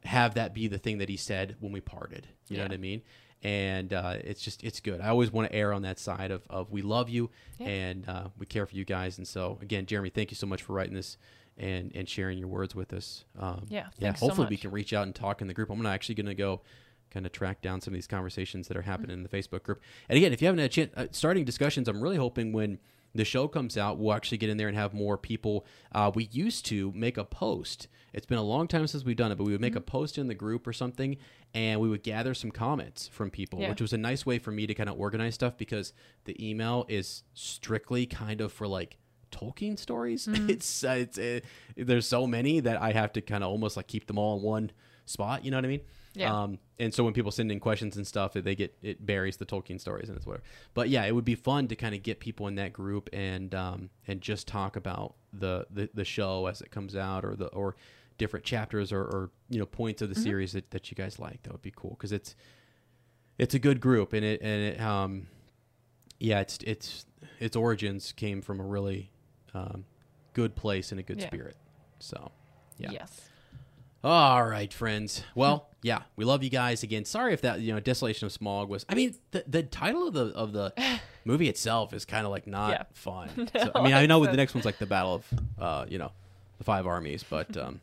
have 0.05 0.33
that 0.35 0.53
be 0.53 0.67
the 0.67 0.77
thing 0.77 0.97
that 0.99 1.09
he 1.09 1.17
said 1.17 1.57
when 1.59 1.71
we 1.73 1.81
parted. 1.81 2.27
You 2.47 2.55
know 2.57 2.63
what 2.63 2.71
I 2.71 2.77
mean? 2.77 3.01
And 3.43 3.93
uh, 3.93 4.15
it's 4.23 4.41
just 4.41 4.63
it's 4.63 4.79
good. 4.79 5.01
I 5.01 5.07
always 5.09 5.31
want 5.31 5.49
to 5.49 5.55
err 5.55 5.73
on 5.73 5.81
that 5.83 5.99
side 5.99 6.31
of, 6.31 6.43
of 6.49 6.71
we 6.71 6.81
love 6.81 7.09
you 7.09 7.29
Yeah. 7.57 7.67
and 7.67 8.07
uh, 8.09 8.27
we 8.37 8.45
care 8.45 8.65
for 8.65 8.75
you 8.75 8.85
guys. 8.85 9.17
And 9.17 9.27
so 9.27 9.57
again, 9.61 9.85
Jeremy, 9.85 10.09
thank 10.09 10.31
you 10.31 10.35
so 10.35 10.47
much 10.47 10.61
for 10.63 10.73
writing 10.73 10.93
this 10.93 11.17
and 11.57 11.91
and 11.95 12.07
sharing 12.07 12.37
your 12.37 12.47
words 12.47 12.73
with 12.75 12.93
us. 12.93 13.25
Um, 13.37 13.65
Yeah, 13.69 13.79
yeah. 13.79 14.07
thanks 14.07 14.19
so 14.21 14.27
Hopefully 14.27 14.47
we 14.49 14.57
can 14.57 14.71
reach 14.71 14.93
out 14.93 15.03
and 15.05 15.13
talk 15.15 15.41
in 15.41 15.47
the 15.47 15.53
group. 15.53 15.69
I'm 15.69 15.77
gonna 15.77 15.89
actually 15.89 16.15
gonna 16.15 16.33
go 16.33 16.61
kind 17.11 17.25
of 17.25 17.31
track 17.31 17.61
down 17.61 17.81
some 17.81 17.93
of 17.93 17.95
these 17.95 18.07
conversations 18.07 18.67
that 18.67 18.77
are 18.77 18.81
happening 18.83 19.11
in 19.11 19.23
the 19.23 19.29
Facebook 19.29 19.63
group. 19.63 19.81
And 20.07 20.17
again, 20.17 20.33
if 20.33 20.41
you 20.41 20.47
haven't 20.47 20.59
had 20.59 20.69
a 20.69 20.73
chance, 20.73 20.91
uh, 20.95 21.07
starting 21.11 21.45
discussions, 21.45 21.87
I'm 21.87 22.01
really 22.01 22.17
hoping 22.17 22.51
when 22.53 22.79
the 23.15 23.25
show 23.25 23.47
comes 23.47 23.75
out, 23.77 23.97
we'll 23.97 24.13
actually 24.13 24.37
get 24.37 24.49
in 24.51 24.57
there 24.57 24.67
and 24.67 24.77
have 24.77 24.93
more 24.93 25.17
people. 25.17 25.65
Uh, 25.91 26.11
we 26.13 26.29
used 26.31 26.65
to 26.67 26.91
make 26.95 27.17
a 27.17 27.25
post. 27.25 27.87
It's 28.13 28.25
been 28.27 28.37
a 28.37 28.43
long 28.43 28.67
time 28.67 28.85
since 28.87 29.03
we've 29.03 29.15
done 29.15 29.31
it, 29.31 29.37
but 29.37 29.45
we 29.45 29.51
would 29.51 29.61
make 29.61 29.75
a 29.75 29.81
post 29.81 30.17
in 30.19 30.27
the 30.27 30.35
group 30.35 30.67
or 30.67 30.73
something, 30.73 31.17
and 31.55 31.79
we 31.81 31.89
would 31.89 32.03
gather 32.03 32.33
some 32.35 32.51
comments 32.51 33.07
from 33.07 33.31
people, 33.31 33.59
Yeah. 33.59 33.69
which 33.69 33.81
was 33.81 33.93
a 33.93 33.97
nice 33.97 34.25
way 34.27 34.37
for 34.37 34.51
me 34.51 34.67
to 34.67 34.75
kind 34.75 34.89
of 34.89 34.99
organize 34.99 35.33
stuff 35.33 35.57
because 35.57 35.91
the 36.25 36.35
email 36.47 36.85
is 36.87 37.23
strictly 37.33 38.05
kind 38.05 38.41
of 38.41 38.51
for 38.53 38.67
like 38.67 38.97
Tolkien 39.31 39.77
stories. 39.77 40.27
It's 40.47 40.83
uh, 40.83 40.89
it's 40.99 41.17
uh, 41.17 41.39
there's 41.75 42.07
so 42.07 42.27
many 42.27 42.59
that 42.61 42.79
I 42.81 42.91
have 42.91 43.13
to 43.13 43.21
kind 43.21 43.43
of 43.43 43.49
almost 43.49 43.75
like 43.77 43.87
keep 43.87 44.05
them 44.07 44.17
all 44.19 44.37
in 44.37 44.43
one 44.43 44.71
spot. 45.05 45.43
You 45.45 45.51
know 45.51 45.57
what 45.57 45.65
I 45.65 45.69
mean? 45.69 45.81
Yeah. 46.13 46.43
Um, 46.43 46.59
and 46.79 46.93
so 46.93 47.03
when 47.03 47.13
people 47.13 47.31
send 47.31 47.51
in 47.51 47.59
questions 47.59 47.97
and 47.97 48.07
stuff, 48.07 48.33
they 48.33 48.55
get 48.55 48.73
it 48.81 49.05
buries 49.05 49.37
the 49.37 49.45
Tolkien 49.45 49.79
stories 49.79 50.07
and 50.09 50.17
it's 50.17 50.25
whatever. 50.25 50.43
But 50.73 50.89
yeah, 50.89 51.05
it 51.05 51.13
would 51.13 51.25
be 51.25 51.35
fun 51.35 51.67
to 51.67 51.75
kind 51.75 51.93
of 51.93 52.03
get 52.03 52.19
people 52.19 52.47
in 52.47 52.55
that 52.55 52.71
group 52.73 53.09
and 53.13 53.53
um, 53.53 53.89
and 54.07 54.21
just 54.21 54.47
talk 54.47 54.75
about 54.75 55.15
the, 55.33 55.67
the 55.69 55.89
the 55.93 56.05
show 56.05 56.45
as 56.47 56.61
it 56.61 56.71
comes 56.71 56.95
out 56.95 57.25
or 57.25 57.35
the 57.35 57.47
or 57.47 57.75
different 58.17 58.45
chapters 58.45 58.91
or, 58.91 59.01
or 59.01 59.29
you 59.49 59.59
know 59.59 59.65
points 59.65 60.01
of 60.01 60.09
the 60.09 60.15
series 60.15 60.53
that, 60.53 60.71
that 60.71 60.89
you 60.89 60.95
guys 60.95 61.19
like. 61.19 61.43
That 61.43 61.51
would 61.51 61.61
be 61.61 61.73
cool 61.75 61.91
because 61.91 62.11
it's 62.11 62.35
it's 63.37 63.53
a 63.53 63.59
good 63.59 63.79
group 63.81 64.13
and 64.13 64.25
it 64.25 64.41
and 64.41 64.61
it 64.73 64.81
um 64.81 65.27
yeah 66.19 66.39
it's 66.41 66.57
it's 66.65 67.05
its 67.39 67.55
origins 67.55 68.11
came 68.13 68.41
from 68.41 68.59
a 68.59 68.63
really 68.63 69.11
um, 69.53 69.85
good 70.33 70.55
place 70.55 70.91
and 70.91 70.99
a 70.99 71.03
good 71.03 71.19
Yeah. 71.19 71.27
spirit. 71.27 71.55
So 71.99 72.31
yeah. 72.77 72.91
Yes. 72.91 73.28
All 74.03 74.45
right, 74.45 74.73
friends. 74.73 75.23
Well, 75.35 75.67
yeah, 75.83 76.03
we 76.15 76.23
love 76.23 76.41
you 76.43 76.49
guys 76.49 76.83
again. 76.83 77.03
Sorry 77.05 77.33
if 77.33 77.41
that 77.41 77.59
you 77.59 77.73
know 77.73 77.79
Desolation 77.79 78.25
of 78.27 78.31
Smaug 78.31 78.67
was. 78.69 78.85
I 78.87 78.95
mean, 78.95 79.15
the 79.31 79.43
the 79.47 79.63
title 79.63 80.07
of 80.07 80.13
the 80.13 80.27
of 80.27 80.53
the 80.53 80.73
movie 81.25 81.49
itself 81.49 81.93
is 81.93 82.05
kind 82.05 82.25
of 82.25 82.31
like 82.31 82.47
not 82.47 82.71
Yeah. 82.71 82.83
fun. 82.93 83.49
So, 83.59 83.71
I 83.75 83.83
mean, 83.83 83.93
I 83.93 84.05
know 84.05 84.25
the 84.25 84.33
next 84.37 84.53
one's 84.53 84.65
like 84.65 84.77
the 84.79 84.85
Battle 84.85 85.15
of 85.15 85.25
uh, 85.59 85.85
you 85.89 85.97
know 85.97 86.11
the 86.57 86.63
Five 86.63 86.87
Armies, 86.87 87.25
but 87.29 87.55
um, 87.57 87.81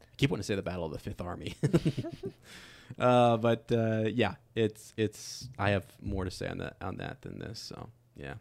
I 0.00 0.04
keep 0.16 0.30
wanting 0.30 0.40
to 0.42 0.46
say 0.46 0.54
the 0.54 0.62
Battle 0.62 0.86
of 0.86 0.92
the 0.92 0.98
Fifth 0.98 1.20
Army. 1.20 1.54
uh, 2.98 3.36
but 3.36 3.70
uh, 3.70 4.04
yeah, 4.06 4.34
it's 4.54 4.94
it's. 4.96 5.48
I 5.58 5.70
have 5.70 5.84
more 6.02 6.24
to 6.24 6.30
say 6.30 6.48
on 6.48 6.58
that 6.58 6.76
on 6.80 6.96
that 6.96 7.20
than 7.20 7.38
this. 7.38 7.58
So 7.58 7.88
yeah. 8.16 8.34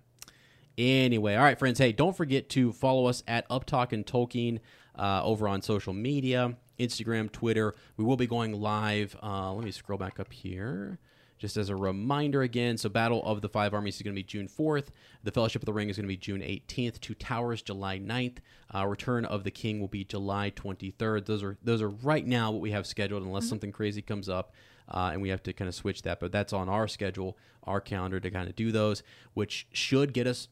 Anyway, 0.77 1.35
all 1.35 1.43
right, 1.43 1.57
friends. 1.59 1.79
Hey, 1.79 1.91
don't 1.91 2.15
forget 2.15 2.47
to 2.49 2.71
follow 2.71 3.07
us 3.07 3.23
at 3.27 3.49
Uptalk 3.49 3.91
and 3.93 4.05
Tolkien 4.05 4.59
uh, 4.95 5.23
over 5.23 5.47
on 5.47 5.61
social 5.63 5.91
media, 5.91 6.55
Instagram, 6.79 7.31
Twitter. 7.31 7.75
We 7.97 8.03
will 8.03 8.17
be 8.17 8.27
going 8.27 8.53
live. 8.53 9.15
Uh, 9.21 9.53
let 9.53 9.63
me 9.63 9.71
scroll 9.71 9.97
back 9.97 10.19
up 10.19 10.31
here. 10.31 10.99
Just 11.37 11.55
as 11.55 11.69
a 11.69 11.75
reminder 11.75 12.41
again, 12.41 12.77
so 12.77 12.89
Battle 12.89 13.23
of 13.23 13.41
the 13.41 13.49
Five 13.49 13.75
Armies 13.75 13.97
is 13.97 14.01
going 14.01 14.15
to 14.15 14.19
be 14.19 14.23
June 14.23 14.47
4th. 14.47 14.87
The 15.23 15.31
Fellowship 15.31 15.61
of 15.61 15.67
the 15.67 15.73
Ring 15.73 15.87
is 15.87 15.95
going 15.95 16.05
to 16.05 16.07
be 16.07 16.17
June 16.17 16.41
18th. 16.41 16.99
Two 16.99 17.13
Towers, 17.13 17.61
July 17.61 17.99
9th. 17.99 18.37
Uh, 18.73 18.87
Return 18.87 19.23
of 19.23 19.43
the 19.43 19.51
King 19.51 19.79
will 19.79 19.87
be 19.87 20.03
July 20.03 20.51
23rd. 20.55 21.25
Those 21.27 21.43
are 21.43 21.57
those 21.63 21.81
are 21.83 21.89
right 21.89 22.25
now 22.25 22.49
what 22.49 22.61
we 22.61 22.71
have 22.71 22.87
scheduled, 22.87 23.21
unless 23.21 23.47
something 23.47 23.71
crazy 23.71 24.01
comes 24.01 24.29
up 24.29 24.51
uh, 24.89 25.09
and 25.13 25.21
we 25.21 25.29
have 25.29 25.43
to 25.43 25.53
kind 25.53 25.67
of 25.67 25.75
switch 25.75 26.01
that. 26.03 26.19
But 26.19 26.31
that's 26.31 26.53
on 26.53 26.69
our 26.69 26.87
schedule, 26.87 27.37
our 27.63 27.81
calendar 27.81 28.19
to 28.19 28.31
kind 28.31 28.49
of 28.49 28.55
do 28.55 28.71
those, 28.71 29.03
which 29.33 29.67
should 29.71 30.13
get 30.13 30.27
us, 30.27 30.47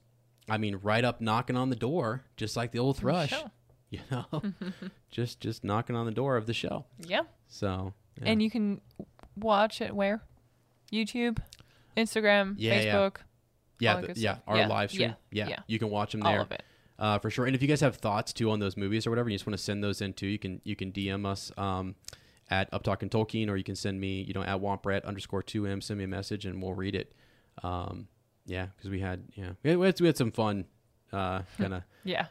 I 0.50 0.58
mean, 0.58 0.80
right 0.82 1.04
up 1.04 1.22
knocking 1.22 1.56
on 1.56 1.70
the 1.70 1.76
door, 1.76 2.24
just 2.38 2.56
like 2.56 2.72
the 2.72 2.80
old 2.80 2.98
thrush. 2.98 3.30
show. 3.30 3.52
You 3.92 4.00
know, 4.12 4.28
just 5.12 5.40
just 5.40 5.64
knocking 5.64 5.96
on 5.96 6.06
the 6.06 6.12
door 6.12 6.36
of 6.38 6.48
the 6.48 6.54
show. 6.54 6.86
Yeah. 7.00 7.22
So 7.48 7.94
yeah. 8.22 8.30
And 8.30 8.42
you 8.44 8.50
can 8.50 8.82
watch 9.38 9.80
it 9.82 9.96
where? 9.96 10.22
YouTube, 10.92 11.38
Instagram, 11.96 12.56
Yeah, 12.58 12.82
yeah. 12.82 12.96
Facebook, 12.96 13.16
yeah, 13.80 14.02
that 14.02 14.16
the- 14.16 14.20
yeah, 14.22 14.38
our 14.48 14.58
Yeah, 14.58 14.68
live 14.68 14.92
stream. 14.92 15.16
yeah, 15.32 15.44
Yeah, 15.46 15.50
yeah. 15.50 15.60
you 15.68 15.80
can 15.80 15.90
watch 15.90 16.12
them 16.12 16.22
there. 16.22 16.36
all 16.38 16.42
of 16.42 16.52
it. 16.52 16.64
uh, 17.00 17.20
for 17.20 17.30
sure. 17.30 17.46
And 17.46 17.56
if 17.56 17.62
you 17.62 17.68
guys 17.68 17.82
have 17.82 17.98
thoughts 17.98 18.34
too 18.34 18.50
on 18.52 18.60
those 18.60 18.76
movies 18.78 19.06
or 19.06 19.10
whatever, 19.12 19.30
you 19.30 19.36
just 19.36 19.46
want 19.48 19.58
to 19.58 19.64
send 19.64 19.84
those 19.84 20.02
in 20.02 20.14
too, 20.14 20.28
you 20.28 20.40
can 20.40 20.62
you 20.64 20.76
can 20.76 20.92
DM 20.92 21.26
us 21.26 21.52
um, 21.58 21.96
at 22.50 22.70
Uptalk 22.72 23.02
and 23.02 23.12
Tolkien, 23.12 23.50
or 23.50 23.56
you 23.56 23.64
can 23.64 23.76
send 23.76 24.00
me, 24.00 24.22
you 24.24 24.34
know, 24.34 24.44
at 24.44 24.60
Womprat 24.62 25.04
underscore 25.06 25.44
two 25.44 25.68
M. 25.68 25.80
Send 25.82 25.98
me 26.00 26.04
a 26.06 26.08
message 26.08 26.46
and 26.46 26.62
we'll 26.62 26.74
read 26.74 26.96
it. 26.96 27.14
Um, 27.64 28.08
yeah, 28.46 28.68
because 28.76 28.90
we 28.90 29.00
had 29.00 29.24
yeah 29.36 29.52
we 29.64 29.70
had, 29.72 29.80
we 29.80 29.86
had, 29.86 30.00
we 30.02 30.08
had 30.08 30.18
some 30.18 30.32
fun 30.32 30.66
uh, 31.14 31.42
kind 31.58 31.74
of 31.76 31.84
Yeah. 32.04 32.28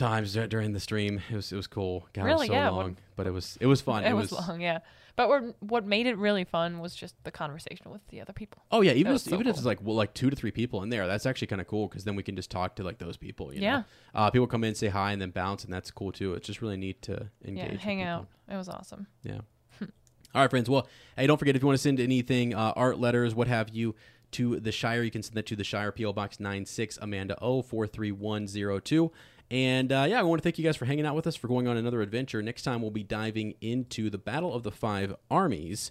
Times 0.00 0.34
during 0.34 0.72
the 0.72 0.80
stream. 0.80 1.20
It 1.30 1.36
was 1.36 1.52
it 1.52 1.56
was 1.56 1.68
cool. 1.68 2.08
God, 2.12 2.22
it 2.22 2.24
Really? 2.24 2.38
was 2.40 2.46
so 2.48 2.52
Yeah, 2.54 2.68
long, 2.70 2.84
what- 2.90 2.94
but 3.16 3.26
it 3.28 3.30
was 3.30 3.56
it 3.60 3.66
was 3.66 3.80
fun. 3.80 4.04
It, 4.04 4.12
was, 4.14 4.32
long, 4.32 4.60
yeah. 4.60 4.80
But 5.16 5.28
what 5.28 5.42
what 5.62 5.84
made 5.86 6.06
it 6.06 6.16
really 6.16 6.44
fun 6.44 6.78
was 6.80 6.94
just 6.96 7.14
the 7.24 7.30
conversation 7.30 7.90
with 7.90 8.00
the 8.08 8.20
other 8.20 8.32
people. 8.32 8.62
Oh 8.72 8.80
yeah, 8.80 8.92
even 8.92 9.14
if, 9.14 9.20
so 9.20 9.34
even 9.34 9.46
if 9.46 9.56
it's 9.56 9.64
like 9.64 9.78
well, 9.82 9.94
like 9.94 10.14
two 10.14 10.30
to 10.30 10.34
three 10.36 10.50
people 10.50 10.82
in 10.82 10.88
there, 10.88 11.06
that's 11.06 11.26
actually 11.26 11.48
kind 11.48 11.60
of 11.60 11.66
cool 11.68 11.86
because 11.88 12.04
then 12.04 12.16
we 12.16 12.22
can 12.22 12.34
just 12.36 12.50
talk 12.50 12.74
to 12.76 12.82
like 12.82 12.98
those 12.98 13.16
people. 13.16 13.52
You 13.54 13.60
Yeah. 13.60 13.76
know? 13.78 13.84
uh, 14.14 14.30
people 14.30 14.46
come 14.46 14.64
in, 14.64 14.74
say 14.74 14.88
hi, 14.88 15.12
and 15.12 15.20
then 15.22 15.30
bounce, 15.30 15.64
and 15.64 15.72
that's 15.72 15.90
cool 15.90 16.10
too. 16.12 16.34
It's 16.34 16.46
just 16.46 16.62
really 16.62 16.76
neat 16.78 17.02
to 17.02 17.28
engage. 17.44 17.72
yeah, 17.72 17.78
hang 17.78 18.02
out. 18.02 18.26
It 18.50 18.56
was 18.56 18.68
awesome. 18.68 19.06
Yeah. 19.22 19.40
All 19.80 20.42
right, 20.42 20.48
friends. 20.50 20.70
Well, 20.70 20.86
hey, 21.16 21.26
don't 21.26 21.38
forget 21.38 21.54
if 21.56 21.62
you 21.62 21.66
want 21.66 21.76
to 21.78 21.82
send 21.82 22.00
anything, 22.00 22.54
uh, 22.54 22.72
art, 22.76 22.98
letters, 22.98 23.34
what 23.34 23.48
have 23.48 23.68
you, 23.70 23.94
to 24.32 24.60
the 24.60 24.70
Shire, 24.72 25.02
you 25.02 25.10
can 25.10 25.22
send 25.24 25.36
that 25.36 25.46
to 25.46 25.56
the 25.56 25.64
Shire 25.64 25.90
PO 25.92 26.12
Box 26.12 26.38
96 26.40 26.98
Amanda 27.02 27.36
O 27.42 27.62
43102. 27.62 29.10
And 29.50 29.90
uh, 29.90 30.06
yeah, 30.08 30.20
I 30.20 30.22
want 30.22 30.40
to 30.40 30.44
thank 30.44 30.58
you 30.58 30.64
guys 30.64 30.76
for 30.76 30.84
hanging 30.84 31.04
out 31.06 31.16
with 31.16 31.26
us, 31.26 31.34
for 31.34 31.48
going 31.48 31.66
on 31.66 31.76
another 31.76 32.02
adventure. 32.02 32.40
Next 32.40 32.62
time, 32.62 32.82
we'll 32.82 32.92
be 32.92 33.02
diving 33.02 33.54
into 33.60 34.08
the 34.08 34.18
Battle 34.18 34.54
of 34.54 34.62
the 34.62 34.70
Five 34.70 35.16
Armies. 35.30 35.90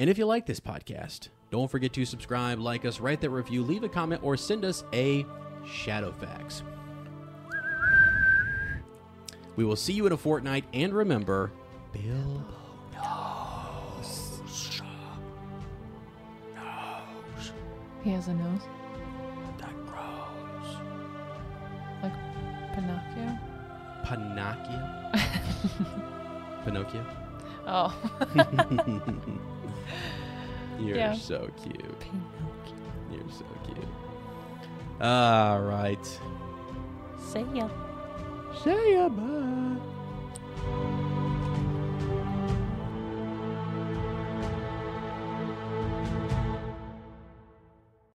And 0.00 0.10
if 0.10 0.18
you 0.18 0.26
like 0.26 0.46
this 0.46 0.58
podcast, 0.58 1.28
Don't 1.50 1.70
forget 1.70 1.94
to 1.94 2.04
subscribe, 2.04 2.58
like 2.58 2.84
us, 2.84 3.00
write 3.00 3.20
that 3.22 3.30
review, 3.30 3.62
leave 3.62 3.82
a 3.82 3.88
comment, 3.88 4.22
or 4.22 4.36
send 4.36 4.64
us 4.64 4.84
a 4.92 5.24
Shadowfax. 5.64 6.62
We 9.56 9.64
will 9.64 9.76
see 9.76 9.94
you 9.94 10.06
in 10.06 10.12
a 10.12 10.16
fortnight, 10.16 10.64
and 10.74 10.92
remember, 10.92 11.50
Bill 11.92 12.44
knows. 12.92 14.40
He 18.04 18.10
has 18.10 18.28
a 18.28 18.34
nose. 18.34 18.60
Pinocchio. 24.08 25.12
Pinocchio. 26.64 27.04
Oh. 27.66 27.94
You're 30.80 30.96
Yeah. 30.96 31.14
so 31.14 31.48
cute. 31.62 32.00
Pinocchio. 32.00 32.74
You're 33.10 33.30
so 33.30 33.44
cute. 33.66 33.88
All 35.00 35.60
right. 35.62 36.04
See 37.18 37.44
ya. 37.54 37.68
See 38.64 38.92
ya, 38.94 39.08
bye. 39.08 39.76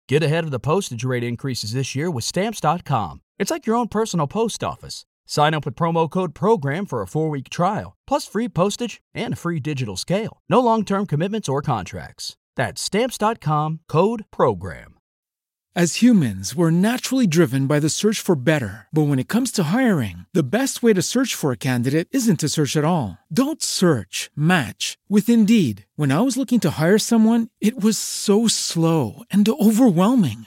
Get 0.09 0.23
ahead 0.25 0.45
of 0.45 0.51
the 0.51 0.59
postage 0.59 1.05
rate 1.05 1.23
increases 1.23 1.73
this 1.73 1.95
year 1.95 2.11
with 2.11 2.25
Stamps.com. 2.25 3.21
It's 3.39 3.51
like 3.51 3.67
your 3.67 3.77
own 3.77 3.89
personal 3.89 4.27
post 4.27 4.65
office. 4.65 5.07
Sign 5.31 5.55
up 5.55 5.65
with 5.65 5.77
promo 5.77 6.11
code 6.11 6.35
PROGRAM 6.35 6.87
for 6.87 7.03
a 7.03 7.07
four 7.07 7.31
week 7.31 7.49
trial, 7.49 7.95
plus 8.05 8.27
free 8.27 8.49
postage 8.49 9.01
and 9.15 9.35
a 9.35 9.37
free 9.37 9.61
digital 9.61 9.97
scale. 9.97 10.41
No 10.49 10.59
long 10.59 10.85
term 10.85 11.07
commitments 11.07 11.49
or 11.49 11.63
contracts. 11.63 12.37
That's 12.57 12.83
Stamps.com 12.83 13.79
code 13.87 14.25
PROGRAM. 14.33 14.97
As 15.77 16.03
humans, 16.03 16.57
we're 16.57 16.73
naturally 16.73 17.29
driven 17.29 17.69
by 17.69 17.79
the 17.79 17.89
search 17.89 18.19
for 18.19 18.35
better. 18.35 18.89
But 18.91 19.03
when 19.03 19.21
it 19.21 19.29
comes 19.29 19.53
to 19.53 19.63
hiring, 19.63 20.27
the 20.33 20.43
best 20.43 20.83
way 20.83 20.95
to 20.95 21.01
search 21.01 21.37
for 21.37 21.53
a 21.53 21.57
candidate 21.57 22.09
isn't 22.11 22.41
to 22.41 22.49
search 22.49 22.77
at 22.77 22.85
all. 22.85 23.17
Don't 23.33 23.63
search, 23.63 24.33
match 24.35 24.99
with 25.09 25.29
Indeed. 25.29 25.87
When 25.95 26.11
I 26.11 26.23
was 26.23 26.37
looking 26.37 26.59
to 26.61 26.73
hire 26.73 26.99
someone, 26.99 27.51
it 27.61 27.81
was 27.81 27.97
so 27.97 28.49
slow 28.49 29.23
and 29.31 29.49
overwhelming. 29.49 30.47